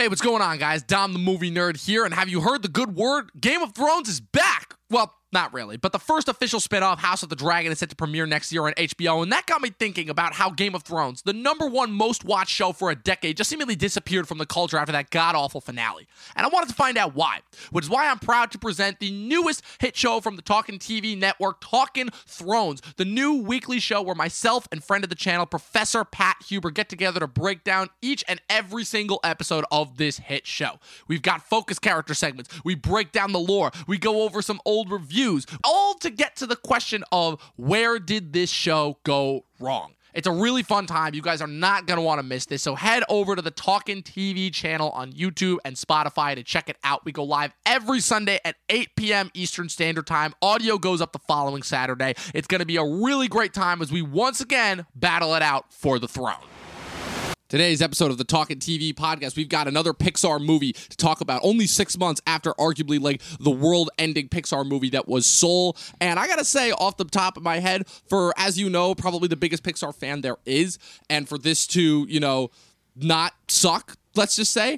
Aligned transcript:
Hey, 0.00 0.08
what's 0.08 0.22
going 0.22 0.40
on, 0.40 0.56
guys? 0.56 0.82
Dom 0.82 1.12
the 1.12 1.18
movie 1.18 1.50
nerd 1.50 1.76
here, 1.76 2.06
and 2.06 2.14
have 2.14 2.30
you 2.30 2.40
heard 2.40 2.62
the 2.62 2.68
good 2.68 2.96
word? 2.96 3.30
Game 3.38 3.60
of 3.60 3.74
Thrones 3.74 4.08
is 4.08 4.18
back! 4.18 4.74
Well, 4.88 5.14
not 5.32 5.52
really, 5.52 5.76
but 5.76 5.92
the 5.92 5.98
first 5.98 6.28
official 6.28 6.60
spin-off, 6.60 7.00
House 7.00 7.22
of 7.22 7.28
the 7.28 7.36
Dragon, 7.36 7.72
is 7.72 7.78
set 7.78 7.90
to 7.90 7.96
premiere 7.96 8.26
next 8.26 8.52
year 8.52 8.66
on 8.66 8.72
HBO, 8.74 9.22
and 9.22 9.32
that 9.32 9.46
got 9.46 9.60
me 9.60 9.70
thinking 9.70 10.08
about 10.10 10.34
how 10.34 10.50
Game 10.50 10.74
of 10.74 10.82
Thrones, 10.82 11.22
the 11.22 11.32
number 11.32 11.66
one 11.66 11.92
most 11.92 12.24
watched 12.24 12.50
show 12.50 12.72
for 12.72 12.90
a 12.90 12.96
decade, 12.96 13.36
just 13.36 13.50
seemingly 13.50 13.76
disappeared 13.76 14.26
from 14.26 14.38
the 14.38 14.46
culture 14.46 14.76
after 14.76 14.92
that 14.92 15.10
god-awful 15.10 15.60
finale. 15.60 16.06
And 16.36 16.44
I 16.44 16.48
wanted 16.48 16.68
to 16.68 16.74
find 16.74 16.98
out 16.98 17.14
why, 17.14 17.40
which 17.70 17.84
is 17.84 17.90
why 17.90 18.08
I'm 18.08 18.18
proud 18.18 18.50
to 18.52 18.58
present 18.58 18.98
the 19.00 19.10
newest 19.10 19.62
hit 19.78 19.96
show 19.96 20.20
from 20.20 20.36
the 20.36 20.42
Talkin' 20.42 20.78
TV 20.78 21.16
network, 21.16 21.60
Talking 21.60 22.08
Thrones, 22.26 22.82
the 22.96 23.04
new 23.04 23.34
weekly 23.34 23.80
show 23.80 24.02
where 24.02 24.14
myself 24.14 24.66
and 24.72 24.82
friend 24.82 25.04
of 25.04 25.10
the 25.10 25.16
channel, 25.16 25.46
Professor 25.46 26.04
Pat 26.04 26.36
Huber, 26.46 26.70
get 26.70 26.88
together 26.88 27.20
to 27.20 27.26
break 27.26 27.64
down 27.64 27.88
each 28.02 28.24
and 28.26 28.40
every 28.48 28.84
single 28.84 29.20
episode 29.22 29.64
of 29.70 29.96
this 29.96 30.18
hit 30.18 30.46
show. 30.46 30.78
We've 31.06 31.22
got 31.22 31.42
focus 31.42 31.78
character 31.78 32.14
segments, 32.14 32.50
we 32.64 32.74
break 32.74 33.12
down 33.12 33.32
the 33.32 33.38
lore, 33.38 33.70
we 33.86 33.98
go 33.98 34.22
over 34.22 34.42
some 34.42 34.60
old 34.64 34.90
reviews, 34.90 35.19
all 35.64 35.94
to 35.94 36.10
get 36.10 36.36
to 36.36 36.46
the 36.46 36.56
question 36.56 37.04
of 37.12 37.40
where 37.56 37.98
did 37.98 38.32
this 38.32 38.50
show 38.50 38.98
go 39.04 39.44
wrong? 39.58 39.94
It's 40.12 40.26
a 40.26 40.32
really 40.32 40.62
fun 40.62 40.86
time. 40.86 41.14
You 41.14 41.22
guys 41.22 41.40
are 41.40 41.46
not 41.46 41.86
going 41.86 41.96
to 41.96 42.02
want 42.02 42.18
to 42.18 42.22
miss 42.24 42.46
this. 42.46 42.62
So 42.62 42.74
head 42.74 43.04
over 43.08 43.36
to 43.36 43.42
the 43.42 43.50
Talkin' 43.50 44.02
TV 44.02 44.52
channel 44.52 44.90
on 44.90 45.12
YouTube 45.12 45.58
and 45.64 45.76
Spotify 45.76 46.34
to 46.34 46.42
check 46.42 46.68
it 46.68 46.76
out. 46.82 47.04
We 47.04 47.12
go 47.12 47.22
live 47.22 47.52
every 47.64 48.00
Sunday 48.00 48.40
at 48.44 48.56
8 48.68 48.96
p.m. 48.96 49.30
Eastern 49.34 49.68
Standard 49.68 50.06
Time. 50.06 50.34
Audio 50.42 50.78
goes 50.78 51.00
up 51.00 51.12
the 51.12 51.20
following 51.20 51.62
Saturday. 51.62 52.14
It's 52.34 52.48
going 52.48 52.58
to 52.58 52.66
be 52.66 52.76
a 52.76 52.84
really 52.84 53.28
great 53.28 53.54
time 53.54 53.80
as 53.82 53.92
we 53.92 54.02
once 54.02 54.40
again 54.40 54.86
battle 54.94 55.34
it 55.34 55.42
out 55.42 55.72
for 55.72 55.98
the 55.98 56.08
throne. 56.08 56.34
Today's 57.50 57.82
episode 57.82 58.12
of 58.12 58.16
the 58.16 58.22
Talkin' 58.22 58.60
TV 58.60 58.94
podcast, 58.94 59.34
we've 59.36 59.48
got 59.48 59.66
another 59.66 59.92
Pixar 59.92 60.40
movie 60.40 60.72
to 60.72 60.96
talk 60.96 61.20
about 61.20 61.40
only 61.42 61.66
six 61.66 61.98
months 61.98 62.20
after 62.24 62.52
arguably 62.52 63.00
like 63.00 63.20
the 63.40 63.50
world 63.50 63.90
ending 63.98 64.28
Pixar 64.28 64.64
movie 64.64 64.90
that 64.90 65.08
was 65.08 65.26
Soul. 65.26 65.76
And 66.00 66.20
I 66.20 66.28
gotta 66.28 66.44
say, 66.44 66.70
off 66.70 66.96
the 66.96 67.04
top 67.06 67.36
of 67.36 67.42
my 67.42 67.58
head, 67.58 67.88
for 68.08 68.32
as 68.36 68.56
you 68.56 68.70
know, 68.70 68.94
probably 68.94 69.26
the 69.26 69.34
biggest 69.34 69.64
Pixar 69.64 69.92
fan 69.92 70.20
there 70.20 70.36
is, 70.46 70.78
and 71.08 71.28
for 71.28 71.38
this 71.38 71.66
to, 71.68 72.06
you 72.08 72.20
know, 72.20 72.52
not 72.94 73.34
suck, 73.48 73.96
let's 74.14 74.36
just 74.36 74.52
say, 74.52 74.74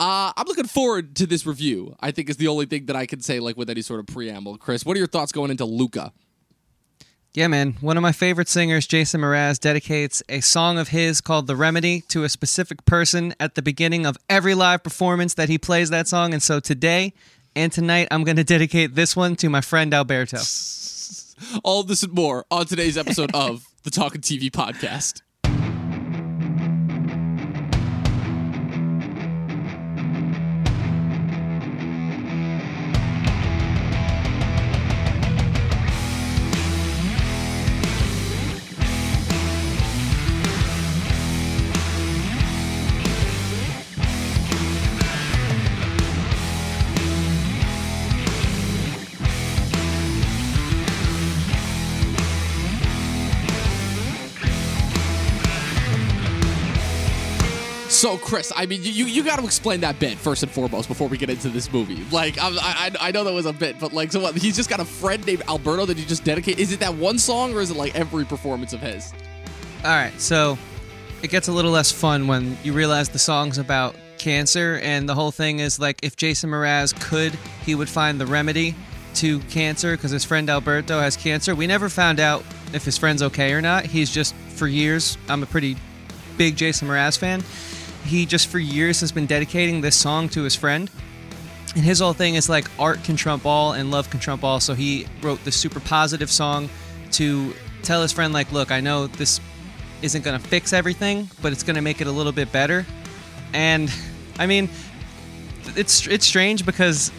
uh, 0.00 0.32
I'm 0.34 0.46
looking 0.46 0.66
forward 0.66 1.16
to 1.16 1.26
this 1.26 1.44
review. 1.44 1.94
I 2.00 2.10
think 2.10 2.30
is 2.30 2.38
the 2.38 2.48
only 2.48 2.64
thing 2.64 2.86
that 2.86 2.96
I 2.96 3.04
can 3.04 3.20
say, 3.20 3.38
like 3.38 3.58
with 3.58 3.68
any 3.68 3.82
sort 3.82 4.00
of 4.00 4.06
preamble. 4.06 4.56
Chris, 4.56 4.86
what 4.86 4.96
are 4.96 4.98
your 4.98 5.08
thoughts 5.08 5.30
going 5.30 5.50
into 5.50 5.66
Luca? 5.66 6.10
Yeah, 7.34 7.48
man. 7.48 7.74
One 7.80 7.96
of 7.96 8.02
my 8.02 8.12
favorite 8.12 8.48
singers, 8.48 8.86
Jason 8.86 9.20
Mraz, 9.20 9.58
dedicates 9.58 10.22
a 10.28 10.40
song 10.40 10.78
of 10.78 10.88
his 10.88 11.20
called 11.20 11.48
The 11.48 11.56
Remedy 11.56 12.02
to 12.02 12.22
a 12.22 12.28
specific 12.28 12.84
person 12.84 13.34
at 13.40 13.56
the 13.56 13.62
beginning 13.62 14.06
of 14.06 14.16
every 14.30 14.54
live 14.54 14.84
performance 14.84 15.34
that 15.34 15.48
he 15.48 15.58
plays 15.58 15.90
that 15.90 16.06
song. 16.06 16.32
And 16.32 16.40
so 16.40 16.60
today 16.60 17.12
and 17.56 17.72
tonight, 17.72 18.06
I'm 18.12 18.22
going 18.22 18.36
to 18.36 18.44
dedicate 18.44 18.94
this 18.94 19.16
one 19.16 19.34
to 19.36 19.50
my 19.50 19.62
friend 19.62 19.92
Alberto. 19.92 20.38
All 21.64 21.82
this 21.82 22.04
and 22.04 22.12
more 22.12 22.44
on 22.52 22.66
today's 22.66 22.96
episode 22.96 23.34
of 23.34 23.66
the 23.82 23.90
Talkin' 23.90 24.20
TV 24.20 24.48
podcast. 24.48 25.23
So, 58.04 58.18
Chris, 58.18 58.52
I 58.54 58.66
mean, 58.66 58.82
you 58.82 59.06
you 59.06 59.24
got 59.24 59.38
to 59.38 59.46
explain 59.46 59.80
that 59.80 59.98
bit 59.98 60.18
first 60.18 60.42
and 60.42 60.52
foremost 60.52 60.88
before 60.88 61.08
we 61.08 61.16
get 61.16 61.30
into 61.30 61.48
this 61.48 61.72
movie. 61.72 62.04
Like, 62.12 62.36
I, 62.38 62.50
I 62.50 62.90
I 63.00 63.10
know 63.12 63.24
that 63.24 63.32
was 63.32 63.46
a 63.46 63.52
bit, 63.54 63.80
but 63.80 63.94
like, 63.94 64.12
so 64.12 64.20
what? 64.20 64.36
He's 64.36 64.56
just 64.56 64.68
got 64.68 64.78
a 64.78 64.84
friend 64.84 65.24
named 65.26 65.42
Alberto 65.48 65.86
that 65.86 65.96
he 65.96 66.04
just 66.04 66.22
dedicate. 66.22 66.58
Is 66.58 66.70
it 66.70 66.80
that 66.80 66.94
one 66.96 67.18
song, 67.18 67.54
or 67.54 67.62
is 67.62 67.70
it 67.70 67.78
like 67.78 67.94
every 67.94 68.26
performance 68.26 68.74
of 68.74 68.80
his? 68.80 69.10
All 69.84 69.90
right, 69.90 70.12
so 70.20 70.58
it 71.22 71.30
gets 71.30 71.48
a 71.48 71.52
little 71.52 71.70
less 71.70 71.90
fun 71.90 72.26
when 72.26 72.58
you 72.62 72.74
realize 72.74 73.08
the 73.08 73.18
song's 73.18 73.56
about 73.56 73.96
cancer, 74.18 74.80
and 74.82 75.08
the 75.08 75.14
whole 75.14 75.30
thing 75.30 75.60
is 75.60 75.80
like 75.80 75.98
if 76.02 76.14
Jason 76.14 76.50
Mraz 76.50 76.94
could, 77.08 77.32
he 77.64 77.74
would 77.74 77.88
find 77.88 78.20
the 78.20 78.26
remedy 78.26 78.74
to 79.14 79.38
cancer 79.48 79.96
because 79.96 80.10
his 80.10 80.26
friend 80.26 80.50
Alberto 80.50 81.00
has 81.00 81.16
cancer. 81.16 81.54
We 81.54 81.66
never 81.66 81.88
found 81.88 82.20
out 82.20 82.44
if 82.74 82.84
his 82.84 82.98
friend's 82.98 83.22
okay 83.22 83.54
or 83.54 83.62
not. 83.62 83.86
He's 83.86 84.10
just 84.10 84.34
for 84.56 84.68
years. 84.68 85.16
I'm 85.26 85.42
a 85.42 85.46
pretty 85.46 85.78
big 86.36 86.56
Jason 86.56 86.86
Mraz 86.86 87.16
fan. 87.16 87.42
He 88.04 88.26
just 88.26 88.48
for 88.48 88.58
years 88.58 89.00
has 89.00 89.12
been 89.12 89.26
dedicating 89.26 89.80
this 89.80 89.96
song 89.96 90.28
to 90.30 90.42
his 90.42 90.54
friend. 90.54 90.90
And 91.74 91.82
his 91.84 92.00
whole 92.00 92.12
thing 92.12 92.36
is 92.36 92.48
like 92.48 92.70
art 92.78 93.02
can 93.02 93.16
trump 93.16 93.46
all 93.46 93.72
and 93.72 93.90
love 93.90 94.10
can 94.10 94.20
trump 94.20 94.44
all. 94.44 94.60
So 94.60 94.74
he 94.74 95.06
wrote 95.22 95.42
this 95.44 95.56
super 95.56 95.80
positive 95.80 96.30
song 96.30 96.68
to 97.12 97.54
tell 97.82 98.02
his 98.02 98.12
friend, 98.12 98.32
like, 98.32 98.52
look, 98.52 98.70
I 98.70 98.80
know 98.80 99.06
this 99.06 99.40
isn't 100.02 100.24
going 100.24 100.40
to 100.40 100.48
fix 100.48 100.72
everything, 100.72 101.28
but 101.42 101.52
it's 101.52 101.62
going 101.62 101.76
to 101.76 101.82
make 101.82 102.00
it 102.00 102.06
a 102.06 102.12
little 102.12 102.32
bit 102.32 102.52
better. 102.52 102.86
And 103.52 103.92
I 104.38 104.46
mean, 104.46 104.68
it's 105.76 106.06
it's 106.06 106.26
strange 106.26 106.66
because 106.66 107.10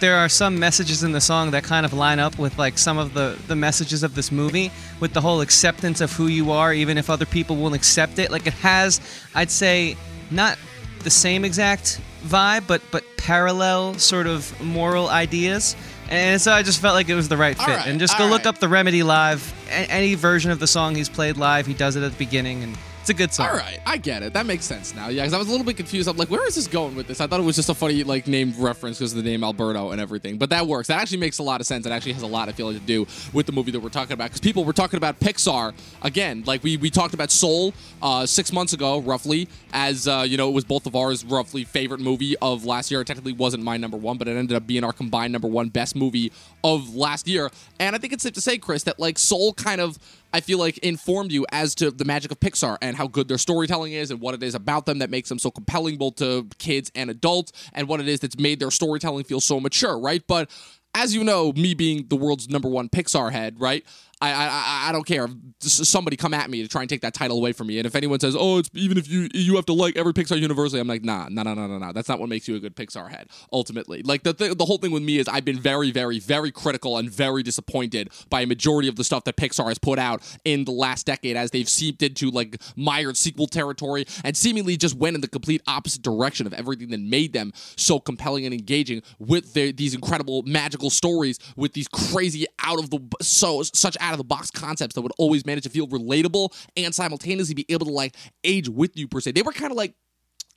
there 0.00 0.16
are 0.16 0.28
some 0.28 0.58
messages 0.58 1.04
in 1.04 1.12
the 1.12 1.20
song 1.20 1.52
that 1.52 1.62
kind 1.62 1.86
of 1.86 1.92
line 1.92 2.18
up 2.18 2.38
with 2.38 2.58
like 2.58 2.78
some 2.78 2.98
of 2.98 3.14
the 3.14 3.38
the 3.46 3.56
messages 3.56 4.02
of 4.02 4.14
this 4.14 4.32
movie 4.32 4.70
with 5.00 5.12
the 5.12 5.20
whole 5.20 5.40
acceptance 5.40 6.00
of 6.00 6.12
who 6.12 6.26
you 6.26 6.50
are 6.50 6.72
even 6.74 6.98
if 6.98 7.08
other 7.08 7.26
people 7.26 7.56
won't 7.56 7.74
accept 7.74 8.18
it 8.18 8.30
like 8.30 8.46
it 8.46 8.52
has 8.54 9.00
i'd 9.34 9.50
say 9.50 9.96
not 10.30 10.58
the 11.00 11.10
same 11.10 11.44
exact 11.44 12.00
vibe 12.24 12.66
but 12.66 12.80
but 12.90 13.04
parallel 13.16 13.94
sort 13.98 14.26
of 14.26 14.58
moral 14.62 15.08
ideas 15.08 15.76
and 16.08 16.40
so 16.40 16.52
I 16.52 16.62
just 16.62 16.80
felt 16.80 16.94
like 16.94 17.08
it 17.08 17.14
was 17.14 17.28
the 17.28 17.36
right 17.36 17.56
fit. 17.56 17.66
right, 17.66 17.86
and 17.86 17.98
just 17.98 18.18
go 18.18 18.26
look 18.26 18.40
right. 18.40 18.46
up 18.46 18.58
the 18.58 18.68
Remedy 18.68 19.02
live. 19.02 19.54
A- 19.68 19.90
any 19.90 20.14
version 20.14 20.50
of 20.50 20.58
the 20.58 20.66
song 20.66 20.94
he's 20.94 21.08
played 21.08 21.38
live, 21.38 21.66
he 21.66 21.74
does 21.74 21.96
it 21.96 22.02
at 22.02 22.12
the 22.12 22.18
beginning, 22.18 22.62
and 22.62 22.76
it's 23.04 23.10
a 23.10 23.12
good 23.12 23.34
song. 23.34 23.48
All 23.48 23.56
right, 23.56 23.80
I 23.84 23.98
get 23.98 24.22
it. 24.22 24.32
That 24.32 24.46
makes 24.46 24.64
sense 24.64 24.94
now. 24.94 25.08
Yeah, 25.08 25.24
because 25.24 25.34
I 25.34 25.38
was 25.38 25.48
a 25.48 25.50
little 25.50 25.66
bit 25.66 25.76
confused. 25.76 26.08
I'm 26.08 26.16
like, 26.16 26.30
where 26.30 26.46
is 26.46 26.54
this 26.54 26.66
going 26.66 26.96
with 26.96 27.06
this? 27.06 27.20
I 27.20 27.26
thought 27.26 27.38
it 27.38 27.42
was 27.42 27.54
just 27.54 27.68
a 27.68 27.74
funny 27.74 28.02
like 28.02 28.26
named 28.26 28.56
reference 28.56 28.98
because 28.98 29.12
of 29.12 29.22
the 29.22 29.30
name 29.30 29.44
Alberto 29.44 29.90
and 29.90 30.00
everything. 30.00 30.38
But 30.38 30.48
that 30.48 30.66
works. 30.66 30.88
That 30.88 31.02
actually 31.02 31.18
makes 31.18 31.36
a 31.36 31.42
lot 31.42 31.60
of 31.60 31.66
sense. 31.66 31.84
It 31.84 31.92
actually 31.92 32.14
has 32.14 32.22
a 32.22 32.26
lot, 32.26 32.48
of 32.48 32.54
feeling 32.54 32.80
to 32.80 32.86
do 32.86 33.06
with 33.34 33.44
the 33.44 33.52
movie 33.52 33.72
that 33.72 33.80
we're 33.80 33.90
talking 33.90 34.14
about. 34.14 34.30
Because 34.30 34.40
people 34.40 34.64
were 34.64 34.72
talking 34.72 34.96
about 34.96 35.20
Pixar 35.20 35.74
again. 36.00 36.44
Like 36.46 36.62
we 36.62 36.78
we 36.78 36.88
talked 36.88 37.12
about 37.12 37.30
Soul 37.30 37.74
uh, 38.00 38.24
six 38.24 38.54
months 38.54 38.72
ago, 38.72 39.02
roughly, 39.02 39.50
as 39.74 40.08
uh, 40.08 40.24
you 40.26 40.38
know, 40.38 40.48
it 40.48 40.52
was 40.52 40.64
both 40.64 40.86
of 40.86 40.96
ours 40.96 41.26
roughly 41.26 41.64
favorite 41.64 42.00
movie 42.00 42.36
of 42.40 42.64
last 42.64 42.90
year. 42.90 43.02
It 43.02 43.06
technically 43.06 43.34
wasn't 43.34 43.64
my 43.64 43.76
number 43.76 43.98
one, 43.98 44.16
but 44.16 44.28
it 44.28 44.36
ended 44.38 44.56
up 44.56 44.66
being 44.66 44.82
our 44.82 44.94
combined 44.94 45.34
number 45.34 45.48
one 45.48 45.68
best 45.68 45.94
movie 45.94 46.32
of 46.62 46.96
last 46.96 47.28
year. 47.28 47.50
And 47.78 47.94
I 47.94 47.98
think 47.98 48.14
it's 48.14 48.22
safe 48.22 48.32
to 48.32 48.40
say, 48.40 48.56
Chris, 48.56 48.84
that 48.84 48.98
like 48.98 49.18
Soul 49.18 49.52
kind 49.52 49.82
of 49.82 49.98
I 50.34 50.40
feel 50.40 50.58
like 50.58 50.78
informed 50.78 51.30
you 51.30 51.46
as 51.52 51.76
to 51.76 51.92
the 51.92 52.04
magic 52.04 52.32
of 52.32 52.40
Pixar 52.40 52.76
and 52.82 52.96
how 52.96 53.06
good 53.06 53.28
their 53.28 53.38
storytelling 53.38 53.92
is 53.92 54.10
and 54.10 54.20
what 54.20 54.34
it 54.34 54.42
is 54.42 54.56
about 54.56 54.84
them 54.84 54.98
that 54.98 55.08
makes 55.08 55.28
them 55.28 55.38
so 55.38 55.48
compelling 55.48 55.96
both 55.96 56.16
to 56.16 56.48
kids 56.58 56.90
and 56.96 57.08
adults 57.08 57.52
and 57.72 57.86
what 57.86 58.00
it 58.00 58.08
is 58.08 58.18
that's 58.18 58.36
made 58.36 58.58
their 58.58 58.72
storytelling 58.72 59.22
feel 59.22 59.40
so 59.40 59.60
mature, 59.60 59.96
right? 59.96 60.24
But 60.26 60.50
as 60.92 61.14
you 61.14 61.22
know, 61.22 61.52
me 61.52 61.72
being 61.74 62.06
the 62.08 62.16
world's 62.16 62.48
number 62.48 62.68
one 62.68 62.88
Pixar 62.88 63.30
head, 63.30 63.60
right? 63.60 63.84
I, 64.32 64.44
I 64.44 64.88
I- 64.88 64.92
don't 64.92 65.06
care. 65.06 65.28
Somebody 65.60 66.16
come 66.16 66.34
at 66.34 66.50
me 66.50 66.62
to 66.62 66.68
try 66.68 66.82
and 66.82 66.90
take 66.90 67.00
that 67.02 67.14
title 67.14 67.38
away 67.38 67.52
from 67.52 67.68
me. 67.68 67.78
And 67.78 67.86
if 67.86 67.94
anyone 67.96 68.20
says, 68.20 68.36
"Oh, 68.38 68.58
it's 68.58 68.68
even 68.74 68.98
if 68.98 69.08
you 69.08 69.28
you 69.32 69.56
have 69.56 69.66
to 69.66 69.72
like 69.72 69.96
every 69.96 70.12
Pixar 70.12 70.38
universally," 70.38 70.80
I'm 70.80 70.86
like, 70.88 71.04
"Nah, 71.04 71.28
nah, 71.30 71.42
nah, 71.42 71.54
nah, 71.54 71.66
nah, 71.66 71.78
nah. 71.78 71.92
That's 71.92 72.08
not 72.08 72.20
what 72.20 72.28
makes 72.28 72.46
you 72.46 72.56
a 72.56 72.60
good 72.60 72.76
Pixar 72.76 73.10
head." 73.10 73.28
Ultimately, 73.52 74.02
like 74.02 74.22
the 74.24 74.34
th- 74.34 74.56
the 74.58 74.64
whole 74.64 74.78
thing 74.78 74.90
with 74.92 75.02
me 75.02 75.18
is 75.18 75.26
I've 75.26 75.44
been 75.44 75.58
very, 75.58 75.90
very, 75.90 76.18
very 76.18 76.50
critical 76.52 76.98
and 76.98 77.10
very 77.10 77.42
disappointed 77.42 78.10
by 78.30 78.42
a 78.42 78.46
majority 78.46 78.88
of 78.88 78.96
the 78.96 79.04
stuff 79.04 79.24
that 79.24 79.36
Pixar 79.36 79.68
has 79.68 79.78
put 79.78 79.98
out 79.98 80.22
in 80.44 80.64
the 80.64 80.72
last 80.72 81.06
decade 81.06 81.36
as 81.36 81.50
they've 81.50 81.68
seeped 81.68 82.02
into 82.02 82.30
like 82.30 82.60
mired 82.76 83.16
sequel 83.16 83.46
territory 83.46 84.04
and 84.22 84.36
seemingly 84.36 84.76
just 84.76 84.96
went 84.96 85.14
in 85.14 85.20
the 85.20 85.28
complete 85.28 85.62
opposite 85.66 86.02
direction 86.02 86.46
of 86.46 86.52
everything 86.52 86.88
that 86.90 87.00
made 87.00 87.32
them 87.32 87.52
so 87.76 87.98
compelling 87.98 88.44
and 88.44 88.52
engaging 88.54 89.02
with 89.18 89.54
their, 89.54 89.72
these 89.72 89.94
incredible 89.94 90.42
magical 90.42 90.90
stories 90.90 91.38
with 91.56 91.72
these 91.72 91.88
crazy 91.88 92.46
out 92.62 92.78
of 92.78 92.90
the 92.90 92.98
so 93.22 93.62
such 93.62 93.96
out 94.00 94.13
of 94.14 94.18
the 94.18 94.24
box 94.24 94.50
concepts 94.50 94.94
that 94.94 95.02
would 95.02 95.12
always 95.18 95.44
manage 95.44 95.64
to 95.64 95.70
feel 95.70 95.86
relatable 95.88 96.52
and 96.76 96.94
simultaneously 96.94 97.54
be 97.54 97.66
able 97.68 97.86
to 97.86 97.92
like 97.92 98.16
age 98.44 98.68
with 98.68 98.96
you 98.96 99.08
per 99.08 99.20
se. 99.20 99.32
They 99.32 99.42
were 99.42 99.52
kind 99.52 99.70
of 99.70 99.76
like 99.76 99.94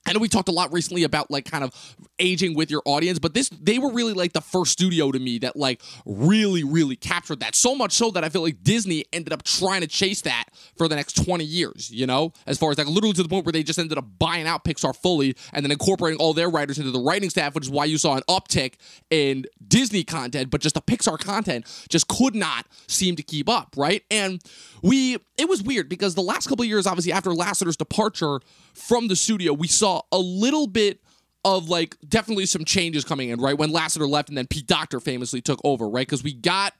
I 0.07 0.13
know 0.13 0.19
we 0.19 0.29
talked 0.29 0.47
a 0.47 0.53
lot 0.53 0.71
recently 0.71 1.03
about 1.03 1.29
like 1.29 1.49
kind 1.49 1.63
of 1.63 1.73
aging 2.19 2.55
with 2.55 2.71
your 2.71 2.81
audience, 2.85 3.19
but 3.19 3.33
this 3.33 3.49
they 3.49 3.77
were 3.77 3.91
really 3.91 4.13
like 4.13 4.33
the 4.33 4.41
first 4.41 4.71
studio 4.71 5.11
to 5.11 5.19
me 5.19 5.39
that 5.39 5.55
like 5.55 5.81
really 6.05 6.63
really 6.63 6.95
captured 6.95 7.41
that. 7.41 7.55
So 7.55 7.75
much 7.75 7.91
so 7.91 8.11
that 8.11 8.23
I 8.23 8.29
feel 8.29 8.41
like 8.41 8.63
Disney 8.63 9.05
ended 9.11 9.33
up 9.33 9.43
trying 9.43 9.81
to 9.81 9.87
chase 9.87 10.21
that 10.21 10.45
for 10.77 10.87
the 10.87 10.95
next 10.95 11.23
20 11.25 11.43
years, 11.43 11.91
you 11.91 12.07
know? 12.07 12.31
As 12.45 12.57
far 12.57 12.71
as 12.71 12.77
like 12.77 12.87
literally 12.87 13.13
to 13.13 13.23
the 13.23 13.29
point 13.29 13.45
where 13.45 13.53
they 13.53 13.63
just 13.63 13.79
ended 13.79 13.97
up 13.97 14.05
buying 14.17 14.47
out 14.47 14.63
Pixar 14.63 14.95
fully 14.95 15.35
and 15.51 15.65
then 15.65 15.71
incorporating 15.71 16.19
all 16.19 16.33
their 16.33 16.49
writers 16.49 16.77
into 16.77 16.91
the 16.91 16.99
writing 16.99 17.29
staff, 17.29 17.53
which 17.53 17.65
is 17.65 17.69
why 17.69 17.85
you 17.85 17.97
saw 17.97 18.15
an 18.15 18.23
uptick 18.29 18.75
in 19.09 19.45
Disney 19.67 20.03
content, 20.03 20.49
but 20.49 20.61
just 20.61 20.75
the 20.75 20.81
Pixar 20.81 21.19
content 21.19 21.65
just 21.89 22.07
could 22.07 22.35
not 22.35 22.65
seem 22.87 23.15
to 23.17 23.23
keep 23.23 23.49
up, 23.49 23.75
right? 23.75 24.03
And 24.09 24.41
we 24.81 25.17
it 25.37 25.49
was 25.49 25.61
weird 25.61 25.89
because 25.89 26.15
the 26.15 26.21
last 26.21 26.47
couple 26.47 26.65
years 26.65 26.87
obviously 26.87 27.11
after 27.11 27.31
Lasseter's 27.31 27.77
departure 27.77 28.39
from 28.73 29.07
the 29.07 29.15
studio, 29.15 29.53
we 29.53 29.67
saw 29.67 29.96
a 30.11 30.19
little 30.19 30.67
bit 30.67 31.01
of 31.45 31.69
like 31.69 31.95
definitely 32.07 32.45
some 32.45 32.65
changes 32.65 33.05
coming 33.05 33.29
in, 33.29 33.39
right? 33.39 33.57
When 33.57 33.71
Lasseter 33.71 34.09
left 34.09 34.29
and 34.29 34.37
then 34.37 34.47
Pete 34.47 34.67
Docter 34.67 34.99
famously 34.99 35.41
took 35.41 35.59
over, 35.63 35.87
right? 35.87 36.05
Because 36.05 36.23
we 36.23 36.33
got 36.33 36.73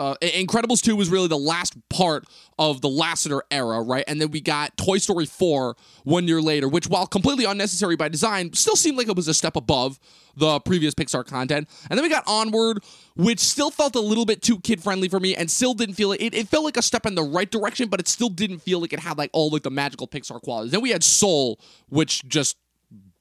uh, 0.00 0.14
Incredibles 0.22 0.80
2 0.80 0.96
was 0.96 1.10
really 1.10 1.28
the 1.28 1.36
last 1.36 1.76
part 1.90 2.24
of 2.58 2.80
the 2.80 2.88
Lasseter 2.88 3.42
era, 3.50 3.82
right? 3.82 4.02
And 4.08 4.18
then 4.18 4.30
we 4.30 4.40
got 4.40 4.74
Toy 4.78 4.96
Story 4.96 5.26
4 5.26 5.76
one 6.04 6.26
year 6.26 6.40
later, 6.40 6.68
which, 6.68 6.88
while 6.88 7.06
completely 7.06 7.44
unnecessary 7.44 7.96
by 7.96 8.08
design, 8.08 8.54
still 8.54 8.76
seemed 8.76 8.96
like 8.96 9.08
it 9.08 9.16
was 9.16 9.28
a 9.28 9.34
step 9.34 9.56
above 9.56 10.00
the 10.36 10.58
previous 10.60 10.94
Pixar 10.94 11.26
content. 11.26 11.68
And 11.90 11.98
then 11.98 12.02
we 12.02 12.08
got 12.08 12.24
Onward, 12.26 12.82
which 13.14 13.40
still 13.40 13.70
felt 13.70 13.94
a 13.94 14.00
little 14.00 14.24
bit 14.24 14.40
too 14.40 14.58
kid 14.60 14.82
friendly 14.82 15.08
for 15.08 15.20
me 15.20 15.36
and 15.36 15.50
still 15.50 15.74
didn't 15.74 15.96
feel 15.96 16.12
it. 16.12 16.22
it. 16.22 16.34
It 16.34 16.48
felt 16.48 16.64
like 16.64 16.78
a 16.78 16.82
step 16.82 17.04
in 17.04 17.14
the 17.14 17.22
right 17.22 17.50
direction, 17.50 17.90
but 17.90 18.00
it 18.00 18.08
still 18.08 18.30
didn't 18.30 18.60
feel 18.60 18.80
like 18.80 18.94
it 18.94 19.00
had 19.00 19.18
like 19.18 19.28
all 19.34 19.50
like 19.50 19.64
the 19.64 19.70
magical 19.70 20.08
Pixar 20.08 20.40
qualities. 20.40 20.72
Then 20.72 20.80
we 20.80 20.90
had 20.90 21.04
Soul, 21.04 21.60
which 21.90 22.26
just 22.26 22.56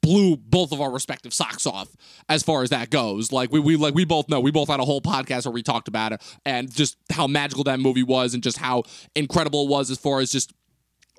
blew 0.02 0.38
both 0.38 0.72
of 0.72 0.82
our 0.82 0.92
respective 0.92 1.34
socks 1.34 1.66
off 1.66 1.90
as 2.28 2.44
far 2.44 2.64
as 2.64 2.70
that 2.70 2.90
goes. 2.90 3.32
Like 3.32 3.52
we, 3.52 3.60
we 3.60 3.76
like 3.76 3.94
we 3.94 4.06
both 4.06 4.30
know 4.30 4.40
we 4.40 4.52
both 4.52 4.70
had 4.70 4.80
a 4.80 4.86
whole 4.86 5.02
podcast 5.02 5.46
where 5.46 5.54
we 5.54 5.64
talked 5.64 5.88
about 5.88 6.14
it 6.14 6.38
and 6.46 6.74
just 6.74 6.98
how 7.12 7.28
magical 7.28 7.64
that 7.66 7.80
movie 7.80 8.04
was 8.04 8.34
and 8.34 8.42
just 8.42 8.58
how 8.58 8.84
incredible 9.16 9.66
it 9.66 9.70
was 9.70 9.92
as 9.92 9.98
far 9.98 10.20
as 10.20 10.32
just 10.32 10.54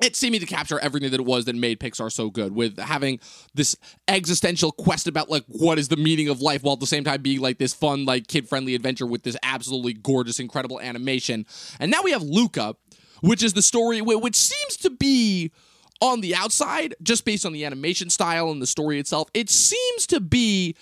it 0.02 0.16
seemed 0.16 0.40
to 0.40 0.46
capture 0.46 0.78
everything 0.78 1.10
that 1.10 1.20
it 1.20 1.26
was 1.26 1.44
that 1.44 1.54
made 1.54 1.78
Pixar 1.78 2.10
so 2.10 2.30
good 2.30 2.54
with 2.54 2.78
having 2.78 3.20
this 3.54 3.76
existential 4.08 4.72
quest 4.72 5.06
about 5.06 5.30
like 5.30 5.44
what 5.46 5.78
is 5.78 5.88
the 5.88 5.96
meaning 5.96 6.28
of 6.28 6.40
life 6.40 6.62
while 6.62 6.74
at 6.74 6.80
the 6.80 6.86
same 6.86 7.04
time 7.04 7.20
being 7.20 7.40
like 7.40 7.58
this 7.58 7.74
fun 7.74 8.06
like 8.06 8.26
kid 8.26 8.48
friendly 8.48 8.74
adventure 8.74 9.06
with 9.06 9.22
this 9.22 9.36
absolutely 9.42 9.92
gorgeous 9.92 10.40
incredible 10.40 10.80
animation. 10.80 11.44
And 11.78 11.90
now 11.90 12.02
we 12.02 12.12
have 12.12 12.22
Luca, 12.22 12.76
which 13.20 13.42
is 13.42 13.52
the 13.52 13.62
story 13.62 14.00
which 14.00 14.36
seems 14.36 14.76
to 14.78 14.90
be 14.90 15.52
on 16.00 16.20
the 16.20 16.34
outside, 16.34 16.94
just 17.02 17.24
based 17.24 17.44
on 17.44 17.52
the 17.52 17.64
animation 17.64 18.10
style 18.10 18.50
and 18.50 18.60
the 18.60 18.66
story 18.66 18.98
itself, 18.98 19.28
it 19.34 19.50
seems 19.50 20.06
to 20.08 20.20
be 20.20 20.74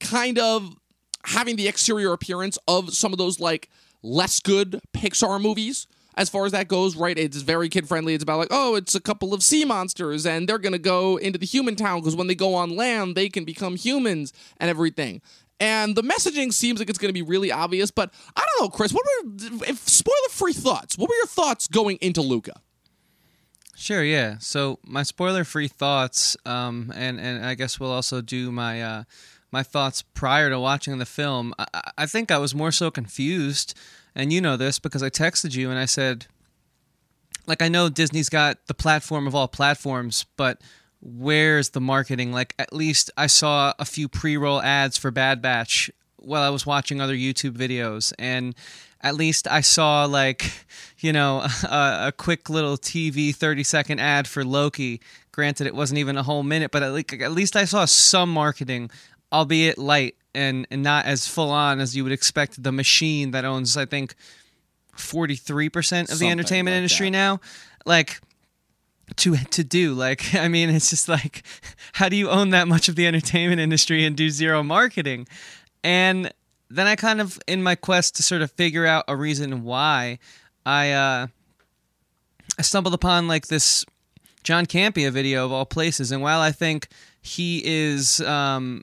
kind 0.00 0.38
of 0.38 0.76
having 1.24 1.56
the 1.56 1.68
exterior 1.68 2.12
appearance 2.12 2.58
of 2.68 2.94
some 2.94 3.12
of 3.12 3.18
those 3.18 3.40
like 3.40 3.68
less 4.02 4.40
good 4.40 4.80
Pixar 4.92 5.40
movies 5.40 5.86
as 6.16 6.28
far 6.28 6.46
as 6.46 6.52
that 6.52 6.68
goes, 6.68 6.96
right? 6.96 7.18
It's 7.18 7.38
very 7.38 7.68
kid 7.68 7.88
friendly. 7.88 8.14
It's 8.14 8.22
about 8.22 8.38
like, 8.38 8.48
oh, 8.50 8.76
it's 8.76 8.94
a 8.94 9.00
couple 9.00 9.34
of 9.34 9.42
sea 9.42 9.64
monsters 9.64 10.26
and 10.26 10.48
they're 10.48 10.58
going 10.58 10.72
to 10.72 10.78
go 10.78 11.16
into 11.16 11.38
the 11.38 11.46
human 11.46 11.74
town 11.74 12.00
because 12.00 12.14
when 12.14 12.26
they 12.26 12.34
go 12.34 12.54
on 12.54 12.76
land, 12.76 13.16
they 13.16 13.28
can 13.28 13.44
become 13.44 13.76
humans 13.76 14.32
and 14.58 14.70
everything. 14.70 15.20
And 15.60 15.96
the 15.96 16.02
messaging 16.02 16.52
seems 16.52 16.78
like 16.78 16.90
it's 16.90 16.98
going 16.98 17.08
to 17.08 17.14
be 17.14 17.22
really 17.22 17.50
obvious, 17.50 17.90
but 17.90 18.12
I 18.36 18.44
don't 18.44 18.64
know, 18.64 18.68
Chris. 18.68 18.92
What 18.92 19.04
were 19.24 19.32
if 19.66 19.78
spoiler 19.88 20.28
free 20.30 20.52
thoughts? 20.52 20.98
What 20.98 21.08
were 21.08 21.14
your 21.16 21.26
thoughts 21.26 21.68
going 21.68 21.98
into 22.00 22.20
Luca? 22.22 22.54
Sure, 23.76 24.04
yeah. 24.04 24.38
So 24.38 24.78
my 24.84 25.02
spoiler-free 25.02 25.68
thoughts, 25.68 26.36
um, 26.46 26.92
and 26.94 27.20
and 27.20 27.44
I 27.44 27.54
guess 27.54 27.80
we'll 27.80 27.90
also 27.90 28.20
do 28.20 28.52
my 28.52 28.82
uh, 28.82 29.04
my 29.50 29.62
thoughts 29.62 30.02
prior 30.02 30.50
to 30.50 30.58
watching 30.60 30.98
the 30.98 31.06
film. 31.06 31.54
I, 31.58 31.92
I 31.98 32.06
think 32.06 32.30
I 32.30 32.38
was 32.38 32.54
more 32.54 32.72
so 32.72 32.90
confused, 32.90 33.74
and 34.14 34.32
you 34.32 34.40
know 34.40 34.56
this 34.56 34.78
because 34.78 35.02
I 35.02 35.10
texted 35.10 35.54
you 35.54 35.70
and 35.70 35.78
I 35.78 35.86
said, 35.86 36.26
like 37.46 37.62
I 37.62 37.68
know 37.68 37.88
Disney's 37.88 38.28
got 38.28 38.66
the 38.66 38.74
platform 38.74 39.26
of 39.26 39.34
all 39.34 39.48
platforms, 39.48 40.24
but 40.36 40.60
where's 41.00 41.70
the 41.70 41.80
marketing? 41.80 42.32
Like 42.32 42.54
at 42.58 42.72
least 42.72 43.10
I 43.16 43.26
saw 43.26 43.74
a 43.78 43.84
few 43.84 44.08
pre-roll 44.08 44.62
ads 44.62 44.96
for 44.96 45.10
Bad 45.10 45.42
Batch 45.42 45.90
while 46.16 46.42
I 46.42 46.48
was 46.48 46.64
watching 46.64 47.00
other 47.00 47.14
YouTube 47.14 47.56
videos, 47.56 48.12
and 48.18 48.54
at 49.04 49.14
least 49.14 49.46
I 49.46 49.60
saw 49.60 50.06
like, 50.06 50.50
you 50.98 51.12
know, 51.12 51.46
a, 51.64 52.06
a, 52.08 52.12
quick 52.16 52.50
little 52.50 52.76
TV 52.76 53.32
30 53.34 53.62
second 53.62 54.00
ad 54.00 54.26
for 54.26 54.44
Loki. 54.44 55.00
Granted, 55.30 55.66
it 55.66 55.74
wasn't 55.74 55.98
even 55.98 56.16
a 56.16 56.22
whole 56.22 56.42
minute, 56.42 56.70
but 56.72 56.82
at 56.82 56.92
least, 56.92 57.12
at 57.12 57.32
least 57.32 57.54
I 57.54 57.66
saw 57.66 57.84
some 57.84 58.30
marketing, 58.30 58.90
albeit 59.32 59.78
light 59.78 60.16
and, 60.34 60.66
and 60.70 60.82
not 60.82 61.04
as 61.04 61.28
full 61.28 61.50
on 61.50 61.80
as 61.80 61.94
you 61.94 62.02
would 62.02 62.12
expect 62.12 62.60
the 62.62 62.72
machine 62.72 63.32
that 63.32 63.44
owns, 63.44 63.76
I 63.76 63.84
think, 63.84 64.14
43% 64.96 65.74
of 65.74 66.08
Something 66.08 66.26
the 66.26 66.32
entertainment 66.32 66.72
like 66.72 66.78
industry 66.78 67.08
that. 67.08 67.12
now. 67.12 67.40
Like, 67.84 68.20
to 69.16 69.36
to 69.36 69.62
do 69.62 69.92
like 69.92 70.34
i 70.36 70.48
mean 70.48 70.70
it's 70.70 70.88
just 70.88 71.10
like 71.10 71.42
how 71.92 72.08
do 72.08 72.16
you 72.16 72.30
own 72.30 72.50
that 72.50 72.66
much 72.66 72.88
of 72.88 72.96
the 72.96 73.06
entertainment 73.06 73.60
industry 73.60 74.02
and 74.02 74.16
do 74.16 74.30
zero 74.30 74.62
marketing 74.62 75.28
and 75.82 76.32
then 76.70 76.86
I 76.86 76.96
kind 76.96 77.20
of, 77.20 77.38
in 77.46 77.62
my 77.62 77.74
quest 77.74 78.16
to 78.16 78.22
sort 78.22 78.42
of 78.42 78.50
figure 78.52 78.86
out 78.86 79.04
a 79.08 79.16
reason 79.16 79.64
why, 79.64 80.18
I 80.66 80.92
uh, 80.92 81.26
I 82.58 82.62
stumbled 82.62 82.94
upon 82.94 83.28
like 83.28 83.48
this 83.48 83.84
John 84.42 84.66
Campea 84.66 85.10
video 85.10 85.44
of 85.44 85.52
all 85.52 85.66
places, 85.66 86.10
and 86.10 86.22
while 86.22 86.40
I 86.40 86.52
think 86.52 86.88
he 87.20 87.62
is 87.64 88.20
um, 88.20 88.82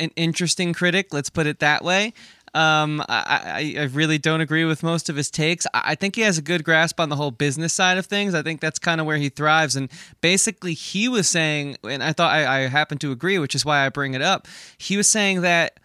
an 0.00 0.10
interesting 0.16 0.72
critic, 0.72 1.12
let's 1.12 1.30
put 1.30 1.46
it 1.46 1.60
that 1.60 1.84
way. 1.84 2.12
Um, 2.54 3.04
I, 3.08 3.74
I, 3.78 3.82
really 3.92 4.16
don't 4.16 4.40
agree 4.40 4.64
with 4.64 4.82
most 4.82 5.10
of 5.10 5.16
his 5.16 5.30
takes. 5.30 5.66
I, 5.74 5.82
I 5.84 5.94
think 5.94 6.16
he 6.16 6.22
has 6.22 6.38
a 6.38 6.42
good 6.42 6.64
grasp 6.64 6.98
on 6.98 7.10
the 7.10 7.16
whole 7.16 7.30
business 7.30 7.74
side 7.74 7.98
of 7.98 8.06
things. 8.06 8.34
I 8.34 8.42
think 8.42 8.60
that's 8.60 8.78
kind 8.78 9.00
of 9.02 9.06
where 9.06 9.18
he 9.18 9.28
thrives. 9.28 9.76
And 9.76 9.90
basically, 10.22 10.72
he 10.72 11.08
was 11.08 11.28
saying, 11.28 11.76
and 11.84 12.02
I 12.02 12.12
thought 12.12 12.32
I, 12.32 12.64
I 12.64 12.68
happen 12.68 12.96
to 12.98 13.12
agree, 13.12 13.38
which 13.38 13.54
is 13.54 13.66
why 13.66 13.84
I 13.84 13.90
bring 13.90 14.14
it 14.14 14.22
up. 14.22 14.48
He 14.78 14.96
was 14.96 15.08
saying 15.08 15.42
that 15.42 15.78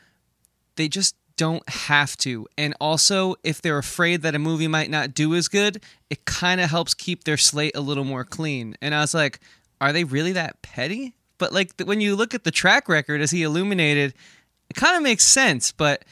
they 0.76 0.88
just 0.88 1.16
don't 1.36 1.68
have 1.68 2.16
to. 2.18 2.48
And 2.58 2.76
also, 2.80 3.36
if 3.44 3.62
they're 3.62 3.78
afraid 3.78 4.22
that 4.22 4.36
a 4.36 4.40
movie 4.40 4.68
might 4.68 4.90
not 4.90 5.14
do 5.14 5.34
as 5.36 5.48
good, 5.48 5.84
it 6.10 6.26
kind 6.26 6.62
of 6.62 6.70
helps 6.70 6.94
keep 6.94 7.24
their 7.24 7.38
slate 7.38 7.76
a 7.76 7.82
little 7.82 8.04
more 8.04 8.24
clean. 8.24 8.76
And 8.82 8.94
I 8.94 9.02
was 9.02 9.14
like, 9.14 9.40
are 9.82 9.92
they 9.92 10.04
really 10.04 10.34
that 10.34 10.62
petty? 10.62 11.14
But 11.38 11.52
like 11.52 11.74
when 11.84 12.02
you 12.02 12.16
look 12.16 12.34
at 12.34 12.44
the 12.44 12.52
track 12.52 12.88
record 12.88 13.22
as 13.22 13.32
he 13.32 13.44
illuminated, 13.44 14.14
it 14.70 14.76
kind 14.76 14.96
of 14.96 15.04
makes 15.04 15.26
sense. 15.26 15.72
But 15.72 16.06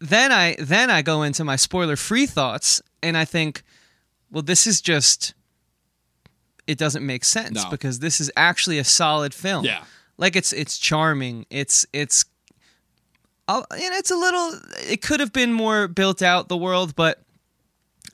then 0.00 0.32
I 0.32 0.56
then 0.58 0.90
I 0.90 1.02
go 1.02 1.22
into 1.22 1.44
my 1.44 1.56
spoiler 1.56 1.96
free 1.96 2.26
thoughts 2.26 2.82
and 3.02 3.16
I 3.16 3.24
think, 3.24 3.62
well, 4.30 4.42
this 4.42 4.66
is 4.66 4.80
just 4.80 5.34
it 6.66 6.78
doesn't 6.78 7.04
make 7.04 7.24
sense 7.24 7.64
no. 7.64 7.70
because 7.70 8.00
this 8.00 8.20
is 8.20 8.30
actually 8.36 8.78
a 8.78 8.84
solid 8.84 9.32
film. 9.32 9.64
Yeah. 9.64 9.84
Like 10.18 10.36
it's 10.36 10.52
it's 10.52 10.78
charming. 10.78 11.46
It's 11.50 11.86
it's 11.92 12.24
I'll, 13.50 13.66
and 13.72 13.94
it's 13.94 14.12
a 14.12 14.16
little. 14.16 14.52
It 14.88 15.02
could 15.02 15.18
have 15.18 15.32
been 15.32 15.52
more 15.52 15.88
built 15.88 16.22
out 16.22 16.48
the 16.48 16.56
world, 16.56 16.94
but 16.94 17.20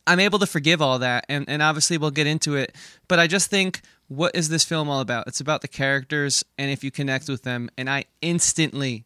I'm 0.06 0.18
able 0.18 0.38
to 0.38 0.46
forgive 0.46 0.80
all 0.80 0.98
that, 1.00 1.26
and 1.28 1.44
and 1.46 1.60
obviously 1.60 1.98
we'll 1.98 2.10
get 2.10 2.26
into 2.26 2.56
it. 2.56 2.74
But 3.06 3.18
I 3.18 3.26
just 3.26 3.50
think, 3.50 3.82
what 4.08 4.34
is 4.34 4.48
this 4.48 4.64
film 4.64 4.88
all 4.88 5.00
about? 5.00 5.26
It's 5.26 5.40
about 5.40 5.60
the 5.60 5.68
characters, 5.68 6.42
and 6.56 6.70
if 6.70 6.82
you 6.82 6.90
connect 6.90 7.28
with 7.28 7.42
them, 7.42 7.68
and 7.76 7.90
I 7.90 8.04
instantly, 8.22 9.04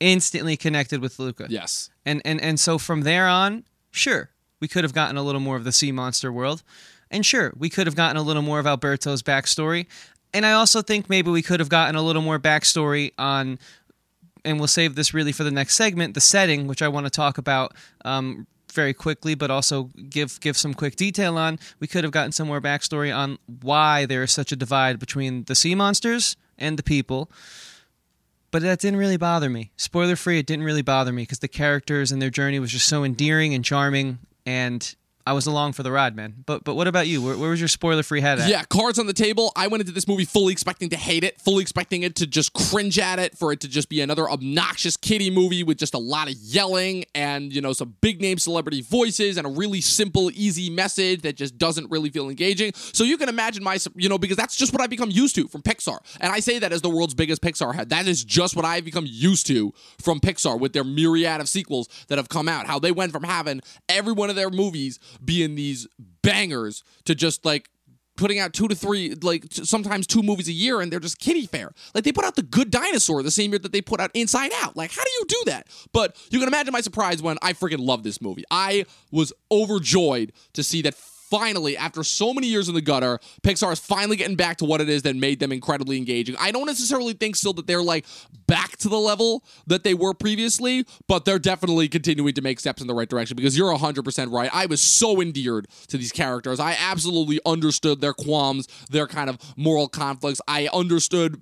instantly 0.00 0.58
connected 0.58 1.00
with 1.00 1.18
Luca. 1.18 1.46
Yes. 1.48 1.88
And 2.04 2.20
and 2.26 2.42
and 2.42 2.60
so 2.60 2.76
from 2.76 3.00
there 3.00 3.26
on, 3.26 3.64
sure, 3.90 4.28
we 4.60 4.68
could 4.68 4.84
have 4.84 4.92
gotten 4.92 5.16
a 5.16 5.22
little 5.22 5.40
more 5.40 5.56
of 5.56 5.64
the 5.64 5.72
sea 5.72 5.92
monster 5.92 6.30
world, 6.30 6.62
and 7.10 7.24
sure, 7.24 7.54
we 7.56 7.70
could 7.70 7.86
have 7.86 7.96
gotten 7.96 8.18
a 8.18 8.22
little 8.22 8.42
more 8.42 8.58
of 8.58 8.66
Alberto's 8.66 9.22
backstory. 9.22 9.86
And 10.32 10.46
I 10.46 10.52
also 10.52 10.80
think 10.80 11.10
maybe 11.10 11.30
we 11.30 11.42
could 11.42 11.58
have 11.58 11.68
gotten 11.68 11.96
a 11.96 12.02
little 12.02 12.22
more 12.22 12.38
backstory 12.38 13.12
on 13.18 13.58
and 14.44 14.58
we'll 14.58 14.68
save 14.68 14.94
this 14.94 15.14
really 15.14 15.32
for 15.32 15.44
the 15.44 15.50
next 15.50 15.76
segment, 15.76 16.14
the 16.14 16.20
setting, 16.20 16.66
which 16.66 16.82
I 16.82 16.88
want 16.88 17.06
to 17.06 17.10
talk 17.10 17.38
about 17.38 17.74
um, 18.04 18.46
very 18.72 18.94
quickly, 18.94 19.34
but 19.34 19.50
also 19.50 19.90
give 20.08 20.40
give 20.40 20.56
some 20.56 20.74
quick 20.74 20.96
detail 20.96 21.36
on. 21.38 21.58
We 21.78 21.86
could 21.86 22.04
have 22.04 22.12
gotten 22.12 22.32
some 22.32 22.48
more 22.48 22.60
backstory 22.60 23.14
on 23.14 23.38
why 23.46 24.06
there 24.06 24.22
is 24.22 24.32
such 24.32 24.52
a 24.52 24.56
divide 24.56 24.98
between 24.98 25.44
the 25.44 25.54
sea 25.54 25.74
monsters 25.74 26.36
and 26.58 26.78
the 26.78 26.82
people. 26.82 27.30
But 28.50 28.62
that 28.62 28.80
didn't 28.80 28.98
really 28.98 29.16
bother 29.16 29.48
me. 29.48 29.70
Spoiler 29.76 30.16
free, 30.16 30.40
it 30.40 30.46
didn't 30.46 30.64
really 30.64 30.82
bother 30.82 31.12
me 31.12 31.22
because 31.22 31.38
the 31.38 31.48
characters 31.48 32.10
and 32.10 32.20
their 32.20 32.30
journey 32.30 32.58
was 32.58 32.72
just 32.72 32.88
so 32.88 33.04
endearing 33.04 33.54
and 33.54 33.64
charming, 33.64 34.18
and 34.44 34.94
I 35.26 35.32
was 35.32 35.46
along 35.46 35.74
for 35.74 35.82
the 35.82 35.92
ride, 35.92 36.16
man. 36.16 36.34
But 36.46 36.64
but 36.64 36.74
what 36.74 36.86
about 36.86 37.06
you? 37.06 37.22
Where, 37.22 37.36
where 37.36 37.50
was 37.50 37.60
your 37.60 37.68
spoiler 37.68 38.02
free 38.02 38.20
head 38.20 38.38
at? 38.38 38.48
Yeah, 38.48 38.64
cards 38.64 38.98
on 38.98 39.06
the 39.06 39.12
table. 39.12 39.52
I 39.54 39.66
went 39.66 39.82
into 39.82 39.92
this 39.92 40.08
movie 40.08 40.24
fully 40.24 40.52
expecting 40.52 40.88
to 40.90 40.96
hate 40.96 41.24
it, 41.24 41.40
fully 41.40 41.62
expecting 41.62 42.02
it 42.02 42.16
to 42.16 42.26
just 42.26 42.52
cringe 42.52 42.98
at 42.98 43.18
it, 43.18 43.36
for 43.36 43.52
it 43.52 43.60
to 43.60 43.68
just 43.68 43.88
be 43.88 44.00
another 44.00 44.30
obnoxious 44.30 44.96
kiddie 44.96 45.30
movie 45.30 45.62
with 45.62 45.78
just 45.78 45.94
a 45.94 45.98
lot 45.98 46.28
of 46.28 46.34
yelling 46.34 47.04
and, 47.14 47.52
you 47.52 47.60
know, 47.60 47.72
some 47.72 47.94
big 48.00 48.20
name 48.20 48.38
celebrity 48.38 48.80
voices 48.80 49.36
and 49.36 49.46
a 49.46 49.50
really 49.50 49.80
simple, 49.80 50.30
easy 50.32 50.70
message 50.70 51.22
that 51.22 51.36
just 51.36 51.58
doesn't 51.58 51.90
really 51.90 52.10
feel 52.10 52.28
engaging. 52.28 52.72
So 52.74 53.04
you 53.04 53.18
can 53.18 53.28
imagine 53.28 53.62
my, 53.62 53.78
you 53.94 54.08
know, 54.08 54.18
because 54.18 54.36
that's 54.36 54.56
just 54.56 54.72
what 54.72 54.80
I've 54.80 54.90
become 54.90 55.10
used 55.10 55.34
to 55.36 55.48
from 55.48 55.62
Pixar. 55.62 55.98
And 56.20 56.32
I 56.32 56.40
say 56.40 56.58
that 56.58 56.72
as 56.72 56.82
the 56.82 56.90
world's 56.90 57.14
biggest 57.14 57.42
Pixar 57.42 57.74
head. 57.74 57.90
That 57.90 58.08
is 58.08 58.24
just 58.24 58.56
what 58.56 58.64
I've 58.64 58.84
become 58.84 59.04
used 59.06 59.46
to 59.48 59.72
from 60.00 60.20
Pixar 60.20 60.58
with 60.58 60.72
their 60.72 60.84
myriad 60.84 61.40
of 61.40 61.48
sequels 61.48 61.88
that 62.08 62.18
have 62.18 62.28
come 62.28 62.48
out. 62.48 62.66
How 62.66 62.78
they 62.78 62.92
went 62.92 63.12
from 63.12 63.24
having 63.24 63.60
every 63.88 64.12
one 64.12 64.30
of 64.30 64.36
their 64.36 64.50
movies 64.50 64.98
being 65.24 65.54
these 65.54 65.86
bangers 66.22 66.82
to 67.04 67.14
just 67.14 67.44
like 67.44 67.68
putting 68.16 68.38
out 68.38 68.52
two 68.52 68.68
to 68.68 68.74
three, 68.74 69.14
like 69.22 69.46
sometimes 69.50 70.06
two 70.06 70.22
movies 70.22 70.46
a 70.46 70.52
year, 70.52 70.80
and 70.80 70.92
they're 70.92 71.00
just 71.00 71.18
kiddie 71.18 71.46
fare. 71.46 71.72
Like 71.94 72.04
they 72.04 72.12
put 72.12 72.24
out 72.24 72.36
The 72.36 72.42
Good 72.42 72.70
Dinosaur 72.70 73.22
the 73.22 73.30
same 73.30 73.50
year 73.50 73.58
that 73.60 73.72
they 73.72 73.80
put 73.80 73.98
out 73.98 74.10
Inside 74.12 74.52
Out. 74.56 74.76
Like, 74.76 74.92
how 74.92 75.02
do 75.02 75.10
you 75.10 75.24
do 75.26 75.42
that? 75.46 75.68
But 75.92 76.16
you 76.30 76.38
can 76.38 76.46
imagine 76.46 76.72
my 76.72 76.82
surprise 76.82 77.22
when 77.22 77.38
I 77.42 77.54
freaking 77.54 77.80
love 77.80 78.02
this 78.02 78.20
movie. 78.20 78.44
I 78.50 78.84
was 79.10 79.32
overjoyed 79.50 80.32
to 80.52 80.62
see 80.62 80.82
that 80.82 80.94
finally, 81.30 81.76
after 81.76 82.02
so 82.02 82.34
many 82.34 82.48
years 82.48 82.68
in 82.68 82.74
the 82.74 82.80
gutter, 82.80 83.18
Pixar 83.42 83.72
is 83.72 83.78
finally 83.78 84.16
getting 84.16 84.36
back 84.36 84.58
to 84.58 84.64
what 84.64 84.80
it 84.80 84.88
is 84.88 85.02
that 85.02 85.16
made 85.16 85.40
them 85.40 85.52
incredibly 85.52 85.96
engaging. 85.96 86.36
I 86.38 86.50
don't 86.50 86.66
necessarily 86.66 87.14
think 87.14 87.36
still 87.36 87.52
that 87.54 87.66
they're 87.66 87.82
like 87.82 88.04
back 88.46 88.76
to 88.78 88.88
the 88.88 88.98
level 88.98 89.44
that 89.66 89.84
they 89.84 89.94
were 89.94 90.12
previously, 90.12 90.84
but 91.06 91.24
they're 91.24 91.38
definitely 91.38 91.88
continuing 91.88 92.34
to 92.34 92.42
make 92.42 92.60
steps 92.60 92.82
in 92.82 92.88
the 92.88 92.94
right 92.94 93.08
direction 93.08 93.36
because 93.36 93.56
you're 93.56 93.72
100% 93.72 94.32
right. 94.32 94.50
I 94.52 94.66
was 94.66 94.80
so 94.82 95.20
endeared 95.20 95.68
to 95.88 95.96
these 95.96 96.12
characters. 96.12 96.58
I 96.60 96.76
absolutely 96.78 97.40
understood 97.46 98.00
their 98.00 98.12
qualms, 98.12 98.66
their 98.90 99.06
kind 99.06 99.30
of 99.30 99.38
moral 99.56 99.88
conflicts. 99.88 100.40
I 100.48 100.68
understood 100.72 101.40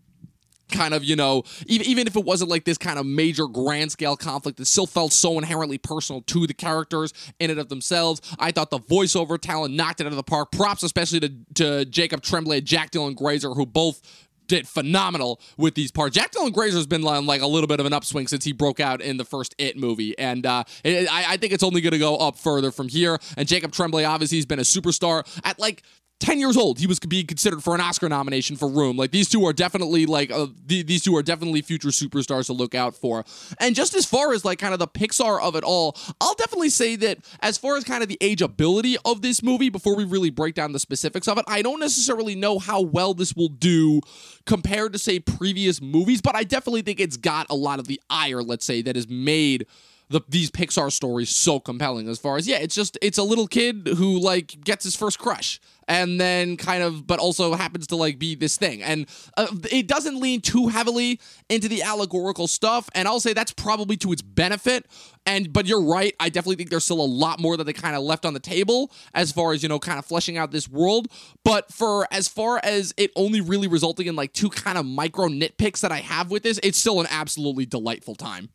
kind 0.70 0.94
of, 0.94 1.04
you 1.04 1.16
know, 1.16 1.42
even, 1.66 1.87
even 1.87 2.06
if 2.06 2.16
it 2.16 2.25
wasn't 2.25 2.50
like 2.50 2.64
this 2.64 2.78
kind 2.78 2.98
of 2.98 3.06
major 3.06 3.46
grand 3.46 3.92
scale 3.92 4.16
conflict, 4.16 4.60
it 4.60 4.66
still 4.66 4.87
felt 4.87 5.12
so 5.12 5.38
inherently 5.38 5.78
personal 5.78 6.22
to 6.22 6.46
the 6.46 6.54
characters 6.54 7.12
in 7.38 7.50
and 7.50 7.60
of 7.60 7.68
themselves. 7.68 8.20
I 8.38 8.50
thought 8.50 8.70
the 8.70 8.78
voiceover 8.78 9.38
talent 9.40 9.75
knocked 9.75 10.00
it 10.00 10.06
out 10.06 10.12
of 10.12 10.16
the 10.16 10.22
park. 10.22 10.52
Props 10.52 10.82
especially 10.82 11.20
to, 11.20 11.32
to 11.54 11.84
Jacob 11.84 12.22
Tremblay 12.22 12.58
and 12.58 12.66
Jack 12.66 12.90
Dylan 12.90 13.14
Grazer, 13.14 13.50
who 13.50 13.66
both 13.66 14.02
did 14.48 14.66
phenomenal 14.66 15.40
with 15.56 15.75
these 15.75 15.92
parts. 15.92 16.16
Jack 16.16 16.32
Dylan 16.32 16.52
Grazer's 16.52 16.87
been 16.87 17.06
on 17.06 17.26
like 17.26 17.42
a 17.42 17.46
little 17.46 17.68
bit 17.68 17.80
of 17.80 17.87
an 17.87 17.92
upswing 17.92 18.26
since 18.26 18.44
he 18.44 18.52
broke 18.52 18.80
out 18.80 19.00
in 19.00 19.18
the 19.18 19.25
first 19.25 19.54
It 19.58 19.76
movie, 19.76 20.18
and 20.18 20.44
uh, 20.44 20.64
it, 20.82 21.06
I, 21.12 21.34
I, 21.34 21.37
think 21.37 21.52
it's 21.52 21.62
only 21.62 21.80
going 21.80 21.92
to 21.92 21.98
go 21.98 22.16
up 22.16 22.37
further 22.37 22.72
from 22.72 22.88
here. 22.88 23.18
And 23.37 23.46
Jacob 23.46 23.72
Tremblay, 23.72 24.04
obviously, 24.04 24.38
he's 24.38 24.46
been 24.46 24.58
a 24.58 24.62
superstar 24.62 25.26
at 25.44 25.58
like 25.58 25.82
10 26.20 26.38
years 26.38 26.56
old 26.56 26.78
he 26.78 26.87
was 26.87 26.98
being 26.98 27.26
considered 27.26 27.62
for 27.62 27.75
an 27.75 27.80
oscar 27.80 28.08
nomination 28.08 28.56
for 28.56 28.68
room. 28.68 28.96
Like 28.96 29.10
these 29.10 29.28
two 29.28 29.44
are 29.46 29.52
definitely 29.52 30.06
like 30.06 30.30
uh, 30.30 30.46
the, 30.66 30.82
these 30.82 31.02
two 31.02 31.16
are 31.16 31.22
definitely 31.22 31.62
future 31.62 31.88
superstars 31.88 32.46
to 32.46 32.52
look 32.52 32.75
out 32.75 32.94
for. 32.94 33.25
And 33.60 33.75
just 33.75 33.94
as 33.94 34.04
far 34.04 34.32
as 34.32 34.44
like 34.44 34.58
kind 34.58 34.72
of 34.72 34.78
the 34.78 34.88
pixar 34.88 35.40
of 35.40 35.54
it 35.54 35.64
all 35.64 35.96
i'll 36.20 36.34
definitely 36.34 36.70
say 36.70 36.96
that 36.96 37.18
as 37.40 37.58
far 37.58 37.76
as 37.76 37.84
kind 37.84 38.02
of 38.02 38.08
the 38.08 38.18
ageability 38.20 38.96
of 39.04 39.22
this 39.22 39.42
movie 39.42 39.68
before 39.68 39.94
we 39.94 40.04
really 40.04 40.30
break 40.30 40.54
down 40.54 40.72
the 40.72 40.78
specifics 40.78 41.28
of 41.28 41.38
it 41.38 41.44
i 41.46 41.62
don't 41.62 41.80
necessarily 41.80 42.34
know 42.34 42.58
how 42.58 42.80
well 42.80 43.14
this 43.14 43.34
will 43.34 43.48
do 43.48 44.00
compared 44.46 44.92
to 44.92 44.98
say 44.98 45.20
previous 45.20 45.80
movies 45.80 46.20
but 46.20 46.34
i 46.34 46.44
definitely 46.44 46.82
think 46.82 47.00
it's 47.00 47.16
got 47.16 47.46
a 47.50 47.54
lot 47.54 47.78
of 47.78 47.87
the 47.87 48.00
ire 48.10 48.42
let's 48.42 48.64
say 48.64 48.82
that 48.82 48.96
is 48.96 49.08
made 49.08 49.66
the, 50.10 50.20
these 50.28 50.50
Pixar 50.50 50.90
stories 50.90 51.30
so 51.30 51.60
compelling 51.60 52.08
as 52.08 52.18
far 52.18 52.36
as 52.36 52.48
yeah, 52.48 52.58
it's 52.58 52.74
just 52.74 52.98
it's 53.02 53.18
a 53.18 53.22
little 53.22 53.46
kid 53.46 53.88
who 53.96 54.18
like 54.18 54.62
gets 54.64 54.84
his 54.84 54.96
first 54.96 55.18
crush 55.18 55.60
and 55.86 56.20
then 56.20 56.56
kind 56.56 56.82
of 56.82 57.06
but 57.06 57.18
also 57.18 57.54
happens 57.54 57.86
to 57.88 57.96
like 57.96 58.18
be 58.18 58.34
this 58.34 58.56
thing. 58.56 58.82
And 58.82 59.06
uh, 59.36 59.48
it 59.70 59.86
doesn't 59.86 60.20
lean 60.20 60.40
too 60.40 60.68
heavily 60.68 61.20
into 61.48 61.68
the 61.68 61.82
allegorical 61.82 62.46
stuff 62.46 62.88
and 62.94 63.06
I'll 63.06 63.20
say 63.20 63.32
that's 63.32 63.52
probably 63.52 63.96
to 63.98 64.12
its 64.12 64.22
benefit. 64.22 64.86
And 65.26 65.52
but 65.52 65.66
you're 65.66 65.82
right 65.82 66.14
I 66.20 66.30
definitely 66.30 66.56
think 66.56 66.70
there's 66.70 66.84
still 66.84 67.00
a 67.00 67.02
lot 67.02 67.38
more 67.38 67.56
that 67.56 67.64
they 67.64 67.74
kind 67.74 67.96
of 67.96 68.02
left 68.02 68.24
on 68.24 68.32
the 68.32 68.40
table 68.40 68.90
as 69.14 69.30
far 69.30 69.52
as 69.52 69.62
you 69.62 69.68
know 69.68 69.78
kind 69.78 69.98
of 69.98 70.06
fleshing 70.06 70.38
out 70.38 70.52
this 70.52 70.68
world. 70.68 71.08
But 71.44 71.70
for 71.72 72.08
as 72.10 72.28
far 72.28 72.60
as 72.62 72.94
it 72.96 73.10
only 73.14 73.42
really 73.42 73.68
resulting 73.68 74.06
in 74.06 74.16
like 74.16 74.32
two 74.32 74.48
kind 74.48 74.78
of 74.78 74.86
micro 74.86 75.28
nitpicks 75.28 75.80
that 75.80 75.92
I 75.92 75.98
have 75.98 76.30
with 76.30 76.44
this 76.44 76.58
it's 76.62 76.78
still 76.78 77.00
an 77.00 77.06
absolutely 77.10 77.66
delightful 77.66 78.14
time 78.14 78.50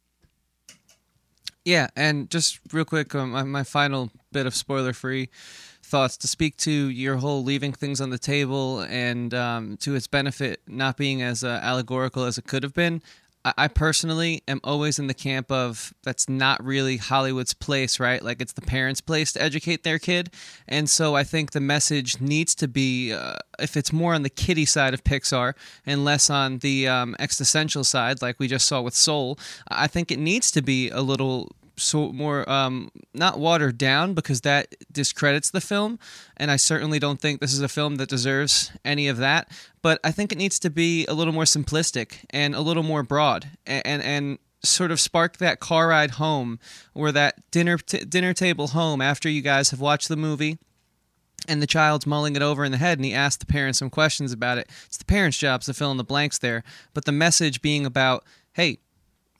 yeah, 1.65 1.87
and 1.95 2.29
just 2.29 2.59
real 2.71 2.85
quick, 2.85 3.13
um, 3.15 3.31
my, 3.31 3.43
my 3.43 3.63
final 3.63 4.11
bit 4.31 4.45
of 4.45 4.55
spoiler 4.55 4.93
free 4.93 5.29
thoughts 5.81 6.17
to 6.17 6.27
speak 6.27 6.57
to 6.57 6.71
your 6.71 7.17
whole 7.17 7.43
leaving 7.43 7.71
things 7.71 8.01
on 8.01 8.09
the 8.09 8.17
table 8.17 8.81
and 8.81 9.33
um, 9.33 9.77
to 9.77 9.95
its 9.95 10.07
benefit 10.07 10.59
not 10.67 10.97
being 10.97 11.21
as 11.21 11.43
uh, 11.43 11.59
allegorical 11.61 12.23
as 12.23 12.37
it 12.37 12.45
could 12.45 12.63
have 12.63 12.73
been. 12.73 13.01
I 13.45 13.67
personally 13.67 14.41
am 14.47 14.61
always 14.63 14.99
in 14.99 15.07
the 15.07 15.13
camp 15.13 15.51
of 15.51 15.93
that's 16.03 16.29
not 16.29 16.63
really 16.63 16.95
Hollywood's 16.95 17.53
place, 17.53 17.99
right? 17.99 18.23
Like 18.23 18.41
it's 18.41 18.53
the 18.53 18.61
parents' 18.61 19.01
place 19.01 19.33
to 19.33 19.41
educate 19.41 19.83
their 19.83 19.99
kid. 19.99 20.31
And 20.65 20.89
so 20.89 21.15
I 21.15 21.25
think 21.25 21.51
the 21.51 21.59
message 21.59 22.21
needs 22.21 22.55
to 22.55 22.69
be, 22.69 23.11
uh, 23.11 23.35
if 23.59 23.75
it's 23.75 23.91
more 23.91 24.13
on 24.13 24.23
the 24.23 24.29
kiddie 24.29 24.65
side 24.65 24.93
of 24.93 25.03
Pixar 25.03 25.55
and 25.85 26.05
less 26.05 26.29
on 26.29 26.59
the 26.59 26.87
um, 26.87 27.17
existential 27.19 27.83
side, 27.83 28.21
like 28.21 28.39
we 28.39 28.47
just 28.47 28.65
saw 28.65 28.81
with 28.81 28.95
Soul, 28.95 29.37
I 29.67 29.87
think 29.87 30.09
it 30.09 30.19
needs 30.19 30.49
to 30.51 30.61
be 30.61 30.89
a 30.89 31.01
little 31.01 31.51
so 31.75 32.11
more 32.11 32.47
um, 32.49 32.91
not 33.13 33.39
watered 33.39 33.77
down 33.77 34.13
because 34.13 34.41
that 34.41 34.75
discredits 34.91 35.49
the 35.49 35.61
film 35.61 35.97
and 36.37 36.51
i 36.51 36.55
certainly 36.55 36.99
don't 36.99 37.19
think 37.19 37.39
this 37.39 37.53
is 37.53 37.61
a 37.61 37.67
film 37.67 37.95
that 37.95 38.09
deserves 38.09 38.71
any 38.85 39.07
of 39.07 39.17
that 39.17 39.49
but 39.81 39.99
i 40.03 40.11
think 40.11 40.31
it 40.31 40.37
needs 40.37 40.59
to 40.59 40.69
be 40.69 41.05
a 41.07 41.13
little 41.13 41.33
more 41.33 41.43
simplistic 41.43 42.25
and 42.29 42.53
a 42.53 42.61
little 42.61 42.83
more 42.83 43.03
broad 43.03 43.49
and 43.65 43.85
and, 43.85 44.03
and 44.03 44.37
sort 44.63 44.91
of 44.91 44.99
spark 44.99 45.37
that 45.37 45.59
car 45.59 45.89
ride 45.89 46.11
home 46.11 46.59
or 46.93 47.11
that 47.11 47.49
dinner 47.51 47.77
t- 47.77 48.05
dinner 48.05 48.33
table 48.33 48.67
home 48.67 49.01
after 49.01 49.29
you 49.29 49.41
guys 49.41 49.71
have 49.71 49.81
watched 49.81 50.07
the 50.07 50.15
movie 50.15 50.57
and 51.47 51.61
the 51.61 51.67
child's 51.67 52.07
mulling 52.07 52.35
it 52.35 52.41
over 52.41 52.63
in 52.63 52.71
the 52.71 52.77
head 52.77 52.97
and 52.97 53.03
he 53.03 53.13
asks 53.13 53.37
the 53.37 53.45
parents 53.45 53.79
some 53.79 53.89
questions 53.89 54.31
about 54.31 54.57
it. 54.57 54.69
It's 54.85 54.95
the 54.95 55.03
parents' 55.03 55.37
jobs 55.37 55.65
to 55.65 55.73
fill 55.73 55.91
in 55.91 55.97
the 55.97 56.03
blanks 56.03 56.37
there 56.37 56.63
but 56.93 57.03
the 57.05 57.11
message 57.11 57.61
being 57.61 57.85
about 57.85 58.23
hey 58.53 58.79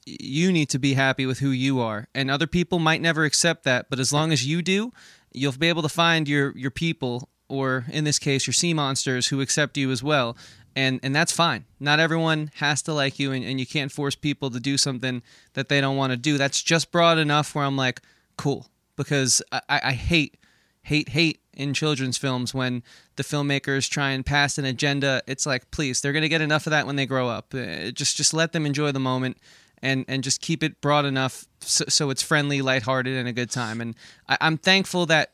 you 0.06 0.52
need 0.52 0.70
to 0.70 0.80
be 0.80 0.94
happy 0.94 1.26
with 1.26 1.40
who 1.40 1.50
you 1.50 1.80
are. 1.80 2.08
And 2.14 2.30
other 2.30 2.48
people 2.48 2.80
might 2.80 3.02
never 3.02 3.24
accept 3.24 3.64
that 3.64 3.90
but 3.90 4.00
as 4.00 4.12
long 4.14 4.32
as 4.32 4.46
you 4.46 4.62
do 4.62 4.92
you'll 5.34 5.52
be 5.54 5.70
able 5.70 5.82
to 5.82 5.90
find 5.90 6.28
your 6.28 6.56
your 6.58 6.72
people 6.72 7.30
or 7.50 7.86
in 7.90 8.04
this 8.04 8.20
case 8.20 8.48
your 8.48 8.54
sea 8.54 8.74
monsters 8.74 9.28
who 9.28 9.42
accept 9.42 9.78
you 9.78 9.92
as 9.92 10.04
well. 10.04 10.38
And 10.76 11.00
and 11.04 11.16
that's 11.16 11.32
fine. 11.32 11.66
Not 11.80 12.00
everyone 12.00 12.52
has 12.56 12.82
to 12.84 12.94
like 12.94 13.20
you 13.20 13.32
and, 13.32 13.44
and 13.44 13.60
you 13.60 13.68
can't 13.68 13.92
force 13.92 14.16
people 14.16 14.50
to 14.52 14.60
do 14.60 14.78
something 14.78 15.22
that 15.54 15.70
they 15.70 15.82
don't 15.82 15.98
want 15.98 16.12
to 16.12 16.18
do. 16.18 16.38
That's 16.38 16.62
just 16.62 16.92
broad 16.92 17.18
enough 17.18 17.54
where 17.54 17.66
i'm 17.66 17.78
like 17.78 18.02
cool. 18.38 18.68
Because 18.96 19.42
i, 19.52 19.62
I 19.70 19.92
hate 19.94 20.38
hate 20.84 21.10
hate 21.10 21.40
in 21.54 21.74
children's 21.74 22.18
films 22.18 22.54
when 22.54 22.82
the 23.16 23.24
filmmakers 23.24 23.90
try 23.90 24.10
and 24.10 24.26
pass 24.26 24.58
an 24.58 24.66
agenda. 24.66 25.22
It's 25.28 25.46
like 25.46 25.70
please 25.72 26.02
they're 26.02 26.14
going 26.14 26.24
to 26.24 26.30
get 26.30 26.42
enough 26.42 26.66
of 26.66 26.72
that 26.72 26.88
when 26.88 26.96
they 26.96 27.06
grow 27.06 27.28
up. 27.30 27.54
Uh, 27.54 27.92
just 27.92 28.18
just 28.18 28.34
let 28.34 28.52
them 28.52 28.66
enjoy 28.66 28.92
the 28.92 29.00
moment 29.00 29.38
and 29.84 30.06
and 30.08 30.24
just 30.24 30.42
keep 30.42 30.64
it 30.64 30.82
broad 30.82 31.06
enough 31.06 31.46
so, 31.60 31.86
so 31.88 32.10
it's 32.10 32.24
friendly, 32.24 32.64
lighthearted, 32.64 33.16
and 33.16 33.28
a 33.28 33.34
good 33.34 33.52
time. 33.52 33.82
And 33.82 33.96
I, 34.28 34.38
I'm 34.42 34.58
thankful 34.58 35.06
that 35.08 35.34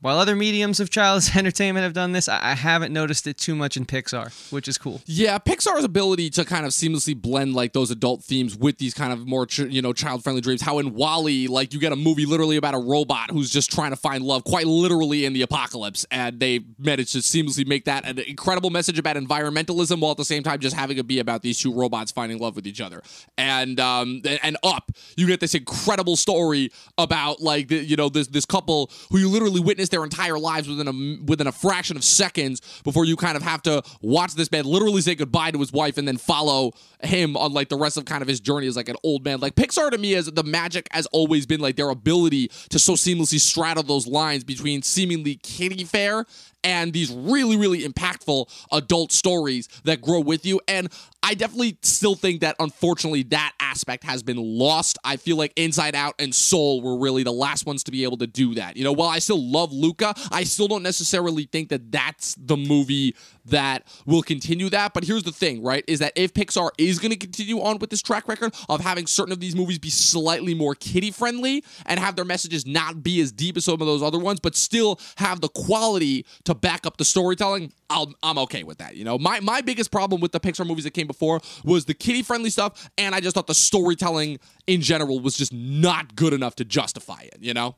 while 0.00 0.18
other 0.18 0.34
mediums 0.34 0.80
of 0.80 0.90
child's 0.90 1.36
entertainment 1.36 1.84
have 1.84 1.92
done 1.92 2.12
this, 2.12 2.28
I, 2.28 2.54
haven't 2.54 2.92
noticed 2.92 3.26
it 3.26 3.36
too 3.36 3.54
much 3.54 3.76
in 3.76 3.86
Pixar, 3.86 4.50
which 4.50 4.68
is 4.68 4.78
cool. 4.78 5.00
Yeah, 5.06 5.38
Pixar's 5.38 5.84
ability 5.84 6.30
to 6.30 6.44
kind 6.44 6.64
of 6.64 6.72
seamlessly 6.72 7.20
blend 7.20 7.54
like 7.54 7.72
those 7.72 7.90
adult 7.90 8.22
themes 8.22 8.56
with 8.56 8.78
these 8.78 8.94
kind 8.94 9.12
of 9.12 9.26
more 9.26 9.46
you 9.50 9.82
know 9.82 9.92
child 9.92 10.22
friendly 10.22 10.40
dreams. 10.40 10.62
How 10.62 10.78
in 10.78 10.94
WALL-E, 10.94 11.48
like 11.48 11.74
you 11.74 11.80
get 11.80 11.92
a 11.92 11.96
movie 11.96 12.26
literally 12.26 12.56
about 12.56 12.74
a 12.74 12.78
robot 12.78 13.30
who's 13.30 13.50
just 13.50 13.70
trying 13.70 13.90
to 13.90 13.96
find 13.96 14.24
love, 14.24 14.44
quite 14.44 14.66
literally 14.66 15.24
in 15.24 15.32
the 15.32 15.42
apocalypse, 15.42 16.06
and 16.10 16.40
they 16.40 16.60
managed 16.78 17.12
to 17.12 17.18
seamlessly 17.18 17.66
make 17.66 17.84
that 17.84 18.06
an 18.06 18.18
incredible 18.20 18.70
message 18.70 18.98
about 18.98 19.16
environmentalism 19.16 20.00
while 20.00 20.12
at 20.12 20.16
the 20.16 20.24
same 20.24 20.42
time 20.42 20.60
just 20.60 20.76
having 20.76 20.98
it 20.98 21.06
be 21.06 21.18
about 21.18 21.42
these 21.42 21.58
two 21.58 21.72
robots 21.72 22.10
finding 22.10 22.38
love 22.38 22.56
with 22.56 22.66
each 22.66 22.80
other. 22.80 23.02
And 23.36 23.78
um 23.78 24.22
and 24.42 24.56
up, 24.62 24.90
you 25.16 25.26
get 25.26 25.40
this 25.40 25.54
incredible 25.54 26.16
story 26.16 26.70
about 26.96 27.40
like 27.40 27.68
the, 27.68 27.76
you 27.76 27.96
know 27.96 28.08
this 28.08 28.28
this 28.28 28.46
couple 28.46 28.90
who 29.10 29.18
you 29.18 29.28
literally 29.28 29.60
witness 29.60 29.89
their 29.90 30.04
entire 30.04 30.38
lives 30.38 30.68
within 30.68 30.88
a 30.88 31.24
within 31.24 31.46
a 31.46 31.52
fraction 31.52 31.96
of 31.96 32.04
seconds 32.04 32.60
before 32.84 33.04
you 33.04 33.16
kind 33.16 33.36
of 33.36 33.42
have 33.42 33.62
to 33.62 33.82
watch 34.02 34.34
this 34.34 34.50
man 34.50 34.64
literally 34.64 35.00
say 35.00 35.14
goodbye 35.14 35.50
to 35.50 35.58
his 35.58 35.72
wife 35.72 35.98
and 35.98 36.06
then 36.06 36.16
follow 36.16 36.72
him 37.02 37.36
on 37.36 37.52
like 37.52 37.68
the 37.68 37.78
rest 37.78 37.96
of 37.96 38.04
kind 38.04 38.22
of 38.22 38.28
his 38.28 38.40
journey 38.40 38.66
as 38.66 38.76
like 38.76 38.88
an 38.88 38.96
old 39.02 39.24
man. 39.24 39.40
Like 39.40 39.54
Pixar 39.54 39.90
to 39.90 39.98
me 39.98 40.14
is 40.14 40.26
the 40.26 40.44
magic 40.44 40.88
has 40.92 41.06
always 41.06 41.46
been 41.46 41.60
like 41.60 41.76
their 41.76 41.90
ability 41.90 42.48
to 42.70 42.78
so 42.78 42.92
seamlessly 42.92 43.40
straddle 43.40 43.82
those 43.82 44.06
lines 44.06 44.44
between 44.44 44.82
seemingly 44.82 45.36
kiddie 45.36 45.84
fare 45.84 46.24
and 46.64 46.92
these 46.92 47.12
really, 47.12 47.56
really 47.56 47.82
impactful 47.82 48.46
adult 48.72 49.12
stories 49.12 49.68
that 49.84 50.00
grow 50.00 50.20
with 50.20 50.44
you. 50.44 50.60
And 50.68 50.88
I 51.22 51.34
definitely 51.34 51.78
still 51.82 52.14
think 52.14 52.40
that 52.40 52.56
unfortunately 52.58 53.24
that 53.24 53.52
aspect 53.60 54.04
has 54.04 54.22
been 54.22 54.38
lost. 54.38 54.98
I 55.04 55.16
feel 55.16 55.36
like 55.36 55.52
Inside 55.56 55.94
Out 55.94 56.14
and 56.18 56.34
Soul 56.34 56.80
were 56.80 56.98
really 56.98 57.22
the 57.22 57.32
last 57.32 57.66
ones 57.66 57.84
to 57.84 57.90
be 57.90 58.04
able 58.04 58.16
to 58.18 58.26
do 58.26 58.54
that. 58.54 58.76
You 58.76 58.84
know, 58.84 58.92
while 58.92 59.08
I 59.08 59.18
still 59.18 59.40
love 59.40 59.72
Luca, 59.72 60.14
I 60.32 60.44
still 60.44 60.66
don't 60.66 60.82
necessarily 60.82 61.44
think 61.44 61.68
that 61.68 61.92
that's 61.92 62.34
the 62.36 62.56
movie 62.56 63.14
that 63.46 63.86
will 64.06 64.22
continue 64.22 64.70
that. 64.70 64.94
But 64.94 65.04
here's 65.04 65.22
the 65.22 65.32
thing, 65.32 65.62
right? 65.62 65.84
Is 65.86 65.98
that 65.98 66.12
if 66.16 66.32
Pixar 66.32 66.70
is 66.78 66.98
going 66.98 67.10
to 67.10 67.18
continue 67.18 67.60
on 67.60 67.78
with 67.78 67.90
this 67.90 68.02
track 68.02 68.26
record 68.26 68.54
of 68.68 68.80
having 68.80 69.06
certain 69.06 69.32
of 69.32 69.40
these 69.40 69.54
movies 69.54 69.78
be 69.78 69.90
slightly 69.90 70.54
more 70.54 70.74
kiddie 70.74 71.10
friendly 71.10 71.64
and 71.86 72.00
have 72.00 72.16
their 72.16 72.24
messages 72.24 72.66
not 72.66 73.02
be 73.02 73.20
as 73.20 73.30
deep 73.30 73.56
as 73.56 73.66
some 73.66 73.74
of 73.74 73.86
those 73.86 74.02
other 74.02 74.18
ones, 74.18 74.40
but 74.40 74.56
still 74.56 74.98
have 75.16 75.40
the 75.40 75.48
quality 75.48 76.24
to 76.44 76.54
back 76.54 76.86
up 76.86 76.96
the 76.96 77.04
storytelling, 77.04 77.72
i 77.90 78.06
am 78.22 78.38
okay 78.38 78.62
with 78.62 78.78
that. 78.78 78.96
You 78.96 79.04
know, 79.04 79.18
my 79.18 79.40
my 79.40 79.60
biggest 79.60 79.90
problem 79.90 80.20
with 80.20 80.32
the 80.32 80.40
Pixar 80.40 80.66
movies 80.66 80.84
that 80.84 80.92
came 80.92 81.09
before 81.10 81.40
was 81.64 81.84
the 81.84 81.94
kiddie 81.94 82.22
friendly 82.22 82.50
stuff, 82.50 82.90
and 82.96 83.14
I 83.14 83.20
just 83.20 83.34
thought 83.34 83.46
the 83.46 83.54
storytelling 83.54 84.38
in 84.66 84.80
general 84.80 85.20
was 85.20 85.36
just 85.36 85.52
not 85.52 86.14
good 86.14 86.32
enough 86.32 86.56
to 86.56 86.64
justify 86.64 87.22
it. 87.22 87.38
You 87.40 87.54
know. 87.54 87.76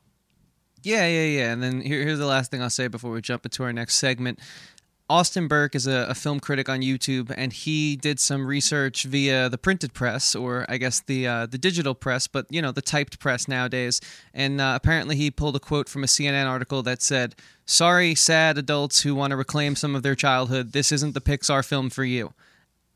Yeah, 0.83 1.07
yeah, 1.07 1.25
yeah. 1.25 1.53
And 1.53 1.63
then 1.63 1.79
here, 1.79 2.03
here's 2.03 2.19
the 2.19 2.25
last 2.25 2.51
thing 2.51 2.61
I'll 2.61 2.69
say 2.69 2.89
before 2.89 3.11
we 3.11 3.21
jump 3.21 3.45
into 3.45 3.63
our 3.63 3.71
next 3.71 3.95
segment. 3.95 4.39
Austin 5.09 5.47
Burke 5.47 5.75
is 5.75 5.85
a, 5.85 6.07
a, 6.09 6.15
film 6.15 6.39
critic 6.39 6.69
on 6.69 6.81
YouTube, 6.81 7.31
and 7.35 7.51
he 7.51 7.97
did 7.97 8.19
some 8.19 8.47
research 8.47 9.03
via 9.03 9.49
the 9.49 9.57
printed 9.57 9.93
press, 9.93 10.33
or 10.33 10.65
I 10.69 10.77
guess 10.77 11.01
the 11.01 11.27
uh, 11.27 11.45
the 11.45 11.57
digital 11.57 11.93
press, 11.93 12.25
but 12.27 12.45
you 12.49 12.61
know 12.61 12.71
the 12.71 12.81
typed 12.81 13.19
press 13.19 13.47
nowadays. 13.47 13.99
And 14.33 14.61
uh, 14.61 14.73
apparently, 14.75 15.17
he 15.17 15.29
pulled 15.29 15.57
a 15.57 15.59
quote 15.59 15.89
from 15.89 16.03
a 16.03 16.07
CNN 16.07 16.47
article 16.47 16.81
that 16.83 17.01
said, 17.01 17.35
"Sorry, 17.65 18.15
sad 18.15 18.57
adults 18.57 19.01
who 19.01 19.13
want 19.13 19.31
to 19.31 19.37
reclaim 19.37 19.75
some 19.75 19.93
of 19.93 20.03
their 20.03 20.15
childhood. 20.15 20.71
This 20.71 20.91
isn't 20.91 21.13
the 21.13 21.21
Pixar 21.21 21.65
film 21.65 21.89
for 21.89 22.05
you. 22.05 22.33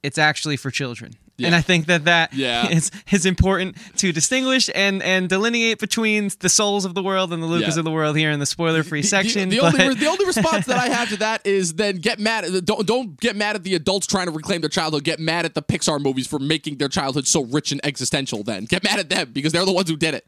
It's 0.07 0.17
actually 0.17 0.57
for 0.57 0.71
children." 0.71 1.13
Yeah. 1.37 1.47
And 1.47 1.55
I 1.55 1.61
think 1.61 1.85
that 1.85 2.05
that 2.05 2.33
yeah. 2.33 2.67
is, 2.67 2.89
is 3.11 3.27
important 3.27 3.77
to 3.97 4.11
distinguish 4.11 4.71
and, 4.73 5.03
and 5.03 5.29
delineate 5.29 5.77
between 5.77 6.31
the 6.39 6.49
souls 6.49 6.83
of 6.83 6.95
the 6.95 7.03
world 7.03 7.31
and 7.31 7.43
the 7.43 7.47
Lucas 7.47 7.75
yeah. 7.75 7.79
of 7.79 7.85
the 7.85 7.91
world 7.91 8.17
here 8.17 8.31
in 8.31 8.39
the 8.39 8.47
spoiler 8.47 8.81
free 8.81 9.03
section. 9.03 9.49
The, 9.49 9.57
the, 9.57 9.69
the 9.69 9.83
only, 9.83 9.95
the 9.95 10.07
only 10.07 10.25
response 10.25 10.65
that 10.65 10.77
I 10.77 10.89
have 10.89 11.09
to 11.09 11.17
that 11.17 11.45
is 11.45 11.75
then 11.75 11.97
get 11.97 12.17
mad 12.17 12.43
at 12.43 12.65
don't 12.65 12.87
don't 12.87 13.19
get 13.19 13.35
mad 13.35 13.55
at 13.55 13.63
the 13.63 13.75
adults 13.75 14.07
trying 14.07 14.25
to 14.25 14.31
reclaim 14.31 14.61
their 14.61 14.69
childhood. 14.69 15.03
Get 15.03 15.19
mad 15.19 15.45
at 15.45 15.53
the 15.53 15.61
Pixar 15.61 16.01
movies 16.01 16.25
for 16.25 16.39
making 16.39 16.77
their 16.77 16.89
childhood 16.89 17.27
so 17.27 17.43
rich 17.43 17.71
and 17.71 17.85
existential. 17.85 18.41
Then 18.41 18.65
get 18.65 18.83
mad 18.83 18.97
at 18.97 19.09
them 19.09 19.31
because 19.31 19.53
they're 19.53 19.65
the 19.65 19.71
ones 19.71 19.89
who 19.89 19.95
did 19.95 20.15
it. 20.15 20.25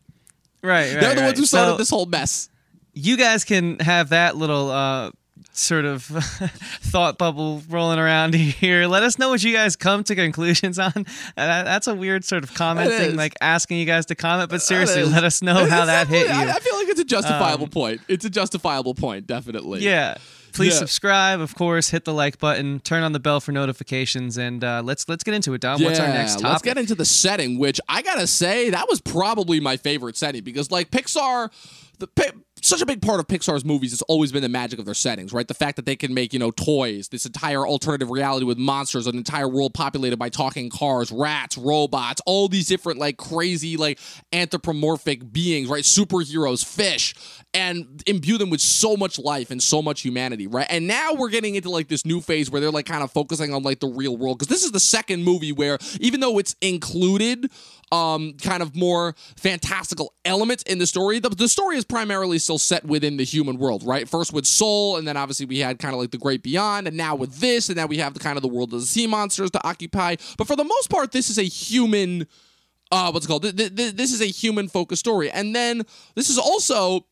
Right, 0.62 0.94
right 0.94 1.02
They're 1.02 1.16
the 1.16 1.22
right. 1.22 1.28
ones 1.28 1.40
who 1.40 1.46
started 1.46 1.72
so, 1.72 1.78
this 1.78 1.90
whole 1.90 2.06
mess. 2.06 2.50
You 2.94 3.18
guys 3.18 3.46
can 3.46 3.80
have 3.80 4.10
that 4.10 4.36
little 4.36 4.70
uh, 4.70 5.12
sort 5.52 5.86
of 5.86 6.04
thought 6.04 7.18
bubble 7.18 7.62
rolling 7.70 8.00
around 8.00 8.34
here. 8.36 8.88
Let 8.88 9.04
us 9.04 9.18
know 9.18 9.30
what 9.30 9.44
you 9.44 9.54
guys 9.54 9.76
come 9.76 10.04
to 10.06 10.16
conclusions 10.16 10.80
on. 10.80 11.06
that's 11.36 11.88
a 11.88 11.96
weird 11.96 12.26
sort 12.26 12.44
of 12.44 12.54
comment 12.54 12.92
thing, 12.92 13.16
like 13.16 13.34
asking 13.42 13.78
you 13.78 13.86
guys 13.86 14.06
to 14.08 14.16
comment. 14.16 14.50
But 14.50 14.62
seriously, 14.62 15.04
let 15.04 15.24
us 15.24 15.42
know 15.42 15.66
how 15.66 15.86
that 15.86 16.08
hit 16.08 16.28
you. 16.28 16.34
I, 16.34 16.60
feel 16.60 16.76
like 16.76 16.88
it's 16.88 17.00
a 17.00 17.06
justifiable 17.06 17.66
um, 17.66 17.70
point. 17.70 18.02
It's 18.08 18.26
a 18.26 18.30
justifiable 18.30 18.94
point, 18.94 19.28
definitely. 19.28 19.82
Yeah. 19.82 20.18
Please 20.52 20.74
yeah. 20.74 20.80
subscribe, 20.80 21.42
of 21.42 21.54
course. 21.54 21.90
Hit 21.90 22.06
the 22.06 22.14
like 22.14 22.40
button. 22.40 22.80
Turn 22.80 23.04
on 23.04 23.12
the 23.12 23.20
bell 23.20 23.40
for 23.40 23.52
notifications, 23.52 24.38
and 24.38 24.64
uh, 24.64 24.82
let's 24.84 25.08
let's 25.08 25.24
get 25.24 25.36
into 25.36 25.54
it. 25.54 25.62
Dom, 25.62 25.80
yeah, 25.80 25.88
what's 25.88 26.00
our 26.00 26.08
next 26.08 26.34
topic? 26.34 26.48
Let's 26.48 26.62
get 26.64 26.78
into 26.80 26.96
the 26.96 27.06
setting, 27.06 27.60
which 27.60 27.80
I 27.88 28.02
gotta 28.02 28.26
say 28.26 28.72
that 28.72 28.88
was 28.90 29.00
probably 29.00 29.60
my 29.60 29.78
favorite 29.78 30.18
setting 30.18 30.44
because, 30.44 30.72
like 30.72 30.90
Pixar, 30.90 31.52
the 32.00 32.08
such 32.68 32.82
a 32.82 32.86
big 32.86 33.02
part 33.02 33.20
of 33.20 33.28
Pixar's 33.28 33.64
movies 33.64 33.92
has 33.92 34.02
always 34.04 34.32
been 34.32 34.42
the 34.42 34.50
magic 34.50 34.80
of 34.80 34.86
their 34.86 34.94
settings, 34.94 35.32
right? 35.32 35.48
The 35.48 35.54
fact 35.54 35.76
that 35.76 35.86
they 35.86 35.96
can 35.96 36.14
make, 36.14 36.34
you 36.34 36.40
know, 36.40 36.52
toys, 36.52 37.10
this 37.10 37.26
entire 37.26 37.66
alternative 37.66 38.10
reality 38.10 38.46
with 38.46 38.58
monsters, 38.58 39.08
an 39.08 39.16
entire 39.16 39.48
world 39.48 39.74
populated 39.74 40.18
by 40.18 40.30
talking 40.30 40.70
cars, 40.70 41.12
rats, 41.12 41.58
robots, 41.58 42.22
all 42.26 42.48
these 42.48 42.68
different, 42.68 43.00
like, 43.00 43.18
crazy, 43.18 43.78
like, 43.78 44.00
anthropomorphic 44.34 45.32
beings, 45.32 45.70
right? 45.70 45.84
Superheroes, 45.84 46.66
fish, 46.66 47.14
and 47.54 48.04
imbue 48.06 48.38
them 48.38 48.50
with 48.50 48.62
so 48.62 48.96
much 48.96 49.20
life 49.20 49.52
and 49.52 49.62
so 49.62 49.82
much 49.82 50.02
humanity, 50.02 50.48
right? 50.48 50.68
And 50.70 50.88
now 50.88 51.14
we're 51.14 51.30
getting 51.30 51.56
into, 51.56 51.70
like, 51.70 51.88
this 51.88 52.06
new 52.06 52.22
phase 52.22 52.50
where 52.50 52.62
they're, 52.62 52.72
like, 52.72 52.86
kind 52.86 53.04
of 53.04 53.12
focusing 53.12 53.54
on, 53.54 53.64
like, 53.64 53.80
the 53.80 53.88
real 53.88 54.18
world. 54.18 54.40
Because 54.40 54.50
this 54.50 54.64
is 54.64 54.72
the 54.72 54.80
second 54.80 55.24
movie 55.24 55.52
where, 55.52 55.78
even 56.00 56.20
though 56.20 56.38
it's 56.38 56.56
included, 56.62 57.52
um, 57.92 58.34
kind 58.34 58.62
of 58.62 58.76
more 58.76 59.16
fantastical 59.36 60.14
elements 60.26 60.64
in 60.64 60.78
the 60.78 60.88
story. 60.88 61.20
The, 61.20 61.30
the 61.30 61.48
story 61.48 61.78
is 61.78 61.86
primarily 61.86 62.40
still 62.40 62.58
set 62.58 62.86
within 62.86 63.18
the 63.18 63.24
human 63.24 63.58
world, 63.58 63.84
right? 63.84 64.08
First 64.08 64.34
with 64.34 64.46
Soul, 64.46 64.98
and 64.98 65.08
then 65.08 65.18
obviously 65.18 65.46
we 65.46 65.60
had 65.60 65.80
kind 65.80 65.94
of 65.94 66.00
like 66.00 66.12
the 66.12 66.18
Great 66.18 66.44
Beyond, 66.44 66.88
and 66.88 66.96
now 66.96 67.16
with 67.16 67.40
this, 67.40 67.70
and 67.70 67.78
now 67.78 67.86
we 67.86 67.98
have 67.98 68.14
the 68.14 68.20
kind 68.20 68.38
of 68.38 68.42
the 68.42 68.48
world 68.48 68.74
of 68.74 68.82
the 68.82 68.86
sea 68.86 69.08
monsters 69.08 69.52
to 69.52 69.68
occupy. 69.68 70.16
But 70.38 70.48
for 70.48 70.56
the 70.56 70.64
most 70.64 70.90
part, 70.90 71.12
this 71.12 71.30
is 71.30 71.38
a 71.38 71.44
human. 71.44 72.28
Uh, 72.92 73.12
what's 73.12 73.28
called? 73.28 73.44
This 73.44 74.14
is 74.14 74.22
a 74.22 74.26
human 74.26 74.68
focused 74.68 75.02
story, 75.02 75.30
and 75.30 75.56
then 75.56 75.84
this 76.16 76.30
is 76.30 76.38
also 76.38 77.06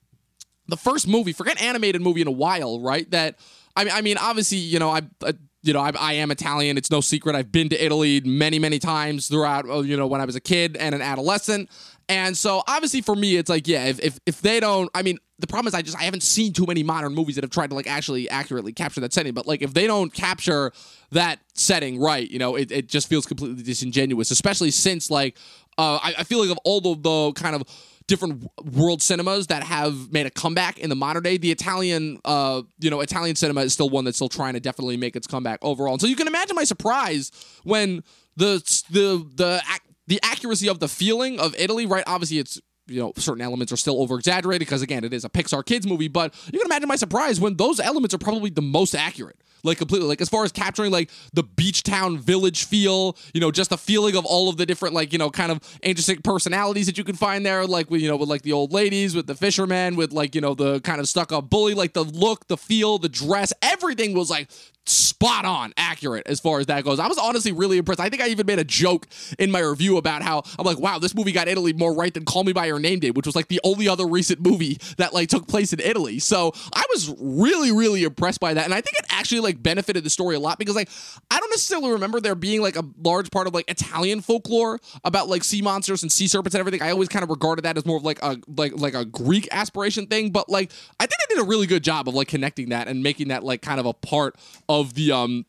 the 0.68 0.78
first 0.78 1.08
movie, 1.08 1.34
forget 1.34 1.62
animated 1.62 2.02
movie 2.02 2.22
in 2.22 2.28
a 2.28 2.32
while, 2.32 2.82
right? 2.82 3.10
That 3.12 3.40
I 3.76 3.84
mean, 3.84 3.94
I 3.94 4.02
mean, 4.02 4.18
obviously, 4.18 4.58
you 4.58 4.80
know, 4.80 4.90
I, 4.90 5.02
I 5.24 5.34
you 5.68 5.74
know, 5.74 5.82
I, 5.82 5.92
I, 6.00 6.14
am 6.14 6.32
Italian. 6.32 6.78
It's 6.78 6.90
no 6.90 7.02
secret. 7.02 7.36
I've 7.36 7.52
been 7.52 7.70
to 7.70 7.86
Italy 7.86 8.22
many, 8.22 8.58
many 8.58 8.80
times 8.80 9.28
throughout, 9.28 9.70
uh, 9.70 9.82
you 9.82 9.98
know, 9.98 10.08
when 10.08 10.22
I 10.22 10.26
was 10.26 10.36
a 10.36 10.40
kid 10.40 10.78
and 10.78 10.96
an 10.96 11.02
adolescent. 11.02 11.70
And 12.10 12.38
so 12.38 12.64
obviously 12.68 13.02
for 13.02 13.16
me, 13.16 13.36
it's 13.36 13.50
like, 13.50 13.68
yeah, 13.68 13.86
if, 13.86 14.00
if, 14.00 14.20
if 14.26 14.42
they 14.42 14.60
don't, 14.60 14.90
I 14.96 15.02
mean, 15.02 15.20
the 15.40 15.48
problem 15.48 15.68
is 15.68 15.74
I 15.74 15.82
just, 15.82 15.98
I 15.98 16.04
haven't 16.04 16.24
seen 16.24 16.54
too 16.54 16.66
many 16.66 16.82
modern 16.82 17.14
movies 17.14 17.36
that 17.36 17.44
have 17.44 17.52
tried 17.52 17.70
to 17.70 17.76
like 17.76 17.86
actually 17.86 18.30
accurately 18.30 18.72
capture 18.72 19.02
that 19.02 19.14
setting. 19.14 19.34
But 19.34 19.46
like 19.46 19.62
if 19.62 19.74
they 19.74 19.86
don't 19.86 20.14
capture 20.14 20.72
that 21.12 21.40
setting 21.54 22.00
right, 22.00 22.30
you 22.30 22.40
know, 22.40 22.56
it, 22.56 22.72
it 22.72 22.88
just 22.88 23.10
feels 23.10 23.26
completely 23.26 23.62
disingenuous, 23.62 24.32
especially 24.32 24.72
since 24.72 25.12
like, 25.12 25.38
uh, 25.78 26.00
I, 26.02 26.16
I 26.20 26.24
feel 26.24 26.40
like 26.40 26.50
of 26.50 26.58
all 26.64 26.82
the, 26.82 26.96
the 26.96 27.34
kind 27.34 27.56
of, 27.56 27.64
different 28.08 28.48
world 28.64 29.02
cinemas 29.02 29.48
that 29.48 29.64
have 29.64 30.12
made 30.12 30.26
a 30.26 30.30
comeback 30.30 30.80
in 30.80 30.90
the 30.90 30.96
modern 30.96 31.24
day. 31.24 31.38
The 31.38 31.52
Italian, 31.52 32.20
uh, 32.26 32.62
you 32.80 32.90
know, 32.90 33.02
Italian 33.02 33.36
cinema 33.36 33.62
is 33.62 33.74
still 33.74 33.90
one 33.90 34.06
that's 34.06 34.18
still 34.18 34.30
trying 34.30 34.54
to 34.54 34.60
definitely 34.60 34.98
make 34.98 35.16
its 35.16 35.28
comeback 35.28 35.60
overall. 35.62 35.94
And 35.94 36.02
so 36.02 36.08
you 36.08 36.16
can 36.16 36.28
imagine 36.28 36.56
my 36.56 36.64
surprise 36.64 37.32
when 37.64 38.04
the 38.38 38.64
the 38.90 39.26
the 39.36 39.62
the 40.08 40.20
accuracy 40.24 40.70
of 40.70 40.80
the 40.80 40.88
feeling 40.88 41.40
of 41.40 41.54
Italy, 41.58 41.86
right? 41.86 42.04
Obviously, 42.08 42.40
it's 42.40 42.60
you 42.88 43.02
know 43.02 43.12
certain 43.18 43.42
elements 43.42 43.72
are 43.72 43.78
still 43.78 44.02
over 44.02 44.16
exaggerated 44.16 44.66
because 44.66 44.82
again 44.82 45.04
it 45.04 45.14
is 45.14 45.26
a 45.26 45.30
pixar 45.30 45.66
kids 45.66 45.86
movie 45.86 46.08
but 46.08 46.34
you 46.52 46.60
can 46.60 46.66
imagine 46.68 46.88
my 46.88 46.96
surprise 46.96 47.40
when 47.40 47.56
those 47.58 47.80
elements 47.80 48.14
are 48.14 48.18
probably 48.18 48.50
the 48.50 48.62
most 48.62 48.96
accurate 48.96 49.38
like 49.64 49.78
completely 49.78 50.08
like 50.08 50.22
as 50.22 50.30
far 50.30 50.44
as 50.44 50.52
capturing 50.52 50.92
like 50.92 51.10
the 51.34 51.44
beach 51.44 51.84
town 51.84 52.18
village 52.18 52.66
feel 52.66 53.16
you 53.34 53.42
know 53.42 53.52
just 53.52 53.70
the 53.70 53.78
feeling 53.78 54.16
of 54.16 54.26
all 54.26 54.50
of 54.50 54.58
the 54.58 54.66
different 54.66 54.94
like 54.94 55.12
you 55.12 55.20
know 55.20 55.30
kind 55.30 55.52
of 55.52 55.60
interesting 55.84 56.22
personalities 56.22 56.86
that 56.86 56.98
you 56.98 57.04
can 57.04 57.16
find 57.16 57.46
there 57.46 57.66
like 57.66 57.90
with 57.90 58.02
you 58.02 58.08
know 58.08 58.16
with 58.16 58.30
like 58.30 58.42
the 58.42 58.54
old 58.54 58.72
ladies 58.74 59.16
with 59.16 59.28
the 59.28 59.36
fishermen 59.36 59.96
with 59.96 60.12
like 60.12 60.36
you 60.36 60.42
know 60.42 60.54
the 60.54 60.80
kind 60.82 61.00
of 61.00 61.08
stuck 61.08 61.32
up 61.32 61.50
bully 61.50 61.74
like 61.74 61.94
the 61.94 62.04
look 62.04 62.48
the 62.48 62.58
feel 62.58 62.98
the 62.98 63.10
dress 63.10 63.54
everything 63.62 64.14
was 64.14 64.30
like 64.30 64.50
spot 64.90 65.46
on 65.46 65.74
accurate 65.78 66.28
as 66.28 66.40
far 66.40 66.60
as 66.60 66.68
that 66.68 66.84
goes. 66.84 67.00
I 67.00 67.08
was 67.08 67.18
honestly 67.18 67.52
really 67.52 67.78
impressed. 67.78 68.00
I 68.00 68.10
think 68.10 68.22
I 68.22 68.28
even 68.28 68.46
made 68.46 68.60
a 68.60 68.64
joke 68.64 69.08
in 69.40 69.52
my 69.52 69.60
review 69.60 69.98
about 69.98 70.22
how 70.22 70.44
I'm 70.58 70.66
like, 70.66 70.80
wow, 70.80 71.00
this 71.00 71.16
movie 71.16 71.32
got 71.32 71.48
Italy 71.48 71.74
more 71.74 71.94
right 71.94 72.14
than 72.14 72.26
Call 72.26 72.44
Me 72.44 72.54
by 72.54 72.66
Your 72.66 72.80
Name 72.80 73.00
did, 73.00 73.16
which 73.16 73.26
was 73.26 73.36
like 73.36 73.48
the 73.48 73.60
only 73.64 73.88
other 73.88 74.08
recent 74.08 74.42
movie 74.42 74.78
that 74.98 75.14
like 75.14 75.30
took 75.30 75.48
place 75.48 75.74
in 75.74 75.80
Italy. 75.80 76.20
So 76.20 76.54
I 76.74 76.84
was 76.90 77.14
really, 77.20 77.72
really 77.72 78.04
impressed 78.04 78.40
by 78.40 78.54
that. 78.54 78.66
And 78.66 78.74
I 78.74 78.82
think 78.82 78.98
it 79.00 79.06
actually 79.10 79.42
like 79.42 79.62
benefited 79.62 80.04
the 80.04 80.10
story 80.10 80.36
a 80.36 80.40
lot 80.40 80.60
because 80.60 80.76
like 80.76 80.90
I 81.32 81.40
don't 81.40 81.50
necessarily 81.50 81.92
remember 81.92 82.20
there 82.20 82.36
being 82.36 82.62
like 82.62 82.76
a 82.76 82.84
large 83.04 83.32
part 83.32 83.48
of 83.48 83.54
like 83.54 83.70
Italian 83.70 84.22
folklore 84.22 84.80
about 85.04 85.28
like 85.28 85.44
sea 85.44 85.62
monsters 85.62 86.04
and 86.04 86.12
sea 86.12 86.28
serpents 86.28 86.56
and 86.56 86.60
everything. 86.60 86.82
I 86.82 86.92
always 86.92 87.10
kind 87.10 87.24
of 87.24 87.30
regarded 87.30 87.64
that 87.64 87.78
as 87.78 87.86
more 87.86 87.98
of 87.98 88.04
like 88.04 88.22
a 88.22 88.38
like 88.56 88.74
like 88.80 88.94
a 88.94 89.06
Greek 89.06 89.48
aspiration 89.52 90.08
thing. 90.08 90.32
But 90.32 90.50
like 90.50 90.72
I 91.00 91.06
think 91.06 91.20
they 91.28 91.36
did 91.36 91.42
a 91.42 91.48
really 91.48 91.68
good 91.68 91.84
job 91.84 92.08
of 92.08 92.14
like 92.14 92.28
connecting 92.28 92.70
that 92.70 92.88
and 92.88 93.04
making 93.04 93.30
that 93.30 93.44
like 93.44 93.62
kind 93.62 93.80
of 93.80 93.86
a 93.86 93.94
part 93.94 94.36
of 94.70 94.77
of 94.80 94.94
the 94.94 95.12
um 95.12 95.46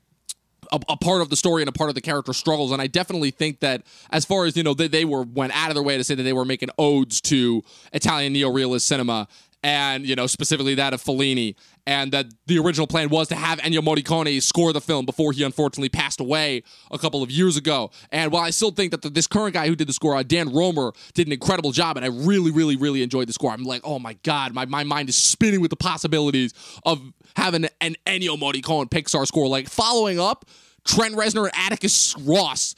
a, 0.71 0.81
a, 0.91 0.97
part 0.97 1.23
of 1.23 1.31
the 1.31 1.37
story 1.37 1.63
and 1.63 1.69
a 1.69 1.73
part 1.73 1.89
of 1.89 1.95
the 1.95 2.01
character 2.03 2.35
struggles. 2.35 2.73
And 2.73 2.83
I 2.83 2.89
definitely 2.89 3.31
think 3.31 3.61
that 3.61 3.85
as 4.11 4.27
far 4.27 4.45
as, 4.45 4.55
you 4.55 4.63
know, 4.63 4.75
they, 4.75 4.87
they 4.87 5.07
were 5.07 5.23
went 5.23 5.57
out 5.57 5.71
of 5.71 5.75
their 5.75 5.83
way 5.83 5.97
to 5.97 6.05
say 6.05 6.15
that 6.15 6.23
they 6.23 6.35
were 6.35 6.45
making 6.45 6.69
odes 6.79 7.23
to 7.23 7.63
Italian 7.95 8.35
neo-realist 8.35 8.87
cinema 8.87 9.29
and 9.63 10.07
you 10.07 10.15
know 10.15 10.27
specifically 10.27 10.75
that 10.77 10.95
of 10.95 11.03
Fellini, 11.03 11.57
and 11.87 12.13
that 12.13 12.27
the 12.47 12.59
original 12.59 12.87
plan 12.87 13.09
was 13.09 13.29
to 13.29 13.35
have 13.35 13.59
Ennio 13.59 13.81
Morricone 13.81 14.41
score 14.43 14.73
the 14.73 14.81
film 14.81 15.05
before 15.07 15.33
he 15.33 15.43
unfortunately 15.43 15.89
passed 15.89 16.21
away 16.21 16.63
a 16.91 16.99
couple 16.99 17.23
of 17.23 17.31
years 17.31 17.57
ago. 17.57 17.91
And 18.13 18.31
while 18.31 18.43
I 18.43 18.51
still 18.51 18.71
think 18.71 18.93
that 18.93 19.03
the, 19.03 19.11
this 19.11 19.27
current 19.27 19.55
guy 19.55 19.67
who 19.67 19.75
did 19.75 19.89
the 19.89 19.93
score, 19.93 20.15
uh, 20.17 20.23
Dan 20.23 20.53
Romer, 20.53 20.93
did 21.15 21.27
an 21.27 21.33
incredible 21.33 21.73
job, 21.73 21.97
and 21.97 22.05
I 22.05 22.09
really, 22.09 22.51
really, 22.51 22.77
really 22.77 23.03
enjoyed 23.03 23.29
the 23.29 23.33
score. 23.33 23.53
I'm 23.53 23.65
like, 23.65 23.83
oh 23.85 23.99
my 23.99 24.15
god, 24.23 24.55
my, 24.55 24.65
my 24.67 24.85
mind 24.85 25.09
is 25.09 25.17
spinning 25.17 25.61
with 25.61 25.71
the 25.71 25.77
possibilities 25.77 26.55
of 26.85 27.01
having 27.37 27.67
an 27.81 27.97
Ennio 28.07 28.39
Morricone 28.39 28.91
Pixar 28.91 29.27
score, 29.27 29.49
like 29.49 29.69
following 29.69 30.19
up 30.19 30.45
Trent 30.85 31.15
Reznor 31.15 31.45
and 31.45 31.55
Atticus 31.55 32.17
Ross 32.19 32.75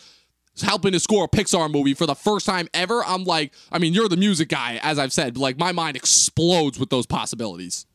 helping 0.62 0.92
to 0.92 1.00
score 1.00 1.24
a 1.24 1.28
Pixar 1.28 1.70
movie 1.70 1.94
for 1.94 2.06
the 2.06 2.14
first 2.14 2.46
time 2.46 2.68
ever, 2.74 3.02
I'm 3.04 3.24
like, 3.24 3.54
I 3.72 3.78
mean, 3.78 3.94
you're 3.94 4.08
the 4.08 4.16
music 4.16 4.48
guy, 4.48 4.78
as 4.82 4.98
I've 4.98 5.12
said. 5.12 5.38
Like, 5.38 5.58
my 5.58 5.72
mind 5.72 5.96
explodes 5.96 6.78
with 6.78 6.90
those 6.90 7.06
possibilities. 7.06 7.86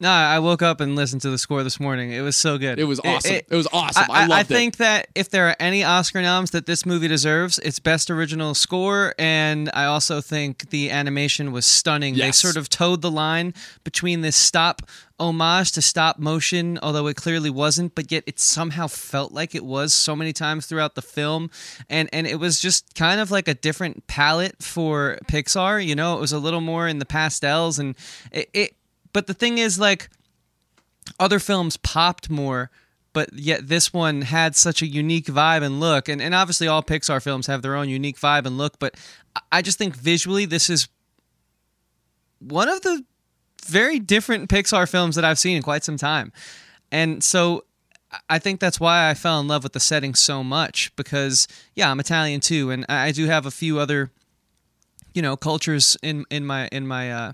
No, 0.00 0.10
I 0.10 0.40
woke 0.40 0.60
up 0.60 0.80
and 0.80 0.96
listened 0.96 1.22
to 1.22 1.30
the 1.30 1.38
score 1.38 1.62
this 1.62 1.78
morning. 1.78 2.10
It 2.10 2.20
was 2.20 2.36
so 2.36 2.58
good. 2.58 2.80
It 2.80 2.84
was 2.84 2.98
awesome. 3.04 3.36
It, 3.36 3.46
was 3.48 3.68
awesome. 3.72 4.10
I, 4.10 4.22
I, 4.22 4.22
I 4.24 4.26
loved 4.26 4.50
it. 4.50 4.54
I 4.54 4.58
think 4.58 4.76
that 4.78 5.06
if 5.14 5.30
there 5.30 5.48
are 5.48 5.56
any 5.60 5.84
Oscar 5.84 6.20
noms 6.20 6.50
that 6.50 6.66
this 6.66 6.84
movie 6.84 7.06
deserves, 7.06 7.60
it's 7.60 7.78
best 7.78 8.10
original 8.10 8.54
score, 8.54 9.14
and 9.20 9.70
I 9.72 9.84
also 9.84 10.20
think 10.20 10.70
the 10.70 10.90
animation 10.90 11.52
was 11.52 11.64
stunning. 11.64 12.16
They 12.16 12.32
sort 12.32 12.56
of 12.56 12.68
toed 12.68 13.02
the 13.02 13.10
line 13.10 13.54
between 13.84 14.22
this 14.22 14.34
stop 14.34 14.82
homage 15.20 15.70
to 15.72 15.80
stop 15.80 16.18
motion, 16.18 16.76
although 16.82 17.06
it 17.06 17.14
clearly 17.16 17.50
wasn't, 17.50 17.94
but 17.94 18.10
yet 18.10 18.24
it 18.26 18.40
somehow 18.40 18.88
felt 18.88 19.30
like 19.30 19.54
it 19.54 19.64
was 19.64 19.94
so 19.94 20.16
many 20.16 20.32
times 20.32 20.66
throughout 20.66 20.96
the 20.96 21.02
film, 21.02 21.50
and 21.88 22.08
and 22.12 22.26
it 22.26 22.40
was 22.40 22.58
just 22.58 22.96
kind 22.96 23.20
of 23.20 23.30
like 23.30 23.46
a 23.46 23.54
different 23.54 24.08
palette 24.08 24.60
for 24.60 25.18
Pixar. 25.26 25.84
You 25.84 25.94
know, 25.94 26.16
it 26.16 26.20
was 26.20 26.32
a 26.32 26.38
little 26.40 26.60
more 26.60 26.88
in 26.88 26.98
the 26.98 27.06
pastels, 27.06 27.78
and 27.78 27.94
it. 28.32 28.50
it 28.52 28.76
but 29.14 29.26
the 29.26 29.32
thing 29.34 29.56
is, 29.56 29.78
like 29.78 30.10
other 31.18 31.38
films 31.38 31.78
popped 31.78 32.28
more 32.28 32.70
but 33.14 33.32
yet 33.32 33.68
this 33.68 33.92
one 33.92 34.22
had 34.22 34.56
such 34.56 34.82
a 34.82 34.86
unique 34.86 35.26
vibe 35.26 35.62
and 35.62 35.78
look. 35.78 36.08
And, 36.08 36.20
and 36.20 36.34
obviously 36.34 36.66
all 36.66 36.82
pixar 36.82 37.22
films 37.22 37.46
have 37.46 37.62
their 37.62 37.76
own 37.76 37.88
unique 37.88 38.18
vibe 38.18 38.44
and 38.44 38.58
look 38.58 38.78
but 38.78 38.96
I- 39.52 39.62
just 39.62 39.78
think 39.78 39.94
visually 39.96 40.44
this 40.44 40.68
is 40.68 40.88
one 42.40 42.68
of 42.68 42.82
the 42.82 43.04
very 43.64 43.98
different 43.98 44.50
pixar 44.50 44.90
films 44.90 45.14
that 45.16 45.24
i've 45.24 45.38
seen 45.38 45.56
in 45.56 45.62
quite 45.62 45.84
some 45.84 45.96
time. 45.96 46.32
And 46.92 47.24
so 47.24 47.64
I- 48.28 48.38
think 48.38 48.60
that's 48.60 48.78
why 48.78 49.08
i 49.08 49.14
fell 49.14 49.40
in 49.40 49.48
love 49.48 49.62
with 49.62 49.72
the 49.72 49.80
setting 49.80 50.14
so 50.14 50.44
much 50.44 50.94
because 50.96 51.48
yeah 51.74 51.90
i'm 51.90 52.00
italian 52.00 52.40
too 52.40 52.70
and 52.70 52.84
I 52.88 53.12
do 53.12 53.26
have 53.26 53.46
a 53.46 53.50
few 53.50 53.78
other 53.78 54.10
you 55.14 55.22
know 55.22 55.36
cultures 55.36 55.96
in 56.02 56.24
in 56.30 56.44
my 56.44 56.68
in 56.72 56.86
my 56.86 57.12
uh 57.12 57.32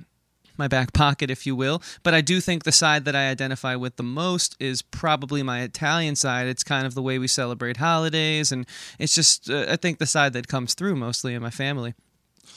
my 0.61 0.69
back 0.69 0.93
pocket, 0.93 1.31
if 1.31 1.47
you 1.47 1.57
will. 1.57 1.83
But 2.05 2.15
I 2.15 2.21
do 2.21 2.41
think 2.41 2.63
the 2.63 2.71
side 2.71 3.05
that 3.07 3.17
I 3.17 3.29
identify 3.29 3.75
with 3.75 3.97
the 3.97 4.05
most 4.05 4.57
is 4.61 4.83
probably 4.83 5.43
my 5.43 5.63
Italian 5.63 6.15
side. 6.15 6.47
It's 6.47 6.63
kind 6.63 6.87
of 6.87 6.95
the 6.95 7.03
way 7.03 7.19
we 7.19 7.27
celebrate 7.27 7.79
holidays, 7.79 8.53
and 8.53 8.65
it's 9.01 9.15
just 9.15 9.51
uh, 9.51 9.67
I 9.69 9.77
think 9.77 9.99
the 9.99 10.07
side 10.07 10.35
that 10.35 10.47
comes 10.47 10.75
through 10.75 10.95
mostly 10.95 11.35
in 11.35 11.43
my 11.43 11.51
family. 11.51 11.95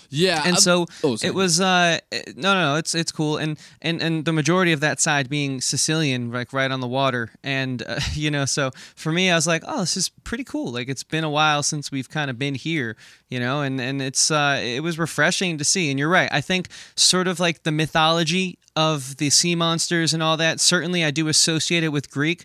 Yeah. 0.09 0.39
And 0.39 0.55
I'm- 0.55 0.61
so 0.61 0.85
oh, 1.03 1.17
it 1.23 1.33
was 1.33 1.59
uh 1.59 1.99
no 2.35 2.53
no 2.53 2.73
no 2.73 2.75
it's 2.75 2.93
it's 2.95 3.11
cool. 3.11 3.37
And 3.37 3.57
and 3.81 4.01
and 4.01 4.25
the 4.25 4.33
majority 4.33 4.71
of 4.71 4.79
that 4.81 4.99
side 4.99 5.29
being 5.29 5.61
Sicilian 5.61 6.31
like 6.31 6.53
right 6.53 6.71
on 6.71 6.79
the 6.79 6.87
water. 6.87 7.31
And 7.43 7.83
uh, 7.85 7.99
you 8.13 8.31
know 8.31 8.45
so 8.45 8.71
for 8.95 9.11
me 9.11 9.29
I 9.29 9.35
was 9.35 9.47
like 9.47 9.63
oh 9.67 9.81
this 9.81 9.97
is 9.97 10.09
pretty 10.09 10.43
cool. 10.43 10.71
Like 10.71 10.89
it's 10.89 11.03
been 11.03 11.23
a 11.23 11.29
while 11.29 11.63
since 11.63 11.91
we've 11.91 12.09
kind 12.09 12.29
of 12.29 12.37
been 12.37 12.55
here 12.55 12.95
you 13.29 13.39
know? 13.39 13.61
And 13.61 13.81
and 13.81 14.01
it's 14.01 14.29
uh 14.29 14.59
it 14.63 14.81
was 14.81 14.99
refreshing 14.99 15.57
to 15.57 15.65
see. 15.65 15.89
And 15.89 15.97
you're 15.99 16.09
right. 16.09 16.29
I 16.31 16.41
think 16.41 16.67
sort 16.95 17.27
of 17.27 17.39
like 17.39 17.63
the 17.63 17.71
mythology 17.71 18.59
of 18.75 19.17
the 19.17 19.29
sea 19.29 19.55
monsters 19.55 20.13
and 20.13 20.23
all 20.23 20.35
that 20.37 20.59
certainly 20.59 21.03
I 21.03 21.11
do 21.11 21.27
associate 21.27 21.83
it 21.83 21.89
with 21.89 22.09
Greek 22.09 22.43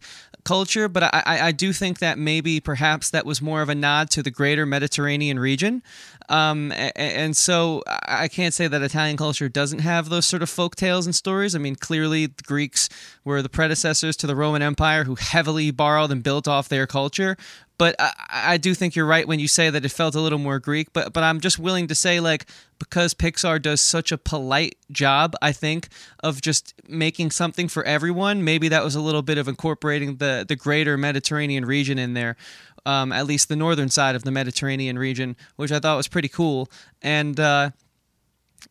culture, 0.49 0.89
but 0.89 1.03
I, 1.03 1.49
I, 1.49 1.53
do 1.53 1.75
think 1.75 1.99
that 1.99 2.19
maybe 2.19 2.59
perhaps 2.59 3.11
that 3.11 3.27
was 3.27 3.43
more 3.43 3.61
of 3.61 3.69
a 3.69 3.75
nod 3.75 4.09
to 4.13 4.23
the 4.23 4.31
greater 4.31 4.65
Mediterranean 4.65 5.39
region. 5.39 5.83
Um, 6.31 6.73
a- 6.73 6.91
a- 6.97 7.17
and 7.19 7.37
so 7.37 7.83
I 7.87 8.29
can't 8.29 8.55
say 8.55 8.67
that 8.67 8.81
Italian 8.81 9.19
culture 9.19 9.51
doesn't 9.51 9.81
have 9.81 10.09
those 10.09 10.25
sort 10.25 10.43
of 10.43 10.49
folk 10.49 10.75
tales 10.75 11.05
and 11.05 11.15
stories. 11.15 11.55
I 11.55 11.59
mean, 11.59 11.77
clearly 11.77 12.27
the 12.27 12.43
Greeks 12.45 12.89
were 13.25 13.43
the 13.43 13.51
predecessors 13.51 14.17
to 14.17 14.27
the 14.27 14.35
Roman 14.35 14.63
Empire 14.63 15.05
who 15.05 15.17
heavily 15.17 15.71
borrowed 15.71 16.11
and 16.11 16.23
built 16.23 16.49
off 16.49 16.71
their 16.71 16.87
culture. 16.87 17.37
But 17.79 17.97
I, 17.99 18.13
I 18.31 18.57
do 18.57 18.75
think 18.75 18.97
you're 18.97 19.07
right 19.07 19.27
when 19.27 19.39
you 19.39 19.49
say 19.49 19.71
that 19.71 19.85
it 19.85 19.91
felt 19.91 20.15
a 20.15 20.21
little 20.21 20.39
more 20.39 20.59
Greek. 20.59 20.93
But 20.93 21.13
but 21.13 21.23
I'm 21.23 21.41
just 21.41 21.59
willing 21.59 21.87
to 21.89 21.95
say 21.95 22.21
like 22.21 22.47
because 22.79 23.15
Pixar 23.15 23.63
does 23.63 23.81
such 23.81 24.13
a 24.13 24.19
polite 24.19 24.77
job, 24.91 25.35
I 25.41 25.53
think, 25.53 25.89
of 26.21 26.41
just 26.41 26.75
making 26.89 27.31
something 27.31 27.69
for 27.69 27.85
everyone. 27.85 28.45
Maybe 28.45 28.69
that 28.69 28.85
was 28.85 28.95
a 28.95 29.01
little 29.01 29.23
bit 29.23 29.39
of 29.39 29.49
incorporating 29.49 30.17
the 30.17 30.45
the 30.47 30.57
greater 30.57 30.99
Mediterranean 30.99 31.65
region 31.65 31.99
in 31.99 32.15
there, 32.15 32.37
um, 32.85 33.13
at 33.13 33.27
least 33.27 33.49
the 33.49 33.57
northern 33.57 33.89
side 33.89 34.17
of 34.17 34.25
the 34.25 34.31
Mediterranean 34.33 34.99
region, 34.99 35.37
which 35.57 35.73
I 35.73 35.79
thought 35.79 35.97
was 35.97 36.09
pretty 36.09 36.29
cool. 36.29 36.69
And 37.01 37.39
uh, 37.39 37.71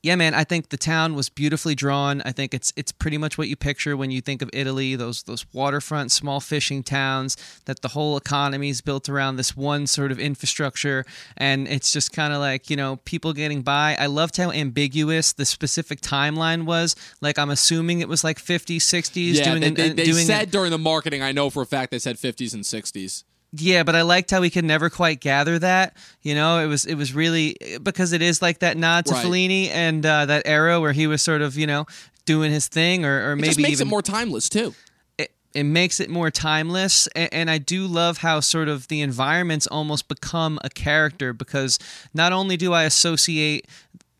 yeah, 0.04 0.16
man, 0.16 0.34
I 0.34 0.44
think 0.44 0.70
the 0.70 0.78
town 0.78 1.16
was 1.16 1.30
beautifully 1.30 1.76
drawn. 1.76 2.22
I 2.24 2.32
think 2.32 2.54
it's 2.54 2.72
it's 2.76 2.92
pretty 2.92 3.18
much 3.18 3.38
what 3.38 3.48
you 3.48 3.56
picture 3.56 3.98
when 3.98 4.12
you 4.12 4.22
think 4.22 4.42
of 4.42 4.50
Italy, 4.54 4.96
those 4.96 5.24
those 5.24 5.46
waterfront 5.54 6.12
small 6.12 6.40
fishing 6.40 6.84
towns 6.84 7.38
that 7.66 7.82
the 7.82 7.90
whole 7.90 8.18
economy 8.18 8.70
is 8.70 8.82
built 8.82 9.10
around 9.10 9.36
this 9.38 9.56
one 9.56 9.88
sort 9.88 10.12
of 10.12 10.20
infrastructure 10.20 11.06
and 11.38 11.68
it's 11.68 11.92
just 11.92 12.14
kind 12.14 12.34
of 12.34 12.40
like, 12.40 12.70
you 12.70 12.76
know, 12.76 12.98
people 13.06 13.34
getting 13.34 13.62
by. 13.62 13.96
I 14.00 14.06
loved 14.06 14.38
how 14.38 14.52
ambiguous 14.52 15.34
the 15.34 15.46
specific 15.46 16.02
timeline 16.02 16.66
was. 16.66 16.96
Like 17.22 17.40
I'm 17.40 17.50
assuming 17.50 18.00
it 18.02 18.10
was 18.10 18.24
like 18.24 18.38
50s, 18.38 18.78
60s 18.78 19.36
yeah, 19.36 19.44
doing 19.44 19.62
they, 19.62 19.70
they, 19.72 19.92
uh, 19.92 19.94
they 19.94 20.06
doing 20.06 20.26
said 20.26 20.52
during 20.52 20.72
the 20.72 20.78
marketing, 20.78 21.22
I 21.22 21.32
know 21.32 21.50
for 21.50 21.64
a 21.64 21.66
fact 21.66 21.92
they 21.92 22.00
said 22.00 22.18
50s 22.18 22.54
and 22.54 22.64
60s. 22.64 23.24
Yeah, 23.54 23.84
but 23.84 23.96
I 23.96 24.02
liked 24.02 24.30
how 24.32 24.42
we 24.42 24.50
could 24.50 24.66
never 24.66 24.90
quite 24.90 25.20
gather 25.22 25.58
that. 25.60 25.96
You 26.22 26.36
know, 26.36 26.60
it 26.60 26.68
was 26.68 26.86
it 26.86 26.96
was 26.96 27.14
really 27.14 27.56
because 27.82 28.12
it 28.12 28.22
is 28.22 28.42
like 28.42 28.60
that 28.60 28.76
nod 28.78 29.06
to 29.06 29.14
Right. 29.14 29.26
Fellini 29.26 29.70
and 29.70 30.06
uh, 30.06 30.26
that 30.26 30.44
era 30.46 30.80
where 30.82 30.92
he 30.94 31.08
was 31.08 31.22
sort 31.22 31.42
of 31.42 31.58
you 31.58 31.66
know 31.68 31.86
doing 32.26 32.52
his 32.52 32.68
thing, 32.68 33.06
or, 33.06 33.30
or 33.30 33.32
It 33.32 33.36
maybe 33.38 33.48
just 33.48 33.60
makes 33.60 33.72
even 33.74 33.88
it 33.88 33.90
more 33.90 34.02
timeless 34.02 34.50
too. 34.50 34.74
it, 35.18 35.32
it 35.54 35.64
makes 35.64 36.02
it 36.02 36.10
more 36.10 36.30
timeless 36.30 37.08
and, 37.16 37.30
and 37.34 37.50
i 37.50 37.58
do 37.58 37.88
love 37.88 38.18
how 38.18 38.42
sort 38.42 38.68
of 38.68 38.90
the 38.90 39.00
environments 39.00 39.66
almost 39.68 40.10
become 40.10 40.60
a 40.62 40.70
character 40.70 41.32
because 41.32 41.80
not 42.14 42.34
only 42.34 42.58
do 42.58 42.74
i 42.74 42.84
associate 42.84 43.66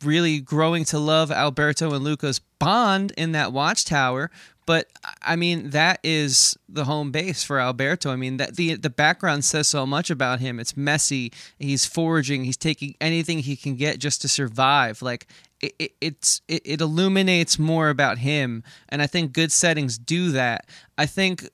really 0.04 0.40
growing 0.40 0.86
to 0.86 0.98
love 0.98 1.30
alberto 1.32 1.94
and 1.94 2.02
luca's 2.04 2.40
bond 2.60 3.12
in 3.18 3.34
that 3.34 3.52
watchtower 3.52 4.32
but 4.68 4.90
I 5.24 5.36
mean 5.38 5.72
that 5.72 6.00
is 6.04 6.56
the 6.70 6.84
home 6.84 7.10
base 7.10 7.42
for 7.42 7.60
Alberto. 7.60 8.12
I 8.12 8.18
mean 8.18 8.38
that 8.38 8.58
the 8.58 8.76
the 8.76 8.92
background 8.92 9.46
says 9.46 9.68
so 9.68 9.88
much 9.88 10.12
about 10.12 10.40
him. 10.40 10.60
It's 10.60 10.78
messy. 10.78 11.32
He's 11.58 11.86
foraging. 11.86 12.44
He's 12.44 12.58
taking 12.58 12.94
anything 13.02 13.40
he 13.40 13.56
can 13.56 13.76
get 13.78 13.98
just 13.98 14.22
to 14.22 14.28
survive. 14.28 15.02
Like 15.02 15.26
it, 15.62 15.74
it, 15.80 15.92
it's 16.02 16.42
it, 16.48 16.62
it 16.66 16.82
illuminates 16.82 17.58
more 17.58 17.90
about 17.90 18.20
him, 18.20 18.62
and 18.90 19.02
I 19.02 19.08
think 19.08 19.32
good 19.32 19.52
settings 19.52 19.98
do 19.98 20.32
that. 20.34 20.68
I 20.98 21.06
think 21.06 21.50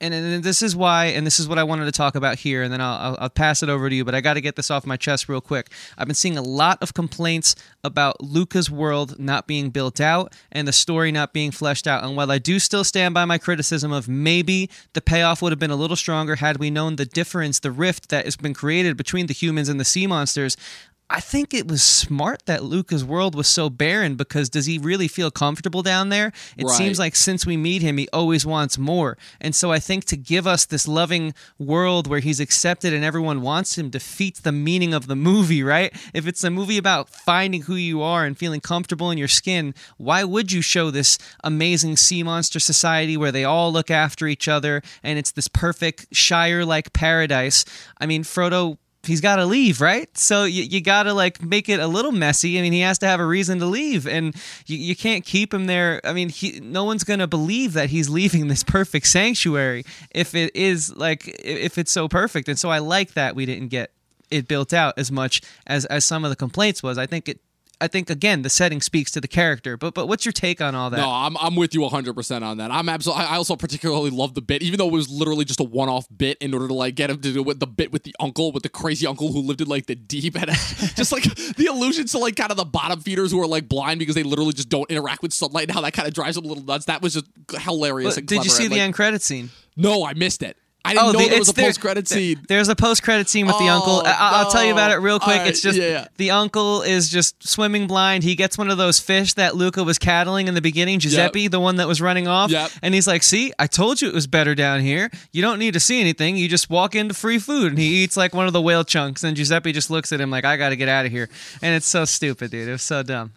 and, 0.00 0.14
and 0.14 0.44
this 0.44 0.62
is 0.62 0.76
why, 0.76 1.06
and 1.06 1.26
this 1.26 1.40
is 1.40 1.48
what 1.48 1.58
I 1.58 1.64
wanted 1.64 1.86
to 1.86 1.92
talk 1.92 2.14
about 2.14 2.38
here, 2.38 2.62
and 2.62 2.72
then 2.72 2.80
I'll, 2.80 2.98
I'll, 2.98 3.16
I'll 3.20 3.30
pass 3.30 3.62
it 3.62 3.68
over 3.68 3.90
to 3.90 3.94
you. 3.94 4.04
But 4.04 4.14
I 4.14 4.20
got 4.20 4.34
to 4.34 4.40
get 4.40 4.56
this 4.56 4.70
off 4.70 4.86
my 4.86 4.96
chest 4.96 5.28
real 5.28 5.40
quick. 5.40 5.72
I've 5.96 6.06
been 6.06 6.14
seeing 6.14 6.38
a 6.38 6.42
lot 6.42 6.82
of 6.82 6.94
complaints 6.94 7.56
about 7.82 8.20
Luca's 8.20 8.70
world 8.70 9.18
not 9.18 9.46
being 9.46 9.70
built 9.70 10.00
out 10.00 10.34
and 10.52 10.68
the 10.68 10.72
story 10.72 11.10
not 11.10 11.32
being 11.32 11.50
fleshed 11.50 11.86
out. 11.86 12.04
And 12.04 12.16
while 12.16 12.30
I 12.30 12.38
do 12.38 12.58
still 12.58 12.84
stand 12.84 13.14
by 13.14 13.24
my 13.24 13.38
criticism 13.38 13.92
of 13.92 14.08
maybe 14.08 14.70
the 14.92 15.00
payoff 15.00 15.42
would 15.42 15.52
have 15.52 15.58
been 15.58 15.70
a 15.70 15.76
little 15.76 15.96
stronger 15.96 16.36
had 16.36 16.58
we 16.58 16.70
known 16.70 16.96
the 16.96 17.06
difference, 17.06 17.58
the 17.58 17.72
rift 17.72 18.08
that 18.10 18.24
has 18.24 18.36
been 18.36 18.54
created 18.54 18.96
between 18.96 19.26
the 19.26 19.34
humans 19.34 19.68
and 19.68 19.80
the 19.80 19.84
sea 19.84 20.06
monsters, 20.06 20.56
I 21.10 21.20
think 21.20 21.54
it 21.54 21.66
was 21.66 21.82
smart 21.82 22.44
that 22.44 22.64
Luca's 22.64 23.02
world 23.02 23.34
was 23.34 23.48
so 23.48 23.70
barren 23.70 24.14
because 24.14 24.50
does 24.50 24.66
he 24.66 24.76
really 24.78 25.08
feel 25.08 25.30
comfortable 25.30 25.82
down 25.82 26.10
there? 26.10 26.32
It 26.56 26.66
Right. 26.66 26.76
seems 26.76 26.98
like 26.98 27.16
since 27.16 27.46
we 27.46 27.56
meet 27.56 27.80
him, 27.80 27.96
he 27.96 28.08
always 28.12 28.44
wants 28.44 28.76
more. 28.76 29.16
And 29.40 29.54
so 29.56 29.72
I 29.72 29.78
think 29.78 30.04
to 30.06 30.18
give 30.18 30.46
us 30.46 30.66
this 30.66 30.86
loving 30.86 31.32
world 31.58 32.08
where 32.08 32.20
he's 32.20 32.40
accepted 32.40 32.92
and 32.92 33.04
everyone 33.04 33.40
wants 33.40 33.78
him 33.78 33.88
defeats 33.88 34.40
the 34.40 34.52
meaning 34.52 34.92
of 34.92 35.06
the 35.06 35.16
movie, 35.16 35.62
right? 35.62 35.94
If 36.12 36.26
it's 36.26 36.44
a 36.44 36.50
movie 36.50 36.76
about 36.76 37.08
finding 37.08 37.62
who 37.62 37.74
you 37.76 38.02
are 38.02 38.26
and 38.26 38.36
feeling 38.36 38.60
comfortable 38.60 39.10
in 39.10 39.16
your 39.16 39.28
skin, 39.28 39.74
why 39.96 40.24
would 40.24 40.52
you 40.52 40.60
show 40.60 40.90
this 40.90 41.16
amazing 41.42 41.96
sea 41.96 42.22
monster 42.22 42.60
society 42.60 43.16
where 43.16 43.32
they 43.32 43.44
all 43.44 43.72
look 43.72 43.90
after 43.90 44.26
each 44.26 44.46
other 44.46 44.82
and 45.02 45.18
it's 45.18 45.32
this 45.32 45.48
perfect 45.48 46.06
Shire 46.12 46.66
like 46.66 46.92
paradise? 46.92 47.64
I 47.98 48.04
mean, 48.04 48.24
Frodo 48.24 48.76
he's 49.08 49.20
got 49.20 49.36
to 49.36 49.46
leave, 49.46 49.80
right? 49.80 50.16
So 50.16 50.44
you, 50.44 50.62
you 50.62 50.80
got 50.80 51.04
to 51.04 51.12
like 51.12 51.42
make 51.42 51.68
it 51.68 51.80
a 51.80 51.86
little 51.86 52.12
messy. 52.12 52.58
I 52.58 52.62
mean, 52.62 52.72
he 52.72 52.80
has 52.80 52.98
to 53.00 53.06
have 53.06 53.18
a 53.18 53.26
reason 53.26 53.58
to 53.58 53.66
leave, 53.66 54.06
and 54.06 54.36
you, 54.66 54.78
you 54.78 54.94
can't 54.94 55.24
keep 55.24 55.52
him 55.52 55.66
there. 55.66 56.00
I 56.04 56.12
mean, 56.12 56.28
he, 56.28 56.60
no 56.60 56.84
one's 56.84 57.02
going 57.02 57.18
to 57.18 57.26
believe 57.26 57.72
that 57.72 57.90
he's 57.90 58.08
leaving 58.18 58.48
this 58.48 58.62
perfect 58.62 59.06
sanctuary 59.06 59.84
if 60.12 60.34
it 60.34 60.54
is 60.54 60.94
like 60.94 61.26
if 61.42 61.78
it's 61.78 61.90
so 61.90 62.08
perfect. 62.08 62.48
And 62.48 62.58
so 62.58 62.70
I 62.70 62.78
like 62.78 63.14
that 63.14 63.34
we 63.34 63.46
didn't 63.46 63.68
get 63.68 63.90
it 64.30 64.46
built 64.46 64.72
out 64.72 64.94
as 64.98 65.10
much 65.10 65.42
as 65.66 65.84
as 65.86 66.04
some 66.04 66.24
of 66.24 66.30
the 66.30 66.36
complaints 66.36 66.82
was. 66.82 66.98
I 66.98 67.06
think 67.06 67.28
it. 67.28 67.40
I 67.80 67.86
think 67.88 68.10
again 68.10 68.42
the 68.42 68.50
setting 68.50 68.80
speaks 68.80 69.10
to 69.12 69.20
the 69.20 69.28
character. 69.28 69.76
But 69.76 69.94
but 69.94 70.08
what's 70.08 70.24
your 70.24 70.32
take 70.32 70.60
on 70.60 70.74
all 70.74 70.90
that? 70.90 70.96
No, 70.96 71.10
I'm, 71.10 71.36
I'm 71.38 71.54
with 71.56 71.74
you 71.74 71.80
100% 71.80 72.42
on 72.42 72.58
that. 72.58 72.70
I'm 72.70 72.88
absolutely, 72.88 73.24
I 73.24 73.36
also 73.36 73.56
particularly 73.56 74.10
love 74.10 74.34
the 74.34 74.42
bit, 74.42 74.62
even 74.62 74.78
though 74.78 74.88
it 74.88 74.92
was 74.92 75.08
literally 75.08 75.44
just 75.44 75.60
a 75.60 75.64
one 75.64 75.88
off 75.88 76.06
bit 76.14 76.38
in 76.38 76.52
order 76.54 76.68
to 76.68 76.74
like 76.74 76.94
get 76.94 77.10
him 77.10 77.20
to 77.20 77.32
do 77.32 77.42
with 77.42 77.60
the 77.60 77.66
bit 77.66 77.92
with 77.92 78.02
the 78.02 78.14
uncle, 78.20 78.52
with 78.52 78.62
the 78.62 78.68
crazy 78.68 79.06
uncle 79.06 79.32
who 79.32 79.40
lived 79.40 79.60
in 79.60 79.68
like 79.68 79.86
the 79.86 79.94
deep 79.94 80.36
and 80.36 80.46
just 80.96 81.12
like 81.12 81.22
the 81.24 81.66
allusions 81.66 82.12
to 82.12 82.18
like 82.18 82.36
kind 82.36 82.50
of 82.50 82.56
the 82.56 82.64
bottom 82.64 83.00
feeders 83.00 83.30
who 83.30 83.40
are 83.40 83.46
like 83.46 83.68
blind 83.68 83.98
because 83.98 84.14
they 84.14 84.22
literally 84.22 84.52
just 84.52 84.68
don't 84.68 84.90
interact 84.90 85.22
with 85.22 85.32
sunlight 85.32 85.64
and 85.64 85.72
how 85.72 85.80
that 85.80 85.92
kind 85.92 86.08
of 86.08 86.14
drives 86.14 86.36
them 86.36 86.44
a 86.44 86.48
little 86.48 86.64
nuts. 86.64 86.86
That 86.86 87.02
was 87.02 87.14
just 87.14 87.26
hilarious 87.60 88.14
But 88.14 88.18
and 88.18 88.28
did 88.28 88.44
you 88.44 88.50
see 88.50 88.64
and, 88.64 88.72
the 88.72 88.76
like, 88.76 88.82
end 88.82 88.94
credit 88.94 89.22
scene? 89.22 89.50
No, 89.76 90.04
I 90.04 90.14
missed 90.14 90.42
it. 90.42 90.56
I 90.88 90.92
didn't 90.94 91.02
Oh, 91.04 91.12
know 91.12 91.18
the- 91.20 91.28
there 91.28 91.38
was 91.38 91.48
a 91.48 91.54
post 91.54 91.80
credit 91.80 92.08
scene. 92.08 92.40
There's 92.48 92.68
a 92.68 92.76
post 92.76 93.02
credit 93.02 93.28
scene 93.28 93.46
with 93.46 93.58
the 93.58 93.68
oh, 93.68 93.74
uncle. 93.76 94.02
Oh, 94.04 94.06
I- 94.06 94.40
I'll 94.42 94.50
tell 94.50 94.64
you 94.64 94.72
about 94.72 94.90
it 94.90 94.96
real 94.96 95.18
quick. 95.20 95.38
Right, 95.38 95.48
It's 95.48 95.60
just 95.60 95.78
yeah, 95.78 95.88
yeah. 95.88 96.08
the 96.16 96.30
uncle 96.30 96.82
is 96.82 97.08
just 97.08 97.46
swimming 97.46 97.86
blind. 97.86 98.24
He 98.24 98.34
gets 98.34 98.56
one 98.58 98.70
of 98.70 98.78
those 98.78 98.98
fish 98.98 99.34
that 99.34 99.56
Luca 99.56 99.84
was 99.84 99.98
cattling 99.98 100.48
in 100.48 100.54
the 100.54 100.60
beginning, 100.60 100.98
Giuseppe, 100.98 101.48
the 101.48 101.60
one 101.60 101.76
that 101.76 101.86
was 101.88 102.00
running 102.00 102.26
off. 102.28 102.50
Yep. 102.50 102.70
And 102.82 102.94
he's 102.94 103.06
like, 103.06 103.22
"See, 103.22 103.52
I 103.58 103.66
told 103.66 104.00
you 104.02 104.08
it 104.08 104.14
was 104.14 104.26
better 104.26 104.54
down 104.54 104.80
here. 104.80 105.10
You 105.32 105.42
don't 105.42 105.58
need 105.58 105.74
to 105.74 105.80
see 105.80 106.00
anything. 106.00 106.36
You 106.36 106.48
just 106.48 106.70
walk 106.70 106.94
into 106.94 107.14
free 107.14 107.38
food." 107.38 107.72
And 107.72 107.78
he 107.78 108.02
eats 108.02 108.16
like 108.16 108.34
one 108.34 108.46
of 108.46 108.52
the 108.52 108.62
whale 108.62 108.84
chunks. 108.84 109.24
And 109.24 109.36
Giuseppe 109.36 109.72
just 109.72 109.90
looks 109.90 110.12
at 110.12 110.20
him 110.20 110.30
like, 110.30 110.44
"I 110.44 110.56
got 110.56 110.70
to 110.70 110.76
get 110.76 110.88
out 110.88 111.06
of 111.06 111.12
here." 111.12 111.28
And 111.62 111.74
it's 111.74 111.86
so 111.86 112.04
stupid, 112.04 112.50
dude. 112.50 112.68
It 112.68 112.72
was 112.72 112.82
so 112.82 113.02
dumb. 113.02 113.32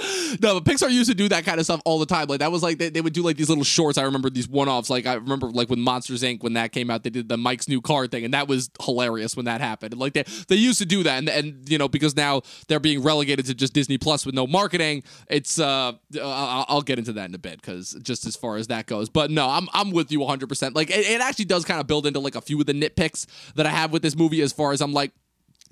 No, 0.40 0.58
but 0.58 0.64
Pixar 0.64 0.90
used 0.90 1.10
to 1.10 1.14
do 1.14 1.28
that 1.28 1.44
kind 1.44 1.58
of 1.58 1.64
stuff 1.64 1.82
all 1.84 1.98
the 1.98 2.06
time. 2.06 2.28
Like 2.28 2.38
that 2.38 2.52
was 2.52 2.62
like 2.62 2.78
they, 2.78 2.88
they 2.88 3.00
would 3.00 3.12
do 3.12 3.22
like 3.22 3.36
these 3.36 3.48
little 3.48 3.64
shorts. 3.64 3.98
I 3.98 4.04
remember 4.04 4.30
these 4.30 4.48
one 4.48 4.68
offs. 4.68 4.88
Like 4.88 5.04
I 5.04 5.14
remember 5.14 5.50
like 5.50 5.68
with 5.68 5.78
Monsters 5.78 6.22
Inc. 6.22 6.42
when 6.42 6.52
that 6.54 6.72
came 6.72 6.88
out, 6.88 7.02
they 7.02 7.10
did 7.10 7.28
the 7.28 7.36
Mike's 7.36 7.68
new 7.68 7.80
car 7.80 8.06
thing, 8.06 8.24
and 8.24 8.32
that 8.32 8.48
was 8.48 8.70
hilarious 8.80 9.36
when 9.36 9.46
that 9.46 9.60
happened. 9.60 9.96
Like 9.96 10.12
they 10.12 10.24
they 10.48 10.56
used 10.56 10.78
to 10.78 10.86
do 10.86 11.02
that, 11.02 11.18
and 11.18 11.28
and 11.28 11.68
you 11.68 11.78
know 11.78 11.88
because 11.88 12.16
now 12.16 12.42
they're 12.68 12.80
being 12.80 13.02
relegated 13.02 13.46
to 13.46 13.54
just 13.54 13.72
Disney 13.72 13.98
Plus 13.98 14.24
with 14.24 14.34
no 14.34 14.46
marketing. 14.46 15.02
It's 15.28 15.58
uh 15.58 15.92
I'll, 16.20 16.64
I'll 16.68 16.82
get 16.82 16.98
into 16.98 17.12
that 17.14 17.28
in 17.28 17.34
a 17.34 17.38
bit 17.38 17.60
because 17.60 17.96
just 18.02 18.26
as 18.26 18.36
far 18.36 18.56
as 18.56 18.68
that 18.68 18.86
goes. 18.86 19.08
But 19.08 19.30
no, 19.30 19.48
I'm 19.48 19.68
I'm 19.72 19.90
with 19.90 20.12
you 20.12 20.20
100. 20.20 20.48
percent 20.48 20.76
Like 20.76 20.90
it, 20.90 21.06
it 21.06 21.20
actually 21.20 21.46
does 21.46 21.64
kind 21.64 21.80
of 21.80 21.86
build 21.86 22.06
into 22.06 22.20
like 22.20 22.36
a 22.36 22.40
few 22.40 22.60
of 22.60 22.66
the 22.66 22.72
nitpicks 22.74 23.26
that 23.56 23.66
I 23.66 23.70
have 23.70 23.92
with 23.92 24.02
this 24.02 24.16
movie 24.16 24.42
as 24.42 24.52
far 24.52 24.72
as 24.72 24.80
I'm 24.80 24.92
like. 24.92 25.12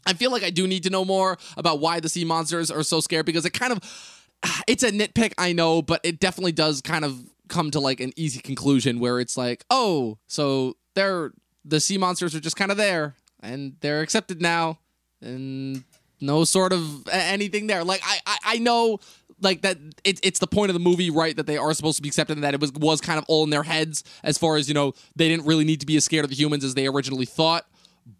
I 0.07 0.15
feel 0.15 0.31
like 0.31 0.45
I 0.45 0.51
do 0.51 0.67
need 0.67 0.85
to 0.85 0.91
know 0.91 1.05
more 1.05 1.37
about 1.57 1.81
why 1.81 2.01
the 2.01 2.09
sea 2.09 2.25
monsters 2.25 2.71
are 2.71 2.83
so 2.83 3.01
scared 3.01 3.27
because 3.27 3.45
it 3.45 3.51
kind 3.51 3.73
of 3.73 4.18
it's 4.67 4.83
a 4.83 4.91
nitpick, 4.91 5.33
I 5.39 5.53
know, 5.53 5.83
but 5.83 6.01
it 6.05 6.21
definitely 6.21 6.53
does 6.53 6.81
kind 6.81 7.05
of 7.05 7.21
come 7.49 7.71
to 7.71 7.81
like 7.81 8.01
an 8.01 8.13
easy 8.17 8.41
conclusion 8.41 9.01
where 9.01 9.21
it's 9.21 9.37
like, 9.37 9.65
oh, 9.71 10.19
so 10.27 10.77
they're 10.95 11.33
the 11.65 11.81
sea 11.81 11.99
monsters 11.99 12.35
are 12.35 12.41
just 12.41 12.57
kind 12.57 12.71
of 12.71 12.77
there 12.77 13.15
and 13.41 13.77
they're 13.81 14.01
accepted 14.01 14.41
now 14.41 14.79
and 15.21 15.85
no 16.21 16.45
sort 16.45 16.73
of 16.73 17.07
anything 17.09 17.67
there. 17.67 17.85
Like 17.85 18.01
I 18.05 18.19
I, 18.27 18.39
I 18.45 18.59
know 18.59 18.99
like 19.41 19.63
that 19.63 19.79
it, 20.05 20.21
it's 20.23 20.39
the 20.39 20.47
point 20.47 20.71
of 20.71 20.75
the 20.75 20.81
movie 20.81 21.11
right 21.11 21.37
that 21.37 21.47
they 21.47 21.57
are 21.57 21.73
supposed 21.75 21.97
to 21.97 22.03
be 22.03 22.09
accepted 22.09 22.37
and 22.37 22.45
that 22.45 22.55
it 22.55 22.61
was 22.61 22.73
was 22.73 23.01
kind 23.01 23.19
of 23.19 23.25
all 23.29 23.45
in 23.45 23.51
their 23.51 23.63
heads 23.63 24.05
as 24.23 24.39
far 24.39 24.57
as 24.57 24.69
you 24.69 24.75
know 24.75 24.95
they 25.17 25.29
didn't 25.29 25.47
really 25.47 25.65
need 25.65 25.81
to 25.81 25.87
be 25.87 25.97
as 25.97 26.05
scared 26.05 26.25
of 26.25 26.31
the 26.31 26.37
humans 26.37 26.65
as 26.65 26.75
they 26.75 26.87
originally 26.87 27.27
thought 27.27 27.67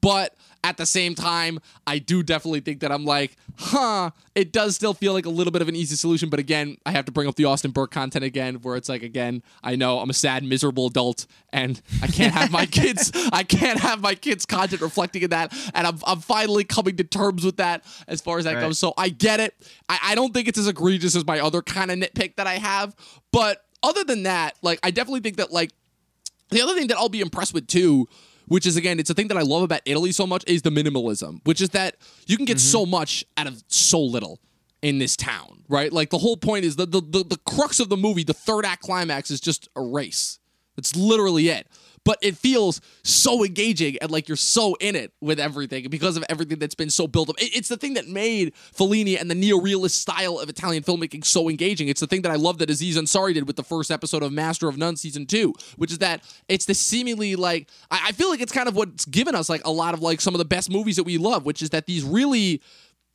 but 0.01 0.37
at 0.65 0.77
the 0.77 0.87
same 0.87 1.15
time, 1.15 1.61
I 1.87 1.99
do 1.99 2.23
definitely 2.23 2.61
think 2.61 2.81
that 2.81 2.91
I'm 2.93 3.05
like, 3.05 3.37
huh, 3.57 4.11
it 4.35 4.53
does 4.53 4.75
still 4.75 4.93
feel 4.95 5.13
like 5.13 5.25
a 5.27 5.31
little 5.31 5.51
bit 5.51 5.63
of 5.63 5.69
an 5.69 5.77
easy 5.77 5.97
solution. 5.97 6.29
But 6.29 6.41
again, 6.41 6.77
I 6.85 6.91
have 6.93 7.05
to 7.07 7.13
bring 7.13 7.29
up 7.29 7.37
the 7.37 7.45
Austin 7.45 7.71
Burke 7.71 7.91
content 7.91 8.25
again, 8.25 8.57
where 8.57 8.77
it's 8.77 8.89
like, 8.89 9.03
again, 9.03 9.43
I 9.63 9.77
know 9.77 9.99
I'm 10.01 10.11
a 10.11 10.15
sad, 10.15 10.43
miserable 10.45 10.87
adult 10.89 11.27
and 11.53 11.81
I 12.03 12.07
can't 12.09 12.33
have 12.35 12.51
my 12.51 12.67
kids, 12.81 13.13
I 13.33 13.43
can't 13.45 13.79
have 13.81 14.01
my 14.01 14.15
kids' 14.15 14.47
content 14.47 14.83
reflecting 14.83 15.23
in 15.23 15.31
that. 15.31 15.53
And 15.75 15.87
I'm, 15.87 15.99
I'm 16.07 16.21
finally 16.21 16.65
coming 16.65 16.97
to 16.97 17.05
terms 17.05 17.45
with 17.45 17.57
that 17.59 17.85
as 18.07 18.21
far 18.21 18.39
as 18.39 18.45
that 18.45 18.55
Right. 18.57 18.61
goes. 18.63 18.79
So 18.79 18.95
I 18.99 19.09
get 19.11 19.41
it. 19.41 19.55
I, 19.89 19.99
I 20.03 20.15
don't 20.15 20.35
think 20.35 20.49
it's 20.49 20.59
as 20.59 20.67
egregious 20.69 21.15
as 21.17 21.25
my 21.27 21.41
other 21.41 21.63
kind 21.63 21.91
of 21.91 21.99
nitpick 21.99 22.37
that 22.37 22.47
I 22.47 22.55
have. 22.55 22.95
But 23.33 23.65
other 23.83 24.03
than 24.05 24.25
that, 24.25 24.57
like, 24.63 24.81
I 24.83 24.91
definitely 24.91 25.21
think 25.21 25.37
that, 25.37 25.53
like, 25.53 25.71
the 26.51 26.63
other 26.63 26.75
thing 26.75 26.87
that 26.89 26.97
I'll 26.97 27.09
be 27.11 27.21
impressed 27.21 27.53
with 27.55 27.67
too, 27.67 28.09
which 28.49 28.67
is 28.67 28.77
again, 28.77 28.99
it's 28.99 29.11
a 29.11 29.15
thing 29.15 29.29
that 29.29 29.37
I 29.37 29.43
love 29.43 29.63
about 29.63 29.81
Italy 29.85 30.13
so 30.13 30.27
much, 30.27 30.45
is 30.47 30.63
the 30.63 30.71
minimalism, 30.71 31.41
which 31.45 31.61
is 31.61 31.71
that 31.71 31.97
you 32.27 32.37
can 32.37 32.45
get 32.45 32.57
mm-hmm. 32.57 32.67
so 32.67 32.87
much 32.87 33.25
out 33.37 33.47
of 33.47 33.63
so 33.69 34.01
little 34.01 34.41
in 34.83 34.99
this 34.99 35.17
town, 35.17 35.65
right? 35.69 35.93
Like 35.93 36.11
the 36.11 36.19
whole 36.19 36.37
point 36.37 36.65
is 36.65 36.77
the 36.77 36.87
the, 36.87 37.01
the 37.01 37.25
the 37.25 37.39
crux 37.47 37.81
of 37.81 37.89
the 37.89 37.97
movie, 37.97 38.25
the 38.25 38.35
third 38.35 38.65
act 38.65 38.83
climax 38.83 39.31
is 39.31 39.41
just 39.41 39.69
a 39.77 39.83
race. 39.83 40.39
That's 40.77 40.95
literally 40.95 41.49
it. 41.49 41.67
But 42.09 42.17
it 42.23 42.39
feels 42.39 42.81
so 43.05 43.45
engaging 43.45 43.99
and 44.01 44.11
like 44.11 44.29
you're 44.29 44.37
so 44.39 44.77
in 44.81 44.97
it 44.97 45.13
with 45.21 45.39
everything 45.39 45.91
because 45.91 46.17
of 46.17 46.25
everything 46.31 46.59
that's 46.59 46.75
been 46.75 46.89
so 46.89 47.07
built 47.07 47.29
up. 47.29 47.37
It's 47.39 47.69
the 47.69 47.77
thing 47.77 47.93
that 47.95 48.09
made 48.09 48.55
Fellini 48.55 49.21
and 49.21 49.31
the 49.31 49.35
neo-realist 49.35 50.01
style 50.01 50.39
of 50.39 50.49
Italian 50.49 50.83
filmmaking 50.83 51.23
so 51.23 51.51
engaging. 51.51 51.89
It's 51.89 52.01
the 52.01 52.07
thing 52.07 52.23
that 52.23 52.33
I 52.33 52.37
love 52.37 52.57
that 52.61 52.71
Aziz 52.71 52.97
Ansari 52.97 53.35
did 53.35 53.47
with 53.47 53.57
the 53.57 53.63
first 53.63 53.91
episode 53.91 54.23
of 54.23 54.33
Master 54.33 54.71
of 54.71 54.79
None 54.79 54.97
season 54.97 55.27
two, 55.27 55.53
which 55.77 55.93
is 55.93 55.99
that 55.99 56.23
it's 56.49 56.65
the 56.65 56.73
seemingly 56.73 57.37
like 57.37 57.69
I, 57.91 58.07
I 58.07 58.13
feel 58.13 58.31
like 58.31 58.41
it's 58.41 58.53
kind 58.53 58.71
of 58.71 58.75
what's 58.75 59.05
given 59.05 59.35
us 59.35 59.51
like 59.51 59.67
a 59.67 59.71
lot 59.71 59.93
of 59.93 60.01
like 60.01 60.23
some 60.23 60.33
of 60.33 60.39
the 60.39 60.47
best 60.47 60.71
movies 60.71 60.97
that 60.97 61.05
we 61.05 61.19
love, 61.19 61.45
which 61.45 61.61
is 61.61 61.69
that 61.71 61.85
these 61.85 62.05
really 62.05 62.63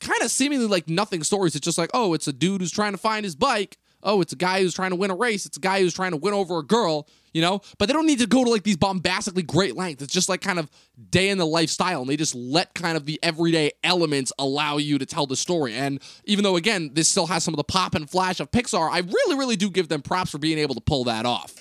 kind 0.02 0.22
of 0.22 0.30
seemingly 0.30 0.68
like 0.68 0.88
nothing 0.88 1.24
stories. 1.24 1.56
It's 1.56 1.66
just 1.66 1.80
like, 1.80 1.90
oh, 1.96 2.14
it's 2.14 2.28
a 2.28 2.34
dude 2.34 2.62
who's 2.62 2.70
trying 2.70 2.92
to 2.92 3.00
find 3.00 3.26
his 3.26 3.36
bike. 3.36 3.80
Oh, 4.04 4.22
it's 4.22 4.34
a 4.34 4.36
guy 4.38 4.62
who's 4.62 4.74
trying 4.74 4.92
to 4.92 4.96
win 4.96 5.12
a 5.12 5.16
race. 5.16 5.46
It's 5.46 5.58
a 5.58 5.62
guy 5.62 5.80
who's 5.80 5.94
trying 5.94 6.12
to 6.12 6.18
win 6.18 6.34
over 6.34 6.60
a 6.60 6.64
girl, 6.64 7.08
you 7.34 7.42
know? 7.42 7.62
But 7.78 7.88
they 7.88 7.94
don't 7.94 8.06
need 8.06 8.20
to 8.20 8.28
go 8.28 8.44
to 8.44 8.50
like 8.50 8.64
these 8.64 8.78
bombastically 8.78 9.44
great 9.44 9.76
lengths. 9.76 10.04
It's 10.04 10.14
just 10.14 10.30
like 10.30 10.42
kind 10.42 10.60
of 10.60 10.70
day 11.10 11.30
in 11.30 11.38
the 11.38 11.46
lifestyle. 11.46 12.02
And 12.02 12.10
they 12.10 12.18
just 12.18 12.36
let 12.36 12.74
kind 12.74 12.98
of 12.98 13.06
the 13.06 13.20
everyday 13.24 13.72
elements 13.84 14.32
allow 14.38 14.78
you 14.78 14.98
to 14.98 15.06
tell 15.06 15.26
the 15.26 15.36
story. 15.36 15.74
And 15.74 16.02
even 16.26 16.44
though, 16.44 16.56
again, 16.58 16.92
this 16.94 17.10
still 17.10 17.28
has 17.28 17.44
some 17.44 17.54
of 17.54 17.58
the 17.58 17.64
pop 17.64 17.96
and 17.96 18.10
flash 18.10 18.40
of 18.40 18.52
Pixar, 18.52 18.92
I 18.92 19.00
really, 19.00 19.38
really 19.38 19.56
do 19.56 19.70
give 19.70 19.88
them 19.88 20.02
props 20.02 20.32
for 20.32 20.38
being 20.38 20.58
able 20.58 20.76
to 20.76 20.82
pull 20.82 21.06
that 21.06 21.26
off. 21.26 21.56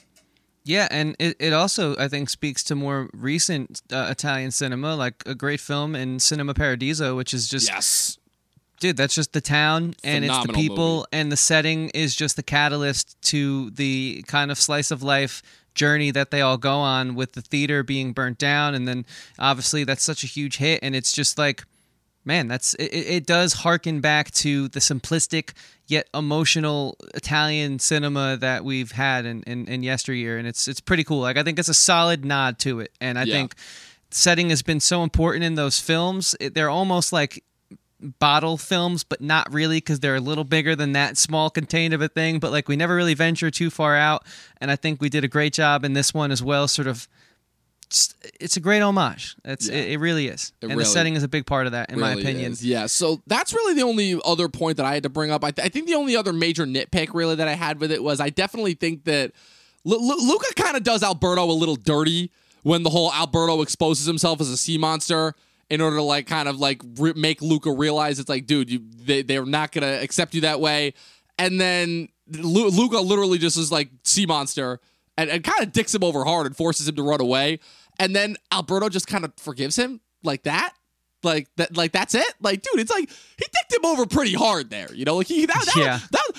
Yeah, 0.65 0.87
and 0.91 1.17
it, 1.19 1.37
it 1.41 1.53
also 1.53 1.97
I 1.97 2.07
think 2.07 2.31
speaks 2.31 2.63
to 2.65 2.77
more 2.77 3.11
recent 3.13 3.83
uh, 3.93 4.07
Italian 4.11 4.53
cinema, 4.53 4.95
like 4.95 5.23
a 5.27 5.35
great 5.35 5.59
film 5.59 5.97
in 5.97 6.21
Cinema 6.21 6.55
Paradiso, 6.55 7.17
which 7.17 7.35
is 7.35 7.49
just 7.49 7.69
Yes. 7.69 8.19
Dude, 8.83 8.97
that's 8.97 9.15
just 9.15 9.33
the 9.33 9.41
town 9.41 9.95
and 10.05 10.25
it's 10.25 10.47
the 10.47 10.53
people 10.53 10.97
movie. 10.97 11.07
and 11.13 11.31
the 11.33 11.37
setting 11.37 11.89
is 11.91 12.15
just 12.15 12.37
the 12.37 12.43
catalyst 12.43 13.17
to 13.23 13.71
the 13.71 14.23
kind 14.27 14.51
of 14.51 14.59
slice 14.59 14.91
of 14.91 15.03
life 15.03 15.41
journey 15.75 16.11
that 16.11 16.31
they 16.31 16.41
all 16.43 16.59
go 16.59 16.75
on 16.77 17.15
with 17.15 17.33
the 17.33 17.41
theater 17.41 17.83
being 17.83 18.13
burnt 18.13 18.37
down 18.39 18.75
and 18.75 18.87
then 18.87 19.07
obviously 19.39 19.85
that's 19.85 20.03
such 20.03 20.23
a 20.23 20.27
huge 20.27 20.57
hit 20.59 20.79
and 20.83 20.95
it's 20.95 21.13
just 21.13 21.39
like 21.39 21.65
man 22.25 22.47
that's 22.49 22.75
it, 22.75 22.89
it 22.93 23.27
does 23.27 23.53
harken 23.55 24.01
back 24.01 24.31
to 24.33 24.69
the 24.69 24.81
simplistic 24.81 25.53
yet 25.87 26.07
emotional 26.13 26.97
italian 27.15 27.79
cinema 27.79 28.37
that 28.37 28.65
we've 28.65 28.93
had 28.93 29.25
in, 29.25 29.43
in, 29.45 29.67
in 29.67 29.83
yesteryear 29.83 30.37
and 30.39 30.47
it's 30.47 30.69
it's 30.69 30.81
pretty 30.81 31.05
cool 31.05 31.21
like 31.21 31.39
i 31.39 31.43
think 31.43 31.59
it's 31.59 31.69
a 31.71 31.75
solid 31.75 32.25
nod 32.25 32.59
to 32.59 32.81
it 32.81 32.91
and 33.01 33.19
i 33.19 33.23
Yeah. 33.23 33.35
think 33.35 33.55
setting 34.11 34.51
has 34.51 34.61
been 34.61 34.79
so 34.81 35.03
important 35.03 35.43
in 35.45 35.55
those 35.55 35.81
films 35.81 36.35
it, 36.39 36.53
they're 36.55 36.69
almost 36.69 37.13
like 37.15 37.43
bottle 38.19 38.57
films, 38.59 39.05
but 39.05 39.21
not 39.21 39.53
really 39.53 39.77
because 39.79 40.01
they're 40.01 40.17
a 40.17 40.21
little 40.21 40.45
bigger 40.45 40.75
than 40.75 40.93
that 40.93 41.17
small 41.17 41.51
contained 41.51 41.95
of 41.95 42.03
a 42.03 42.09
thing. 42.09 42.39
But 42.39 42.51
like 42.53 42.69
we 42.69 42.77
never 42.77 42.95
really 42.97 43.15
venture 43.15 43.51
too 43.51 43.71
far 43.71 43.97
out, 43.97 44.25
and 44.61 44.71
I 44.71 44.77
think 44.77 45.01
we 45.01 45.09
did 45.09 45.25
a 45.25 45.29
great 45.29 45.53
job 45.53 45.85
in 45.85 45.93
this 45.93 46.13
one 46.13 46.31
as 46.31 46.43
well. 46.43 46.67
Sort 46.69 46.89
of, 46.89 47.07
just, 47.89 48.15
it's 48.41 48.57
a 48.57 48.61
great 48.61 48.81
homage. 48.81 49.37
It's 49.45 49.69
Yeah. 49.69 49.77
it, 49.77 49.93
it 49.93 49.99
really 50.01 50.29
is, 50.29 50.53
It 50.61 50.67
and 50.67 50.71
really- 50.73 50.85
the 50.85 50.91
setting 50.91 51.15
is 51.15 51.23
a 51.23 51.29
big 51.29 51.47
part 51.47 51.67
of 51.67 51.73
that, 51.73 51.91
in 51.91 52.01
my 52.01 52.13
opinion. 52.13 52.53
is. 52.53 52.65
Yeah, 52.65 52.87
so 52.87 53.21
that's 53.27 53.53
really 53.53 53.75
the 53.75 53.83
only 53.83 54.19
other 54.25 54.49
point 54.49 54.79
that 54.79 54.87
I 54.87 54.95
had 54.95 55.03
to 55.05 55.09
bring 55.09 55.31
up. 55.31 55.45
I, 55.45 55.51
th- 55.51 55.65
I 55.65 55.69
think 55.69 55.87
the 55.87 55.95
only 55.95 56.17
other 56.17 56.33
major 56.33 56.65
nitpick 56.67 57.11
really 57.13 57.35
that 57.37 57.49
I 57.49 57.55
had 57.55 57.81
with 57.81 57.93
it 57.93 58.03
was 58.03 58.19
I 58.21 58.31
definitely 58.31 58.75
think 58.75 59.05
that 59.05 59.33
Lu- 59.85 59.99
Lu- 59.99 60.27
Luca 60.29 60.55
kind 60.55 60.77
of 60.77 60.85
does 60.85 61.03
Alberto 61.03 61.45
a 61.45 61.53
little 61.53 61.77
dirty 61.77 62.31
when 62.63 62.83
the 62.83 62.91
whole 62.91 63.13
Alberto 63.13 63.61
exposes 63.63 64.07
himself 64.07 64.41
as 64.41 64.49
a 64.49 64.57
sea 64.57 64.79
monster 64.79 65.35
in 65.73 65.81
order 65.81 65.97
to 65.97 66.03
like 66.03 66.27
kind 66.27 66.49
of 66.51 66.59
like 66.61 66.83
re- 66.99 67.15
make 67.17 67.41
Luca 67.41 67.73
realize 67.73 68.19
it's 68.21 68.29
like, 68.29 68.45
dude, 68.47 68.69
you 68.71 68.83
they 69.07 69.23
they're 69.23 69.47
not 69.47 69.73
gonna 69.73 69.99
accept 70.03 70.35
you 70.35 70.43
that 70.43 70.61
way, 70.61 70.93
and 71.39 71.59
then 71.59 72.09
Lu- 72.29 72.69
Luca 72.69 72.99
literally 72.99 73.39
just 73.39 73.57
is 73.57 73.73
like 73.73 73.89
sea 74.05 74.27
monster 74.27 74.81
and, 75.17 75.31
and 75.31 75.43
kind 75.43 75.63
of 75.63 75.73
dicks 75.73 75.95
him 75.95 76.05
over 76.05 76.25
hard 76.25 76.45
and 76.47 76.55
forces 76.55 76.87
him 76.87 76.97
to 76.97 77.03
run 77.03 77.23
away, 77.23 77.59
and 77.99 78.15
then 78.15 78.37
Alberto 78.53 78.91
just 78.91 79.07
kind 79.07 79.25
of 79.25 79.33
forgives 79.39 79.75
him 79.77 80.03
like 80.23 80.43
that. 80.43 80.75
Like 81.23 81.49
that, 81.57 81.75
like 81.77 81.93
that's 81.93 82.15
it. 82.15 82.35
Like, 82.41 82.61
dude, 82.63 82.81
it's 82.81 82.91
like 82.91 83.09
he 83.09 83.45
dicked 83.47 83.73
him 83.73 83.87
over 83.87 84.05
pretty 84.07 84.35
hard 84.35 84.69
there. 84.71 84.93
You 84.93 85.05
know, 85.07 85.17
like 85.17 85.29
he 85.29 85.47
that 85.47 85.65
that, 85.67 85.77
Yeah. 85.77 86.01
that, 86.11 86.32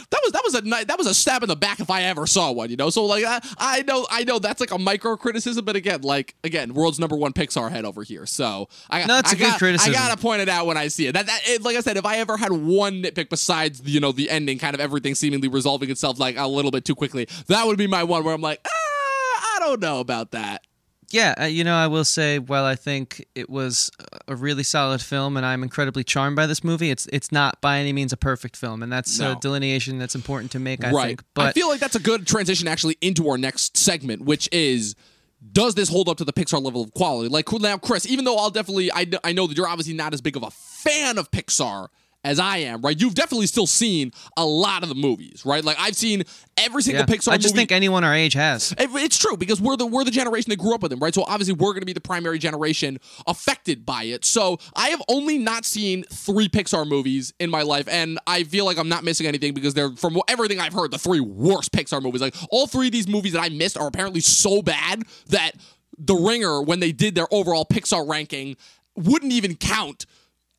was 0.44 0.56
a 0.56 0.62
that 0.86 0.98
was 0.98 1.08
a 1.08 1.14
stab 1.14 1.44
in 1.44 1.50
the 1.50 1.56
back 1.56 1.80
if 1.80 1.90
I 1.90 2.04
ever 2.04 2.26
saw 2.28 2.52
one. 2.52 2.70
You 2.70 2.76
know, 2.76 2.90
so 2.90 3.06
like 3.06 3.24
I, 3.26 3.40
I 3.58 3.82
know 3.84 4.06
I 4.10 4.24
know 4.24 4.40
that's 4.40 4.60
like 4.60 4.72
a 4.72 4.78
micro 4.78 5.16
criticism, 5.18 5.66
but 5.66 5.76
again, 5.76 6.02
like 6.02 6.36
again, 6.44 6.74
world's 6.74 7.00
number 7.00 7.16
one 7.16 7.34
Pixar 7.34 7.72
head 7.72 7.86
over 7.86 8.04
here. 8.04 8.26
So 8.26 8.70
I 8.90 9.06
No, 9.06 9.20
it's 9.20 9.32
I 9.32 9.36
a 9.36 9.38
good 9.38 9.44
got- 9.46 9.60
criticism. 9.60 9.94
I 9.94 9.98
gotta 9.98 10.22
point 10.22 10.42
it 10.42 10.50
out 10.50 10.66
when 10.66 10.78
I 10.78 10.88
see 10.88 11.08
it. 11.08 11.14
That, 11.14 11.26
that 11.28 11.42
it, 11.46 11.62
like 11.64 11.76
I 11.76 11.82
said, 11.82 11.98
if 11.98 12.06
I 12.06 12.18
ever 12.18 12.38
had 12.38 12.52
one 12.52 13.04
nitpick 13.04 13.30
besides 13.30 13.82
you 13.86 14.00
know 14.00 14.12
the 14.12 14.30
ending, 14.30 14.60
kind 14.60 14.74
of 14.76 14.82
everything 14.82 15.16
seemingly 15.16 15.48
resolving 15.48 15.90
itself 15.90 16.20
like 16.20 16.38
a 16.38 16.48
little 16.48 16.72
bit 16.72 16.86
too 16.86 16.96
quickly, 16.96 17.28
that 17.48 17.66
would 17.68 17.78
be 17.78 17.88
my 17.88 18.04
one 18.04 18.24
where 18.24 18.34
I'm 18.34 18.42
like, 18.42 18.60
ah, 18.66 19.56
I 19.56 19.58
don't 19.60 19.82
know 19.82 20.00
about 20.00 20.32
that. 20.32 20.64
Yeah, 21.14 21.36
uh, 21.40 21.44
you 21.46 21.64
know, 21.64 21.76
I 21.76 21.86
will 21.86 22.06
say, 22.06 22.40
while 22.40 22.66
I 22.66 22.74
think 22.74 23.24
it 23.36 23.48
was 23.48 23.92
a 24.28 24.36
really 24.36 24.64
solid 24.64 25.00
film, 25.00 25.38
and 25.38 25.46
I'm 25.46 25.62
incredibly 25.62 26.04
charmed 26.04 26.36
by 26.36 26.48
this 26.48 26.64
movie, 26.64 26.90
it's 26.90 27.06
it's 27.14 27.32
not 27.32 27.62
by 27.62 27.78
any 27.78 27.94
means 27.94 28.12
a 28.12 28.18
perfect 28.18 28.58
film, 28.58 28.82
and 28.82 28.92
that's 28.92 29.20
No. 29.20 29.34
a 29.34 29.36
delineation 29.36 30.00
that's 30.00 30.16
important 30.16 30.52
to 30.54 30.60
make. 30.60 30.84
I 30.84 30.90
right. 30.92 31.08
think, 31.10 31.24
but 31.36 31.46
I 31.46 31.52
feel 31.52 31.68
like 31.70 31.80
that's 31.80 31.96
a 31.96 32.00
good 32.00 32.26
transition 32.26 32.68
actually 32.68 32.98
into 33.00 33.30
our 33.30 33.38
next 33.38 33.78
segment, 33.78 34.24
which 34.24 34.50
is 34.52 34.96
does 35.52 35.76
this 35.76 35.90
hold 35.90 36.10
up 36.10 36.18
to 36.18 36.26
the 36.26 36.34
Pixar 36.34 36.60
level 36.60 36.82
of 36.82 36.94
quality? 36.96 37.30
Like 37.30 37.52
now, 37.62 37.78
Chris, 37.78 38.08
even 38.08 38.26
though 38.26 38.38
I'll 38.38 38.50
definitely, 38.50 38.92
I, 38.92 39.06
I 39.24 39.34
know 39.34 39.46
that 39.46 39.56
you're 39.56 39.68
obviously 39.68 39.94
not 39.94 40.14
as 40.14 40.22
big 40.22 40.36
of 40.36 40.42
a 40.42 40.50
fan 40.50 41.20
of 41.20 41.30
Pixar 41.30 41.90
as 42.24 42.40
I 42.40 42.58
am, 42.58 42.82
right? 42.82 43.00
You've 43.00 43.16
definitely 43.16 43.48
still 43.48 43.68
seen 43.68 44.12
a 44.38 44.46
lot 44.46 44.84
of 44.84 44.90
the 44.90 44.96
movies, 44.96 45.46
right? 45.46 45.64
Like 45.64 45.78
I've 45.80 45.96
seen 45.96 46.24
every 46.58 46.82
single 46.82 47.02
Yeah. 47.02 47.06
Pixar 47.16 47.32
I 47.32 47.38
just 47.38 47.54
movie. 47.54 47.62
think 47.62 47.72
anyone 47.72 48.04
our 48.04 48.14
age 48.14 48.34
has. 48.34 48.74
It's 48.78 49.18
true 49.18 49.36
because 49.38 49.60
we're 49.60 49.76
the 49.76 49.86
we're 49.86 50.04
the 50.04 50.12
generation 50.12 50.50
that 50.52 50.60
grew 50.60 50.74
up 50.74 50.82
with 50.82 50.92
them, 50.92 51.00
right? 51.00 51.14
So 51.14 51.24
obviously 51.24 51.54
we're 51.54 51.74
going 51.74 51.82
to 51.82 51.86
be 51.86 51.94
the 51.94 52.02
primary 52.02 52.40
generation 52.40 52.98
affected 53.28 53.86
by 53.86 54.04
it. 54.04 54.24
So 54.26 54.58
I 54.76 54.90
have 54.90 55.02
only 55.10 55.38
not 55.38 55.66
seen 55.66 56.04
three 56.04 56.48
Pixar 56.48 56.88
movies 56.88 57.34
in 57.40 57.50
my 57.50 57.62
life, 57.64 57.88
and 57.90 58.20
I 58.26 58.44
feel 58.44 58.66
like 58.66 58.78
I'm 58.78 58.90
not 58.90 59.04
missing 59.04 59.28
anything 59.28 59.54
because 59.54 59.74
they're 59.74 59.92
from 59.96 60.20
everything 60.28 60.60
I've 60.60 60.74
heard 60.74 60.92
the 60.92 60.98
three 61.00 61.20
worst 61.20 61.72
Pixar 61.72 62.02
movies. 62.02 62.22
Like 62.22 62.36
all 62.50 62.68
three 62.68 62.88
of 62.88 62.94
these 62.94 63.08
movies 63.08 63.34
that 63.34 63.42
I 63.44 63.50
missed 63.50 63.78
are 63.78 63.88
apparently 63.88 64.22
so 64.22 64.62
bad 64.62 65.04
that 65.28 65.52
The 65.98 66.16
Ringer, 66.16 66.62
when 66.62 66.80
they 66.80 66.92
did 66.92 67.16
their 67.16 67.28
overall 67.32 67.66
Pixar 67.66 68.08
ranking, 68.08 68.56
wouldn't 68.96 69.32
even 69.34 69.56
count 69.56 70.06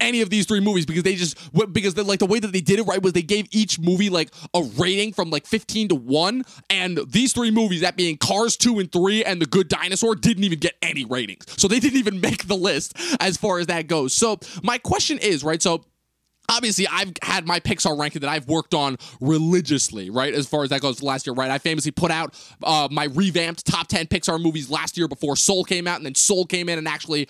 any 0.01 0.21
of 0.21 0.31
these 0.31 0.47
three 0.47 0.61
movies 0.61 0.87
because 0.87 1.03
they 1.03 1.15
just 1.15 1.39
because 1.73 1.97
like 1.97 2.19
the 2.19 2.27
way 2.27 2.39
that 2.39 2.53
they 2.53 2.61
did 2.61 2.79
it 2.79 2.83
right 2.83 3.03
was 3.03 3.13
they 3.13 3.23
gave 3.23 3.47
each 3.51 3.79
movie 3.79 4.11
like 4.11 4.31
a 4.55 4.63
rating 4.77 5.13
from 5.13 5.31
like 5.31 5.47
15 5.47 5.89
to 5.89 5.95
1 5.95 6.45
and 6.71 6.99
these 7.09 7.33
three 7.33 7.51
movies 7.51 7.81
that 7.81 7.97
being 7.97 8.17
Cars 8.17 8.57
2 8.57 8.79
and 8.79 8.91
3 8.91 9.25
and 9.25 9.41
The 9.41 9.47
Good 9.47 9.69
Dinosaur 9.69 10.15
didn't 10.15 10.45
even 10.45 10.59
get 10.59 10.75
any 10.83 11.05
ratings. 11.05 11.45
So 11.57 11.69
they 11.69 11.81
didn't 11.81 11.99
even 11.99 12.21
make 12.25 12.47
the 12.47 12.57
list 12.57 12.97
as 13.21 13.37
far 13.37 13.59
as 13.59 13.67
that 13.69 13.87
goes. 13.87 14.13
So 14.13 14.39
my 14.63 14.79
question 14.79 15.19
is, 15.19 15.45
right? 15.45 15.63
So 15.63 15.85
obviously 16.49 16.87
I've 16.87 17.13
had 17.23 17.47
my 17.47 17.61
Pixar 17.61 17.99
ranking 17.99 18.21
that 18.21 18.31
I've 18.31 18.49
worked 18.49 18.75
on 18.75 18.97
religiously, 19.21 20.11
right? 20.11 20.33
As 20.35 20.47
far 20.47 20.65
as 20.65 20.71
that 20.71 20.81
goes 20.81 21.03
last 21.03 21.27
year, 21.27 21.35
right? 21.35 21.51
I 21.51 21.59
famously 21.59 21.91
put 21.91 22.11
out 22.11 22.35
uh, 22.63 22.89
my 22.91 23.05
revamped 23.05 23.67
top 23.67 23.89
10 23.89 24.07
Pixar 24.07 24.41
movies 24.41 24.71
last 24.71 24.97
year 24.97 25.09
before 25.09 25.37
Soul 25.37 25.65
came 25.65 25.87
out, 25.87 25.97
and 25.97 26.07
then 26.07 26.15
Soul 26.15 26.47
came 26.47 26.69
in 26.69 26.79
and 26.79 26.89
actually, 26.89 27.29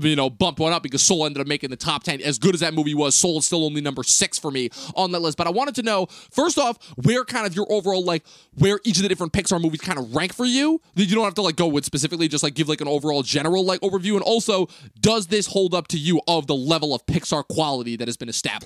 you 0.00 0.16
know, 0.16 0.30
bumped 0.30 0.60
one 0.60 0.72
up 0.72 0.82
because 0.82 1.02
Soul 1.02 1.26
ended 1.26 1.40
up 1.40 1.46
making 1.46 1.70
the 1.70 1.76
top 1.76 2.02
10. 2.04 2.20
As 2.20 2.38
good 2.38 2.54
as 2.54 2.60
that 2.60 2.74
movie 2.74 2.94
was, 2.94 3.14
Soul 3.14 3.38
is 3.38 3.46
still 3.46 3.64
only 3.64 3.80
number 3.80 4.02
six 4.02 4.38
for 4.38 4.50
me 4.50 4.70
on 4.94 5.12
that 5.12 5.20
list. 5.20 5.36
But 5.36 5.46
I 5.46 5.50
wanted 5.50 5.74
to 5.76 5.82
know, 5.82 6.06
first 6.30 6.58
off, 6.58 6.78
where 7.02 7.24
kind 7.24 7.46
of 7.46 7.54
your 7.54 7.66
overall, 7.70 8.04
like, 8.04 8.24
where 8.58 8.80
each 8.84 8.96
of 8.96 9.02
the 9.02 9.08
different 9.08 9.32
Pixar 9.32 9.60
movies 9.60 9.80
kind 9.80 9.98
of 9.98 10.14
rank 10.14 10.34
for 10.34 10.44
you. 10.44 10.80
You 10.94 11.14
don't 11.14 11.24
have 11.24 11.34
to, 11.34 11.42
like, 11.42 11.56
go 11.56 11.66
with 11.66 11.84
specifically, 11.84 12.28
just, 12.28 12.42
like, 12.42 12.54
give, 12.54 12.68
like, 12.68 12.80
an 12.80 12.88
overall 12.88 13.22
general, 13.22 13.64
like, 13.64 13.80
overview. 13.80 14.14
And 14.14 14.22
also, 14.22 14.68
does 15.00 15.28
this 15.28 15.46
hold 15.46 15.74
up 15.74 15.88
to 15.88 15.98
you 15.98 16.20
of 16.26 16.46
the 16.46 16.54
level 16.54 16.94
of 16.94 17.04
Pixar 17.06 17.46
quality 17.48 17.96
that 17.96 18.08
has 18.08 18.16
been 18.16 18.28
established? 18.28 18.56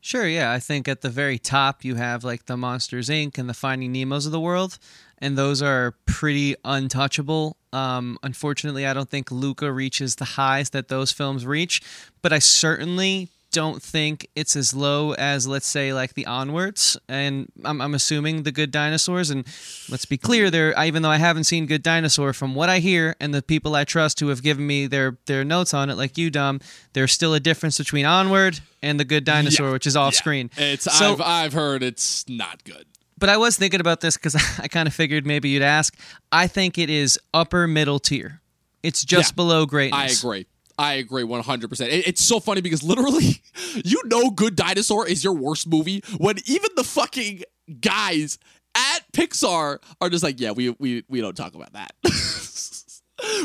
Sure, 0.00 0.26
yeah. 0.26 0.52
I 0.52 0.58
think 0.58 0.86
at 0.86 1.00
the 1.00 1.08
very 1.08 1.38
top 1.38 1.82
you 1.82 1.94
have 1.94 2.24
like 2.24 2.44
the 2.44 2.58
Monsters 2.58 3.08
Inc. 3.08 3.38
and 3.38 3.48
the 3.48 3.54
Finding 3.54 3.90
Nemos 3.92 4.26
of 4.26 4.32
the 4.32 4.40
world, 4.40 4.78
and 5.16 5.38
those 5.38 5.62
are 5.62 5.94
pretty 6.04 6.56
untouchable. 6.62 7.56
Um, 7.72 8.18
unfortunately, 8.22 8.86
I 8.86 8.92
don't 8.92 9.08
think 9.08 9.30
Luca 9.30 9.72
reaches 9.72 10.16
the 10.16 10.26
highs 10.26 10.70
that 10.70 10.88
those 10.88 11.10
films 11.10 11.46
reach, 11.46 11.80
but 12.20 12.34
I 12.34 12.38
certainly 12.38 13.30
don't 13.54 13.80
think 13.82 14.28
it's 14.34 14.56
as 14.56 14.74
low 14.74 15.12
as 15.14 15.46
let's 15.46 15.66
say 15.66 15.92
like 15.94 16.14
the 16.14 16.26
onwards 16.26 16.96
and 17.08 17.50
I'm, 17.64 17.80
I'm 17.80 17.94
assuming 17.94 18.42
the 18.42 18.52
good 18.52 18.70
dinosaurs 18.70 19.30
and 19.30 19.46
let's 19.88 20.04
be 20.04 20.18
clear 20.18 20.50
there 20.50 20.74
even 20.82 21.02
though 21.02 21.10
i 21.10 21.18
haven't 21.18 21.44
seen 21.44 21.66
good 21.66 21.82
dinosaur 21.82 22.32
from 22.32 22.54
what 22.54 22.68
i 22.68 22.78
hear 22.80 23.14
and 23.20 23.32
the 23.32 23.42
people 23.42 23.74
i 23.76 23.84
trust 23.84 24.20
who 24.20 24.28
have 24.28 24.42
given 24.42 24.66
me 24.66 24.86
their 24.88 25.16
their 25.26 25.44
notes 25.44 25.72
on 25.72 25.88
it 25.90 25.96
like 25.96 26.18
you 26.18 26.30
dom 26.30 26.60
there's 26.94 27.12
still 27.12 27.32
a 27.34 27.40
difference 27.40 27.78
between 27.78 28.04
onward 28.04 28.60
and 28.82 28.98
the 29.00 29.04
good 29.04 29.24
dinosaur 29.24 29.68
Yeah. 29.68 29.72
which 29.72 29.86
is 29.86 29.96
off 29.96 30.14
Yeah. 30.14 30.18
screen 30.18 30.50
It's 30.56 30.84
so 30.84 31.12
I've 31.14 31.20
I've 31.20 31.52
heard 31.52 31.82
it's 31.82 32.28
not 32.28 32.64
good. 32.64 32.84
but 33.16 33.28
i 33.28 33.36
was 33.36 33.56
thinking 33.56 33.80
about 33.80 34.00
this 34.00 34.16
because 34.16 34.34
i 34.58 34.68
kind 34.68 34.86
of 34.88 34.94
figured 34.94 35.24
maybe 35.26 35.48
you'd 35.50 35.62
ask 35.62 35.96
i 36.32 36.46
think 36.46 36.76
it 36.78 36.90
is 36.90 37.18
upper 37.32 37.66
middle 37.66 37.98
tier 38.00 38.40
it's 38.82 39.04
just 39.04 39.32
Yeah. 39.32 39.36
below 39.36 39.64
greatness 39.66 40.24
I 40.24 40.28
agree. 40.28 40.46
I 40.78 40.94
agree 40.94 41.22
100%. 41.24 41.80
It- 41.88 42.06
it's 42.08 42.22
so 42.22 42.40
funny 42.40 42.60
because 42.60 42.82
literally, 42.82 43.42
you 43.84 44.00
know, 44.06 44.30
Good 44.30 44.56
Dinosaur 44.56 45.06
is 45.06 45.22
your 45.22 45.34
worst 45.34 45.68
movie 45.68 46.02
when 46.18 46.36
even 46.46 46.70
the 46.76 46.84
fucking 46.84 47.42
guys 47.80 48.38
at 48.76 49.00
Pixar 49.12 49.78
are 50.00 50.10
just 50.10 50.24
like, 50.24 50.40
yeah, 50.40 50.50
we 50.50 50.70
we 50.78 51.04
we 51.08 51.20
don't 51.20 51.36
talk 51.36 51.54
about 51.54 51.72
that. 51.74 51.92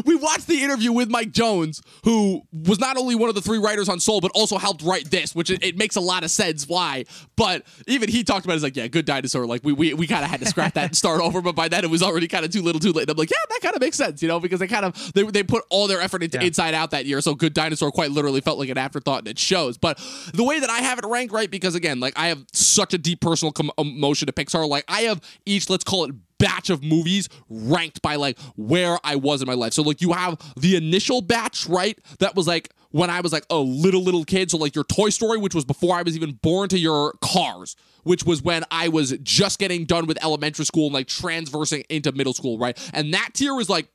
we 0.06 0.16
watched 0.16 0.48
the 0.48 0.64
interview 0.64 0.92
with 0.92 1.10
Mike 1.10 1.32
Jones, 1.32 1.82
who 2.04 2.42
was 2.52 2.80
not 2.80 2.98
only 2.98 3.16
one 3.16 3.30
of 3.30 3.36
the 3.36 3.42
three 3.42 3.60
writers 3.60 3.88
on 3.88 4.00
Soul, 4.00 4.20
but 4.20 4.32
also 4.34 4.58
helped 4.58 4.82
write 4.82 5.12
this, 5.12 5.36
which 5.36 5.50
it, 5.50 5.64
it 5.64 5.78
makes 5.78 5.96
a 5.96 6.02
lot 6.02 6.24
of 6.24 6.32
sense 6.32 6.68
why. 6.68 7.06
But 7.36 7.64
even 7.88 8.10
he 8.10 8.24
talked 8.24 8.46
about 8.46 8.54
it 8.54 8.58
as 8.58 8.64
like, 8.64 8.76
yeah, 8.76 8.88
good 8.88 9.06
dinosaur. 9.06 9.46
Like 9.46 9.64
we 9.64 9.74
we, 9.74 9.94
we 9.94 10.08
kind 10.08 10.24
of 10.24 10.32
had 10.32 10.40
to 10.40 10.46
scrap 10.48 10.74
that 10.74 10.86
and 10.86 10.98
start 10.98 11.22
over, 11.22 11.42
but 11.42 11.56
by 11.56 11.68
then 11.68 11.84
it 11.84 11.90
was 11.90 12.02
already 12.02 12.28
kind 12.28 12.44
of 12.44 12.52
too 12.52 12.62
little, 12.62 12.80
too 12.80 12.92
late. 12.92 13.04
And 13.04 13.12
I'm 13.12 13.18
like, 13.18 13.30
yeah, 13.30 13.38
that 13.50 13.60
kind 13.62 13.76
of 13.76 13.82
makes 13.82 13.98
sense, 13.98 14.22
you 14.22 14.28
know, 14.28 14.40
because 14.40 14.60
they 14.60 14.68
kind 14.68 14.86
of 14.86 15.14
they, 15.14 15.24
they 15.24 15.44
put 15.44 15.64
all 15.70 15.88
their 15.88 16.02
effort 16.02 16.24
into 16.24 16.38
Yeah. 16.40 16.48
Inside 16.48 16.74
Out 16.74 16.92
that 16.92 17.06
year, 17.06 17.22
so 17.22 17.36
Good 17.36 17.54
Dinosaur 17.54 17.92
quite 17.92 18.12
literally 18.12 18.42
felt 18.42 18.58
like 18.58 18.70
an 18.70 18.78
afterthought, 18.78 19.20
and 19.20 19.28
it 19.28 19.38
shows. 19.38 19.78
But 19.78 20.00
the 20.34 20.44
way 20.44 20.60
that 20.60 20.70
I 20.70 20.80
have 20.80 20.98
it 20.98 21.06
ranked, 21.06 21.34
right, 21.34 21.50
because 21.50 21.76
again, 21.76 22.00
like 22.00 22.14
I 22.18 22.28
have 22.28 22.44
such 22.54 22.94
a 22.94 22.98
deep 22.98 23.22
personal 23.22 23.52
com- 23.52 23.72
emotion 23.78 24.26
to 24.26 24.34
Pixar, 24.34 24.68
like 24.68 24.86
I 24.88 25.02
have 25.02 25.22
each, 25.46 25.70
let's 25.70 25.84
call 25.84 26.06
it 26.06 26.16
batch 26.40 26.70
of 26.70 26.84
movies 26.84 27.30
ranked 27.50 28.02
by 28.02 28.16
like 28.16 28.40
where 28.56 28.98
I 29.04 29.16
was 29.16 29.42
in 29.42 29.48
my 29.48 29.54
life. 29.54 29.74
So 29.74 29.84
like 29.84 30.02
you 30.02 30.14
have 30.14 30.40
the 30.58 30.76
initial 30.76 31.22
batch, 31.22 31.68
right? 31.68 32.00
That 32.20 32.36
was 32.36 32.48
like 32.48 32.74
when 32.92 33.10
I 33.10 33.22
was 33.22 33.32
like 33.32 33.46
a 33.50 33.58
little 33.58 34.02
little 34.02 34.24
kid. 34.24 34.50
So 34.50 34.58
like 34.58 34.74
your 34.74 34.86
Toy 34.86 35.10
Story, 35.10 35.38
which 35.38 35.54
was 35.54 35.66
before 35.66 35.96
I 35.96 36.02
was 36.02 36.16
even 36.16 36.34
born, 36.42 36.70
to 36.70 36.80
your 36.80 37.14
Cars, 37.22 37.76
which 38.04 38.24
was 38.24 38.42
when 38.42 38.64
I 38.72 38.90
was 38.90 39.12
just 39.24 39.60
getting 39.60 39.86
done 39.86 40.08
with 40.08 40.24
elementary 40.24 40.66
school 40.66 40.86
and 40.86 40.94
like 40.94 41.08
transversing 41.08 41.84
into 41.90 42.12
middle 42.12 42.34
school, 42.34 42.58
right? 42.58 42.78
And 42.94 43.14
that 43.14 43.32
tier 43.34 43.54
was 43.54 43.70
like 43.70 43.90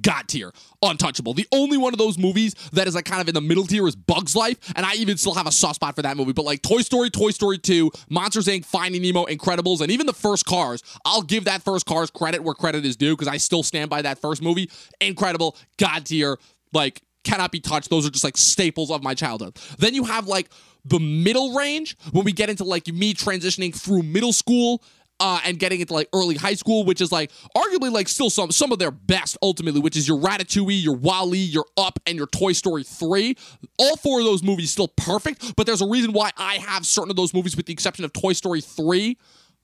God 0.00 0.26
tier, 0.28 0.52
untouchable. 0.82 1.34
The 1.34 1.46
only 1.52 1.78
one 1.78 1.92
of 1.92 1.98
those 1.98 2.18
movies 2.18 2.54
that 2.72 2.86
is 2.86 2.94
like 2.94 3.04
kind 3.04 3.20
of 3.20 3.28
in 3.28 3.34
the 3.34 3.40
middle 3.40 3.64
tier 3.64 3.86
is 3.86 3.94
Bugs 3.94 4.34
Life, 4.34 4.58
and 4.74 4.84
I 4.84 4.94
even 4.94 5.16
still 5.16 5.34
have 5.34 5.46
a 5.46 5.52
soft 5.52 5.76
spot 5.76 5.94
for 5.94 6.02
that 6.02 6.16
movie. 6.16 6.32
But 6.32 6.44
like 6.44 6.62
Toy 6.62 6.80
Story, 6.82 7.10
Toy 7.10 7.30
Story 7.30 7.58
2, 7.58 7.90
Monsters 8.10 8.46
Inc., 8.46 8.64
Finding 8.64 9.02
Nemo, 9.02 9.24
Incredibles, 9.26 9.80
and 9.80 9.90
even 9.90 10.06
the 10.06 10.12
first 10.12 10.46
Cars, 10.46 10.82
I'll 11.04 11.22
give 11.22 11.44
that 11.44 11.62
first 11.62 11.86
Cars 11.86 12.10
credit 12.10 12.42
where 12.42 12.54
credit 12.54 12.84
is 12.84 12.96
due 12.96 13.14
because 13.14 13.28
I 13.28 13.36
still 13.36 13.62
stand 13.62 13.90
by 13.90 14.02
that 14.02 14.18
first 14.18 14.42
movie. 14.42 14.70
Incredible, 15.00 15.56
God 15.78 16.06
tier, 16.06 16.38
like 16.72 17.02
cannot 17.24 17.52
be 17.52 17.60
touched. 17.60 17.90
Those 17.90 18.06
are 18.06 18.10
just 18.10 18.24
like 18.24 18.36
staples 18.36 18.90
of 18.90 19.02
my 19.02 19.14
childhood. 19.14 19.56
Then 19.78 19.94
you 19.94 20.04
have 20.04 20.26
like 20.26 20.50
the 20.84 21.00
middle 21.00 21.54
range 21.54 21.96
when 22.12 22.24
we 22.24 22.32
get 22.32 22.50
into 22.50 22.64
like 22.64 22.86
me 22.88 23.14
transitioning 23.14 23.74
through 23.74 24.02
middle 24.02 24.32
school 24.32 24.82
uh, 25.20 25.40
and 25.44 25.58
getting 25.58 25.80
into 25.80 25.92
like 25.92 26.08
early 26.12 26.36
high 26.36 26.54
school, 26.54 26.84
which 26.84 27.00
is 27.00 27.12
like 27.12 27.30
arguably 27.56 27.90
like 27.90 28.08
still 28.08 28.30
some 28.30 28.50
some 28.50 28.72
of 28.72 28.78
their 28.78 28.90
best 28.90 29.38
ultimately, 29.42 29.80
which 29.80 29.96
is 29.96 30.08
your 30.08 30.18
Ratatouille, 30.18 30.82
your 30.82 30.96
WALL-E, 30.96 31.38
your 31.38 31.66
Up, 31.76 31.98
and 32.06 32.16
your 32.16 32.26
Toy 32.26 32.52
Story 32.52 32.82
3. 32.82 33.36
All 33.78 33.96
four 33.96 34.20
of 34.20 34.24
those 34.24 34.42
movies 34.42 34.70
still 34.70 34.88
perfect, 34.88 35.56
but 35.56 35.66
there's 35.66 35.82
a 35.82 35.88
reason 35.88 36.12
why 36.12 36.30
I 36.36 36.56
have 36.56 36.84
certain 36.84 37.10
of 37.10 37.16
those 37.16 37.32
movies, 37.32 37.56
with 37.56 37.66
the 37.66 37.72
exception 37.72 38.04
of 38.04 38.12
Toy 38.12 38.32
Story 38.32 38.60
3, 38.60 39.16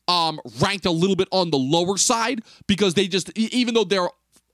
um, 0.08 0.40
ranked 0.60 0.86
a 0.86 0.90
little 0.90 1.16
bit 1.16 1.28
on 1.30 1.50
the 1.50 1.58
lower 1.58 1.96
side 1.96 2.42
because 2.66 2.94
they 2.94 3.08
just 3.08 3.36
even 3.36 3.74
though 3.74 3.84
they're 3.84 4.08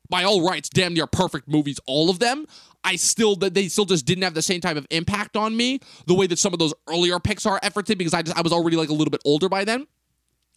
by 0.08 0.24
all 0.24 0.46
rights 0.46 0.68
damn 0.68 0.94
near 0.94 1.06
perfect 1.06 1.48
movies, 1.48 1.80
all 1.86 2.10
of 2.10 2.18
them. 2.18 2.46
I 2.84 2.94
still 2.94 3.34
that 3.36 3.52
they 3.52 3.66
still 3.66 3.84
just 3.84 4.06
didn't 4.06 4.22
have 4.22 4.34
the 4.34 4.42
same 4.42 4.60
type 4.60 4.76
of 4.76 4.86
impact 4.90 5.36
on 5.36 5.56
me 5.56 5.80
the 6.06 6.14
way 6.14 6.28
that 6.28 6.38
some 6.38 6.52
of 6.52 6.60
those 6.60 6.72
earlier 6.88 7.18
Pixar 7.18 7.58
efforts 7.62 7.88
did 7.88 7.98
because 7.98 8.14
I 8.14 8.22
just 8.22 8.36
I 8.36 8.42
was 8.42 8.52
already 8.52 8.76
like 8.76 8.90
a 8.90 8.92
little 8.92 9.10
bit 9.10 9.22
older 9.24 9.48
by 9.48 9.64
then. 9.64 9.88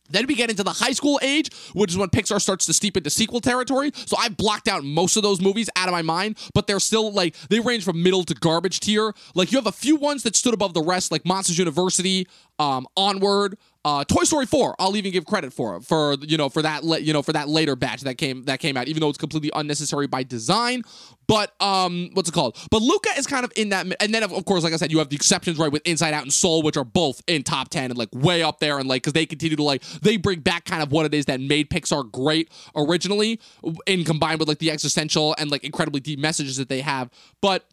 Then 0.10 0.26
we 0.28 0.36
get 0.36 0.50
into 0.50 0.64
the 0.64 0.72
high 0.72 0.92
school 0.92 1.20
age, 1.22 1.50
which 1.74 1.92
is 1.92 1.98
when 1.98 2.10
Pixar 2.10 2.42
starts 2.42 2.66
to 2.66 2.74
steep 2.74 2.98
into 2.98 3.10
sequel 3.10 3.42
territory. 3.42 3.92
So 4.06 4.18
I 4.18 4.30
blocked 4.30 4.68
out 4.68 4.84
most 4.84 5.16
of 5.18 5.24
those 5.24 5.42
movies 5.42 5.70
out 5.76 5.88
of 5.88 5.92
my 5.92 6.02
mind, 6.02 6.38
but 6.54 6.68
they're 6.68 6.80
still 6.80 7.12
like 7.12 7.36
they 7.50 7.60
range 7.60 7.84
from 7.84 8.02
middle 8.02 8.24
to 8.24 8.34
garbage 8.34 8.80
tier. 8.80 9.14
Like 9.36 9.52
you 9.52 9.58
have 9.58 9.68
a 9.68 9.72
few 9.72 9.96
ones 9.96 10.24
that 10.24 10.36
stood 10.36 10.54
above 10.54 10.74
the 10.74 10.82
rest, 10.82 11.12
like 11.12 11.26
Monsters 11.26 11.58
University, 11.58 12.28
um, 12.60 12.88
Onward, 12.98 13.58
uh, 13.86 14.04
Toy 14.04 14.24
Story 14.24 14.46
4. 14.46 14.76
I'll 14.78 14.96
even 14.98 15.12
give 15.12 15.26
credit 15.26 15.54
for 15.54 15.80
for 15.82 16.16
you 16.22 16.38
know 16.38 16.50
for 16.50 16.62
that 16.62 16.84
you 17.02 17.14
know 17.14 17.22
for 17.22 17.32
that 17.34 17.48
later 17.48 17.76
batch 17.76 18.02
that 18.02 18.18
came 18.18 18.44
that 18.44 18.60
came 18.60 18.76
out, 18.76 18.88
even 18.88 19.00
though 19.02 19.10
it's 19.10 19.18
completely 19.18 19.52
unnecessary 19.54 20.08
by 20.08 20.24
design. 20.24 20.84
But 21.28 21.54
um, 21.62 22.10
what's 22.14 22.28
it 22.28 22.32
called? 22.34 22.58
But 22.72 22.82
Luca 22.82 23.10
is 23.18 23.28
kind 23.28 23.46
of 23.46 23.54
in 23.56 23.70
that, 23.70 23.86
and 24.02 24.14
then 24.14 24.24
of 24.24 24.34
of 24.34 24.46
course, 24.46 24.64
like 24.64 24.74
I 24.74 24.76
said, 24.76 24.92
you 24.92 24.98
have 24.98 25.10
the 25.10 25.16
exceptions 25.16 25.58
right 25.58 25.72
with 25.72 25.82
Inside 25.86 26.14
Out 26.14 26.24
and 26.24 26.34
Soul, 26.34 26.62
which 26.62 26.76
are 26.76 26.84
both 26.84 27.22
in 27.28 27.44
top 27.44 27.70
ten 27.70 27.92
and 27.92 27.98
like 27.98 28.10
way 28.14 28.44
up 28.44 28.60
there, 28.60 28.80
and 28.80 28.90
like 28.90 29.04
because 29.04 29.14
they 29.14 29.26
continue 29.26 29.56
to 29.56 29.64
like 29.64 29.82
they 30.02 30.18
bring 30.18 30.42
back 30.42 30.66
kind 30.66 30.84
of 30.84 30.92
what 30.92 31.06
it 31.06 31.14
is 31.14 31.26
that 31.26 31.40
made 31.40 31.70
Pixar 31.70 32.12
great 32.12 32.52
originally, 32.76 33.40
in 33.86 34.04
combined 34.04 34.40
with 34.40 34.50
like 34.50 34.60
the 34.60 34.72
existential 34.72 35.36
and 35.38 35.52
like 35.52 35.64
incredibly 35.64 36.02
deep 36.02 36.20
messages 36.20 36.58
that 36.58 36.68
they 36.68 36.82
have. 36.82 37.10
But 37.42 37.66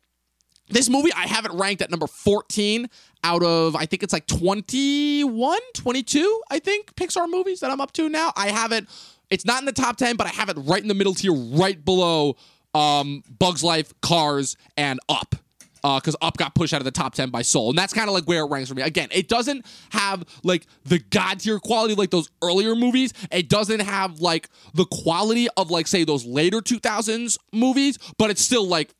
this 0.69 0.89
movie, 0.89 1.13
I 1.13 1.27
have 1.27 1.45
it 1.45 1.53
ranked 1.53 1.83
at 1.83 1.91
number 1.91 2.07
14 2.07 2.89
out 3.25 3.43
of, 3.43 3.77
I 3.77 3.87
think 3.87 4.03
it's 4.03 4.13
like 4.13 4.27
21, 4.27 5.59
22, 5.75 6.43
I 6.51 6.59
think, 6.59 6.95
Pixar 6.95 7.29
movies 7.29 7.61
that 7.61 7.71
I'm 7.71 7.81
up 7.81 7.93
to 7.93 8.09
now. 8.09 8.33
I 8.37 8.49
have 8.49 8.73
it, 8.73 8.87
it's 9.31 9.45
not 9.45 9.61
in 9.61 9.67
the 9.67 9.73
top 9.73 9.97
10, 9.97 10.17
but 10.17 10.27
I 10.27 10.31
have 10.31 10.49
it 10.49 10.57
right 10.61 10.81
in 10.81 10.89
the 10.89 10.95
middle 10.95 11.15
tier, 11.15 11.33
right 11.33 11.83
below 11.85 12.37
um, 12.75 13.23
Bugs 13.39 13.65
Life, 13.65 13.93
Cars, 14.01 14.57
and 14.77 15.01
Up. 15.09 15.35
Because 15.83 16.17
Up 16.21 16.37
got 16.37 16.53
pushed 16.57 16.75
out 16.75 16.81
of 16.81 16.85
the 16.85 16.91
top 16.91 17.15
10 17.15 17.31
by 17.31 17.43
Soul. 17.43 17.71
And 17.71 17.79
that's 17.79 17.93
kind 17.93 18.09
of 18.09 18.15
like 18.15 18.25
where 18.25 18.41
it 18.41 18.51
ranks 18.51 18.69
for 18.69 18.75
me. 18.75 18.83
Again, 18.83 19.09
it 19.13 19.29
doesn't 19.29 19.65
have 19.91 20.25
like 20.43 20.67
the 20.85 20.99
God 20.99 21.39
tier 21.39 21.61
quality 21.61 21.95
like 21.95 22.11
those 22.11 22.29
earlier 22.43 22.75
movies. 22.75 23.13
It 23.31 23.49
doesn't 23.49 23.81
have 23.81 24.19
like 24.19 24.49
the 24.75 24.85
quality 24.87 25.47
of 25.57 25.71
like, 25.71 25.87
say, 25.87 26.03
those 26.03 26.25
later 26.25 26.61
2000s 26.61 27.39
movies, 27.53 27.99
but 28.19 28.31
it's 28.31 28.43
still 28.43 28.67
like 28.67 28.93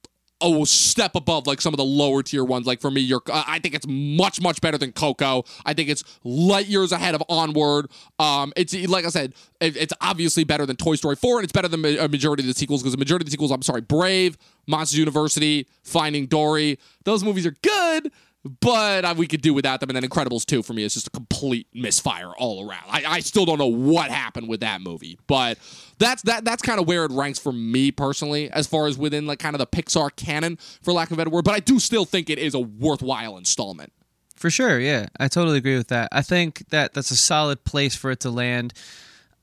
a 0.43 0.65
step 0.67 1.15
above 1.15 1.47
like 1.47 1.61
some 1.61 1.73
of 1.73 1.79
the 1.79 1.85
lower 1.85 2.23
tier 2.23 2.45
ones. 2.45 2.67
Like 2.67 2.81
for 2.81 2.91
me, 2.91 3.01
you're, 3.01 3.23
I 3.33 3.59
think 3.59 3.75
it's 3.75 3.87
much 3.89 4.41
much 4.41 4.61
better 4.61 4.77
than 4.79 4.93
Coco. 4.93 5.45
I 5.65 5.73
think 5.73 5.89
it's 5.89 6.05
light 6.25 6.67
years 6.67 6.93
ahead 6.93 7.15
of 7.15 7.23
Onward. 7.29 7.91
Um, 8.19 8.53
it's 8.57 8.75
like 8.89 9.05
I 9.05 9.09
said, 9.09 9.35
it, 9.61 9.77
it's 9.77 9.93
obviously 10.01 10.45
better 10.45 10.67
than 10.67 10.77
Toy 10.77 10.97
Story 10.97 11.17
4, 11.17 11.39
and 11.39 11.45
it's 11.45 11.53
better 11.53 11.69
than 11.69 11.85
a 11.85 12.09
majority 12.09 12.43
of 12.43 12.49
the 12.49 12.55
sequels 12.55 12.83
because 12.83 12.93
the 12.93 12.99
majority 12.99 13.23
of 13.23 13.27
the 13.27 13.31
sequels, 13.31 13.51
I'm 13.51 13.63
sorry, 13.63 13.81
Brave, 13.81 14.37
Monsters 14.67 14.99
University, 14.99 15.67
Finding 15.83 16.27
Dory, 16.27 16.79
those 17.05 17.25
movies 17.25 17.47
are 17.47 17.55
good 17.63 18.13
but 18.61 19.17
we 19.17 19.27
could 19.27 19.43
do 19.43 19.55
without 19.55 19.81
them. 19.81 19.91
And 19.91 19.97
then 19.97 20.09
Incredibles 20.09 20.45
2 20.45 20.63
for 20.63 20.73
me 20.73 20.85
is 20.85 20.95
just 20.95 21.09
a 21.09 21.11
complete 21.11 21.67
misfire 21.75 22.33
all 22.37 22.69
around. 22.69 22.85
I, 22.89 23.05
I 23.07 23.21
still 23.21 23.45
don't 23.45 23.59
know 23.59 23.67
what 23.67 24.11
happened 24.11 24.49
with 24.49 24.61
that 24.61 24.81
movie, 24.81 25.19
but 25.27 25.59
that's 25.99 26.23
that 26.23 26.45
that's 26.45 26.63
kind 26.63 26.81
of 26.81 26.87
where 26.87 27.05
it 27.05 27.13
ranks 27.13 27.39
for 27.39 27.53
me 27.53 27.91
personally, 27.91 28.51
as 28.51 28.67
far 28.67 28.87
as 28.87 28.99
within 28.99 29.27
like 29.27 29.39
kind 29.39 29.55
of 29.55 29.59
the 29.59 29.67
Pixar 29.67 30.15
canon, 30.17 30.57
for 30.83 30.93
lack 30.93 31.11
of 31.11 31.15
a 31.15 31.17
better 31.17 31.31
word. 31.31 31.45
But 31.45 31.55
I 31.55 31.61
do 31.61 31.79
still 31.79 32.05
think 32.05 32.31
it 32.31 32.39
is 32.39 32.55
a 32.55 32.61
worthwhile 32.61 33.37
installment. 33.37 33.93
For 34.37 34.51
sure, 34.51 34.79
yeah, 34.79 35.07
I 35.19 35.29
totally 35.29 35.57
agree 35.57 35.77
with 35.77 35.89
that. 35.89 36.11
I 36.13 36.21
think 36.21 36.69
that 36.69 36.93
that's 36.93 37.11
a 37.11 37.17
solid 37.17 37.65
place 37.65 37.97
for 37.97 38.11
it 38.11 38.21
to 38.21 38.31
land. 38.31 38.75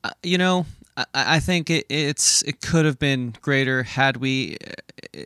Uh, 0.04 0.10
you 0.22 0.38
know, 0.38 0.66
I, 0.96 1.06
I 1.14 1.40
think 1.40 1.68
it, 1.70 1.86
it's 1.88 2.42
it 2.42 2.60
could 2.60 2.84
have 2.84 2.98
been 2.98 3.34
greater 3.40 3.82
had 3.82 4.18
we 4.18 4.56
uh, 5.16 5.22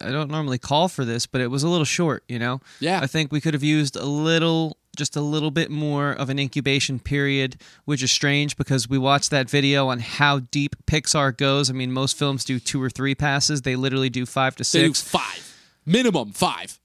I 0.00 0.10
don't 0.10 0.30
normally 0.30 0.58
call 0.58 0.88
for 0.88 1.04
this, 1.04 1.26
but 1.26 1.40
it 1.40 1.48
was 1.48 1.62
a 1.62 1.68
little 1.68 1.84
short, 1.84 2.24
you 2.28 2.38
know? 2.38 2.60
Yeah. 2.80 3.00
I 3.02 3.06
think 3.06 3.32
we 3.32 3.40
could 3.40 3.54
have 3.54 3.62
used 3.62 3.96
a 3.96 4.04
little, 4.04 4.76
just 4.96 5.16
a 5.16 5.20
little 5.20 5.50
bit 5.50 5.70
more 5.70 6.12
of 6.12 6.30
an 6.30 6.38
incubation 6.38 6.98
period, 6.98 7.56
which 7.84 8.02
is 8.02 8.10
strange 8.10 8.56
because 8.56 8.88
we 8.88 8.98
watched 8.98 9.30
that 9.30 9.48
video 9.50 9.88
on 9.88 10.00
how 10.00 10.40
deep 10.40 10.76
Pixar 10.86 11.36
goes. 11.36 11.70
I 11.70 11.72
mean, 11.72 11.92
most 11.92 12.16
films 12.18 12.44
do 12.44 12.58
two 12.58 12.82
or 12.82 12.90
three 12.90 13.14
passes, 13.14 13.62
they 13.62 13.76
literally 13.76 14.10
do 14.10 14.26
five 14.26 14.56
to 14.56 14.64
They 14.72 14.80
do 14.86 14.94
six. 14.94 15.02
five. 15.02 15.56
Minimum 15.86 16.32
five. 16.32 16.78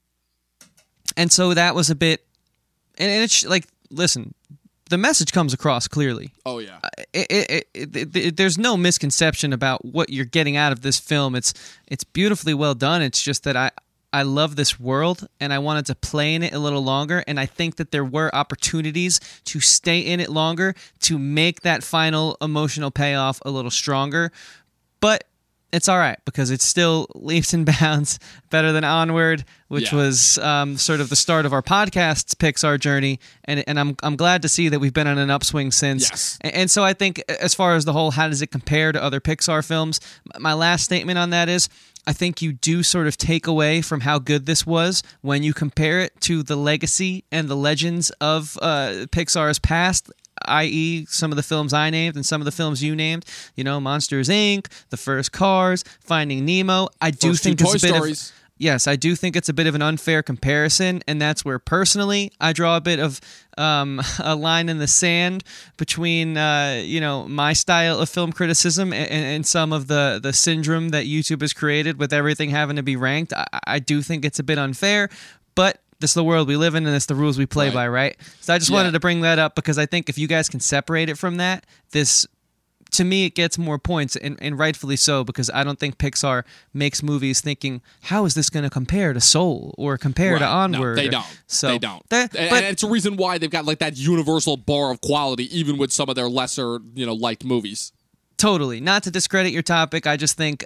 And 1.18 1.32
so 1.32 1.54
that 1.54 1.76
was 1.76 1.90
a 1.90 1.96
bit, 1.96 2.26
and 2.98 3.12
it's 3.24 3.46
like, 3.46 3.68
listen, 3.90 4.34
the 4.94 4.98
message 5.00 5.32
comes 5.32 5.56
across 5.56 5.88
clearly. 5.88 6.32
Oh, 6.46 6.60
yeah. 6.60 6.78
Uh, 6.84 6.90
it, 7.14 7.28
it, 7.50 7.68
it, 7.74 8.16
it, 8.16 8.38
there's 8.38 8.60
no 8.60 8.78
misconception 8.78 9.52
about 9.52 9.84
what 9.84 10.12
you're 10.12 10.24
getting 10.24 10.56
out 10.56 10.72
of 10.72 10.82
this 10.82 11.00
film. 11.00 11.34
It's 11.34 11.52
it's 11.88 12.04
beautifully 12.04 12.54
well 12.54 12.76
done. 12.76 13.02
It's 13.02 13.20
just 13.20 13.44
that 13.46 13.58
I 13.58 13.72
I 14.14 14.22
love 14.22 14.56
this 14.56 14.80
world 14.80 15.28
and 15.40 15.52
I 15.52 15.58
wanted 15.58 15.88
to 15.88 15.96
play 15.96 16.36
in 16.36 16.44
it 16.44 16.54
a 16.54 16.60
little 16.60 16.84
longer. 16.84 17.24
And 17.26 17.40
I 17.40 17.48
think 17.48 17.78
that 17.78 17.90
there 17.90 18.06
were 18.06 18.30
opportunities 18.36 19.20
to 19.46 19.60
stay 19.60 20.00
in 20.00 20.20
it 20.20 20.30
longer 20.30 20.76
to 21.00 21.18
make 21.18 21.62
that 21.62 21.84
final 21.84 22.38
emotional 22.40 22.92
payoff 22.92 23.42
a 23.44 23.50
little 23.50 23.72
stronger. 23.72 24.32
But 25.00 25.24
it's 25.74 25.90
all 25.90 25.98
right 25.98 26.18
because 26.24 26.52
it's 26.52 26.64
still 26.64 27.08
leaps 27.16 27.54
and 27.54 27.66
bounds 27.66 28.20
better 28.50 28.72
than 28.72 28.84
Onward, 28.84 29.44
which 29.68 29.92
Yeah. 29.92 29.98
was 29.98 30.38
um, 30.38 30.78
sort 30.78 31.02
of 31.02 31.10
the 31.10 31.16
start 31.16 31.46
of 31.46 31.52
our 31.52 31.62
podcast's 31.62 32.36
Pixar 32.36 32.80
journey, 32.80 33.20
and 33.46 33.64
and 33.68 33.80
I'm 33.80 33.96
I'm 34.04 34.16
glad 34.16 34.42
to 34.44 34.48
see 34.50 34.70
that 34.70 34.80
we've 34.80 34.94
been 34.94 35.08
on 35.08 35.18
an 35.18 35.30
upswing 35.30 35.72
since. 35.72 36.10
Yes. 36.10 36.38
And, 36.42 36.54
and 36.54 36.72
so 36.72 36.84
I 36.84 36.94
think 36.94 37.22
as 37.28 37.54
far 37.54 37.76
as 37.76 37.84
the 37.86 37.94
whole, 37.94 38.12
how 38.12 38.30
does 38.30 38.42
it 38.42 38.52
compare 38.52 38.92
to 38.94 39.04
other 39.04 39.20
Pixar 39.20 39.66
films? 39.66 40.00
My 40.40 40.54
last 40.54 40.84
statement 40.86 41.18
on 41.20 41.32
that 41.32 41.50
is. 41.50 41.68
I 42.06 42.12
think 42.12 42.42
you 42.42 42.52
do 42.52 42.84
sort 42.84 43.08
of 43.08 43.16
take 43.16 43.48
away 43.48 43.82
from 43.82 44.02
how 44.02 44.20
good 44.20 44.46
this 44.46 44.66
was 44.68 45.04
when 45.22 45.42
you 45.42 45.54
compare 45.54 46.02
it 46.02 46.12
to 46.28 46.44
the 46.44 46.58
legacy 46.58 47.24
and 47.32 47.48
the 47.48 47.56
legends 47.56 48.10
of 48.20 48.58
uh, 48.62 49.08
Pixar's 49.08 49.58
past 49.58 50.12
i.e., 50.46 51.06
some 51.10 51.32
of 51.32 51.36
the 51.36 51.44
films 51.44 51.74
I 51.74 51.90
named 51.90 52.16
and 52.16 52.26
some 52.26 52.42
of 52.42 52.46
the 52.46 52.52
films 52.52 52.84
you 52.84 52.96
named. 52.96 53.26
You 53.56 53.64
know, 53.64 53.80
Monsters 53.80 54.30
Inc., 54.30 54.68
The 54.90 54.98
First 54.98 55.32
Cars, 55.32 55.84
Finding 56.00 56.46
Nemo. 56.46 56.90
I 57.02 57.12
do 57.12 57.30
First 57.30 57.44
think 57.44 57.62
it's 57.62 57.70
a 57.72 57.88
bit 57.88 57.96
Stories. 57.96 58.30
of 58.30 58.36
yes, 58.58 58.88
I 58.88 58.96
do 58.96 59.16
think 59.16 59.36
it's 59.36 59.50
a 59.50 59.54
bit 59.54 59.68
of 59.68 59.76
an 59.76 59.82
unfair 59.82 60.24
comparison, 60.24 61.02
and 61.08 61.22
that's 61.22 61.44
where 61.44 61.60
personally 61.60 62.32
I 62.40 62.54
draw 62.54 62.78
a 62.78 62.82
bit 62.82 63.00
of 63.00 63.20
um, 63.58 64.02
a 64.20 64.36
line 64.36 64.70
in 64.70 64.80
the 64.80 64.88
sand 64.88 65.44
between 65.78 66.38
uh, 66.38 66.82
you 66.84 67.00
know 67.00 67.28
my 67.28 67.54
style 67.54 68.00
of 68.00 68.10
film 68.10 68.32
criticism 68.32 68.94
and, 68.94 69.10
and 69.10 69.46
some 69.46 69.74
of 69.74 69.88
the 69.88 70.20
the 70.22 70.34
syndrome 70.34 70.90
that 70.90 71.06
YouTube 71.06 71.42
has 71.42 71.54
created 71.54 72.00
with 72.00 72.14
everything 72.14 72.50
having 72.50 72.78
to 72.78 72.84
be 72.84 72.96
ranked. 72.96 73.34
I, 73.34 73.46
I 73.66 73.80
do 73.80 74.02
think 74.02 74.26
it's 74.26 74.40
a 74.40 74.44
bit 74.44 74.58
unfair, 74.58 75.10
but. 75.56 75.80
This 76.04 76.12
is 76.12 76.16
the 76.16 76.24
world 76.26 76.50
we 76.50 76.58
live 76.58 76.76
in, 76.76 76.86
and 76.86 76.94
it's 76.94 77.06
the 77.06 77.16
rules 77.16 77.38
we 77.38 77.46
play 77.46 77.68
Right. 77.68 77.74
by, 77.74 77.88
right? 77.88 78.18
So 78.42 78.54
I 78.54 78.58
just 78.58 78.70
Yeah. 78.70 78.76
wanted 78.76 78.92
to 78.92 79.00
bring 79.00 79.22
that 79.22 79.40
up 79.40 79.56
because 79.56 79.78
I 79.78 79.86
think 79.86 80.10
if 80.10 80.18
you 80.18 80.28
guys 80.28 80.50
can 80.50 80.60
separate 80.60 81.08
it 81.08 81.18
from 81.18 81.38
that, 81.38 81.66
this 81.92 82.28
to 82.92 83.06
me 83.06 83.26
it 83.26 83.34
gets 83.36 83.58
more 83.58 83.80
points 83.80 84.18
and, 84.18 84.38
and 84.40 84.60
rightfully 84.60 84.96
so 84.96 85.24
because 85.24 85.50
i 85.52 85.64
don't 85.64 85.80
think 85.80 85.98
pixar 85.98 86.44
makes 86.76 87.02
movies 87.02 87.42
thinking 87.42 87.82
how 88.02 88.24
is 88.26 88.36
this 88.36 88.52
going 88.52 88.62
to 88.62 88.70
compare 88.70 89.14
to 89.14 89.20
soul 89.22 89.74
or 89.80 89.98
compare 89.98 90.38
to 90.38 90.46
onward 90.46 90.98
No, 90.98 91.02
they 91.02 91.10
don't. 91.10 91.26
so 91.48 91.70
they 91.70 91.80
don't. 91.80 92.08
that- 92.10 92.32
but 92.34 92.40
and 92.42 92.66
it's 92.68 92.84
a 92.84 92.88
reason 92.88 93.18
why 93.18 93.40
they've 93.40 93.50
got 93.50 93.66
like 93.66 93.80
that 93.80 93.98
universal 93.98 94.58
bar 94.58 94.92
of 94.92 95.02
quality, 95.02 95.46
even 95.58 95.78
with 95.80 95.92
some 95.92 96.08
of 96.08 96.14
their 96.16 96.30
lesser, 96.30 96.80
you 96.94 97.04
know, 97.08 97.14
liked 97.16 97.44
movies. 97.44 97.94
totally 98.38 98.80
not 98.80 99.02
to 99.04 99.10
discredit 99.10 99.52
your 99.54 99.64
topic 99.64 100.06
i 100.06 100.16
just 100.16 100.38
think 100.38 100.64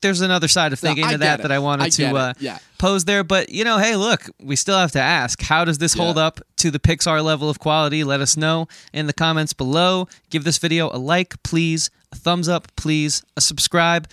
there's 0.00 0.20
another 0.20 0.48
side 0.48 0.72
of 0.72 0.78
thinking 0.78 1.04
I 1.04 1.12
to 1.12 1.18
that 1.18 1.40
it. 1.40 1.42
that 1.42 1.52
i 1.52 1.58
wanted 1.58 1.84
I 1.84 1.88
to 1.90 2.16
uh, 2.16 2.32
Yeah. 2.38 2.58
pose 2.78 3.04
there. 3.04 3.22
But 3.24 3.50
you 3.50 3.64
know 3.64 3.78
hey 3.78 3.96
look 3.96 4.22
we 4.42 4.56
still 4.56 4.78
have 4.78 4.92
to 4.92 5.00
ask. 5.00 5.40
How 5.42 5.64
does 5.64 5.78
this 5.78 5.94
hold 5.94 6.18
up 6.18 6.40
to 6.56 6.70
the 6.70 6.78
pixar 6.78 7.22
level 7.22 7.48
of 7.50 7.58
quality? 7.58 8.04
Let 8.04 8.20
us 8.20 8.36
know 8.36 8.68
in 8.92 9.06
the 9.06 9.12
comments 9.12 9.52
below. 9.52 10.08
Give 10.30 10.44
this 10.44 10.58
video 10.58 10.90
a 10.92 10.98
like 10.98 11.42
please. 11.42 11.90
A 12.12 12.16
thumbs 12.16 12.48
up 12.48 12.68
please. 12.76 13.22
A 13.36 13.40
subscribe. 13.40 14.08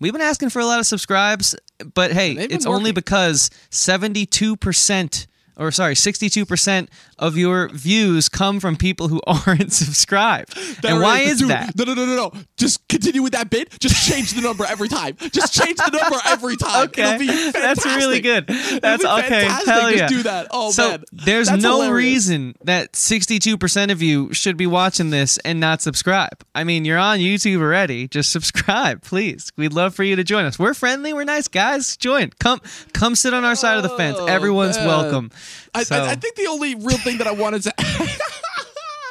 We've 0.00 0.12
been 0.12 0.20
asking 0.22 0.50
for 0.50 0.60
a 0.60 0.66
lot 0.66 0.78
of 0.80 0.86
subscribes 0.86 1.54
but 1.94 2.12
hey 2.12 2.32
it's 2.32 2.66
only 2.66 2.90
because 2.92 3.50
72% 3.70 5.26
or 5.56 5.70
sorry 5.70 5.94
62% 5.94 6.88
of 7.18 7.36
your 7.36 7.68
views 7.70 8.28
come 8.28 8.60
from 8.60 8.76
people 8.76 9.08
who 9.08 9.20
aren't 9.26 9.72
subscribed 9.72 10.56
and 10.84 11.00
why 11.00 11.20
is 11.20 11.38
Dude, 11.38 11.48
that 11.50 11.76
No, 11.76 11.84
no, 11.84 11.94
no, 11.94 12.06
no, 12.06 12.14
no. 12.16 12.32
Just 12.56 12.86
continue 12.88 13.22
with 13.22 13.32
that 13.32 13.50
bit. 13.50 13.70
Just 13.80 14.08
change 14.08 14.32
the 14.32 14.40
number 14.42 14.64
every 14.64 14.88
time. 14.88 15.16
Just 15.32 15.54
change 15.54 15.76
the 15.78 15.90
number 15.90 16.18
every 16.26 16.56
time. 16.58 16.88
Okay, 16.88 17.14
It'll 17.14 17.18
be 17.18 17.50
that's 17.52 17.84
really 17.84 18.20
good. 18.20 18.46
That's 18.46 19.04
okay. 19.04 19.28
fantastic. 19.28 19.66
Hell 19.68 19.90
yeah. 19.90 19.96
Just 19.98 20.14
do 20.14 20.22
that. 20.24 20.46
Oh 20.50 20.70
so 20.70 20.90
man, 20.90 21.04
there's 21.12 21.48
That's 21.48 21.62
no 21.62 21.82
hilarious. 21.82 22.04
reason 22.04 22.54
that 22.64 22.92
62% 22.92 23.90
of 23.90 24.02
you 24.02 24.32
should 24.32 24.56
be 24.56 24.66
watching 24.66 25.10
this 25.10 25.38
and 25.38 25.58
not 25.60 25.80
subscribe. 25.82 26.44
I 26.54 26.64
mean, 26.64 26.84
you're 26.84 26.98
on 26.98 27.18
YouTube 27.18 27.60
already. 27.60 28.08
Just 28.08 28.30
subscribe, 28.36 29.02
please. 29.02 29.50
We'd 29.56 29.72
love 29.72 29.94
for 29.94 30.02
you 30.04 30.16
to 30.16 30.24
join 30.24 30.44
us. 30.44 30.58
We're 30.58 30.74
friendly. 30.74 31.12
We're 31.12 31.24
nice 31.24 31.48
guys. 31.48 31.96
Join. 31.96 32.30
Come, 32.38 32.60
come 32.92 33.14
sit 33.14 33.32
on 33.34 33.44
our 33.44 33.54
side 33.54 33.76
of 33.76 33.82
the 33.82 33.96
fence. 33.96 34.16
Oh, 34.20 34.26
Everyone's 34.26 34.76
man. 34.76 34.86
welcome. 34.86 35.30
I, 35.74 35.82
So- 35.84 35.96
I, 35.96 36.10
I 36.10 36.14
think 36.16 36.36
the 36.36 36.46
only 36.46 36.74
real 36.74 36.98
thing 36.98 37.18
that 37.18 37.26
I 37.26 37.32
wanted 37.32 37.62
to. 37.64 37.72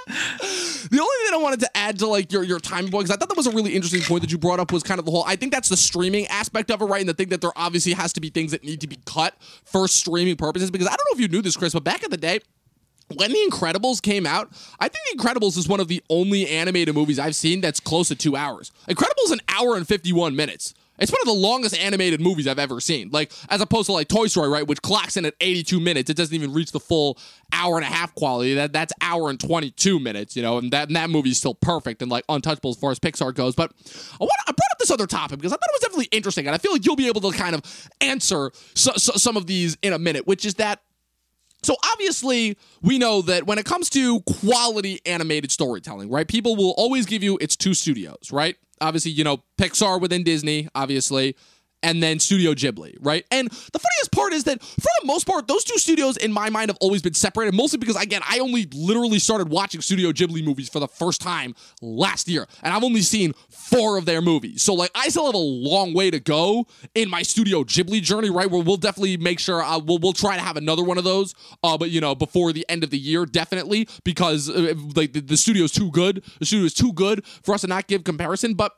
The 0.08 1.00
only 1.02 1.26
thing 1.26 1.34
I 1.34 1.42
wanted 1.42 1.60
to 1.62 1.76
add 1.78 1.98
to 2.00 2.08
like 2.08 2.32
your 2.32 2.44
your 2.44 2.60
timing 2.60 2.92
point, 2.92 3.06
because 3.06 3.16
I 3.16 3.20
thought 3.20 3.30
that 3.30 3.36
was 3.38 3.48
a 3.48 3.52
really 3.52 3.74
interesting 3.76 4.02
point 4.02 4.22
that 4.22 4.32
you 4.32 4.38
brought 4.38 4.60
up, 4.60 4.72
was 4.72 4.84
kind 4.84 5.00
of 5.00 5.06
the 5.06 5.12
whole. 5.12 5.24
I 5.26 5.36
think 5.36 5.52
that's 5.52 5.68
the 5.68 5.76
streaming 5.78 6.28
aspect 6.28 6.70
of 6.70 6.80
it, 6.82 6.86
right? 6.86 7.00
And 7.00 7.10
the 7.10 7.16
thing 7.16 7.30
that 7.30 7.42
there 7.42 7.52
obviously 7.56 7.94
has 7.94 8.14
to 8.14 8.22
be 8.22 8.30
things 8.30 8.52
that 8.52 8.64
need 8.64 8.82
to 8.82 8.88
be 8.88 9.00
cut 9.06 9.36
for 9.64 9.88
streaming 9.88 10.36
purposes. 10.36 10.70
Because 10.70 10.86
I 10.88 10.92
don't 10.92 11.00
know 11.12 11.16
if 11.16 11.20
you 11.22 11.28
knew 11.28 11.42
this, 11.42 11.58
Chris, 11.58 11.74
but 11.74 11.84
back 11.84 12.04
in 12.04 12.12
the 12.12 12.18
day, 12.18 12.40
when 13.16 13.32
The 13.32 13.40
Incredibles 13.50 14.00
came 14.02 14.28
out, 14.28 14.50
I 14.80 14.88
think 14.88 15.04
The 15.12 15.18
Incredibles 15.18 15.58
is 15.58 15.68
one 15.68 15.80
of 15.80 15.88
the 15.88 16.04
only 16.10 16.48
animated 16.48 16.94
movies 16.94 17.18
I've 17.18 17.36
seen 17.36 17.62
that's 17.62 17.80
close 17.80 18.10
to 18.10 18.16
two 18.16 18.36
hours. 18.36 18.72
Incredibles 18.88 19.32
an 19.32 19.40
hour 19.50 19.76
and 19.76 19.88
fifty 19.88 20.14
one 20.14 20.36
minutes. 20.36 20.76
It's 21.00 21.12
one 21.12 21.22
of 21.22 21.28
the 21.28 21.34
longest 21.34 21.78
animated 21.78 22.22
movies 22.22 22.48
I've 22.48 22.60
ever 22.60 22.80
seen. 22.80 23.10
Like 23.12 23.32
as 23.50 23.62
opposed 23.62 23.88
to 23.88 23.92
like 23.92 24.08
Toy 24.08 24.28
Story, 24.28 24.50
right, 24.50 24.66
which 24.66 24.82
clocks 24.82 25.18
in 25.18 25.26
at 25.26 25.34
82 25.42 25.80
minutes. 25.80 26.10
It 26.10 26.18
doesn't 26.18 26.36
even 26.36 26.54
reach 26.54 26.72
the 26.72 26.80
full 26.80 27.18
hour 27.52 27.76
and 27.78 27.84
a 27.84 27.90
half 27.90 28.14
quality. 28.16 28.54
That 28.56 28.74
that's 28.74 28.94
hour 29.02 29.30
and 29.30 29.40
22 29.40 30.00
minutes, 30.00 30.36
you 30.36 30.42
know, 30.42 30.58
and 30.58 30.72
that 30.72 30.88
and 30.88 30.96
that 30.96 31.10
movie's 31.10 31.38
still 31.38 31.56
perfect 31.56 32.02
and 32.02 32.10
like 32.10 32.26
untouchable 32.30 32.72
as 32.72 32.78
far 32.78 32.92
as 32.92 33.00
Pixar 33.00 33.34
goes. 33.34 33.56
But 33.56 33.72
I 34.14 34.24
want 34.24 34.32
I 34.48 34.52
brought 34.52 34.72
up 34.72 34.80
this 34.80 34.92
other 34.92 35.08
topic 35.08 35.40
because 35.40 35.52
I 35.52 35.56
thought 35.56 35.70
it 35.70 35.76
was 35.76 35.82
definitely 35.82 36.10
interesting, 36.12 36.48
and 36.48 36.56
I 36.56 36.58
feel 36.58 36.72
like 36.72 36.86
you'll 36.86 36.96
be 36.96 37.08
able 37.08 37.22
to 37.22 37.38
kind 37.38 37.56
of 37.56 37.90
answer 38.02 38.52
so, 38.74 38.92
so, 38.96 39.14
some 39.14 39.38
of 39.38 39.48
these 39.48 39.78
in 39.82 39.94
a 39.94 40.00
minute, 40.00 40.28
which 40.28 40.46
is 40.46 40.56
that 40.56 40.82
so 41.66 41.76
obviously, 41.92 42.58
we 42.84 43.00
know 43.00 43.24
that 43.24 43.48
when 43.48 43.58
it 43.58 43.66
comes 43.66 43.90
to 43.92 44.22
quality 44.22 45.02
animated 45.06 45.52
storytelling, 45.52 46.12
right? 46.12 46.28
People 46.28 46.56
will 46.56 46.76
always 46.78 47.08
give 47.08 47.24
you 47.24 47.40
it's 47.42 47.56
two 47.56 47.74
studios, 47.74 48.32
right? 48.32 48.56
Obviously, 48.86 49.12
you 49.12 49.24
know, 49.24 49.44
Pixar 49.58 50.00
within 50.00 50.24
Disney, 50.24 50.68
obviously, 50.76 51.36
and 51.86 52.02
then 52.02 52.20
Studio 52.20 52.56
Ghibli, 52.56 52.98
right? 53.00 53.24
And 53.30 53.48
the 53.48 53.80
funniest 53.80 54.12
part 54.12 54.34
is 54.34 54.44
that 54.46 54.62
for 54.64 54.90
the 55.02 55.06
most 55.06 55.28
part, 55.28 55.48
those 55.48 55.64
two 55.64 55.78
studios 55.78 56.18
in 56.18 56.34
my 56.34 56.50
mind 56.50 56.72
have 56.72 56.80
always 56.82 57.04
been 57.04 57.14
separated, 57.14 57.54
mostly 57.54 57.78
because 57.78 57.96
again, 57.96 58.22
I 58.28 58.40
only 58.40 58.68
literally 58.74 59.20
started 59.20 59.50
watching 59.50 59.82
Studio 59.82 60.12
Ghibli 60.12 60.44
movies 60.44 60.68
for 60.68 60.80
the 60.80 60.88
first 60.88 61.22
time 61.22 61.54
last 61.84 62.28
year, 62.28 62.48
and 62.64 62.74
I've 62.74 62.84
only 62.84 63.04
seen 63.04 63.34
four 63.50 64.00
of 64.00 64.06
their 64.06 64.20
movies. 64.20 64.64
So 64.64 64.74
like 64.74 64.90
I 64.96 65.10
still 65.10 65.28
have 65.28 65.36
a 65.36 65.38
long 65.38 65.94
way 65.94 66.10
to 66.10 66.20
go 66.20 66.66
in 66.96 67.08
my 67.08 67.22
Studio 67.22 67.64
Ghibli 67.64 68.02
journey, 68.02 68.32
right? 68.32 68.50
Where 68.50 68.64
we'll 68.64 68.78
definitely 68.78 69.18
make 69.18 69.40
sure 69.40 69.62
uh, 69.62 69.78
we'll 69.78 70.00
we'll 70.00 70.14
try 70.14 70.38
to 70.38 70.42
have 70.42 70.58
another 70.58 70.84
one 70.84 70.98
of 70.98 71.04
those, 71.04 71.36
uh, 71.64 71.78
but 71.78 71.92
you 71.92 72.02
know 72.02 72.16
before 72.16 72.52
the 72.52 72.66
end 72.68 72.84
of 72.84 72.90
the 72.90 72.98
year, 72.98 73.28
definitely 73.28 73.88
because 74.04 74.50
uh, 74.50 74.74
like 74.96 75.14
the, 75.14 75.22
the 75.22 75.38
studio's 75.38 75.72
too 75.72 75.92
good. 75.92 76.24
The 76.40 76.48
studio 76.48 76.66
is 76.66 76.74
too 76.74 76.94
good 76.94 77.24
for 77.44 77.54
us 77.54 77.62
to 77.62 77.68
not 77.68 77.86
give 77.86 78.04
comparison, 78.04 78.56
but. 78.56 78.74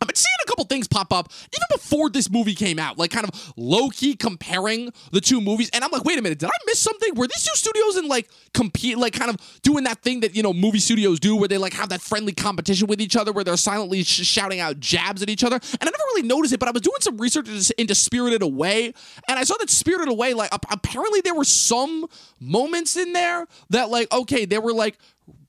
I've 0.00 0.08
been 0.08 0.16
seeing 0.16 0.34
a 0.44 0.46
couple 0.46 0.64
things 0.64 0.86
pop 0.86 1.12
up 1.12 1.32
even 1.52 1.66
before 1.72 2.10
this 2.10 2.30
movie 2.30 2.54
came 2.54 2.78
out, 2.78 2.98
like 2.98 3.10
kind 3.10 3.28
of 3.28 3.52
low 3.56 3.88
key 3.88 4.14
comparing 4.14 4.92
the 5.12 5.20
two 5.20 5.40
movies. 5.40 5.70
And 5.72 5.82
I'm 5.82 5.90
like, 5.90 6.04
wait 6.04 6.18
a 6.18 6.22
minute, 6.22 6.38
did 6.38 6.46
I 6.46 6.58
miss 6.66 6.78
something? 6.78 7.14
Were 7.14 7.26
these 7.26 7.44
two 7.44 7.54
studios 7.54 7.96
in 7.96 8.08
like 8.08 8.28
compete, 8.54 8.98
like 8.98 9.12
kind 9.12 9.30
of 9.30 9.36
doing 9.62 9.84
that 9.84 10.02
thing 10.02 10.20
that, 10.20 10.36
you 10.36 10.42
know, 10.42 10.52
movie 10.52 10.78
studios 10.78 11.18
do 11.20 11.36
where 11.36 11.48
they 11.48 11.58
like 11.58 11.72
have 11.72 11.88
that 11.88 12.00
friendly 12.00 12.32
competition 12.32 12.86
with 12.86 13.00
each 13.00 13.16
other 13.16 13.32
where 13.32 13.44
they're 13.44 13.56
silently 13.56 14.02
sh- 14.02 14.26
shouting 14.26 14.60
out 14.60 14.78
jabs 14.80 15.22
at 15.22 15.28
each 15.28 15.44
other? 15.44 15.56
And 15.56 15.82
I 15.82 15.86
never 15.86 16.04
really 16.14 16.28
noticed 16.28 16.54
it, 16.54 16.60
but 16.60 16.68
I 16.68 16.72
was 16.72 16.82
doing 16.82 17.00
some 17.00 17.18
research 17.18 17.48
into, 17.76 17.94
Spirited 17.94 18.42
Away 18.42 18.94
and 19.28 19.38
I 19.38 19.44
saw 19.44 19.56
that 19.58 19.68
Spirited 19.68 20.08
Away, 20.08 20.32
like, 20.34 20.52
ap- 20.52 20.66
apparently 20.70 21.20
there 21.20 21.34
were 21.34 21.44
some 21.44 22.06
moments 22.40 22.96
in 22.96 23.12
there 23.12 23.46
that, 23.70 23.90
like, 23.90 24.12
okay, 24.12 24.44
they 24.44 24.58
were 24.58 24.72
like, 24.72 24.98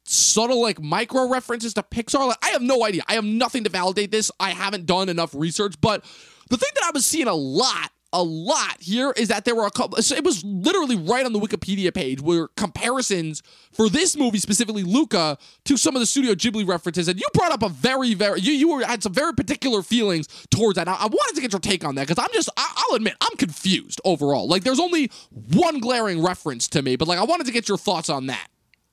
subtle 0.10 0.62
like 0.62 0.82
micro 0.82 1.30
references 1.30 1.74
to 1.76 1.84
Pixar. 1.84 2.28
Like, 2.28 2.44
I 2.44 2.50
have 2.50 2.62
no 2.62 2.84
idea. 2.84 3.04
I 3.08 3.14
have 3.14 3.26
nothing 3.26 3.64
to 3.66 3.70
validate 3.70 4.12
this. 4.12 4.32
I 4.40 4.52
haven't 4.52 4.86
done 4.86 5.10
enough 5.10 5.36
research, 5.36 5.76
but 5.82 6.04
the 6.50 6.58
thing 6.58 6.70
that 6.76 6.84
I 6.84 6.92
was 6.94 7.06
seeing 7.06 7.28
a 7.28 7.34
lot 7.34 7.92
a 8.12 8.24
lot 8.24 8.78
here 8.80 9.14
is 9.18 9.28
that 9.28 9.46
there 9.46 9.54
were 9.54 9.68
a 9.68 9.72
couple 9.72 9.96
it 10.00 10.24
was 10.24 10.44
literally 10.44 10.96
right 10.96 11.28
on 11.28 11.32
the 11.32 11.40
wikipedia 11.40 11.94
page 11.94 12.20
where 12.20 12.48
comparisons 12.58 13.44
for 13.72 13.88
this 13.88 14.18
movie 14.18 14.40
specifically 14.40 14.82
luca 14.82 15.38
to 15.64 15.78
some 15.78 15.96
of 15.96 16.00
the 16.00 16.08
studio 16.08 16.34
ghibli 16.34 16.68
references 16.68 17.08
and 17.08 17.20
you 17.20 17.28
brought 17.36 17.52
up 17.52 17.62
a 17.62 17.70
very 17.70 18.16
very 18.16 18.40
you, 18.42 18.52
you 18.52 18.68
were 18.68 18.84
had 18.84 19.04
some 19.04 19.14
very 19.14 19.32
particular 19.34 19.84
feelings 19.84 20.28
towards 20.50 20.76
that 20.76 20.88
i, 20.88 20.94
I 20.94 21.06
wanted 21.06 21.36
to 21.36 21.42
get 21.42 21.52
your 21.52 21.60
take 21.60 21.86
on 21.86 21.94
that 21.96 22.08
because 22.08 22.18
i'm 22.18 22.34
just 22.34 22.50
I, 22.58 22.74
i'll 22.78 22.96
admit 22.96 23.14
i'm 23.22 23.38
confused 23.38 24.02
overall 24.04 24.48
like 24.48 24.64
there's 24.64 24.80
only 24.80 25.12
one 25.54 25.78
glaring 25.80 26.24
reference 26.24 26.68
to 26.70 26.82
me 26.82 26.96
but 26.96 27.08
like 27.08 27.20
i 27.20 27.24
wanted 27.24 27.46
to 27.46 27.54
get 27.54 27.68
your 27.68 27.78
thoughts 27.78 28.10
on 28.10 28.26
that 28.26 28.48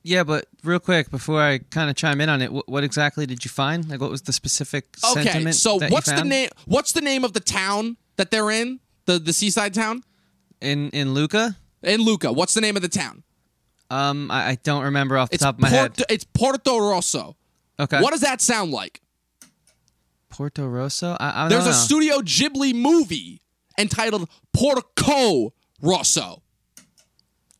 Yeah, 0.07 0.23
but 0.23 0.45
real 0.63 0.79
quick 0.79 1.09
before 1.11 1.41
I 1.41 1.57
kind 1.57 1.89
of 1.89 1.95
chime 1.97 2.21
in 2.21 2.29
on 2.29 2.41
it, 2.41 2.49
what, 2.51 2.69
what 2.69 2.83
exactly 2.85 3.25
did 3.25 3.43
you 3.43 3.49
find? 3.49 3.89
Like, 3.89 3.99
what 3.99 4.09
was 4.09 4.21
the 4.21 4.31
specific 4.31 4.85
Okay, 5.11 5.23
sentiment? 5.23 5.55
so 5.55 5.79
what's 5.89 6.09
the 6.11 6.23
name? 6.23 6.49
What's 6.65 6.93
the 6.93 7.01
name 7.01 7.25
of 7.25 7.33
the 7.33 7.41
town 7.41 7.97
that 8.15 8.31
they're 8.31 8.49
in? 8.51 8.79
The 9.05 9.19
the 9.19 9.33
seaside 9.33 9.73
town 9.73 10.03
in 10.61 10.89
in 10.91 11.13
Luca? 11.13 11.57
in 11.83 12.01
Luca. 12.01 12.31
What's 12.31 12.53
the 12.53 12.61
name 12.61 12.75
of 12.77 12.81
the 12.81 12.89
town? 12.89 13.23
Um, 13.89 14.31
I, 14.31 14.49
I 14.51 14.57
don't 14.63 14.83
remember 14.85 15.17
off 15.17 15.29
the 15.29 15.35
It's 15.35 15.43
top 15.43 15.55
of 15.55 15.61
my 15.61 15.69
head. 15.69 16.01
It's 16.09 16.25
Portorosso. 16.25 17.35
Okay, 17.79 18.01
What 18.01 18.11
does 18.11 18.21
that 18.21 18.39
sound 18.41 18.71
like? 18.71 19.01
Portorosso? 20.31 21.15
I, 21.19 21.45
I 21.45 21.49
There's 21.49 21.63
don't 21.65 21.73
a 21.73 21.75
know. 21.75 21.77
Studio 21.83 22.19
Ghibli 22.21 22.73
movie 22.73 23.41
entitled 23.77 24.29
Porco 24.53 25.53
Rosso. 25.81 26.41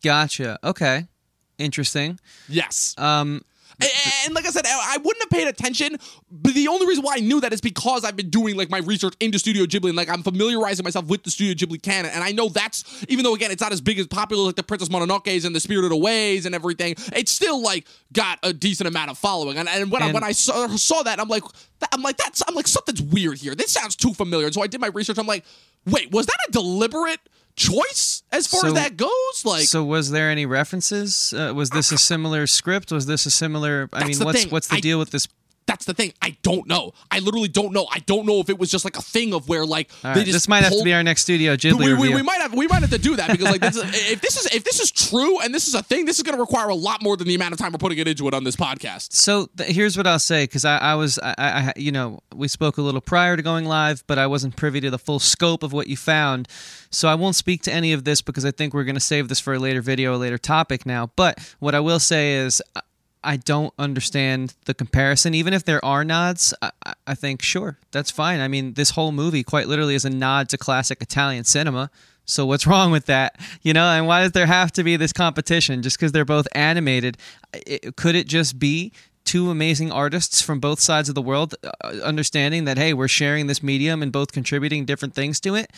Gotcha. 0.04 0.60
Okay, 0.64 1.08
interesting. 1.58 2.20
Yes. 2.48 2.96
Um, 2.98 3.44
And, 3.80 3.92
and 4.26 4.34
like 4.34 4.48
I 4.48 4.50
said, 4.50 4.66
I 4.66 4.98
wouldn't 4.98 5.22
have 5.22 5.30
paid 5.30 5.48
attention, 5.48 5.98
but 6.32 6.56
the 6.56 6.68
only 6.68 6.88
reason 6.88 7.04
why 7.04 7.14
I 7.18 7.20
knew 7.20 7.40
that 7.42 7.54
is 7.54 7.62
because 7.62 8.04
I've 8.04 8.16
been 8.16 8.32
doing 8.32 8.56
like 8.56 8.72
my 8.72 8.80
research 8.80 9.14
into 9.20 9.38
Studio 9.38 9.66
Ghibli 9.66 9.90
and 9.90 9.96
like 9.96 10.10
I'm 10.10 10.24
familiarizing 10.24 10.84
myself 10.84 11.06
with 11.06 11.22
the 11.22 11.30
Studio 11.30 11.54
Ghibli 11.54 11.80
canon. 11.84 12.10
And 12.12 12.24
I 12.24 12.32
know 12.32 12.50
that's 12.50 13.06
even 13.08 13.24
though 13.24 13.36
again 13.36 13.52
it's 13.52 13.62
not 13.62 13.72
as 13.72 13.80
big 13.82 14.00
as 14.00 14.08
popular 14.08 14.46
like 14.46 14.56
the 14.56 14.64
Princess 14.64 14.90
Mononoke's 14.90 15.46
and 15.46 15.56
the 15.56 15.60
Spirited 15.60 15.92
Aways 15.92 16.48
and 16.48 16.56
everything, 16.56 16.96
it's 17.14 17.32
still 17.32 17.62
like 17.62 17.86
got 18.14 18.40
a 18.42 18.52
decent 18.52 18.88
amount 18.88 19.12
of 19.12 19.18
following. 19.20 19.60
And, 19.60 19.70
and 19.70 19.92
when 19.92 20.02
I 20.02 20.12
when 20.12 20.24
I 20.24 20.32
saw, 20.32 20.66
saw 20.70 21.04
that, 21.04 21.20
I'm 21.20 21.28
like, 21.28 21.44
that, 21.80 21.90
I'm 21.94 22.02
like 22.02 22.18
that's 22.18 22.42
I'm 22.48 22.56
like 22.56 22.68
something's 22.68 23.04
weird 23.04 23.38
here. 23.38 23.54
This 23.54 23.72
sounds 23.72 23.96
too 23.96 24.14
familiar. 24.16 24.48
And 24.48 24.56
so 24.56 24.64
I 24.64 24.68
did 24.68 24.82
my 24.82 24.88
research. 24.88 25.20
I'm 25.20 25.28
like, 25.28 25.46
wait, 25.86 26.10
was 26.10 26.26
that 26.26 26.38
a 26.50 26.52
deliberate 26.52 27.20
choice 27.58 28.24
as 28.32 28.48
far 28.48 28.62
So- 28.62 28.68
as 28.68 28.74
that 28.76 28.96
goes? 28.96 29.44
Like, 29.44 29.68
so 29.68 29.84
was 29.84 30.12
there 30.12 30.30
any 30.30 30.46
references? 30.46 31.34
Uh, 31.34 31.52
was 31.54 31.70
this 31.72 31.92
a 31.92 31.98
similar 31.98 32.48
script? 32.48 32.92
Was 32.92 33.06
this 33.08 33.26
a 33.26 33.32
similar? 33.32 33.90
I 33.92 34.06
mean, 34.08 34.18
what's 34.20 34.44
thing. 34.44 34.52
what's 34.52 34.68
the 34.70 34.78
I- 34.78 34.80
deal 34.80 35.00
with 35.00 35.10
this? 35.12 35.28
That's 35.68 35.86
the 35.86 35.94
thing. 35.94 36.14
I 36.22 36.36
don't 36.42 36.66
know. 36.68 36.94
I 37.12 37.20
literally 37.20 37.50
don't 37.50 37.74
know. 37.74 37.88
I 37.92 38.00
don't 38.00 38.26
know 38.26 38.40
if 38.40 38.50
it 38.50 38.58
was 38.58 38.72
just 38.72 38.86
like 38.86 38.98
a 38.98 39.02
thing 39.02 39.34
of 39.34 39.48
where 39.50 39.66
like 39.66 39.90
they 40.02 40.24
just 40.24 40.32
this 40.32 40.48
might 40.48 40.64
have 40.64 40.72
to 40.72 40.84
be 40.84 40.94
our 40.94 41.04
next 41.04 41.22
Studio 41.24 41.56
Ghibli 41.56 41.78
we, 41.78 41.94
we, 41.94 42.16
we 42.16 42.22
might 42.22 42.40
have 42.42 42.54
we 42.54 42.68
might 42.68 42.82
have 42.82 42.90
to 42.90 42.98
do 42.98 43.16
that 43.18 43.30
because 43.30 43.46
like 43.50 43.62
this 43.62 43.76
is, 43.76 43.84
if 44.12 44.22
this 44.22 44.38
is 44.38 44.56
if 44.56 44.64
this 44.64 44.80
is 44.80 44.92
true 44.92 45.40
and 45.42 45.54
this 45.54 45.68
is 45.68 45.76
a 45.76 45.84
thing, 45.84 46.06
this 46.06 46.18
is 46.18 46.24
going 46.24 46.36
to 46.36 46.42
require 46.42 46.70
a 46.70 46.76
lot 46.76 47.04
more 47.04 47.18
than 47.18 47.28
the 47.28 47.36
amount 47.36 47.54
of 47.54 47.60
time 47.60 47.72
we're 47.74 47.78
putting 47.80 47.98
it 48.00 48.08
into 48.08 48.28
it 48.28 48.34
on 48.34 48.44
this 48.46 48.56
podcast. 48.56 49.14
So 49.14 49.48
th- 49.58 49.70
here's 49.70 49.98
what 49.98 50.08
I'll 50.08 50.20
say 50.20 50.46
because 50.46 50.64
I, 50.66 50.78
I 50.78 50.96
was 50.96 51.20
I, 51.20 51.36
I 51.38 51.48
I- 51.68 51.74
you 51.76 51.92
know 51.92 52.20
we 52.34 52.48
spoke 52.48 52.78
a 52.78 52.82
little 52.82 53.02
prior 53.02 53.36
to 53.36 53.42
going 53.44 53.66
live, 53.66 54.04
but 54.08 54.18
I 54.18 54.28
wasn't 54.28 54.56
privy 54.56 54.80
to 54.82 54.90
the 54.90 55.00
full 55.00 55.20
scope 55.20 55.64
of 55.64 55.74
what 55.74 55.88
you 55.88 55.98
found. 55.98 56.48
So 56.90 57.10
I 57.10 57.16
won't 57.16 57.36
speak 57.36 57.64
to 57.64 57.74
any 57.74 57.92
of 57.92 58.06
this 58.06 58.22
because 58.22 58.46
I 58.46 58.52
think 58.52 58.74
we're 58.74 58.86
going 58.86 58.96
to 58.96 59.02
save 59.02 59.28
this 59.28 59.42
for 59.42 59.54
a 59.54 59.60
later 59.60 59.82
video, 59.82 60.16
a 60.16 60.18
later 60.18 60.38
topic 60.38 60.86
now. 60.86 61.12
But 61.18 61.56
what 61.60 61.76
I 61.76 61.82
will 61.82 62.00
say 62.00 62.36
is. 62.36 62.62
Uh, 62.74 62.80
I- 63.34 63.38
don't 63.38 63.74
understand 63.78 64.56
the 64.66 64.74
comparison. 64.74 65.34
Even 65.34 65.54
if 65.54 65.64
there 65.64 65.84
are 65.84 66.04
nods, 66.04 66.54
I, 66.62 66.72
I- 67.06 67.16
think 67.16 67.42
sure 67.42 67.78
that's 67.92 68.12
fine. 68.12 68.40
I 68.40 68.48
mean, 68.48 68.74
this 68.74 68.92
whole 68.92 69.12
movie 69.12 69.44
quite 69.44 69.68
literally 69.68 69.96
is 69.96 70.06
a 70.06 70.10
nod 70.10 70.50
to 70.50 70.58
classic 70.58 71.02
Italian 71.02 71.44
cinema. 71.44 71.90
So 72.26 72.46
what's 72.46 72.68
wrong 72.72 72.92
with 72.92 73.06
that? 73.06 73.40
You 73.64 73.74
know, 73.74 73.86
and 73.86 74.08
why 74.08 74.22
does 74.24 74.34
there 74.34 74.46
have 74.46 74.72
to 74.74 74.84
be 74.84 74.96
this 74.98 75.14
competition 75.14 75.82
just 75.82 75.98
because 75.98 76.12
they're 76.12 76.26
both 76.26 76.48
animated? 76.54 77.18
It, 77.54 77.96
could 77.96 78.16
it 78.16 78.28
just 78.28 78.60
be 78.60 78.92
two 79.24 79.50
amazing 79.50 79.92
artists 79.92 80.42
from 80.42 80.60
both 80.60 80.80
sides 80.80 81.10
of 81.10 81.16
the 81.16 81.22
world 81.22 81.54
uh, 81.64 81.88
understanding 82.04 82.66
that 82.66 82.78
hey, 82.78 82.94
we're 82.94 83.08
sharing 83.10 83.48
this 83.48 83.62
medium 83.62 84.02
and 84.02 84.12
both 84.12 84.32
contributing 84.32 84.86
different 84.86 85.14
things 85.14 85.40
to 85.42 85.56
it? 85.56 85.72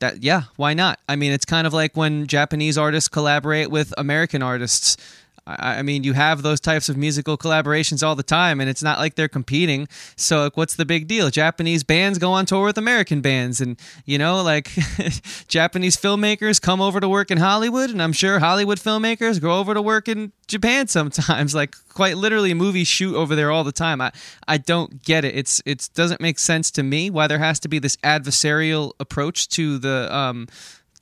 That 0.00 0.22
yeah, 0.22 0.42
why 0.56 0.74
not? 0.74 0.98
I 1.08 1.14
mean, 1.16 1.30
it's 1.32 1.44
kind 1.44 1.64
of 1.66 1.72
like 1.72 1.96
when 1.96 2.26
Japanese 2.26 2.76
artists 2.76 3.08
collaborate 3.08 3.70
with 3.70 3.94
American 3.96 4.42
artists. 4.42 4.96
I 5.44 5.82
mean, 5.82 6.04
you 6.04 6.12
have 6.12 6.42
those 6.42 6.60
types 6.60 6.88
of 6.88 6.96
musical 6.96 7.36
collaborations 7.36 8.06
all 8.06 8.14
the 8.14 8.22
time, 8.22 8.60
and 8.60 8.70
it's 8.70 8.82
not 8.82 8.98
like 8.98 9.16
they're 9.16 9.26
competing. 9.26 9.88
So, 10.14 10.44
like, 10.44 10.56
what's 10.56 10.76
the 10.76 10.84
big 10.84 11.08
deal? 11.08 11.30
Japanese 11.30 11.82
bands 11.82 12.18
go 12.18 12.30
on 12.32 12.46
tour 12.46 12.66
with 12.66 12.78
American 12.78 13.20
bands, 13.20 13.60
and 13.60 13.76
you 14.06 14.18
know, 14.18 14.40
like, 14.40 14.66
Japanese 15.48 15.96
filmmakers 15.96 16.62
come 16.62 16.80
over 16.80 17.00
to 17.00 17.08
work 17.08 17.32
in 17.32 17.38
Hollywood, 17.38 17.90
and 17.90 18.00
I'm 18.00 18.12
sure 18.12 18.38
Hollywood 18.38 18.78
filmmakers 18.78 19.40
go 19.40 19.58
over 19.58 19.74
to 19.74 19.82
work 19.82 20.06
in 20.08 20.32
Japan 20.46 20.86
sometimes. 20.86 21.54
Like, 21.62 21.76
quite 21.90 22.16
literally, 22.16 22.54
movies 22.54 22.88
shoot 22.88 23.14
over 23.14 23.36
there 23.36 23.50
all 23.50 23.62
the 23.62 23.72
time. 23.72 24.00
I 24.00 24.12
I 24.48 24.58
don't 24.58 25.02
get 25.02 25.24
it. 25.24 25.36
It's 25.36 25.60
it 25.66 25.88
doesn't 25.94 26.20
make 26.20 26.38
sense 26.38 26.70
to 26.72 26.82
me 26.82 27.10
why 27.10 27.26
there 27.26 27.38
has 27.38 27.60
to 27.60 27.68
be 27.68 27.78
this 27.78 27.96
adversarial 27.98 28.92
approach 28.98 29.48
to 29.50 29.78
the 29.78 30.08
um 30.14 30.48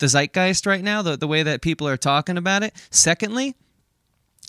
the 0.01 0.07
zeitgeist 0.07 0.67
right 0.67 0.83
now, 0.83 1.03
the 1.03 1.17
the 1.17 1.29
way 1.29 1.43
that 1.43 1.63
people 1.63 1.87
are 1.87 1.97
talking 1.97 2.37
about 2.37 2.63
it. 2.63 2.75
Secondly. 2.91 3.55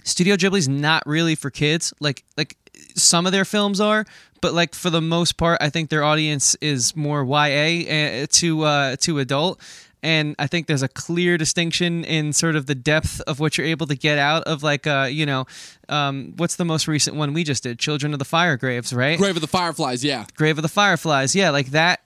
Studio 0.03 0.35
Ghibli's 0.35 0.67
not 0.67 1.03
really 1.05 1.35
for 1.35 1.49
kids. 1.49 1.93
Like 1.99 2.23
like 2.37 2.57
some 2.95 3.25
of 3.25 3.31
their 3.31 3.45
films 3.45 3.79
are, 3.79 4.05
but 4.41 4.53
like 4.53 4.73
for 4.75 4.89
the 4.89 5.01
most 5.01 5.37
part, 5.37 5.59
I 5.61 5.69
think 5.69 5.89
their 5.89 6.03
audience 6.03 6.55
is 6.61 6.95
more 6.95 7.23
YA 7.23 8.23
uh, 8.23 8.25
to 8.29 8.63
uh, 8.63 8.95
to 8.97 9.19
adult. 9.19 9.61
And 10.03 10.35
I 10.39 10.47
think 10.47 10.65
there's 10.65 10.81
a 10.81 10.87
clear 10.87 11.37
distinction 11.37 12.03
in 12.03 12.33
sort 12.33 12.55
of 12.55 12.65
the 12.65 12.73
depth 12.73 13.21
of 13.27 13.39
what 13.39 13.55
you're 13.57 13.67
able 13.67 13.85
to 13.85 13.95
get 13.95 14.17
out 14.17 14.43
of 14.45 14.63
like 14.63 14.87
uh 14.87 15.07
you 15.11 15.27
know 15.27 15.45
um, 15.89 16.33
what's 16.37 16.55
the 16.55 16.65
most 16.65 16.87
recent 16.87 17.15
one 17.15 17.33
we 17.33 17.43
just 17.43 17.61
did 17.61 17.77
Children 17.77 18.13
of 18.13 18.19
the 18.19 18.25
Fire 18.25 18.57
Graves 18.57 18.93
right 18.93 19.17
Grave 19.19 19.35
of 19.35 19.41
the 19.41 19.47
Fireflies, 19.47 20.03
yeah. 20.03 20.25
Grave 20.35 20.57
of 20.57 20.63
the 20.63 20.69
Fireflies. 20.69 21.35
Yeah, 21.35 21.51
like 21.51 21.67
that 21.67 22.01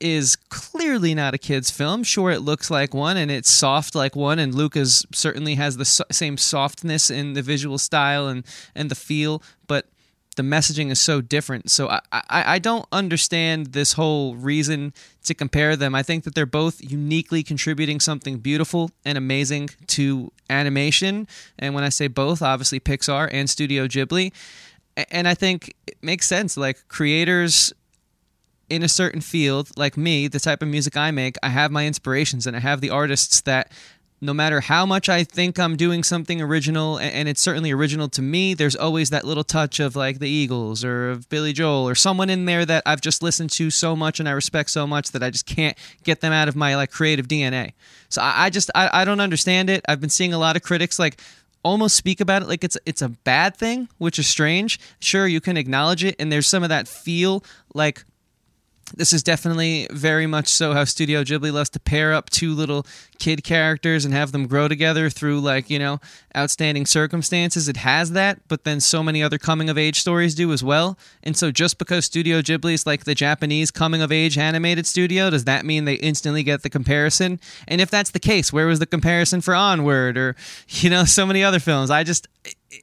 is 0.00 0.36
clearly 0.48 1.14
not 1.14 1.34
a 1.34 1.38
kid's 1.38 1.70
film. 1.70 2.02
Sure, 2.02 2.30
it 2.30 2.40
looks 2.40 2.70
like 2.70 2.94
one 2.94 3.16
and 3.16 3.30
it's 3.30 3.50
soft 3.50 3.94
like 3.94 4.14
one, 4.16 4.38
and 4.38 4.54
Lucas 4.54 5.04
certainly 5.12 5.56
has 5.56 5.76
the 5.76 5.84
so- 5.84 6.04
same 6.10 6.36
softness 6.36 7.10
in 7.10 7.34
the 7.34 7.42
visual 7.42 7.78
style 7.78 8.28
and, 8.28 8.44
and 8.74 8.90
the 8.90 8.94
feel, 8.94 9.42
but 9.66 9.86
the 10.38 10.42
messaging 10.44 10.90
is 10.90 11.00
so 11.00 11.20
different. 11.20 11.68
So 11.68 11.88
I, 11.88 12.00
I, 12.12 12.22
I 12.30 12.58
don't 12.60 12.86
understand 12.92 13.72
this 13.72 13.94
whole 13.94 14.36
reason 14.36 14.94
to 15.24 15.34
compare 15.34 15.74
them. 15.74 15.96
I 15.96 16.04
think 16.04 16.22
that 16.24 16.36
they're 16.36 16.46
both 16.46 16.80
uniquely 16.80 17.42
contributing 17.42 17.98
something 17.98 18.38
beautiful 18.38 18.92
and 19.04 19.18
amazing 19.18 19.70
to 19.88 20.30
animation. 20.48 21.26
And 21.58 21.74
when 21.74 21.82
I 21.82 21.88
say 21.88 22.06
both, 22.06 22.40
obviously 22.40 22.78
Pixar 22.78 23.28
and 23.32 23.50
Studio 23.50 23.88
Ghibli. 23.88 24.32
And 25.10 25.26
I 25.26 25.34
think 25.34 25.74
it 25.88 25.98
makes 26.02 26.28
sense. 26.28 26.56
Like 26.56 26.86
creators 26.86 27.72
in 28.70 28.82
a 28.82 28.88
certain 28.88 29.20
field, 29.20 29.70
like 29.76 29.96
me, 29.96 30.28
the 30.28 30.40
type 30.40 30.62
of 30.62 30.68
music 30.68 30.96
I 30.96 31.10
make, 31.10 31.36
I 31.42 31.48
have 31.48 31.70
my 31.70 31.86
inspirations 31.86 32.46
and 32.46 32.56
I 32.56 32.60
have 32.60 32.80
the 32.80 32.90
artists 32.90 33.40
that 33.42 33.72
no 34.20 34.34
matter 34.34 34.60
how 34.60 34.84
much 34.84 35.08
I 35.08 35.22
think 35.22 35.58
I'm 35.58 35.76
doing 35.76 36.02
something 36.02 36.42
original, 36.42 36.98
and 36.98 37.28
it's 37.28 37.40
certainly 37.40 37.70
original 37.70 38.08
to 38.10 38.22
me, 38.22 38.52
there's 38.52 38.74
always 38.74 39.10
that 39.10 39.24
little 39.24 39.44
touch 39.44 39.78
of 39.78 39.94
like 39.94 40.18
the 40.18 40.28
Eagles 40.28 40.84
or 40.84 41.10
of 41.10 41.28
Billy 41.28 41.52
Joel 41.52 41.88
or 41.88 41.94
someone 41.94 42.28
in 42.28 42.44
there 42.44 42.66
that 42.66 42.82
I've 42.84 43.00
just 43.00 43.22
listened 43.22 43.50
to 43.52 43.70
so 43.70 43.94
much 43.94 44.18
and 44.18 44.28
I 44.28 44.32
respect 44.32 44.70
so 44.70 44.86
much 44.86 45.12
that 45.12 45.22
I 45.22 45.30
just 45.30 45.46
can't 45.46 45.78
get 46.02 46.20
them 46.20 46.32
out 46.32 46.48
of 46.48 46.56
my 46.56 46.74
like 46.74 46.90
creative 46.90 47.28
DNA. 47.28 47.74
So 48.08 48.20
I, 48.22 48.50
just 48.50 48.70
I, 48.74 49.02
I 49.02 49.04
don't 49.04 49.20
understand 49.20 49.70
it. 49.70 49.84
I've 49.88 50.00
been 50.00 50.10
seeing 50.10 50.32
a 50.32 50.38
lot 50.38 50.56
of 50.56 50.62
critics 50.62 50.98
like 50.98 51.20
almost 51.62 51.96
speak 51.96 52.20
about 52.20 52.42
it 52.42 52.48
like 52.48 52.64
it's 52.64 52.78
it's 52.86 53.02
a 53.02 53.08
bad 53.08 53.56
thing, 53.56 53.88
which 53.98 54.18
is 54.18 54.26
strange. 54.26 54.80
Sure, 55.00 55.26
you 55.26 55.40
can 55.40 55.56
acknowledge 55.56 56.02
it, 56.02 56.16
and 56.18 56.32
there's 56.32 56.46
some 56.46 56.62
of 56.62 56.70
that 56.70 56.88
feel 56.88 57.44
like 57.74 58.04
this 58.96 59.12
is 59.12 59.22
definitely 59.22 59.86
very 59.90 60.26
much 60.26 60.48
so 60.48 60.72
how 60.72 60.84
Studio 60.84 61.22
Ghibli 61.22 61.52
loves 61.52 61.70
to 61.70 61.80
pair 61.80 62.12
up 62.14 62.30
two 62.30 62.54
little 62.54 62.86
kid 63.18 63.44
characters 63.44 64.04
and 64.04 64.14
have 64.14 64.32
them 64.32 64.46
grow 64.46 64.68
together 64.68 65.10
through 65.10 65.40
like, 65.40 65.68
you 65.70 65.78
know, 65.78 66.00
outstanding 66.36 66.86
circumstances. 66.86 67.68
It 67.68 67.78
has 67.78 68.12
that, 68.12 68.40
but 68.48 68.64
then 68.64 68.80
so 68.80 69.02
many 69.02 69.22
other 69.22 69.38
coming 69.38 69.68
of 69.68 69.78
age 69.78 70.00
stories 70.00 70.34
do 70.34 70.52
as 70.52 70.62
well. 70.62 70.98
And 71.22 71.36
so 71.36 71.50
just 71.50 71.78
because 71.78 72.04
Studio 72.04 72.40
Ghibli 72.40 72.74
is 72.74 72.86
like 72.86 73.04
the 73.04 73.14
Japanese 73.14 73.70
coming 73.70 74.02
of 74.02 74.12
age 74.12 74.38
animated 74.38 74.86
studio, 74.86 75.30
does 75.30 75.44
that 75.44 75.64
mean 75.64 75.84
they 75.84 75.94
instantly 75.94 76.42
get 76.42 76.62
the 76.62 76.70
comparison? 76.70 77.40
And 77.66 77.80
if 77.80 77.90
that's 77.90 78.10
the 78.10 78.20
case, 78.20 78.52
where 78.52 78.66
was 78.66 78.78
the 78.78 78.86
comparison 78.86 79.40
for 79.40 79.54
Onward 79.54 80.16
or, 80.16 80.36
you 80.68 80.90
know, 80.90 81.04
so 81.04 81.26
many 81.26 81.42
other 81.42 81.60
films? 81.60 81.90
I 81.90 82.04
just 82.04 82.28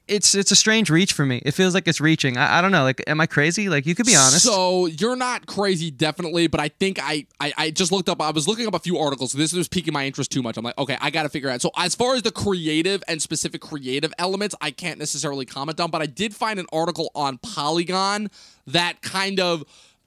it's 0.08 0.34
it's 0.34 0.50
a 0.50 0.56
strange 0.56 0.90
reach 0.90 1.12
for 1.12 1.24
me. 1.24 1.40
It 1.44 1.52
feels 1.52 1.72
like 1.74 1.86
it's 1.86 2.00
reaching. 2.00 2.36
I, 2.36 2.58
I 2.58 2.60
don't 2.60 2.72
know. 2.72 2.82
Like, 2.82 3.02
am 3.06 3.20
I 3.20 3.26
crazy? 3.26 3.68
Like, 3.68 3.86
you 3.86 3.94
could 3.94 4.06
be 4.06 4.16
honest. 4.16 4.44
So 4.44 4.86
you're 4.86 5.16
not 5.16 5.46
crazy, 5.46 5.90
definitely, 5.90 6.48
but 6.48 6.60
I 6.60 6.68
think 6.68 6.98
I, 7.00 7.26
I 7.40 7.52
I 7.56 7.70
just 7.70 7.92
looked 7.92 8.08
up. 8.08 8.20
I 8.20 8.30
was 8.30 8.48
looking 8.48 8.66
up 8.66 8.74
a 8.74 8.78
few 8.78 8.98
articles. 8.98 9.32
This 9.32 9.52
was 9.52 9.68
piquing 9.68 9.92
my 9.92 10.04
interest 10.04 10.32
too 10.32 10.42
much. 10.42 10.56
I'm 10.56 10.64
like, 10.64 10.76
okay, 10.78 10.98
I 11.00 11.10
got 11.10 11.22
to 11.22 11.28
figure 11.28 11.48
out. 11.50 11.60
So 11.60 11.70
as 11.76 11.94
far 11.94 12.16
as 12.16 12.22
the 12.22 12.32
creative 12.32 13.02
and 13.06 13.22
specific 13.22 13.60
creative 13.60 14.12
elements, 14.18 14.54
I 14.60 14.72
can't 14.72 14.98
necessarily 14.98 15.46
comment 15.46 15.80
on, 15.80 15.90
but 15.90 16.02
I 16.02 16.06
did 16.06 16.34
find 16.34 16.58
an 16.58 16.66
article 16.72 17.10
on 17.14 17.38
Polygon 17.38 18.30
that 18.66 19.02
kind 19.02 19.38
of 19.38 19.64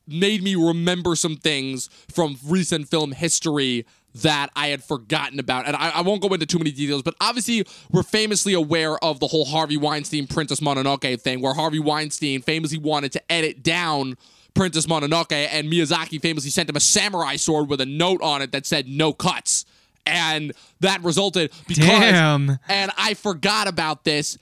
made 0.07 0.43
me 0.43 0.55
remember 0.55 1.15
some 1.15 1.37
things 1.37 1.89
from 2.11 2.37
recent 2.45 2.89
film 2.89 3.11
history 3.11 3.85
that 4.15 4.49
I 4.55 4.67
had 4.67 4.83
forgotten 4.83 5.39
about. 5.39 5.67
And 5.67 5.75
I, 5.75 5.89
I, 5.89 6.01
won't 6.01 6.21
go 6.21 6.33
into 6.33 6.45
too 6.45 6.57
many 6.57 6.71
details, 6.71 7.03
but 7.03 7.15
obviously 7.21 7.65
we're 7.91 8.03
famously 8.03 8.53
aware 8.53 8.97
of 9.03 9.19
the 9.19 9.27
whole 9.27 9.45
Harvey 9.45 9.77
Weinstein 9.77 10.27
Princess 10.27 10.59
Mononoke 10.59 11.21
thing, 11.21 11.41
where 11.41 11.53
Harvey 11.53 11.79
Weinstein 11.79 12.41
famously 12.41 12.79
wanted 12.79 13.11
to 13.11 13.31
edit 13.31 13.61
down 13.61 14.17
Princess 14.53 14.87
Mononoke, 14.87 15.31
and 15.31 15.71
Miyazaki 15.71 16.21
famously 16.21 16.49
sent 16.49 16.69
him 16.69 16.75
a 16.75 16.79
samurai 16.79 17.35
sword 17.35 17.69
with 17.69 17.81
a 17.81 17.85
note 17.85 18.21
on 18.21 18.41
it 18.41 18.51
that 18.51 18.65
said 18.65 18.87
no 18.87 19.13
cuts. 19.13 19.65
And 20.05 20.53
that 20.79 21.03
resulted 21.03 21.51
because 21.67 21.85
Damn. 21.85 22.57
and 22.67 22.91
I 22.97 23.13
forgot 23.13 23.67
about 23.67 24.05
this 24.05 24.37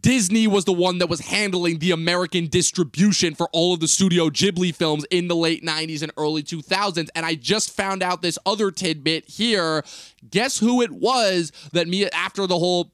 Disney 0.00 0.46
was 0.46 0.64
the 0.64 0.72
one 0.72 0.98
that 0.98 1.08
was 1.08 1.20
handling 1.20 1.78
the 1.78 1.90
American 1.90 2.46
distribution 2.46 3.34
for 3.34 3.48
all 3.52 3.74
of 3.74 3.80
the 3.80 3.88
Studio 3.88 4.30
Ghibli 4.30 4.74
films 4.74 5.04
in 5.10 5.28
the 5.28 5.36
late 5.36 5.64
90s 5.64 6.02
and 6.02 6.12
early 6.16 6.42
2000s. 6.42 7.08
And 7.14 7.26
I 7.26 7.34
just 7.34 7.70
found 7.70 8.02
out 8.02 8.22
this 8.22 8.38
other 8.46 8.70
tidbit 8.70 9.28
here. 9.28 9.84
Guess 10.30 10.58
who 10.58 10.80
it 10.82 10.90
was 10.90 11.52
that 11.72 11.88
me, 11.88 12.08
after 12.10 12.46
the 12.46 12.58
whole 12.58 12.92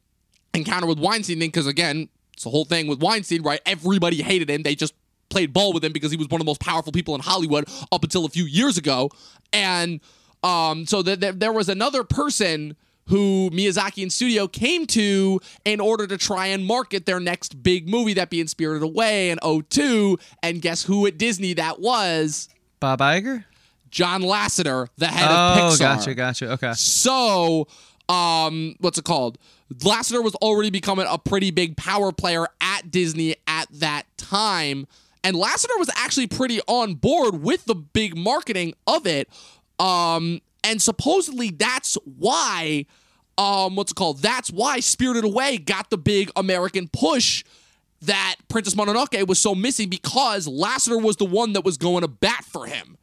encounter 0.54 0.86
with 0.86 0.98
Weinstein 0.98 1.38
thing, 1.38 1.48
because 1.48 1.66
again, 1.66 2.08
it's 2.32 2.44
the 2.44 2.50
whole 2.50 2.64
thing 2.64 2.86
with 2.86 3.00
Weinstein, 3.00 3.42
right? 3.42 3.60
Everybody 3.66 4.22
hated 4.22 4.50
him. 4.50 4.62
They 4.62 4.74
just 4.74 4.94
played 5.28 5.52
ball 5.52 5.72
with 5.72 5.84
him 5.84 5.92
because 5.92 6.10
he 6.10 6.16
was 6.16 6.28
one 6.28 6.40
of 6.40 6.44
the 6.44 6.50
most 6.50 6.60
powerful 6.60 6.92
people 6.92 7.14
in 7.14 7.20
Hollywood 7.20 7.68
up 7.92 8.02
until 8.04 8.24
a 8.24 8.28
few 8.28 8.44
years 8.44 8.78
ago. 8.78 9.10
And 9.52 10.00
um, 10.42 10.86
so 10.86 11.02
th- 11.02 11.20
th- 11.20 11.34
there 11.36 11.52
was 11.52 11.68
another 11.68 12.04
person 12.04 12.76
who 13.08 13.50
Miyazaki 13.50 14.02
and 14.02 14.12
studio 14.12 14.48
came 14.48 14.86
to 14.88 15.40
in 15.64 15.80
order 15.80 16.06
to 16.06 16.18
try 16.18 16.46
and 16.46 16.64
market 16.64 17.06
their 17.06 17.20
next 17.20 17.62
big 17.62 17.88
movie, 17.88 18.14
that 18.14 18.30
being 18.30 18.46
Spirited 18.46 18.82
Away 18.82 19.30
in 19.30 19.38
02. 19.38 20.18
And 20.42 20.60
guess 20.60 20.82
who 20.82 21.06
at 21.06 21.18
Disney 21.18 21.54
that 21.54 21.80
was? 21.80 22.48
Bob 22.80 23.00
Iger? 23.00 23.44
John 23.90 24.22
Lasseter, 24.22 24.88
the 24.98 25.06
head 25.06 25.28
oh, 25.30 25.34
of 25.34 25.58
Pixar. 25.58 25.74
Oh, 25.74 25.78
gotcha, 25.78 26.14
gotcha. 26.14 26.52
Okay. 26.52 26.72
So, 26.74 27.68
um, 28.08 28.74
what's 28.80 28.98
it 28.98 29.04
called? 29.04 29.38
Lasseter 29.72 30.22
was 30.22 30.34
already 30.36 30.70
becoming 30.70 31.06
a 31.08 31.18
pretty 31.18 31.50
big 31.50 31.76
power 31.76 32.12
player 32.12 32.46
at 32.60 32.90
Disney 32.90 33.36
at 33.46 33.68
that 33.72 34.04
time. 34.16 34.86
And 35.24 35.36
Lasseter 35.36 35.78
was 35.78 35.90
actually 35.96 36.28
pretty 36.28 36.60
on 36.68 36.94
board 36.94 37.42
with 37.42 37.64
the 37.64 37.74
big 37.74 38.16
marketing 38.16 38.74
of 38.86 39.06
it. 39.06 39.28
Um, 39.78 40.40
and 40.66 40.82
supposedly 40.82 41.50
that's 41.50 41.96
why 42.04 42.86
um 43.38 43.76
what's 43.76 43.92
it 43.92 43.94
called? 43.94 44.20
That's 44.20 44.50
why 44.50 44.80
Spirited 44.80 45.24
Away 45.24 45.58
got 45.58 45.90
the 45.90 45.98
big 45.98 46.30
American 46.36 46.88
push 46.88 47.44
that 48.02 48.36
Princess 48.48 48.74
Mononoke 48.74 49.26
was 49.26 49.38
so 49.38 49.54
missing 49.54 49.88
because 49.88 50.46
Lasseter 50.46 51.02
was 51.02 51.16
the 51.16 51.24
one 51.24 51.54
that 51.54 51.64
was 51.64 51.76
going 51.76 52.02
to 52.02 52.08
bat 52.08 52.44
for 52.44 52.66
him 52.66 52.98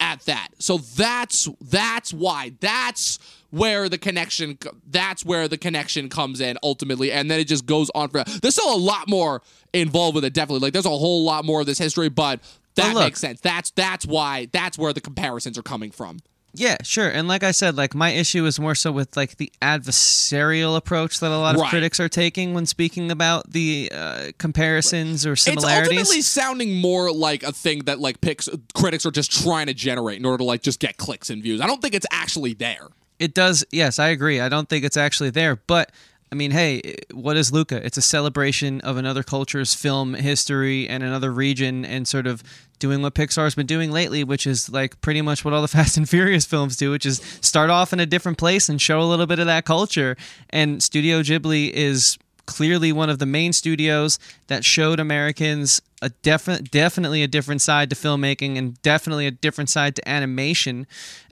at 0.00 0.20
that. 0.22 0.48
So 0.58 0.78
that's 0.78 1.48
that's 1.60 2.12
why. 2.12 2.52
That's 2.60 3.18
where 3.50 3.88
the 3.88 3.98
connection 3.98 4.58
that's 4.86 5.24
where 5.24 5.48
the 5.48 5.56
connection 5.56 6.08
comes 6.08 6.40
in 6.40 6.58
ultimately 6.62 7.10
and 7.10 7.30
then 7.30 7.40
it 7.40 7.48
just 7.48 7.64
goes 7.64 7.90
on 7.94 8.08
for 8.10 8.22
there's 8.42 8.54
still 8.54 8.74
a 8.74 8.76
lot 8.76 9.08
more 9.08 9.40
involved 9.72 10.14
with 10.14 10.24
it 10.24 10.34
definitely 10.34 10.60
like 10.60 10.74
there's 10.74 10.84
a 10.84 10.90
whole 10.90 11.24
lot 11.24 11.46
more 11.46 11.60
of 11.60 11.66
this 11.66 11.78
history 11.78 12.10
but 12.10 12.40
that 12.74 12.94
makes 13.04 13.20
sense 13.20 13.40
that's 13.40 13.70
that's 13.70 14.04
why 14.04 14.46
that's 14.52 14.76
where 14.76 14.92
the 14.92 15.00
comparisons 15.00 15.56
are 15.56 15.62
coming 15.62 15.90
from 15.90 16.18
Yeah, 16.58 16.76
sure. 16.82 17.08
And 17.08 17.28
like 17.28 17.42
I 17.44 17.52
said, 17.52 17.76
like 17.76 17.94
my 17.94 18.10
issue 18.10 18.44
is 18.46 18.58
more 18.58 18.74
so 18.74 18.90
with 18.90 19.16
like 19.16 19.36
the 19.36 19.50
adversarial 19.62 20.76
approach 20.76 21.20
that 21.20 21.30
a 21.30 21.36
lot 21.38 21.54
of 21.54 21.60
Right. 21.60 21.70
critics 21.70 22.00
are 22.00 22.08
taking 22.08 22.54
when 22.54 22.66
speaking 22.66 23.10
about 23.10 23.52
the 23.52 23.90
uh, 23.94 24.32
comparisons 24.38 25.24
or 25.26 25.36
similarities. 25.36 25.90
It's 25.90 25.98
ultimately 25.98 26.22
sounding 26.22 26.74
more 26.80 27.12
like 27.12 27.42
a 27.42 27.52
thing 27.52 27.84
that 27.84 28.00
like 28.00 28.20
picks 28.20 28.48
critics 28.74 29.06
are 29.06 29.10
just 29.10 29.30
trying 29.30 29.66
to 29.66 29.74
generate 29.74 30.18
in 30.18 30.24
order 30.24 30.38
to 30.38 30.44
like 30.44 30.62
just 30.62 30.80
get 30.80 30.96
clicks 30.96 31.30
and 31.30 31.42
views. 31.42 31.60
I 31.60 31.66
don't 31.66 31.80
think 31.80 31.94
it's 31.94 32.06
actually 32.10 32.54
there. 32.54 32.88
It 33.18 33.34
does. 33.34 33.64
Yes, 33.72 33.98
I 33.98 34.08
agree. 34.08 34.40
I 34.40 34.48
don't 34.48 34.68
think 34.68 34.84
it's 34.84 34.96
actually 34.96 35.30
there, 35.30 35.56
but 35.56 35.90
I 36.30 36.34
mean, 36.34 36.50
hey, 36.50 36.96
what 37.12 37.36
is 37.36 37.52
Luca? 37.52 37.84
It's 37.84 37.96
a 37.96 38.02
celebration 38.02 38.80
of 38.82 38.96
another 38.96 39.22
culture's 39.22 39.74
film 39.74 40.14
history 40.14 40.88
and 40.88 41.02
another 41.02 41.32
region, 41.32 41.84
and 41.84 42.06
sort 42.06 42.26
of 42.26 42.42
doing 42.78 43.02
what 43.02 43.14
Pixar's 43.14 43.54
been 43.54 43.66
doing 43.66 43.90
lately, 43.90 44.24
which 44.24 44.46
is 44.46 44.68
like 44.68 45.00
pretty 45.00 45.22
much 45.22 45.44
what 45.44 45.54
all 45.54 45.62
the 45.62 45.68
Fast 45.78 45.96
and 45.96 46.08
Furious 46.08 46.44
films 46.44 46.76
do, 46.76 46.90
which 46.90 47.06
is 47.06 47.18
start 47.40 47.70
off 47.70 47.92
in 47.92 48.00
a 48.00 48.06
different 48.06 48.38
place 48.38 48.68
and 48.68 48.80
show 48.80 49.00
a 49.00 49.04
little 49.04 49.26
bit 49.26 49.38
of 49.38 49.46
that 49.46 49.64
culture. 49.64 50.16
And 50.50 50.82
Studio 50.82 51.22
Ghibli 51.22 51.70
is 51.70 52.18
clearly 52.46 52.92
one 52.92 53.10
of 53.10 53.18
the 53.18 53.26
main 53.26 53.52
studios 53.52 54.18
that 54.46 54.64
showed 54.64 54.98
Americans 54.98 55.82
a 56.00 56.08
definite, 56.08 56.70
definitely 56.70 57.22
a 57.22 57.28
different 57.28 57.60
side 57.60 57.90
to 57.90 57.96
filmmaking 57.96 58.56
and 58.56 58.80
definitely 58.82 59.26
a 59.26 59.30
different 59.30 59.68
side 59.68 59.94
to 59.96 60.08
animation. 60.08 60.86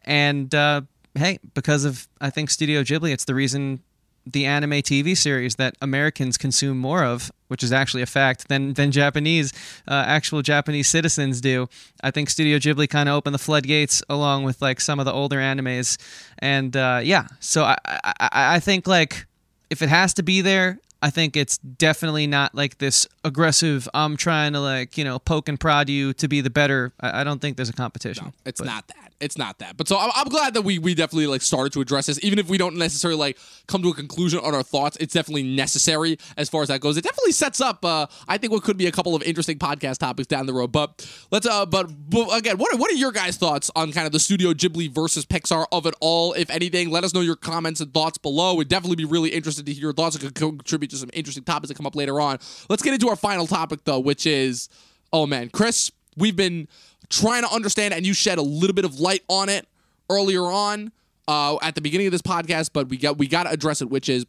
And 0.04 0.54
uh, 0.54 0.82
hey, 1.14 1.38
because 1.54 1.84
of 1.84 2.08
I 2.20 2.30
think 2.30 2.50
Studio 2.50 2.82
Ghibli, 2.82 3.12
it's 3.12 3.24
the 3.24 3.34
reason 3.34 3.80
the 4.26 4.44
anime 4.44 4.72
TV 4.82 5.16
series 5.16 5.54
that 5.54 5.76
Americans 5.80 6.36
consume 6.36 6.78
more 6.78 7.04
of, 7.04 7.30
which 7.48 7.62
is 7.62 7.72
actually 7.72 8.02
a 8.02 8.06
fact, 8.06 8.48
than 8.48 8.74
than 8.74 8.90
Japanese 8.90 9.52
uh, 9.86 10.04
actual 10.06 10.42
Japanese 10.42 10.88
citizens 10.88 11.40
do. 11.40 11.68
I 12.02 12.10
think 12.10 12.28
Studio 12.30 12.58
Ghibli 12.58 12.88
kind 12.88 13.08
of 13.08 13.14
opened 13.14 13.34
the 13.34 13.38
floodgates 13.38 14.02
along 14.08 14.44
with 14.44 14.60
like 14.60 14.80
some 14.80 14.98
of 14.98 15.04
the 15.04 15.12
older 15.12 15.38
animes, 15.38 15.96
and 16.40 16.76
uh, 16.76 17.00
yeah. 17.02 17.26
So 17.40 17.62
I, 17.64 17.76
I 17.84 18.56
I 18.56 18.60
think 18.60 18.86
like 18.86 19.26
if 19.70 19.80
it 19.82 19.88
has 19.88 20.14
to 20.14 20.22
be 20.22 20.40
there. 20.40 20.78
I 21.02 21.10
think 21.10 21.36
it's 21.36 21.58
definitely 21.58 22.26
not 22.26 22.54
like 22.54 22.78
this 22.78 23.06
aggressive. 23.22 23.86
I'm 23.92 24.16
trying 24.16 24.54
to 24.54 24.60
like 24.60 24.96
you 24.96 25.04
know 25.04 25.18
poke 25.18 25.46
and 25.48 25.60
prod 25.60 25.90
you 25.90 26.14
to 26.14 26.26
be 26.26 26.40
the 26.40 26.48
better. 26.50 26.90
I, 26.98 27.20
I 27.20 27.24
don't 27.24 27.38
think 27.38 27.56
there's 27.58 27.68
a 27.68 27.74
competition. 27.74 28.32
It's 28.46 28.60
But- 28.62 28.66
not 28.66 28.88
that. 28.88 29.12
It's 29.20 29.38
not 29.38 29.58
that. 29.58 29.76
But 29.76 29.88
so 29.88 29.98
I'm, 29.98 30.10
I'm 30.14 30.28
glad 30.28 30.54
that 30.54 30.62
we 30.62 30.78
we 30.78 30.94
definitely 30.94 31.26
like 31.26 31.42
started 31.42 31.72
to 31.72 31.80
address 31.80 32.06
this, 32.06 32.22
even 32.22 32.38
if 32.38 32.48
we 32.48 32.58
don't 32.58 32.76
necessarily 32.76 33.18
like 33.18 33.38
come 33.66 33.82
to 33.82 33.88
a 33.88 33.94
conclusion 33.94 34.40
on 34.40 34.54
our 34.54 34.62
thoughts. 34.62 34.96
It's 35.00 35.14
definitely 35.14 35.44
necessary 35.44 36.18
as 36.36 36.48
far 36.48 36.62
as 36.62 36.68
that 36.68 36.80
goes. 36.80 36.96
It 36.96 37.04
definitely 37.04 37.32
sets 37.32 37.60
up. 37.60 37.84
Uh, 37.84 38.06
I 38.28 38.38
think 38.38 38.52
what 38.52 38.62
could 38.62 38.76
be 38.76 38.86
a 38.86 38.92
couple 38.92 39.14
of 39.14 39.22
interesting 39.22 39.58
podcast 39.58 39.98
topics 39.98 40.26
down 40.26 40.46
the 40.46 40.52
road. 40.52 40.72
But 40.72 41.08
let's. 41.30 41.46
Uh, 41.46 41.66
but, 41.66 41.90
but 42.10 42.28
again, 42.36 42.58
what 42.58 42.74
are, 42.74 42.78
what 42.78 42.90
are 42.90 42.94
your 42.94 43.12
guys' 43.12 43.36
thoughts 43.36 43.70
on 43.74 43.92
kind 43.92 44.06
of 44.06 44.12
the 44.12 44.20
Studio 44.20 44.52
Ghibli 44.52 44.90
versus 44.94 45.24
Pixar 45.24 45.66
of 45.72 45.86
it 45.86 45.94
all? 46.00 46.32
If 46.34 46.50
anything, 46.50 46.90
let 46.90 47.04
us 47.04 47.14
know 47.14 47.20
your 47.20 47.36
comments 47.36 47.80
and 47.80 47.92
thoughts 47.92 48.18
below. 48.18 48.54
We'd 48.54 48.68
definitely 48.68 48.96
be 48.96 49.04
really 49.04 49.30
interested 49.30 49.66
to 49.66 49.72
hear 49.72 49.82
your 49.82 49.92
thoughts. 49.92 50.16
It 50.16 50.20
could 50.20 50.34
contribute 50.34 50.90
to 50.90 50.96
some 50.96 51.10
interesting 51.12 51.44
topics 51.44 51.68
that 51.68 51.76
come 51.76 51.86
up 51.86 51.96
later 51.96 52.20
on. 52.20 52.38
Let's 52.68 52.82
get 52.82 52.92
into 52.92 53.08
our 53.08 53.16
final 53.16 53.46
topic 53.46 53.84
though, 53.84 54.00
which 54.00 54.26
is 54.26 54.68
oh 55.12 55.26
man, 55.26 55.50
Chris, 55.50 55.90
we've 56.16 56.36
been 56.36 56.68
trying 57.08 57.42
to 57.42 57.50
understand, 57.50 57.94
and 57.94 58.06
you 58.06 58.14
shed 58.14 58.38
a 58.38 58.42
little 58.42 58.74
bit 58.74 58.84
of 58.84 59.00
light 59.00 59.22
on 59.28 59.48
it 59.48 59.66
earlier 60.10 60.42
on 60.42 60.92
uh, 61.28 61.56
at 61.62 61.74
the 61.74 61.80
beginning 61.80 62.06
of 62.06 62.12
this 62.12 62.22
podcast, 62.22 62.70
but 62.72 62.88
we 62.88 62.96
got 62.96 63.18
we 63.18 63.26
got 63.26 63.44
to 63.44 63.50
address 63.50 63.82
it, 63.82 63.90
which 63.90 64.08
is 64.08 64.26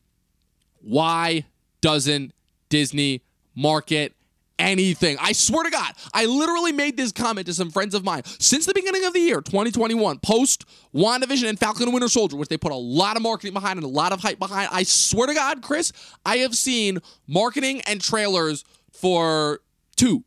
why 0.82 1.45
doesn't 1.82 2.34
Disney 2.69 3.21
market 3.55 4.13
anything? 4.59 5.17
I 5.19 5.32
swear 5.34 5.63
to 5.63 5.69
God, 5.69 5.93
I 6.13 6.25
literally 6.25 6.71
made 6.71 6.97
this 6.97 7.11
comment 7.11 7.47
to 7.47 7.53
some 7.53 7.69
friends 7.69 7.93
of 7.93 8.03
mine 8.03 8.23
since 8.39 8.65
the 8.65 8.73
beginning 8.73 9.05
of 9.05 9.13
the 9.13 9.19
year, 9.19 9.41
2021, 9.41 10.19
post 10.19 10.65
WandaVision 10.93 11.47
and 11.49 11.59
Falcon 11.59 11.84
and 11.84 11.93
Winter 11.93 12.07
Soldier, 12.07 12.38
which 12.38 12.49
they 12.49 12.57
put 12.57 12.71
a 12.71 12.75
lot 12.75 13.15
of 13.15 13.21
marketing 13.21 13.53
behind 13.53 13.78
and 13.78 13.86
a 13.86 13.89
lot 13.89 14.11
of 14.11 14.21
hype 14.21 14.39
behind. 14.39 14.69
I 14.71 14.84
swear 14.84 15.28
to 15.28 15.34
God, 15.34 15.61
Chris, 15.61 15.91
I 16.25 16.38
have 16.38 16.55
seen 16.55 16.99
marketing 17.28 17.82
and 17.82 18.01
trailers 18.01 18.63
for 18.91 19.59
two 19.95 20.23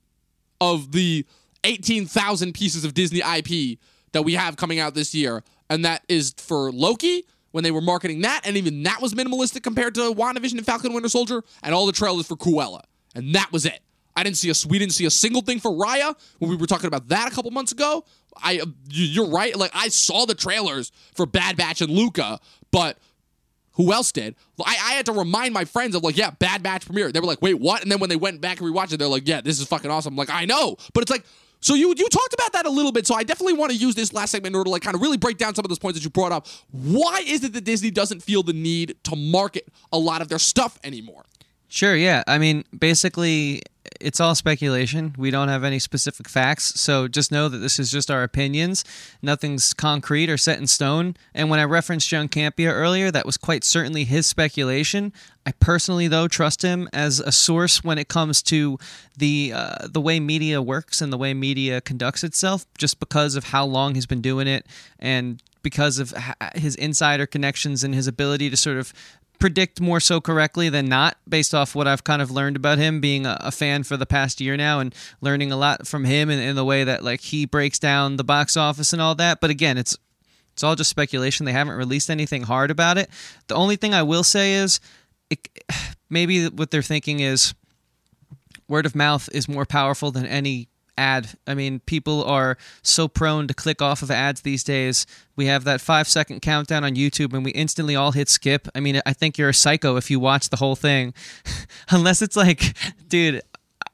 of 0.60 0.92
the 0.92 1.24
18,000 1.64 2.52
pieces 2.54 2.84
of 2.84 2.94
Disney 2.94 3.20
IP 3.20 3.78
that 4.12 4.22
we 4.22 4.34
have 4.34 4.56
coming 4.56 4.78
out 4.78 4.94
this 4.94 5.14
year. 5.14 5.42
And 5.68 5.84
that 5.84 6.02
is 6.08 6.34
for 6.36 6.72
Loki 6.72 7.24
when 7.52 7.64
they 7.64 7.70
were 7.70 7.80
marketing 7.80 8.22
that. 8.22 8.42
And 8.44 8.56
even 8.56 8.82
that 8.84 9.00
was 9.00 9.14
minimalistic 9.14 9.62
compared 9.62 9.94
to 9.94 10.12
WandaVision 10.12 10.58
and 10.58 10.66
Falcon 10.66 10.92
Winter 10.92 11.08
Soldier. 11.08 11.42
And 11.62 11.74
all 11.74 11.86
the 11.86 11.92
trailers 11.92 12.26
for 12.26 12.36
Cruella. 12.36 12.82
And 13.14 13.34
that 13.34 13.52
was 13.52 13.66
it. 13.66 13.80
I 14.16 14.22
didn't 14.22 14.36
see 14.36 14.50
a 14.50 14.54
we 14.68 14.78
didn't 14.78 14.92
see 14.92 15.06
a 15.06 15.10
single 15.10 15.40
thing 15.40 15.60
for 15.60 15.70
Raya 15.70 16.14
when 16.38 16.50
we 16.50 16.56
were 16.56 16.66
talking 16.66 16.88
about 16.88 17.08
that 17.08 17.32
a 17.32 17.34
couple 17.34 17.50
months 17.50 17.72
ago. 17.72 18.04
I 18.42 18.60
uh, 18.60 18.66
you're 18.90 19.28
right. 19.28 19.56
Like 19.56 19.70
I 19.74 19.88
saw 19.88 20.26
the 20.26 20.34
trailers 20.34 20.92
for 21.14 21.26
Bad 21.26 21.56
Batch 21.56 21.80
and 21.80 21.90
Luca, 21.90 22.38
but 22.70 22.98
who 23.72 23.92
else 23.92 24.12
did? 24.12 24.34
I, 24.62 24.72
I 24.72 24.92
had 24.92 25.06
to 25.06 25.12
remind 25.12 25.54
my 25.54 25.64
friends 25.64 25.94
of 25.94 26.02
like, 26.02 26.16
yeah, 26.16 26.30
Bad 26.30 26.62
Batch 26.62 26.84
premiere. 26.84 27.12
They 27.12 27.20
were 27.20 27.26
like, 27.26 27.40
wait, 27.40 27.54
what? 27.54 27.82
And 27.82 27.90
then 27.90 28.00
when 28.00 28.10
they 28.10 28.16
went 28.16 28.40
back 28.40 28.60
and 28.60 28.70
rewatched 28.70 28.92
it, 28.92 28.98
they're 28.98 29.08
like, 29.08 29.26
yeah, 29.26 29.40
this 29.40 29.60
is 29.60 29.66
fucking 29.66 29.90
awesome. 29.90 30.14
I'm 30.14 30.16
like, 30.16 30.30
I 30.30 30.44
know, 30.44 30.76
but 30.92 31.02
it's 31.02 31.10
like. 31.10 31.24
So 31.60 31.74
you 31.74 31.94
you 31.96 32.08
talked 32.08 32.34
about 32.34 32.52
that 32.54 32.66
a 32.66 32.70
little 32.70 32.92
bit. 32.92 33.06
So 33.06 33.14
I 33.14 33.22
definitely 33.22 33.54
want 33.54 33.70
to 33.72 33.76
use 33.76 33.94
this 33.94 34.12
last 34.12 34.30
segment 34.30 34.54
in 34.54 34.58
order 34.58 34.68
to 34.68 34.70
like 34.70 34.82
kind 34.82 34.94
of 34.94 35.02
really 35.02 35.18
break 35.18 35.38
down 35.38 35.54
some 35.54 35.64
of 35.64 35.68
those 35.68 35.78
points 35.78 35.98
that 35.98 36.04
you 36.04 36.10
brought 36.10 36.32
up. 36.32 36.48
Why 36.70 37.22
is 37.26 37.44
it 37.44 37.52
that 37.52 37.64
Disney 37.64 37.90
doesn't 37.90 38.22
feel 38.22 38.42
the 38.42 38.52
need 38.52 38.96
to 39.04 39.16
market 39.16 39.68
a 39.92 39.98
lot 39.98 40.22
of 40.22 40.28
their 40.28 40.38
stuff 40.38 40.78
anymore? 40.82 41.24
Sure, 41.72 41.94
yeah. 41.94 42.24
I 42.26 42.38
mean, 42.38 42.64
basically, 42.76 43.62
it's 44.00 44.18
all 44.18 44.34
speculation. 44.34 45.14
We 45.16 45.30
don't 45.30 45.46
have 45.46 45.62
any 45.62 45.78
specific 45.78 46.28
facts. 46.28 46.80
So 46.80 47.06
just 47.06 47.30
know 47.30 47.48
that 47.48 47.58
this 47.58 47.78
is 47.78 47.92
just 47.92 48.10
our 48.10 48.24
opinions. 48.24 48.84
Nothing's 49.22 49.72
concrete 49.72 50.28
or 50.28 50.36
set 50.36 50.58
in 50.58 50.66
stone. 50.66 51.16
And 51.32 51.48
when 51.48 51.60
I 51.60 51.64
referenced 51.64 52.08
John 52.08 52.28
Campea 52.28 52.72
earlier, 52.72 53.12
that 53.12 53.24
was 53.24 53.36
quite 53.36 53.62
certainly 53.62 54.02
his 54.02 54.26
speculation. 54.26 55.12
I 55.46 55.52
personally, 55.52 56.08
though, 56.08 56.26
trust 56.26 56.62
him 56.62 56.88
as 56.92 57.20
a 57.20 57.30
source 57.30 57.84
when 57.84 57.98
it 57.98 58.08
comes 58.08 58.42
to 58.44 58.76
the 59.16 59.52
uh, 59.54 59.86
the 59.88 60.00
way 60.00 60.18
media 60.18 60.60
works 60.60 61.00
and 61.00 61.12
the 61.12 61.18
way 61.18 61.34
media 61.34 61.80
conducts 61.80 62.24
itself, 62.24 62.66
just 62.78 62.98
because 62.98 63.36
of 63.36 63.44
how 63.44 63.64
long 63.64 63.94
he's 63.94 64.06
been 64.06 64.20
doing 64.20 64.48
it 64.48 64.66
and 64.98 65.40
because 65.62 65.98
of 65.98 66.14
his 66.54 66.74
insider 66.76 67.26
connections 67.26 67.84
and 67.84 67.94
his 67.94 68.06
ability 68.06 68.50
to 68.50 68.56
sort 68.56 68.78
of 68.78 68.92
predict 69.40 69.80
more 69.80 69.98
so 69.98 70.20
correctly 70.20 70.68
than 70.68 70.86
not 70.86 71.16
based 71.28 71.54
off 71.54 71.74
what 71.74 71.88
I've 71.88 72.04
kind 72.04 72.22
of 72.22 72.30
learned 72.30 72.56
about 72.56 72.78
him 72.78 73.00
being 73.00 73.26
a, 73.26 73.36
a 73.40 73.50
fan 73.50 73.82
for 73.82 73.96
the 73.96 74.06
past 74.06 74.40
year 74.40 74.56
now 74.56 74.78
and 74.78 74.94
learning 75.20 75.50
a 75.50 75.56
lot 75.56 75.86
from 75.86 76.04
him 76.04 76.30
in, 76.30 76.38
in 76.38 76.54
the 76.54 76.64
way 76.64 76.84
that 76.84 77.02
like 77.02 77.20
he 77.20 77.46
breaks 77.46 77.78
down 77.78 78.16
the 78.16 78.24
box 78.24 78.56
office 78.56 78.92
and 78.92 79.02
all 79.02 79.14
that. 79.16 79.40
But 79.40 79.50
again, 79.50 79.78
it's 79.78 79.96
it's 80.52 80.62
all 80.62 80.76
just 80.76 80.90
speculation. 80.90 81.46
They 81.46 81.52
haven't 81.52 81.74
released 81.74 82.10
anything 82.10 82.42
hard 82.42 82.70
about 82.70 82.98
it. 82.98 83.08
The 83.48 83.54
only 83.54 83.76
thing 83.76 83.94
I 83.94 84.02
will 84.02 84.24
say 84.24 84.54
is 84.54 84.78
it, 85.30 85.48
maybe 86.10 86.46
what 86.46 86.70
they're 86.70 86.82
thinking 86.82 87.20
is 87.20 87.54
word 88.68 88.86
of 88.86 88.94
mouth 88.94 89.28
is 89.32 89.48
more 89.48 89.66
powerful 89.66 90.10
than 90.12 90.26
any 90.26 90.68
ad. 90.96 91.30
I 91.46 91.54
mean, 91.54 91.80
people 91.80 92.24
are 92.24 92.56
so 92.82 93.08
prone 93.08 93.46
to 93.48 93.54
click 93.54 93.80
off 93.82 94.02
of 94.02 94.10
ads 94.10 94.42
these 94.42 94.64
days. 94.64 95.06
We 95.36 95.46
have 95.46 95.64
that 95.64 95.80
five 95.80 96.08
second 96.08 96.40
countdown 96.40 96.84
on 96.84 96.94
YouTube 96.94 97.32
and 97.32 97.44
we 97.44 97.50
instantly 97.52 97.96
all 97.96 98.12
hit 98.12 98.28
skip. 98.28 98.68
I 98.74 98.80
mean, 98.80 99.00
I 99.06 99.12
think 99.12 99.38
you're 99.38 99.50
a 99.50 99.54
psycho 99.54 99.96
if 99.96 100.10
you 100.10 100.20
watch 100.20 100.50
the 100.50 100.56
whole 100.56 100.76
thing. 100.76 101.14
Unless 101.90 102.22
it's 102.22 102.36
like, 102.36 102.74
dude, 103.08 103.42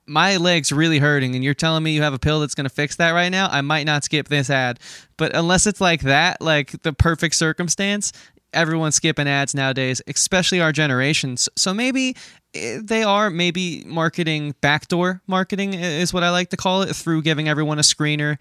my 0.07 0.37
leg's 0.37 0.73
really 0.73 0.99
hurting 0.99 1.35
and 1.35 1.43
you're 1.43 1.55
telling 1.55 1.83
me 1.83 1.93
you 1.93 2.03
have 2.03 2.15
a 2.15 2.19
pill 2.19 2.41
that's 2.41 2.55
going 2.55 2.69
to 2.69 2.75
fix 2.75 2.97
that 2.97 3.11
right 3.11 3.29
now, 3.29 3.49
I 3.51 3.61
might 3.61 3.87
not 3.87 4.05
skip 4.05 4.29
this 4.29 4.51
ad. 4.51 4.79
But 5.17 5.35
unless 5.35 5.67
it's 5.67 5.81
like 5.81 6.03
that, 6.03 6.41
like 6.41 6.83
the 6.83 6.93
perfect 6.93 7.35
circumstance, 7.35 8.13
everyone's 8.53 8.95
skipping 8.95 9.29
ads 9.29 9.55
nowadays, 9.55 10.01
especially 10.07 10.61
our 10.61 10.73
generations. 10.73 11.49
So 11.57 11.75
maybe 11.75 12.17
eh, 12.55 12.81
they 12.83 13.03
are 13.03 13.31
maybe 13.31 13.85
marketing 13.87 14.55
backdoor 14.61 15.23
marketing 15.27 15.75
is 15.75 16.13
what 16.13 16.23
I 16.23 16.31
like 16.31 16.51
to 16.51 16.57
call 16.57 16.83
it 16.83 16.95
through 16.95 17.23
giving 17.23 17.49
everyone 17.49 17.79
a 17.79 17.83
screener. 17.83 18.39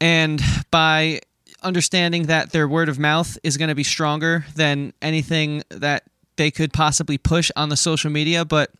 And 0.00 0.40
by 0.70 1.20
understanding 1.62 2.24
that 2.24 2.50
their 2.50 2.66
word 2.66 2.88
of 2.88 2.98
mouth 2.98 3.38
is 3.42 3.56
going 3.56 3.68
to 3.68 3.74
be 3.74 3.84
stronger 3.84 4.44
than 4.56 4.92
anything 5.00 5.62
that 5.68 6.04
they 6.36 6.50
could 6.50 6.72
possibly 6.72 7.18
push 7.18 7.50
on 7.56 7.68
the 7.68 7.76
social 7.76 8.10
media. 8.10 8.44
But 8.44 8.70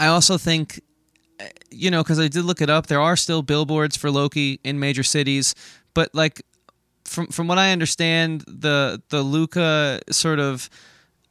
I 0.00 0.06
also 0.06 0.38
think 0.38 0.80
eh, 1.40 1.48
you 1.70 1.90
know 1.90 2.04
cuz 2.04 2.18
I 2.18 2.28
did 2.28 2.44
look 2.44 2.60
it 2.60 2.70
up 2.70 2.86
there 2.86 3.00
are 3.00 3.16
still 3.16 3.42
billboards 3.42 3.96
for 3.96 4.10
Loki 4.10 4.60
in 4.64 4.78
major 4.78 5.02
cities. 5.02 5.54
But 5.94 6.14
like 6.14 6.42
from 7.14 7.28
from 7.28 7.48
what 7.48 7.58
I 7.58 7.72
understand, 7.72 8.42
the 8.46 9.00
the 9.08 9.22
Luca 9.22 10.00
sort 10.10 10.40
of 10.40 10.68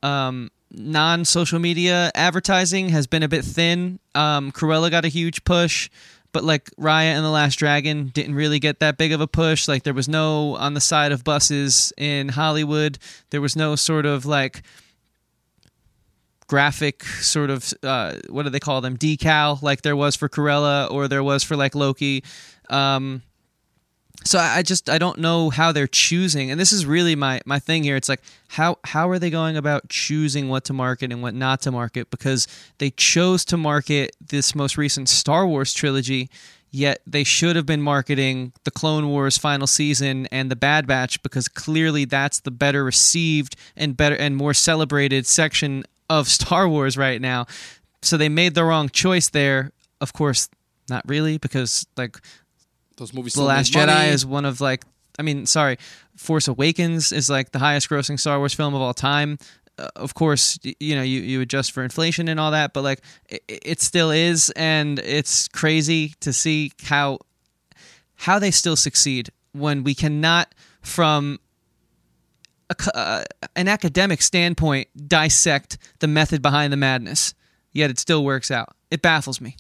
um, 0.01 0.49
non 0.71 1.25
social 1.25 1.59
media 1.59 2.11
advertising 2.15 2.89
has 2.89 3.07
been 3.07 3.23
a 3.23 3.27
bit 3.27 3.45
thin. 3.45 3.99
Um, 4.15 4.51
Cruella 4.51 4.89
got 4.89 5.05
a 5.05 5.09
huge 5.09 5.43
push, 5.43 5.89
but 6.31 6.43
like 6.43 6.71
Raya 6.79 7.13
and 7.13 7.23
the 7.23 7.29
Last 7.29 7.57
Dragon 7.57 8.07
didn't 8.07 8.35
really 8.35 8.59
get 8.59 8.79
that 8.79 8.97
big 8.97 9.11
of 9.11 9.21
a 9.21 9.27
push. 9.27 9.67
Like 9.67 9.83
there 9.83 9.93
was 9.93 10.09
no 10.09 10.55
on 10.55 10.73
the 10.73 10.81
side 10.81 11.11
of 11.11 11.23
buses 11.23 11.93
in 11.97 12.29
Hollywood. 12.29 12.97
There 13.29 13.41
was 13.41 13.55
no 13.55 13.75
sort 13.75 14.05
of 14.05 14.25
like 14.25 14.63
graphic 16.47 17.03
sort 17.03 17.49
of 17.49 17.73
uh, 17.83 18.15
what 18.29 18.43
do 18.43 18.49
they 18.49 18.59
call 18.59 18.81
them 18.81 18.97
decal 18.97 19.61
like 19.61 19.81
there 19.81 19.95
was 19.95 20.15
for 20.15 20.29
Cruella 20.29 20.91
or 20.91 21.07
there 21.07 21.23
was 21.23 21.43
for 21.43 21.55
like 21.55 21.75
Loki. 21.75 22.23
Um, 22.69 23.21
so 24.25 24.39
I 24.39 24.61
just 24.61 24.89
I 24.89 24.97
don't 24.97 25.19
know 25.19 25.49
how 25.49 25.71
they're 25.71 25.87
choosing, 25.87 26.49
and 26.49 26.59
this 26.59 26.71
is 26.71 26.85
really 26.85 27.15
my 27.15 27.41
my 27.45 27.59
thing 27.59 27.83
here. 27.83 27.95
It's 27.95 28.09
like 28.09 28.21
how 28.49 28.77
how 28.83 29.09
are 29.09 29.19
they 29.19 29.29
going 29.29 29.57
about 29.57 29.89
choosing 29.89 30.49
what 30.49 30.63
to 30.65 30.73
market 30.73 31.11
and 31.11 31.21
what 31.21 31.33
not 31.33 31.61
to 31.61 31.71
market? 31.71 32.09
Because 32.09 32.47
they 32.77 32.91
chose 32.91 33.43
to 33.45 33.57
market 33.57 34.15
this 34.25 34.55
most 34.55 34.77
recent 34.77 35.09
Star 35.09 35.45
Wars 35.45 35.73
trilogy, 35.73 36.29
yet 36.71 37.01
they 37.05 37.23
should 37.23 37.55
have 37.55 37.65
been 37.65 37.81
marketing 37.81 38.53
the 38.63 38.71
Clone 38.71 39.09
Wars 39.09 39.37
final 39.37 39.67
season 39.67 40.27
and 40.31 40.49
the 40.49 40.55
Bad 40.55 40.87
Batch 40.87 41.21
because 41.21 41.47
clearly 41.47 42.05
that's 42.05 42.39
the 42.39 42.51
better 42.51 42.83
received 42.83 43.55
and 43.75 43.95
better 43.97 44.15
and 44.15 44.35
more 44.35 44.53
celebrated 44.53 45.25
section 45.25 45.83
of 46.09 46.27
Star 46.39 46.67
Wars 46.67 46.97
right 46.97 47.21
now. 47.21 47.45
So 48.01 48.17
they 48.17 48.29
made 48.29 48.55
the 48.55 48.63
wrong 48.63 48.89
choice 48.89 49.29
there. 49.29 49.71
Of 50.01 50.13
course, 50.13 50.49
not 50.89 51.07
really 51.07 51.37
because 51.37 51.85
like 51.95 52.17
those 52.97 53.13
movies. 53.13 53.33
The 53.33 53.43
Last 53.43 53.73
Jedi 53.73 54.11
is 54.11 54.25
one 54.25 54.45
of 54.45 54.61
like, 54.61 54.83
I 55.19 55.21
mean, 55.21 55.45
sorry, 55.45 55.77
Force 56.15 56.47
Awakens 56.47 57.11
is 57.11 57.29
like 57.29 57.51
the 57.51 57.59
highest 57.59 57.89
grossing 57.89 58.19
Star 58.19 58.37
Wars 58.39 58.53
film 58.53 58.73
of 58.73 58.81
all 58.81 58.93
time. 58.93 59.37
Uh, 59.77 59.87
of 59.95 60.13
course, 60.13 60.59
you 60.79 60.95
know 60.95 61.01
you 61.01 61.21
you 61.21 61.41
adjust 61.41 61.71
for 61.71 61.83
inflation 61.83 62.27
and 62.27 62.39
all 62.39 62.51
that, 62.51 62.73
but 62.73 62.83
like 62.83 63.01
it, 63.27 63.43
it 63.47 63.81
still 63.81 64.11
is, 64.11 64.51
and 64.55 64.99
it's 64.99 65.47
crazy 65.47 66.13
to 66.19 66.31
see 66.31 66.71
how 66.83 67.17
how 68.15 68.39
they 68.39 68.51
still 68.51 68.75
succeed 68.75 69.29
when 69.53 69.83
we 69.83 69.95
cannot 69.95 70.53
from 70.81 71.39
a, 72.69 72.97
uh, 72.97 73.23
an 73.55 73.67
academic 73.67 74.21
standpoint 74.21 74.87
dissect 75.07 75.77
the 75.99 76.07
method 76.07 76.41
behind 76.41 76.71
the 76.71 76.77
madness 76.77 77.33
yet 77.71 77.89
it 77.89 77.99
still 77.99 78.23
works 78.23 78.51
out 78.51 78.75
it 78.91 79.01
baffles 79.01 79.39
me 79.39 79.55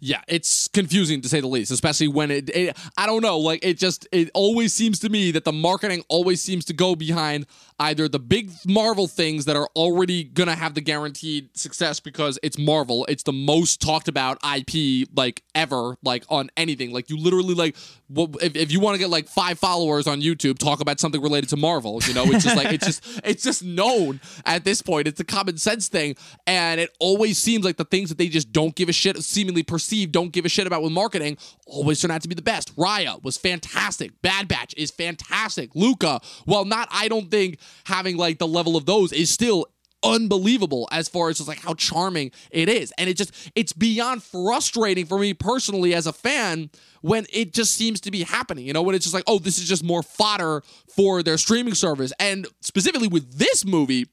yeah, 0.00 0.22
it's 0.28 0.68
confusing 0.68 1.20
to 1.22 1.28
say 1.28 1.40
the 1.40 1.46
least, 1.46 1.70
especially 1.70 2.08
when 2.08 2.30
it, 2.30 2.50
it, 2.50 2.76
I 2.96 3.06
don't 3.06 3.22
know, 3.22 3.38
like 3.38 3.64
it 3.64 3.78
just 3.78 4.06
it 4.12 4.30
always 4.34 4.72
seems 4.72 4.98
to 5.00 5.08
me 5.08 5.30
that 5.32 5.44
the 5.44 5.52
marketing 5.52 6.04
always 6.08 6.42
seems 6.42 6.64
to 6.66 6.72
go 6.72 6.94
behind 6.94 7.46
either 7.80 8.08
the 8.08 8.18
big 8.18 8.50
Marvel 8.66 9.08
things 9.08 9.46
that 9.46 9.56
are 9.56 9.68
already 9.74 10.22
gonna 10.22 10.54
have 10.54 10.74
the 10.74 10.80
guaranteed 10.80 11.56
success 11.56 11.98
because 11.98 12.38
it's 12.42 12.58
Marvel, 12.58 13.06
it's 13.08 13.22
the 13.22 13.32
most 13.32 13.80
talked 13.80 14.06
about 14.06 14.38
IP 14.44 15.08
like 15.16 15.42
ever, 15.54 15.96
like 16.04 16.24
on 16.28 16.50
anything. 16.56 16.92
Like 16.92 17.10
you 17.10 17.16
literally 17.16 17.54
like 17.54 17.76
if, 18.16 18.56
if 18.56 18.72
you 18.72 18.80
want 18.80 18.94
to 18.94 18.98
get 18.98 19.08
like 19.08 19.28
five 19.28 19.58
followers 19.58 20.06
on 20.06 20.20
YouTube, 20.20 20.58
talk 20.58 20.80
about 20.80 21.00
something 21.00 21.22
related 21.22 21.48
to 21.50 21.56
Marvel. 21.56 22.00
You 22.04 22.14
know, 22.14 22.24
it's 22.24 22.44
just 22.44 22.56
like 22.56 22.72
it's 22.72 22.86
just 22.86 23.20
it's 23.24 23.42
just 23.42 23.64
known 23.64 24.20
at 24.44 24.64
this 24.64 24.82
point. 24.82 25.08
It's 25.08 25.20
a 25.20 25.24
common 25.24 25.56
sense 25.56 25.88
thing, 25.88 26.16
and 26.46 26.80
it 26.80 26.90
always 27.00 27.38
seems 27.38 27.64
like 27.64 27.76
the 27.76 27.84
things 27.84 28.10
that 28.10 28.18
they 28.18 28.28
just 28.28 28.52
don't 28.52 28.74
give 28.74 28.88
a 28.88 28.92
shit, 28.92 29.16
seemingly 29.22 29.62
perceive, 29.62 30.12
don't 30.12 30.32
give 30.32 30.44
a 30.44 30.48
shit 30.48 30.66
about 30.66 30.82
with 30.82 30.92
marketing, 30.92 31.38
always 31.66 32.00
turn 32.00 32.10
out 32.10 32.22
to 32.22 32.28
be 32.28 32.34
the 32.34 32.42
best. 32.42 32.76
Raya 32.76 33.22
was 33.22 33.36
fantastic. 33.36 34.20
Bad 34.22 34.48
Batch 34.48 34.74
is 34.76 34.90
fantastic. 34.90 35.70
Luca, 35.74 36.20
well, 36.46 36.64
not 36.64 36.88
I 36.90 37.08
don't 37.08 37.30
think 37.30 37.58
having 37.84 38.16
like 38.16 38.38
the 38.38 38.48
level 38.48 38.76
of 38.76 38.86
those 38.86 39.12
is 39.12 39.30
still 39.30 39.66
unbelievable 40.02 40.88
as 40.92 41.08
far 41.08 41.28
as 41.28 41.36
just 41.36 41.48
like 41.48 41.60
how 41.60 41.74
charming 41.74 42.30
it 42.50 42.68
is. 42.68 42.92
And 42.98 43.08
it 43.08 43.16
just 43.16 43.50
it's 43.54 43.72
beyond 43.72 44.22
frustrating 44.22 45.06
for 45.06 45.18
me 45.18 45.34
personally 45.34 45.94
as 45.94 46.06
a 46.06 46.12
fan 46.12 46.70
when 47.02 47.26
it 47.32 47.52
just 47.52 47.74
seems 47.74 48.00
to 48.02 48.10
be 48.10 48.22
happening. 48.22 48.66
You 48.66 48.72
know, 48.72 48.82
when 48.82 48.94
it's 48.94 49.04
just 49.04 49.14
like, 49.14 49.24
oh, 49.26 49.38
this 49.38 49.58
is 49.58 49.68
just 49.68 49.84
more 49.84 50.02
fodder 50.02 50.62
for 50.94 51.22
their 51.22 51.38
streaming 51.38 51.74
service. 51.74 52.12
And 52.18 52.46
specifically 52.60 53.08
with 53.08 53.38
this 53.38 53.64
movie, 53.64 54.06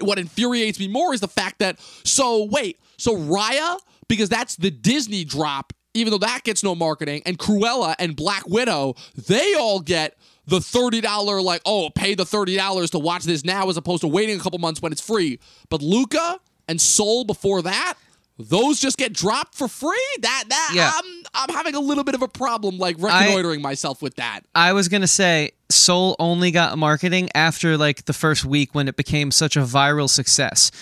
what 0.00 0.18
infuriates 0.18 0.78
me 0.78 0.88
more 0.88 1.12
is 1.12 1.20
the 1.20 1.28
fact 1.28 1.58
that 1.58 1.80
so 2.04 2.44
wait, 2.44 2.78
so 2.96 3.16
Raya, 3.16 3.78
because 4.08 4.28
that's 4.28 4.56
the 4.56 4.70
Disney 4.70 5.24
drop, 5.24 5.72
even 5.94 6.10
though 6.12 6.18
that 6.18 6.42
gets 6.44 6.62
no 6.62 6.74
marketing, 6.74 7.22
and 7.26 7.38
Cruella 7.38 7.94
and 7.98 8.14
Black 8.14 8.46
Widow, 8.46 8.94
they 9.16 9.54
all 9.54 9.80
get 9.80 10.16
the 10.46 10.58
$30 10.58 11.44
like 11.44 11.62
oh 11.64 11.90
pay 11.94 12.14
the 12.14 12.24
$30 12.24 12.90
to 12.90 12.98
watch 12.98 13.22
this 13.22 13.44
now 13.44 13.68
as 13.68 13.76
opposed 13.76 14.00
to 14.00 14.08
waiting 14.08 14.38
a 14.38 14.42
couple 14.42 14.58
months 14.58 14.82
when 14.82 14.90
it's 14.90 15.00
free 15.00 15.38
but 15.68 15.80
luca 15.80 16.40
and 16.66 16.80
soul 16.80 17.24
before 17.24 17.62
that 17.62 17.94
those 18.36 18.80
just 18.80 18.96
get 18.96 19.12
dropped 19.12 19.54
for 19.54 19.68
free 19.68 20.16
that 20.22 20.44
that 20.48 20.72
Yeah. 20.74 20.90
I'm, 20.92 21.22
I'm 21.34 21.54
having 21.54 21.76
a 21.76 21.80
little 21.80 22.02
bit 22.02 22.16
of 22.16 22.22
a 22.22 22.26
problem 22.28 22.78
like 22.78 22.96
reconnoitering 22.98 23.62
myself 23.62 24.02
with 24.02 24.16
that 24.16 24.40
I 24.54 24.72
was 24.72 24.88
gonna 24.88 25.06
say 25.06 25.52
Soul 25.70 26.16
only 26.18 26.50
got 26.50 26.76
marketing 26.76 27.28
after 27.34 27.76
like 27.76 28.06
the 28.06 28.12
first 28.12 28.44
week 28.44 28.74
when 28.74 28.88
it 28.88 28.96
became 28.96 29.30
such 29.30 29.56
a 29.56 29.60
viral 29.60 30.08
success. 30.10 30.72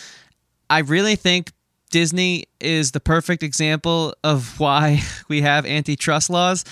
I 0.71 0.79
really 0.79 1.17
think 1.17 1.53
Disney 1.91 2.45
is 2.61 2.93
the 2.93 3.01
perfect 3.01 3.43
example 3.43 4.15
of 4.23 4.59
why 4.61 5.01
we 5.29 5.43
have 5.43 5.65
antitrust 5.67 6.31
laws 6.31 6.65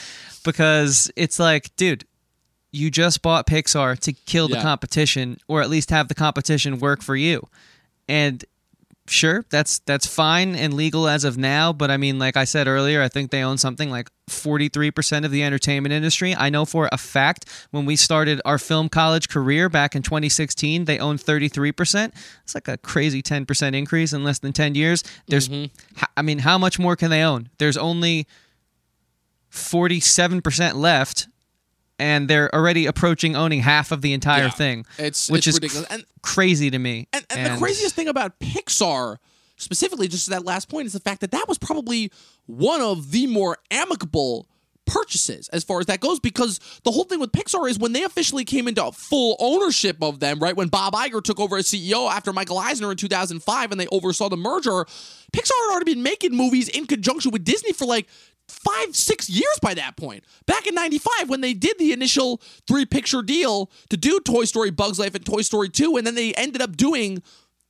because 0.44 1.10
it's 1.16 1.38
like, 1.38 1.74
dude, 1.76 2.04
you 2.72 2.90
just 2.90 3.22
bought 3.22 3.46
Pixar 3.46 3.98
to 4.00 4.12
kill 4.12 4.48
the 4.48 4.56
Yeah. 4.56 4.62
competition 4.62 5.38
or 5.48 5.62
at 5.62 5.70
least 5.70 5.90
have 5.90 6.08
the 6.08 6.14
competition 6.14 6.78
work 6.78 7.02
for 7.02 7.16
you. 7.16 7.48
And 8.08 8.44
sure, 9.08 9.44
that's 9.50 9.78
that's 9.80 10.06
fine 10.06 10.54
and 10.54 10.74
legal 10.74 11.08
as 11.08 11.24
of 11.24 11.38
now, 11.38 11.72
but 11.72 11.90
I 11.90 11.96
mean 11.96 12.18
like 12.18 12.36
I 12.36 12.44
said 12.44 12.68
earlier, 12.68 13.02
I 13.02 13.08
think 13.08 13.30
they 13.30 13.42
own 13.42 13.56
something 13.58 13.90
like 13.90 14.10
43% 14.28 15.24
of 15.24 15.30
the 15.30 15.42
entertainment 15.44 15.92
industry. 15.92 16.34
I 16.34 16.50
know 16.50 16.64
for 16.64 16.88
a 16.90 16.98
fact 16.98 17.48
when 17.70 17.86
we 17.86 17.94
started 17.96 18.40
our 18.44 18.58
film 18.58 18.88
college 18.88 19.28
career 19.28 19.68
back 19.68 19.94
in 19.94 20.02
2016, 20.02 20.84
they 20.84 20.98
owned 20.98 21.20
33%. 21.20 22.12
It's 22.42 22.54
like 22.54 22.66
a 22.68 22.76
crazy 22.78 23.22
10% 23.22 23.74
increase 23.74 24.12
in 24.12 24.24
less 24.24 24.40
than 24.40 24.52
10 24.52 24.74
years. 24.74 25.04
There's 25.28 25.48
mm-hmm. 25.48 26.04
I 26.16 26.22
mean, 26.22 26.40
how 26.40 26.58
much 26.58 26.78
more 26.78 26.96
can 26.96 27.10
they 27.10 27.22
own? 27.22 27.50
There's 27.58 27.76
only 27.76 28.26
47% 29.52 30.74
left 30.74 31.28
and 31.98 32.28
they're 32.28 32.54
already 32.54 32.86
approaching 32.86 33.36
owning 33.36 33.60
half 33.60 33.90
of 33.92 34.02
the 34.02 34.12
entire 34.12 34.44
Yeah. 34.44 34.50
thing. 34.50 34.86
It's- 34.98 35.30
which 35.30 35.46
it's 35.46 35.56
is 35.56 35.62
ridiculous. 35.62 35.88
And- 35.88 36.04
crazy 36.22 36.70
to 36.70 36.78
me. 36.78 37.08
And, 37.12 37.24
and, 37.30 37.54
the 37.54 37.58
craziest 37.58 37.94
thing 37.94 38.08
about 38.08 38.38
Pixar, 38.40 39.16
specifically, 39.56 40.08
just 40.08 40.24
to 40.24 40.30
that 40.30 40.44
last 40.44 40.68
point, 40.68 40.86
is 40.86 40.92
the 40.92 41.00
fact 41.00 41.20
that 41.20 41.30
that 41.32 41.46
was 41.48 41.58
probably 41.58 42.10
one 42.46 42.80
of 42.80 43.10
the 43.10 43.26
more 43.26 43.58
amicable 43.70 44.48
purchases 44.86 45.48
as 45.48 45.64
far 45.64 45.80
as 45.80 45.86
that 45.86 46.00
goes 46.00 46.20
because 46.20 46.60
the 46.84 46.92
whole 46.92 47.04
thing 47.04 47.18
with 47.18 47.32
Pixar 47.32 47.68
is 47.68 47.78
when 47.78 47.92
they 47.92 48.04
officially 48.04 48.44
came 48.44 48.68
into 48.68 48.90
full 48.92 49.36
ownership 49.40 49.96
of 50.00 50.20
them, 50.20 50.38
right? 50.38 50.56
When 50.56 50.68
Bob 50.68 50.94
Iger 50.94 51.22
took 51.22 51.40
over 51.40 51.56
as 51.56 51.66
CEO 51.66 52.08
after 52.10 52.32
Michael 52.32 52.58
Eisner 52.58 52.90
in 52.92 52.96
2005 52.96 53.72
and 53.72 53.80
they 53.80 53.88
oversaw 53.88 54.28
the 54.28 54.36
merger, 54.36 54.86
Pixar 55.32 55.50
had 55.50 55.72
already 55.72 55.92
been 55.92 56.02
making 56.02 56.34
movies 56.34 56.68
in 56.68 56.86
conjunction 56.86 57.32
with 57.32 57.44
Disney 57.44 57.72
for 57.72 57.84
like 57.84 58.06
five, 58.48 58.94
six 58.94 59.28
years 59.28 59.58
by 59.60 59.74
that 59.74 59.96
point. 59.96 60.24
Back 60.46 60.66
in 60.66 60.74
95, 60.74 61.28
when 61.28 61.40
they 61.40 61.52
did 61.52 61.78
the 61.78 61.92
initial 61.92 62.40
three 62.68 62.86
picture 62.86 63.22
deal 63.22 63.70
to 63.90 63.96
do 63.96 64.20
Toy 64.20 64.44
Story, 64.44 64.70
Bugs 64.70 64.98
Life, 65.00 65.14
and 65.16 65.26
Toy 65.26 65.42
Story 65.42 65.68
2, 65.68 65.96
and 65.96 66.06
then 66.06 66.14
they 66.14 66.32
ended 66.34 66.62
up 66.62 66.76
doing 66.76 67.22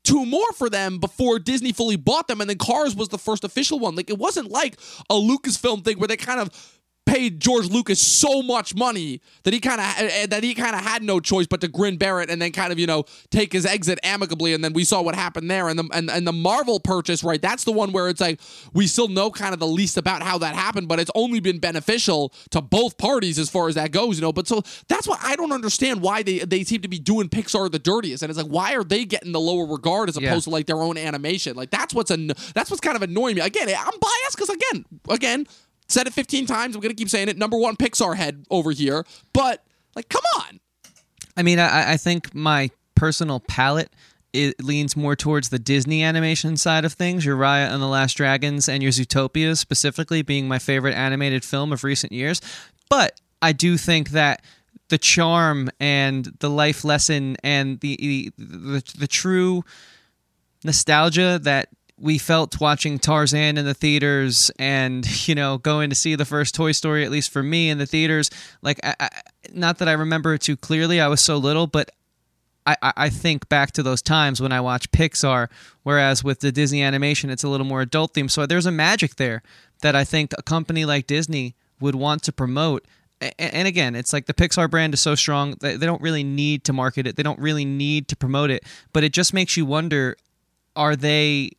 two 0.06 0.24
more 0.24 0.50
for 0.52 0.70
them 0.70 0.98
before 0.98 1.38
Disney 1.38 1.72
fully 1.72 1.96
bought 1.96 2.28
them, 2.28 2.40
and 2.40 2.48
then 2.48 2.58
Cars 2.58 2.94
was 2.94 3.08
the 3.08 3.18
first 3.18 3.44
official 3.44 3.78
one. 3.78 3.96
Like, 3.96 4.08
it 4.08 4.18
wasn't 4.18 4.50
like 4.50 4.78
a 5.10 5.14
Lucasfilm 5.14 5.84
thing 5.84 5.98
where 5.98 6.08
they 6.08 6.16
kind 6.16 6.40
of 6.40 6.75
paid 7.06 7.40
George 7.40 7.66
Lucas 7.70 8.00
so 8.00 8.42
much 8.42 8.74
money 8.74 9.20
that 9.44 9.54
he 9.54 9.60
kind 9.60 9.80
of 9.80 9.86
eh, 9.98 10.08
eh, 10.22 10.26
that 10.26 10.42
he 10.42 10.54
kind 10.54 10.74
of 10.74 10.82
had 10.82 11.02
no 11.02 11.20
choice 11.20 11.46
but 11.46 11.60
to 11.60 11.68
grin 11.68 11.96
bear 11.96 12.20
it 12.20 12.28
and 12.28 12.42
then 12.42 12.50
kind 12.52 12.72
of 12.72 12.78
you 12.78 12.86
know 12.86 13.04
take 13.30 13.52
his 13.52 13.64
exit 13.64 13.98
amicably 14.02 14.52
and 14.52 14.62
then 14.64 14.72
we 14.72 14.84
saw 14.84 15.00
what 15.00 15.14
happened 15.14 15.50
there. 15.50 15.68
And 15.68 15.78
the 15.78 15.88
and, 15.92 16.10
and 16.10 16.26
the 16.26 16.32
Marvel 16.32 16.80
purchase 16.80 17.22
right 17.22 17.40
that's 17.40 17.64
the 17.64 17.72
one 17.72 17.92
where 17.92 18.08
it's 18.08 18.20
like 18.20 18.40
we 18.74 18.86
still 18.86 19.08
know 19.08 19.30
kind 19.30 19.54
of 19.54 19.60
the 19.60 19.66
least 19.66 19.96
about 19.96 20.22
how 20.22 20.36
that 20.38 20.54
happened 20.56 20.88
but 20.88 20.98
it's 20.98 21.10
only 21.14 21.38
been 21.40 21.58
beneficial 21.60 22.32
to 22.50 22.60
both 22.60 22.98
parties 22.98 23.38
as 23.38 23.48
far 23.48 23.68
as 23.68 23.76
that 23.76 23.92
goes 23.92 24.16
you 24.16 24.22
know? 24.22 24.32
But 24.32 24.48
so 24.48 24.62
that's 24.88 25.06
why 25.06 25.16
I 25.22 25.36
don't 25.36 25.52
understand 25.52 26.02
why 26.02 26.22
they 26.24 26.40
they 26.40 26.64
seem 26.64 26.82
to 26.82 26.88
be 26.88 26.98
doing 26.98 27.28
Pixar 27.28 27.70
the 27.70 27.78
dirtiest 27.78 28.22
and 28.24 28.30
it's 28.30 28.38
like 28.38 28.50
why 28.50 28.74
are 28.74 28.84
they 28.84 29.04
getting 29.04 29.32
the 29.32 29.40
lower 29.40 29.64
regard 29.64 30.08
as 30.08 30.18
Yeah. 30.20 30.30
opposed 30.30 30.44
to 30.44 30.50
like 30.50 30.66
their 30.66 30.82
own 30.82 30.98
animation? 30.98 31.56
Like 31.56 31.70
that's 31.70 31.94
what's 31.94 32.10
an 32.10 32.32
that's 32.54 32.68
what's 32.70 32.80
kind 32.80 32.96
of 32.96 33.02
annoying 33.02 33.36
me. 33.36 33.42
Again 33.42 33.68
eh, 33.68 33.76
I'm 33.78 33.98
biased 34.00 34.36
because 34.36 34.48
again 34.50 34.84
again 35.08 35.46
Said 35.88 36.06
it 36.06 36.12
15 36.12 36.46
times. 36.46 36.74
I'm 36.74 36.82
going 36.82 36.94
to 36.94 36.98
keep 36.98 37.08
saying 37.08 37.28
it. 37.28 37.36
Number 37.36 37.56
one 37.56 37.76
Pixar 37.76 38.16
head 38.16 38.44
over 38.50 38.72
here. 38.72 39.04
But, 39.32 39.64
like, 39.94 40.08
come 40.08 40.24
on. 40.36 40.60
I 41.36 41.42
mean, 41.42 41.58
I, 41.58 41.92
I 41.92 41.96
think 41.96 42.34
my 42.34 42.70
personal 42.94 43.40
palate 43.40 43.90
it 44.32 44.62
leans 44.62 44.96
more 44.96 45.16
towards 45.16 45.48
the 45.48 45.58
Disney 45.58 46.02
animation 46.02 46.56
side 46.56 46.84
of 46.84 46.92
things. 46.92 47.24
Your 47.24 47.36
Raya 47.36 47.72
and 47.72 47.82
the 47.82 47.86
Last 47.86 48.14
Dragons 48.14 48.68
and 48.68 48.82
your 48.82 48.92
Zootopia 48.92 49.56
specifically 49.56 50.22
being 50.22 50.46
my 50.46 50.58
favorite 50.58 50.94
animated 50.94 51.44
film 51.44 51.72
of 51.72 51.84
recent 51.84 52.12
years. 52.12 52.40
But 52.90 53.18
I 53.40 53.52
do 53.52 53.76
think 53.78 54.10
that 54.10 54.42
the 54.88 54.98
charm 54.98 55.70
and 55.80 56.26
the 56.40 56.50
life 56.50 56.84
lesson 56.84 57.36
and 57.42 57.80
the 57.80 57.96
the, 57.96 58.32
the, 58.38 58.94
the 58.98 59.06
true 59.06 59.64
nostalgia 60.64 61.38
that 61.42 61.68
we 61.98 62.18
felt 62.18 62.60
watching 62.60 62.98
Tarzan 62.98 63.56
in 63.56 63.64
the 63.64 63.74
theaters 63.74 64.50
and 64.58 65.06
you 65.28 65.34
know 65.34 65.58
going 65.58 65.90
to 65.90 65.96
see 65.96 66.14
the 66.14 66.24
first 66.24 66.54
Toy 66.54 66.72
Story 66.72 67.04
at 67.04 67.10
least 67.10 67.30
for 67.30 67.42
me 67.42 67.70
in 67.70 67.78
the 67.78 67.86
theaters. 67.86 68.30
Like 68.62 68.80
I, 68.84 68.94
I, 69.00 69.08
not 69.52 69.78
that 69.78 69.88
I 69.88 69.92
remember 69.92 70.34
it 70.34 70.42
too 70.42 70.56
clearly 70.56 71.00
I 71.00 71.08
was 71.08 71.20
so 71.20 71.36
little 71.38 71.66
but 71.66 71.90
I, 72.66 72.76
I- 72.82 73.10
think 73.10 73.48
back 73.48 73.70
to 73.72 73.82
those 73.82 74.02
times 74.02 74.40
when 74.40 74.52
I 74.52 74.60
watch 74.60 74.90
Pixar 74.90 75.48
whereas 75.84 76.22
with 76.24 76.40
the 76.40 76.52
Disney 76.52 76.82
animation 76.82 77.30
it's 77.30 77.44
a 77.44 77.48
little 77.48 77.66
more 77.66 77.80
adult 77.80 78.12
theme 78.14 78.28
so 78.28 78.44
there's 78.44 78.66
a 78.66 78.72
magic 78.72 79.16
there 79.16 79.42
that 79.82 79.94
I 79.96 80.04
think 80.04 80.32
a 80.36 80.42
company 80.42 80.84
like 80.84 81.06
Disney 81.06 81.54
would 81.80 81.94
want 81.94 82.22
to 82.24 82.32
promote. 82.32 82.84
And 83.38 83.66
again 83.66 83.94
it's 83.94 84.12
like 84.12 84.26
the 84.26 84.34
Pixar 84.34 84.70
brand 84.70 84.92
is 84.92 85.00
so 85.00 85.14
strong 85.14 85.52
that 85.60 85.80
they 85.80 85.86
don't 85.86 86.02
really 86.02 86.24
need 86.24 86.64
to 86.64 86.72
market 86.74 87.06
it. 87.06 87.16
They 87.16 87.22
don't 87.22 87.38
really 87.38 87.64
need 87.64 88.08
to 88.08 88.16
promote 88.16 88.50
it 88.50 88.64
but 88.92 89.02
it 89.04 89.12
just 89.12 89.32
makes 89.32 89.56
you 89.56 89.64
wonder 89.64 90.16
are 90.74 90.94
they 90.96 91.52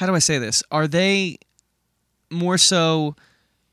how 0.00 0.06
do 0.06 0.14
I 0.14 0.18
say 0.18 0.38
this? 0.38 0.62
Are 0.70 0.88
they 0.88 1.36
more 2.30 2.56
so 2.56 3.16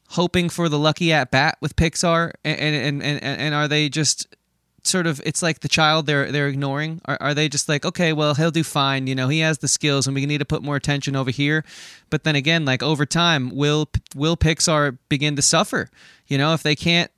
hoping 0.10 0.50
for 0.50 0.68
the 0.68 0.78
lucky 0.78 1.14
at 1.14 1.32
bat 1.32 1.58
with 1.62 1.78
Pixar, 1.78 2.34
and 2.44 2.60
and 2.60 3.02
and, 3.02 3.24
and, 3.24 3.56
are 3.56 3.70
they 3.70 3.88
just 3.88 4.36
sort 4.84 5.08
of 5.08 5.22
it's 5.26 5.42
like 5.42 5.62
the 5.62 5.70
child 5.70 6.06
they're 6.06 6.30
they're 6.30 6.50
ignoring? 6.50 7.00
Are, 7.06 7.18
are 7.22 7.34
they 7.34 7.48
just 7.48 7.70
like 7.70 7.86
okay, 7.86 8.12
well 8.12 8.36
he'll 8.36 8.52
do 8.52 8.66
fine, 8.66 9.08
you 9.08 9.16
know, 9.16 9.30
he 9.30 9.40
has 9.40 9.60
the 9.60 9.70
skills, 9.70 10.06
and 10.06 10.14
we 10.14 10.26
need 10.26 10.40
to 10.40 10.46
put 10.46 10.64
more 10.64 10.76
attention 10.76 11.16
over 11.16 11.32
here. 11.32 11.64
But 12.10 12.26
then 12.26 12.36
again, 12.36 12.66
like 12.66 12.84
over 12.84 13.06
time, 13.06 13.56
will 13.56 13.88
will 14.14 14.36
Pixar 14.36 14.98
begin 15.08 15.38
to 15.38 15.42
suffer? 15.42 15.90
You 16.28 16.38
know, 16.38 16.54
if 16.54 16.62
they 16.62 16.76
can't 16.76 17.10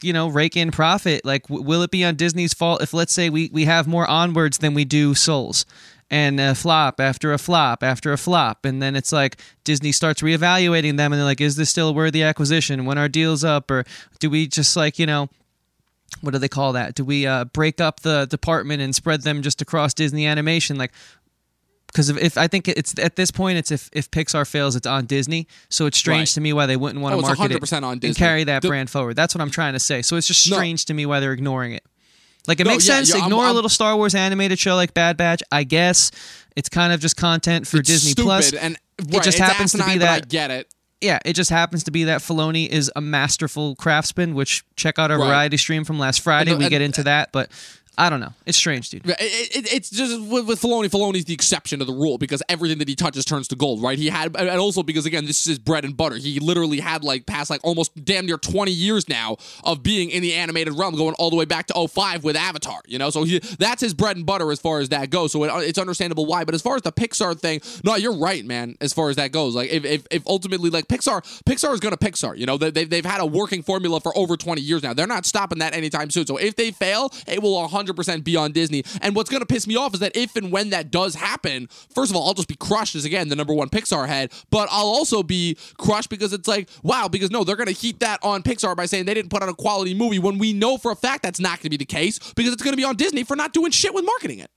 you 0.00 0.12
know 0.12 0.28
rake 0.28 0.56
in 0.56 0.70
profit 0.70 1.24
like 1.24 1.46
w- 1.46 1.62
will 1.62 1.82
it 1.82 1.90
be 1.90 2.04
on 2.04 2.14
disney's 2.14 2.54
fault 2.54 2.82
if 2.82 2.92
let's 2.92 3.12
say 3.12 3.30
we 3.30 3.50
we 3.52 3.64
have 3.64 3.86
more 3.86 4.06
onwards 4.08 4.58
than 4.58 4.74
we 4.74 4.84
do 4.84 5.14
souls 5.14 5.64
and 6.12 6.38
a 6.38 6.54
flop 6.54 7.00
after 7.00 7.32
a 7.32 7.38
flop 7.38 7.82
after 7.82 8.12
a 8.12 8.18
flop 8.18 8.64
and 8.66 8.80
then 8.82 8.94
it's 8.94 9.10
like 9.12 9.38
disney 9.64 9.90
starts 9.90 10.20
reevaluating 10.22 10.96
them 10.98 11.10
and 11.12 11.18
they're 11.18 11.24
like 11.24 11.40
is 11.40 11.56
this 11.56 11.70
still 11.70 11.88
a 11.88 11.92
worthy 11.92 12.22
acquisition 12.22 12.84
when 12.84 12.98
our 12.98 13.08
deal's 13.08 13.42
up 13.42 13.70
or 13.70 13.82
do 14.20 14.28
we 14.30 14.46
just 14.46 14.76
like 14.76 14.98
you 14.98 15.06
know 15.06 15.28
what 16.20 16.32
do 16.32 16.38
they 16.38 16.48
call 16.48 16.74
that 16.74 16.94
do 16.94 17.02
we 17.04 17.26
uh, 17.26 17.44
break 17.46 17.80
up 17.80 18.00
the 18.00 18.26
department 18.26 18.82
and 18.82 18.94
spread 18.94 19.22
them 19.22 19.40
just 19.42 19.62
across 19.62 19.94
disney 19.94 20.26
animation 20.26 20.76
like 20.76 20.92
because 21.88 22.08
if, 22.08 22.16
if 22.16 22.38
I 22.38 22.46
think 22.48 22.68
it's 22.68 22.98
at 22.98 23.16
this 23.16 23.30
point, 23.30 23.58
it's 23.58 23.70
if, 23.70 23.90
if 23.92 24.10
Pixar 24.10 24.48
fails, 24.48 24.76
it's 24.76 24.86
on 24.86 25.04
Disney. 25.04 25.46
So 25.68 25.84
it's 25.84 25.98
strange 25.98 26.30
Right. 26.30 26.34
to 26.36 26.40
me 26.40 26.54
why 26.54 26.64
they 26.64 26.74
wouldn't 26.78 27.02
want 27.02 27.12
Oh, 27.14 27.20
to 27.20 27.28
it's 27.30 27.38
market 27.38 27.60
100% 27.60 27.76
it 27.76 27.84
on 27.84 28.00
and 28.02 28.16
carry 28.16 28.44
that 28.44 28.62
The- 28.62 28.68
brand 28.68 28.88
forward. 28.88 29.14
That's 29.14 29.34
what 29.34 29.42
I'm 29.42 29.50
trying 29.50 29.74
to 29.74 29.78
say. 29.78 30.00
So 30.00 30.16
it's 30.16 30.26
just 30.26 30.48
No. 30.48 30.56
strange 30.56 30.86
to 30.86 30.94
me 30.94 31.04
why 31.04 31.20
they're 31.20 31.34
ignoring 31.34 31.72
it. 31.72 31.84
Like 32.46 32.58
it 32.60 32.64
No, 32.64 32.70
makes 32.72 32.86
yeah, 32.88 32.94
sense. 32.96 33.10
yeah, 33.10 33.16
I'm- 33.16 33.24
Ignore 33.24 33.44
a 33.44 33.46
I'm- 33.46 33.54
little 33.54 33.68
Star 33.70 33.96
Wars 33.96 34.14
animated 34.14 34.58
show 34.58 34.74
like 34.74 34.94
Bad 34.94 35.16
Batch. 35.16 35.42
I 35.52 35.64
guess 35.64 36.10
it's 36.56 36.68
kind 36.68 36.92
of 36.92 37.00
just 37.00 37.16
content 37.16 37.66
for 37.66 37.78
It's 37.78 37.88
Disney 37.88 38.10
stupid, 38.12 38.24
Plus. 38.26 38.52
And 38.52 38.76
it 38.98 39.22
just 39.22 39.38
happens 39.38 39.72
to 39.72 39.78
be 39.78 39.82
but 39.84 39.92
I 39.92 39.98
that 39.98 40.28
get 40.28 40.50
it. 40.50 40.68
yeah, 41.00 41.18
it 41.24 41.34
just 41.34 41.50
happens 41.50 41.84
to 41.84 41.90
be 41.90 42.04
that 42.04 42.20
Filoni 42.20 42.68
is 42.68 42.90
a 42.96 43.00
masterful 43.00 43.76
craftsman. 43.76 44.34
Which 44.34 44.64
check 44.76 44.98
out 44.98 45.10
our 45.10 45.18
Right. 45.18 45.26
variety 45.26 45.56
stream 45.56 45.84
from 45.84 45.98
last 45.98 46.20
Friday. 46.20 46.50
And- 46.50 46.58
we 46.58 46.64
and- 46.64 46.70
get 46.70 46.82
into 46.82 47.02
that, 47.04 47.30
but 47.32 47.50
I 47.98 48.08
don't 48.08 48.20
know. 48.20 48.32
It's 48.46 48.56
strange, 48.56 48.88
dude. 48.88 49.06
It, 49.06 49.16
it, 49.20 49.72
it's 49.72 49.90
just 49.90 50.18
with, 50.22 50.46
with 50.46 50.60
Filoni. 50.60 50.88
Filoni's 50.88 51.26
the 51.26 51.34
exception 51.34 51.78
to 51.80 51.84
the 51.84 51.92
rule 51.92 52.16
because 52.16 52.42
everything 52.48 52.78
that 52.78 52.88
he 52.88 52.96
touches 52.96 53.26
turns 53.26 53.48
to 53.48 53.56
gold, 53.56 53.82
right? 53.82 53.98
He 53.98 54.08
had, 54.08 54.34
and 54.34 54.48
also 54.58 54.82
because 54.82 55.04
again, 55.04 55.26
this 55.26 55.46
is 55.46 55.58
bread 55.58 55.84
and 55.84 55.94
butter. 55.94 56.16
He 56.16 56.40
literally 56.40 56.80
had 56.80 57.04
like 57.04 57.26
past 57.26 57.50
like 57.50 57.60
almost 57.62 57.92
damn 58.02 58.24
near 58.24 58.38
twenty 58.38 58.72
years 58.72 59.10
now 59.10 59.36
of 59.62 59.82
being 59.82 60.08
in 60.08 60.22
the 60.22 60.32
animated 60.32 60.72
realm, 60.74 60.96
going 60.96 61.14
all 61.18 61.28
the 61.28 61.36
way 61.36 61.44
back 61.44 61.66
to 61.66 61.88
05 61.88 62.24
with 62.24 62.34
Avatar. 62.34 62.80
You 62.86 62.98
know, 62.98 63.10
so 63.10 63.24
he 63.24 63.40
that's 63.40 63.82
his 63.82 63.92
bread 63.92 64.16
and 64.16 64.24
butter 64.24 64.50
as 64.50 64.60
far 64.60 64.80
as 64.80 64.88
that 64.88 65.10
goes. 65.10 65.32
So 65.32 65.44
it, 65.44 65.68
it's 65.68 65.78
understandable 65.78 66.24
why. 66.24 66.44
But 66.44 66.54
as 66.54 66.62
far 66.62 66.76
as 66.76 66.82
the 66.82 66.92
Pixar 66.92 67.38
thing, 67.38 67.60
no, 67.84 67.94
you're 67.96 68.16
right, 68.16 68.44
man. 68.44 68.76
As 68.80 68.94
far 68.94 69.10
as 69.10 69.16
that 69.16 69.32
goes, 69.32 69.54
like 69.54 69.70
if 69.70 69.84
if, 69.84 70.06
if 70.10 70.26
ultimately 70.26 70.70
like 70.70 70.88
Pixar, 70.88 71.22
Pixar 71.44 71.74
is 71.74 71.80
gonna 71.80 71.98
Pixar. 71.98 72.38
You 72.38 72.46
know, 72.46 72.56
they, 72.56 72.70
they've 72.70 72.88
they've 72.88 73.04
had 73.04 73.20
a 73.20 73.26
working 73.26 73.62
formula 73.62 74.00
for 74.00 74.16
over 74.16 74.38
twenty 74.38 74.62
years 74.62 74.82
now. 74.82 74.94
They're 74.94 75.06
not 75.06 75.26
stopping 75.26 75.58
that 75.58 75.74
anytime 75.74 76.08
soon. 76.10 76.26
So 76.26 76.38
if 76.38 76.56
they 76.56 76.70
fail, 76.70 77.12
it 77.26 77.42
will 77.42 77.60
100 77.60 77.81
percent 77.86 78.24
be 78.24 78.36
on 78.36 78.52
Disney. 78.52 78.84
And 79.00 79.14
what's 79.14 79.30
gonna 79.30 79.46
piss 79.46 79.66
me 79.66 79.76
off 79.76 79.94
is 79.94 80.00
that 80.00 80.16
if 80.16 80.36
and 80.36 80.52
when 80.52 80.70
that 80.70 80.90
does 80.90 81.14
happen, 81.14 81.68
first 81.94 82.10
of 82.10 82.16
all, 82.16 82.26
I'll 82.26 82.34
just 82.34 82.48
be 82.48 82.56
crushed 82.56 82.94
as 82.94 83.04
again 83.04 83.28
the 83.28 83.36
number 83.36 83.54
one 83.54 83.68
Pixar 83.68 84.06
head. 84.06 84.32
But 84.50 84.68
I'll 84.70 84.86
also 84.86 85.22
be 85.22 85.56
crushed 85.78 86.10
because 86.10 86.32
it's 86.32 86.48
like 86.48 86.68
wow, 86.82 87.08
because 87.08 87.30
no, 87.30 87.44
they're 87.44 87.56
gonna 87.56 87.72
heat 87.72 88.00
that 88.00 88.20
on 88.22 88.42
Pixar 88.42 88.76
by 88.76 88.86
saying 88.86 89.06
they 89.06 89.14
didn't 89.14 89.30
put 89.30 89.42
out 89.42 89.48
a 89.48 89.54
quality 89.54 89.94
movie 89.94 90.18
when 90.18 90.38
we 90.38 90.52
know 90.52 90.78
for 90.78 90.92
a 90.92 90.96
fact 90.96 91.22
that's 91.22 91.40
not 91.40 91.60
gonna 91.60 91.70
be 91.70 91.76
the 91.76 91.84
case 91.84 92.18
because 92.34 92.52
it's 92.52 92.62
gonna 92.62 92.76
be 92.76 92.84
on 92.84 92.96
Disney 92.96 93.24
for 93.24 93.36
not 93.36 93.52
doing 93.52 93.70
shit 93.70 93.94
with 93.94 94.04
marketing 94.04 94.38
it. 94.38 94.50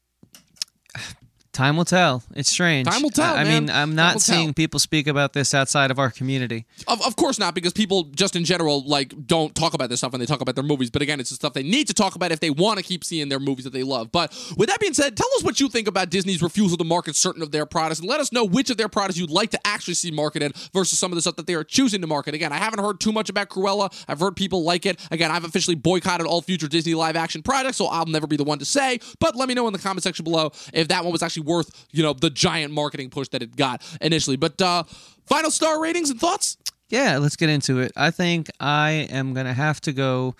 Time 1.56 1.78
will 1.78 1.86
tell. 1.86 2.22
It's 2.36 2.52
strange. 2.52 2.86
Time 2.86 3.02
will 3.02 3.10
tell, 3.10 3.34
I, 3.34 3.40
I 3.40 3.44
mean, 3.46 3.70
I'm 3.70 3.96
not 3.96 4.20
seeing 4.20 4.48
tell. 4.48 4.54
people 4.56 4.78
speak 4.78 5.08
about 5.08 5.32
this 5.32 5.54
outside 5.54 5.90
of 5.90 5.98
our 5.98 6.12
community. 6.12 6.66
Of, 6.86 7.02
of 7.08 7.16
course 7.16 7.40
not, 7.40 7.56
because 7.56 7.72
people 7.72 8.04
just 8.14 8.36
in 8.36 8.44
general 8.44 8.84
like 8.86 9.26
don't 9.26 9.56
talk 9.56 9.74
about 9.74 9.88
this 9.88 10.02
stuff 10.02 10.12
when 10.12 10.20
they 10.20 10.26
talk 10.26 10.42
about 10.42 10.56
their 10.56 10.66
movies. 10.66 10.90
But 10.90 11.02
again, 11.02 11.22
it's 11.22 11.30
the 11.30 11.38
stuff 11.38 11.54
they 11.54 11.64
need 11.64 11.88
to 11.88 11.94
talk 11.94 12.16
about 12.16 12.34
if 12.34 12.42
they 12.42 12.50
want 12.50 12.80
to 12.80 12.84
keep 12.84 13.06
seeing 13.06 13.30
their 13.30 13.40
movies 13.40 13.64
that 13.64 13.72
they 13.72 13.84
love. 13.84 14.12
But 14.12 14.34
with 14.58 14.68
that 14.68 14.82
being 14.82 14.94
said, 14.94 15.16
tell 15.16 15.30
us 15.38 15.46
what 15.46 15.62
you 15.62 15.70
think 15.70 15.88
about 15.88 16.10
Disney's 16.10 16.44
refusal 16.44 16.78
to 16.78 16.84
market 16.84 17.16
certain 17.16 17.42
of 17.42 17.52
their 17.52 17.66
products, 17.66 18.02
and 18.02 18.10
let 18.10 18.20
us 18.20 18.34
know 18.34 18.44
which 18.44 18.70
of 18.70 18.76
their 18.76 18.90
products 18.90 19.18
you'd 19.18 19.30
like 19.30 19.52
to 19.52 19.60
actually 19.66 19.94
see 19.94 20.12
marketed 20.12 20.58
versus 20.74 21.00
some 21.00 21.14
of 21.14 21.16
the 21.16 21.22
stuff 21.22 21.38
that 21.38 21.48
they 21.48 21.54
are 21.54 21.64
choosing 21.64 22.02
to 22.02 22.08
market. 22.08 22.34
Again, 22.34 22.52
I 22.52 22.58
haven't 22.58 22.84
heard 22.84 23.00
too 23.00 23.14
much 23.14 23.30
about 23.30 23.48
Cruella. 23.48 23.94
I've 24.10 24.20
heard 24.20 24.36
people 24.36 24.66
like 24.66 24.86
it. 24.86 25.00
Again, 25.10 25.32
I've 25.32 25.46
officially 25.46 25.76
boycotted 25.76 26.28
all 26.28 26.42
future 26.42 26.68
Disney 26.68 26.96
live 26.96 27.16
action 27.16 27.42
projects, 27.42 27.78
so 27.78 27.86
I'll 27.86 28.06
never 28.08 28.28
be 28.28 28.36
the 28.36 28.44
one 28.44 28.60
to 28.60 28.66
say. 28.66 29.00
But 29.22 29.38
let 29.38 29.48
me 29.48 29.54
know 29.54 29.68
in 29.68 29.74
the 29.74 29.80
comment 29.80 30.04
section 30.04 30.26
below 30.26 30.52
if 30.74 30.90
that 30.90 31.06
one 31.06 31.14
was 31.14 31.24
actually 31.24 31.45
worth 31.46 31.86
you 31.92 32.04
know 32.04 32.14
the 32.14 32.30
giant 32.30 32.74
marketing 32.74 33.10
push 33.10 33.28
that 33.30 33.42
it 33.42 33.56
got 33.56 33.82
initially. 34.02 34.36
But 34.36 34.62
uh, 34.62 34.84
final 35.26 35.52
star 35.52 35.82
ratings 35.82 36.10
and 36.10 36.20
thoughts. 36.20 36.58
Yeah, 36.90 37.18
let's 37.18 37.36
get 37.36 37.50
into 37.50 37.80
it. 37.80 37.92
I 37.96 38.12
think 38.12 38.50
I 38.60 39.08
am 39.10 39.34
to 39.48 39.54
have 39.54 39.82
to 39.82 39.92
go 39.94 40.36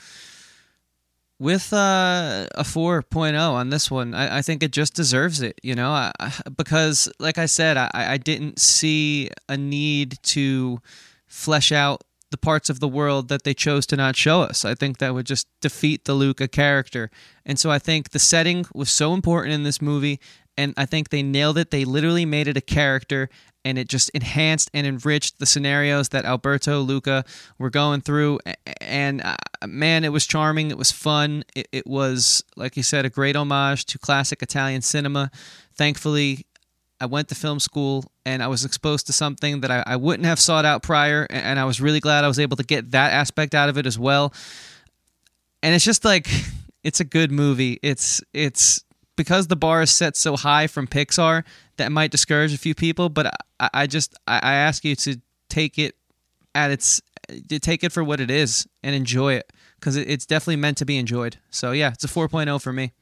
with 1.40 1.74
uh, 1.74 2.48
a 2.56 2.64
4.0 2.64 3.38
on 3.52 3.70
this 3.70 3.92
one. 3.92 4.14
I, 4.14 4.38
I 4.38 4.42
think 4.42 4.64
it 4.64 4.72
just 4.72 4.94
deserves 4.94 5.42
it, 5.42 5.60
you 5.64 5.76
know, 5.76 5.90
I, 5.90 6.12
I- 6.20 6.32
because, 6.56 7.10
like 7.20 7.38
I 7.38 7.46
said, 7.46 7.78
I, 7.78 7.90
I 7.94 8.18
didn't 8.18 8.60
see 8.60 9.30
a 9.50 9.58
need 9.58 10.18
to 10.24 10.80
flesh 11.28 11.72
out 11.72 12.04
the 12.32 12.38
parts 12.38 12.70
of 12.70 12.80
the 12.80 12.88
world 12.88 13.28
that 13.30 13.44
they 13.44 13.54
chose 13.54 13.86
to 13.88 13.96
not 13.98 14.16
show 14.16 14.42
us. 14.42 14.64
I 14.66 14.76
think 14.76 14.98
that 15.00 15.14
would 15.14 15.26
just 15.26 15.48
defeat 15.62 16.06
the 16.06 16.14
Luca 16.14 16.48
character. 16.48 17.12
And 17.46 17.60
so 17.60 17.70
I 17.70 17.80
think 17.80 18.12
the 18.12 18.20
setting 18.20 18.66
was 18.74 18.90
so 18.90 19.14
important 19.14 19.54
in 19.54 19.64
this 19.64 19.82
movie, 19.82 20.20
and 20.58 20.74
I 20.78 20.86
think 20.86 21.10
they 21.10 21.24
nailed 21.24 21.58
it. 21.58 21.72
They 21.72 21.86
literally 21.86 22.26
made 22.26 22.48
it 22.48 22.58
a 22.58 22.62
character, 22.62 23.30
and 23.64 23.78
it 23.78 23.90
just 23.90 24.10
enhanced 24.12 24.70
and 24.74 24.86
enriched 24.86 25.40
the 25.40 25.46
scenarios 25.46 26.10
that 26.10 26.26
Alberto 26.26 26.82
Luca 26.82 27.26
were 27.58 27.70
going 27.70 28.02
through. 28.02 28.40
And 28.80 29.22
uh, 29.22 29.36
man, 29.68 30.04
it 30.04 30.12
was 30.12 30.26
charming. 30.26 30.72
It 30.72 30.78
was 30.78 30.92
fun. 30.92 31.44
It, 31.56 31.68
it 31.72 31.88
was, 31.88 32.44
like 32.56 32.78
you 32.78 32.84
said, 32.84 33.06
a 33.06 33.10
great 33.10 33.36
homage 33.36 33.86
to 33.86 34.00
classic 34.00 34.42
Italian 34.42 34.82
cinema. 34.82 35.32
Thankfully, 35.76 36.46
I 37.02 37.08
went 37.08 37.28
to 37.30 37.36
film 37.36 37.60
school 37.60 38.06
and 38.26 38.42
I 38.42 38.48
was 38.48 38.64
exposed 38.66 39.08
to 39.08 39.14
something 39.14 39.62
that 39.62 39.72
I, 39.72 39.84
I 39.86 39.96
wouldn't 39.98 40.26
have 40.26 40.40
sought 40.40 40.66
out 40.66 40.82
prior, 40.82 41.28
and 41.30 41.60
I 41.60 41.66
was 41.66 41.82
really 41.82 42.00
glad 42.00 42.24
I 42.24 42.28
was 42.28 42.40
able 42.40 42.58
to 42.58 42.64
get 42.64 42.92
that 42.92 43.12
aspect 43.12 43.54
out 43.54 43.70
of 43.70 43.78
it 43.78 43.86
as 43.86 44.00
well. 44.00 44.34
And 45.62 45.76
it's 45.76 45.86
just 45.86 46.06
like 46.06 46.28
it's 46.84 47.00
a 47.00 47.06
good 47.06 47.32
movie. 47.32 47.80
It's 47.82 48.22
it's 48.34 48.84
because 49.16 49.48
the 49.48 49.56
bar 49.56 49.82
is 49.82 49.92
set 49.92 50.16
so 50.16 50.36
high 50.36 50.68
from 50.68 50.88
Pixar 50.88 51.44
that 51.78 51.92
might 51.92 52.12
discourage 52.12 52.54
a 52.54 52.58
few 52.58 52.76
people, 52.76 53.10
but 53.10 53.28
I, 53.60 53.70
I 53.74 53.88
just 53.88 54.16
I, 54.28 54.54
ask 54.54 54.84
you 54.84 54.96
to 54.98 55.22
take 55.50 55.78
it 55.78 55.96
at 56.54 56.72
its 56.72 57.02
to 57.50 57.60
take 57.60 57.84
it 57.84 57.92
for 57.92 58.04
what 58.04 58.20
it 58.20 58.30
is 58.30 58.68
and 58.84 58.96
enjoy 58.96 59.34
it 59.34 59.52
because 59.80 59.96
it, 59.96 60.10
it's 60.10 60.26
definitely 60.26 60.58
meant 60.58 60.78
to 60.78 60.86
be 60.86 60.98
enjoyed. 60.98 61.38
So 61.50 61.72
yeah, 61.72 61.92
it's 61.92 62.04
a 62.04 62.08
4.0 62.08 62.62
for 62.62 62.74
me. 62.74 62.94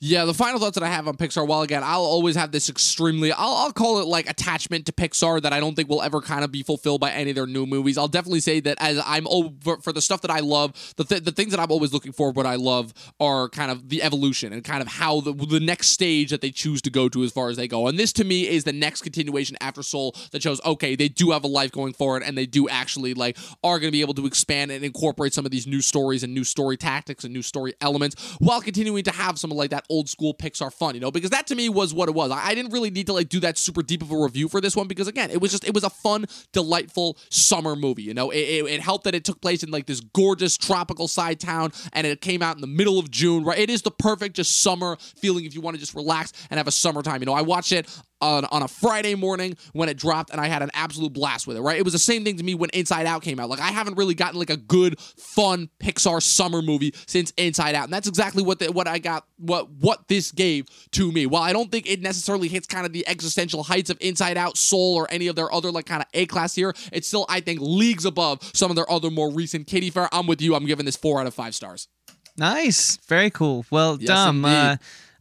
Yeah, 0.00 0.24
the 0.24 0.34
final 0.34 0.58
thoughts 0.58 0.74
that 0.74 0.82
I 0.82 0.88
have 0.88 1.06
on 1.08 1.16
Pixar, 1.16 1.46
well, 1.46 1.62
again, 1.62 1.82
I'll 1.84 2.04
always 2.04 2.36
have 2.36 2.52
this 2.52 2.68
extremely, 2.68 3.32
I'll, 3.32 3.54
I'll 3.54 3.72
call 3.72 4.00
it 4.00 4.06
like 4.06 4.28
attachment 4.28 4.86
to 4.86 4.92
Pixar 4.92 5.42
that 5.42 5.52
I 5.52 5.60
don't 5.60 5.74
think 5.74 5.88
will 5.88 6.02
ever 6.02 6.20
kind 6.20 6.44
of 6.44 6.50
be 6.50 6.62
fulfilled 6.62 7.00
by 7.00 7.10
any 7.10 7.30
of 7.30 7.36
their 7.36 7.46
new 7.46 7.66
movies. 7.66 7.96
I'll 7.96 8.08
definitely 8.08 8.40
say 8.40 8.60
that 8.60 8.78
as 8.80 9.00
I'm 9.04 9.26
over 9.28 9.76
for 9.78 9.92
the 9.92 10.02
stuff 10.02 10.22
that 10.22 10.30
I 10.30 10.40
love, 10.40 10.94
the, 10.96 11.04
th- 11.04 11.24
the 11.24 11.32
things 11.32 11.52
that 11.52 11.60
I'm 11.60 11.70
always 11.70 11.92
looking 11.92 12.12
for, 12.12 12.32
what 12.32 12.46
I 12.46 12.56
love 12.56 12.92
are 13.20 13.48
kind 13.48 13.70
of 13.70 13.88
the 13.88 14.02
evolution 14.02 14.52
and 14.52 14.64
kind 14.64 14.82
of 14.82 14.88
how 14.88 15.20
the, 15.20 15.32
the 15.32 15.60
next 15.60 15.88
stage 15.88 16.30
that 16.30 16.40
they 16.40 16.50
choose 16.50 16.82
to 16.82 16.90
go 16.90 17.08
to 17.08 17.22
as 17.22 17.32
far 17.32 17.48
as 17.48 17.56
they 17.56 17.68
go. 17.68 17.86
And 17.86 17.98
this 17.98 18.12
to 18.14 18.24
me 18.24 18.48
is 18.48 18.64
the 18.64 18.72
next 18.72 19.02
continuation 19.02 19.56
after 19.60 19.82
Soul 19.82 20.14
that 20.32 20.42
shows, 20.42 20.60
okay, 20.64 20.96
they 20.96 21.08
do 21.08 21.30
have 21.30 21.44
a 21.44 21.48
life 21.48 21.72
going 21.72 21.92
forward 21.92 22.22
and 22.22 22.36
they 22.36 22.46
do 22.46 22.68
actually 22.68 23.14
like 23.14 23.38
are 23.62 23.78
going 23.78 23.88
to 23.88 23.92
be 23.92 24.00
able 24.00 24.14
to 24.14 24.26
expand 24.26 24.70
and 24.70 24.84
incorporate 24.84 25.34
some 25.34 25.44
of 25.44 25.50
these 25.50 25.66
new 25.66 25.80
stories 25.80 26.22
and 26.22 26.34
new 26.34 26.44
story 26.44 26.76
tactics 26.76 27.24
and 27.24 27.32
new 27.32 27.42
story 27.42 27.74
elements 27.80 28.36
while 28.38 28.60
continuing 28.60 29.04
to 29.04 29.12
have 29.12 29.38
some 29.38 29.50
of 29.50 29.56
like 29.56 29.70
that 29.74 29.84
old 29.90 30.08
school 30.08 30.32
Pixar 30.32 30.72
fun, 30.72 30.94
you 30.94 31.00
know, 31.00 31.10
because 31.10 31.30
that 31.30 31.48
to 31.48 31.54
me 31.54 31.68
was 31.68 31.92
what 31.92 32.08
it 32.08 32.14
was. 32.14 32.30
I, 32.30 32.48
I 32.48 32.54
didn't 32.54 32.72
really 32.72 32.90
need 32.90 33.06
to 33.08 33.12
like 33.12 33.28
do 33.28 33.40
that 33.40 33.58
super 33.58 33.82
deep 33.82 34.02
of 34.02 34.12
a 34.12 34.16
review 34.16 34.48
for 34.48 34.60
this 34.60 34.76
one 34.76 34.86
because 34.86 35.08
again, 35.08 35.30
it 35.30 35.40
was 35.40 35.50
just 35.50 35.64
it 35.64 35.74
was 35.74 35.82
a 35.82 35.90
fun, 35.90 36.26
delightful 36.52 37.18
summer 37.28 37.74
movie. 37.74 38.02
You 38.02 38.14
know, 38.14 38.30
it, 38.30 38.38
it, 38.38 38.64
it 38.66 38.80
helped 38.80 39.04
that 39.04 39.14
it 39.14 39.24
took 39.24 39.40
place 39.40 39.62
in 39.64 39.70
like 39.70 39.86
this 39.86 40.00
gorgeous 40.00 40.56
tropical 40.56 41.08
side 41.08 41.40
town 41.40 41.72
and 41.92 42.06
it 42.06 42.20
came 42.20 42.40
out 42.40 42.54
in 42.54 42.60
the 42.60 42.68
middle 42.68 42.98
of 42.98 43.10
June. 43.10 43.44
Right, 43.44 43.58
it 43.58 43.70
is 43.70 43.82
the 43.82 43.90
perfect 43.90 44.36
just 44.36 44.60
summer 44.60 44.96
feeling 45.16 45.44
if 45.44 45.54
you 45.54 45.60
want 45.60 45.74
to 45.74 45.80
just 45.80 45.94
relax 45.94 46.32
and 46.50 46.58
have 46.58 46.68
a 46.68 46.72
summertime. 46.72 47.20
You 47.20 47.26
know, 47.26 47.34
I 47.34 47.42
watched 47.42 47.72
it 47.72 47.88
on, 48.24 48.44
on 48.46 48.62
a 48.62 48.68
Friday 48.68 49.14
morning 49.14 49.56
when 49.72 49.88
it 49.88 49.96
dropped, 49.96 50.30
and 50.30 50.40
I 50.40 50.48
had 50.48 50.62
an 50.62 50.70
absolute 50.74 51.12
blast 51.12 51.46
with 51.46 51.56
it. 51.56 51.60
Right, 51.60 51.76
it 51.78 51.84
was 51.84 51.92
the 51.92 51.98
same 51.98 52.24
thing 52.24 52.36
to 52.38 52.42
me 52.44 52.54
when 52.54 52.70
Inside 52.70 53.06
Out 53.06 53.22
came 53.22 53.38
out. 53.38 53.48
Like 53.50 53.60
I 53.60 53.68
haven't 53.68 53.96
really 53.96 54.14
gotten 54.14 54.38
like 54.38 54.50
a 54.50 54.56
good, 54.56 54.98
fun 55.00 55.68
Pixar 55.78 56.22
summer 56.22 56.62
movie 56.62 56.94
since 57.06 57.32
Inside 57.36 57.74
Out, 57.74 57.84
and 57.84 57.92
that's 57.92 58.08
exactly 58.08 58.42
what 58.42 58.58
the, 58.58 58.72
what 58.72 58.88
I 58.88 58.98
got. 58.98 59.26
What 59.36 59.70
what 59.70 60.08
this 60.08 60.32
gave 60.32 60.66
to 60.92 61.12
me. 61.12 61.26
While 61.26 61.42
I 61.42 61.52
don't 61.52 61.70
think 61.70 61.88
it 61.88 62.00
necessarily 62.00 62.48
hits 62.48 62.66
kind 62.66 62.86
of 62.86 62.92
the 62.92 63.06
existential 63.06 63.62
heights 63.62 63.90
of 63.90 63.98
Inside 64.00 64.36
Out, 64.38 64.56
Soul, 64.56 64.94
or 64.96 65.06
any 65.10 65.26
of 65.26 65.36
their 65.36 65.52
other 65.52 65.70
like 65.70 65.86
kind 65.86 66.00
of 66.02 66.08
A 66.14 66.24
class 66.26 66.54
here, 66.54 66.72
it's 66.92 67.06
still 67.06 67.26
I 67.28 67.40
think 67.40 67.60
leagues 67.60 68.04
above 68.06 68.40
some 68.54 68.70
of 68.70 68.76
their 68.76 68.90
other 68.90 69.10
more 69.10 69.30
recent 69.30 69.66
Katie 69.66 69.90
Fair. 69.90 70.08
I'm 70.12 70.26
with 70.26 70.40
you. 70.40 70.54
I'm 70.54 70.64
giving 70.66 70.86
this 70.86 70.96
four 70.96 71.20
out 71.20 71.26
of 71.26 71.34
five 71.34 71.54
stars. 71.54 71.88
Nice, 72.36 72.96
very 73.06 73.30
cool. 73.30 73.64
Well, 73.70 73.96
Yes, 74.00 74.28
indeed. 74.28 74.48
uh, 74.48 74.76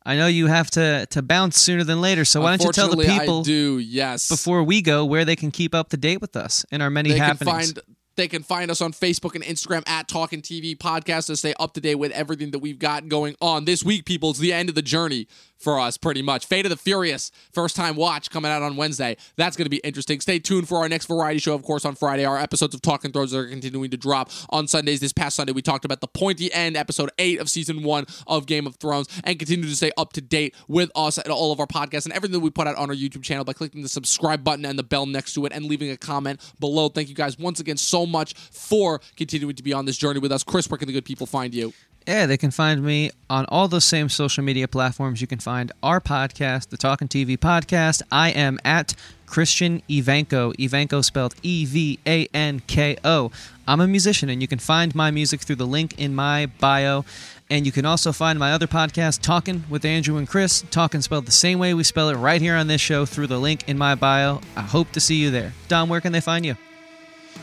I 0.06 0.18
know 0.18 0.28
you 0.28 0.48
have 0.48 0.70
to 0.72 1.06
to 1.12 1.22
bounce 1.22 1.58
sooner 1.58 1.84
than 1.84 2.02
later, 2.02 2.26
so 2.26 2.42
why 2.42 2.58
don't 2.58 2.66
you 2.66 2.72
tell 2.72 2.90
the 2.90 2.98
people 2.98 3.40
I 3.42 3.44
do 3.44 3.80
yes 3.80 4.28
before 4.28 4.64
we 4.64 4.82
go 4.82 5.06
where 5.06 5.26
they 5.26 5.36
can 5.36 5.52
keep 5.52 5.74
up 5.74 5.90
to 5.90 5.98
date 5.98 6.22
with 6.22 6.36
us 6.36 6.66
and 6.72 6.84
our 6.84 6.90
many 6.90 7.12
they 7.12 7.18
happenings? 7.18 7.74
can 7.74 7.76
find 7.76 7.96
they 8.16 8.28
can 8.28 8.44
find 8.44 8.70
us 8.70 8.82
on 8.82 8.92
Facebook 8.92 9.36
and 9.36 9.44
Instagram 9.44 9.88
at 9.88 10.08
Talkin' 10.08 10.42
TV 10.42 10.78
Podcast 10.78 11.28
to 11.28 11.36
stay 11.36 11.54
up 11.60 11.74
to 11.74 11.82
date 11.82 11.96
with 11.96 12.12
everything 12.12 12.52
that 12.52 12.60
we've 12.60 12.78
got 12.80 13.08
going 13.08 13.36
on 13.42 13.66
this 13.66 13.84
week. 13.84 14.06
People, 14.06 14.30
it's 14.32 14.40
the 14.40 14.54
end 14.54 14.70
of 14.70 14.76
the 14.76 14.82
journey 14.82 15.28
for 15.64 15.80
us, 15.80 15.98
pretty 15.98 16.22
much. 16.22 16.46
Fate 16.46 16.66
of 16.66 16.70
the 16.70 16.78
Furious, 16.78 17.32
first 17.52 17.76
time 17.76 17.96
watch 17.96 18.30
coming 18.30 18.52
out 18.52 18.62
on 18.62 18.76
Wednesday. 18.76 19.18
That's 19.38 19.56
going 19.56 19.66
to 19.66 19.70
be 19.70 19.78
interesting. 19.78 20.20
Stay 20.20 20.40
tuned 20.40 20.68
for 20.68 20.80
our 20.80 20.90
next 20.90 21.08
variety 21.08 21.40
show, 21.40 21.56
of 21.56 21.64
course, 21.64 21.86
on 21.86 21.96
Friday. 21.96 22.26
Our 22.26 22.38
episodes 22.38 22.76
of 22.76 22.82
Talkin' 22.82 23.12
Thrones 23.12 23.34
are 23.34 23.48
continuing 23.48 23.90
to 23.92 23.98
drop 23.98 24.30
on 24.50 24.68
Sundays. 24.68 25.00
This 25.00 25.14
past 25.14 25.36
Sunday, 25.36 25.54
we 25.54 25.62
talked 25.62 25.86
about 25.86 26.02
the 26.02 26.08
pointy 26.08 26.54
end, 26.54 26.76
episode 26.76 27.10
eight 27.18 27.40
of 27.40 27.50
season 27.50 27.84
one 27.84 28.06
of 28.28 28.46
Game 28.46 28.68
of 28.68 28.76
Thrones, 28.76 29.08
and 29.24 29.40
continue 29.40 29.68
to 29.68 29.76
stay 29.76 29.92
up 29.98 30.14
to 30.14 30.22
date 30.22 30.54
with 30.68 30.92
us 30.96 31.18
and 31.18 31.32
all 31.32 31.52
of 31.52 31.60
our 31.60 31.68
podcasts 31.68 32.06
and 32.06 32.14
everything 32.14 32.34
that 32.34 32.40
we 32.42 32.50
put 32.50 32.68
out 32.68 32.76
on 32.76 32.90
our 32.90 32.96
YouTube 32.96 33.24
channel 33.24 33.46
by 33.46 33.54
clicking 33.54 33.82
the 33.82 33.90
subscribe 33.90 34.44
button 34.44 34.66
and 34.66 34.78
the 34.78 34.84
bell 34.84 35.06
next 35.06 35.34
to 35.34 35.46
it 35.46 35.54
and 35.54 35.66
leaving 35.66 35.90
a 35.90 35.98
comment 35.98 36.42
below. 36.60 36.90
Thank 36.90 37.10
you 37.10 37.16
guys 37.16 37.40
once 37.40 37.60
again 37.60 37.78
so 37.78 38.06
much 38.06 38.34
for 38.34 39.00
continuing 39.16 39.56
to 39.56 39.64
be 39.64 39.74
on 39.74 39.86
this 39.86 39.98
journey 39.98 40.20
with 40.20 40.32
us. 40.32 40.44
Chris, 40.44 40.70
where 40.70 40.78
can 40.78 40.88
the 40.88 40.94
good 40.94 41.06
people 41.06 41.26
find 41.26 41.54
you? 41.54 41.74
Yeah, 42.06 42.26
they 42.26 42.38
can 42.38 42.52
find 42.52 42.84
me 42.84 43.12
on 43.30 43.46
all 43.46 43.70
those 43.70 43.86
same 43.86 44.10
social 44.10 44.44
media 44.44 44.68
platforms. 44.68 45.22
You 45.22 45.28
can 45.28 45.40
find 45.40 45.72
our 45.82 46.02
podcast, 46.02 46.70
the 46.70 46.78
Talkin' 46.78 47.08
TV 47.08 47.38
podcast. 47.38 48.02
I 48.12 48.32
am 48.32 48.60
at 48.66 48.94
Christian 49.26 49.82
Evanko. 49.90 50.54
Evanko 50.58 51.04
spelled 51.04 51.34
E 51.44 51.66
V 51.66 52.00
A 52.06 52.28
N 52.34 52.62
K 52.68 52.98
O. 53.06 53.32
I'm 53.68 53.80
a 53.80 53.88
musician, 53.88 54.28
and 54.30 54.42
you 54.42 54.50
can 54.50 54.60
find 54.60 54.94
my 54.94 55.12
music 55.12 55.42
through 55.42 55.56
the 55.56 55.66
link 55.66 55.98
in 55.98 56.14
my 56.14 56.48
bio. 56.60 57.06
And 57.50 57.66
you 57.66 57.72
can 57.72 57.86
also 57.86 58.12
find 58.12 58.38
my 58.38 58.52
other 58.52 58.68
podcast, 58.68 59.22
Talkin' 59.22 59.64
with 59.70 59.86
Andrew 59.86 60.18
and 60.18 60.28
Chris. 60.28 60.66
Talking 60.72 61.02
spelled 61.02 61.26
the 61.26 61.32
same 61.32 61.58
way 61.58 61.74
we 61.74 61.84
spell 61.84 62.10
it 62.10 62.16
right 62.16 62.42
here 62.42 62.56
on 62.56 62.68
this 62.68 62.82
show 62.82 63.06
through 63.06 63.28
the 63.28 63.40
link 63.40 63.70
in 63.70 63.78
my 63.78 63.96
bio. 63.96 64.42
I 64.58 64.62
hope 64.62 64.92
to 64.92 65.00
see 65.00 65.16
you 65.16 65.32
there. 65.32 65.54
Dom, 65.70 65.88
where 65.88 66.02
can 66.02 66.12
they 66.12 66.22
find 66.22 66.46
you? 66.46 66.58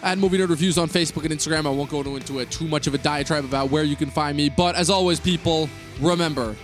At 0.02 0.18
Movie 0.18 0.38
Nerd 0.38 0.48
Reviews 0.48 0.78
on 0.78 0.88
Facebook 0.88 1.24
and 1.24 1.32
Instagram. 1.32 1.66
I 1.66 1.70
won't 1.70 1.90
go 1.90 2.00
into 2.16 2.38
it 2.38 2.50
too 2.50 2.66
much 2.66 2.86
of 2.86 2.94
a 2.94 2.98
diatribe 2.98 3.44
about 3.44 3.70
where 3.70 3.84
you 3.84 3.96
can 3.96 4.10
find 4.10 4.36
me. 4.36 4.48
But 4.48 4.74
as 4.74 4.90
always, 4.90 5.20
people, 5.20 5.68
remember 6.00 6.56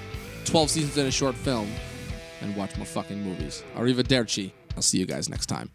12 0.45 0.71
seasons 0.71 0.97
in 0.97 1.07
a 1.07 1.11
short 1.11 1.35
film 1.35 1.71
and 2.41 2.57
watch 2.57 2.77
more 2.77 2.87
fucking 2.87 3.23
movies. 3.23 3.65
Arrivederci. 3.77 4.53
I'll 4.77 4.83
see 4.83 4.99
you 4.99 5.07
guys 5.07 5.29
next 5.29 5.47
time. 5.47 5.71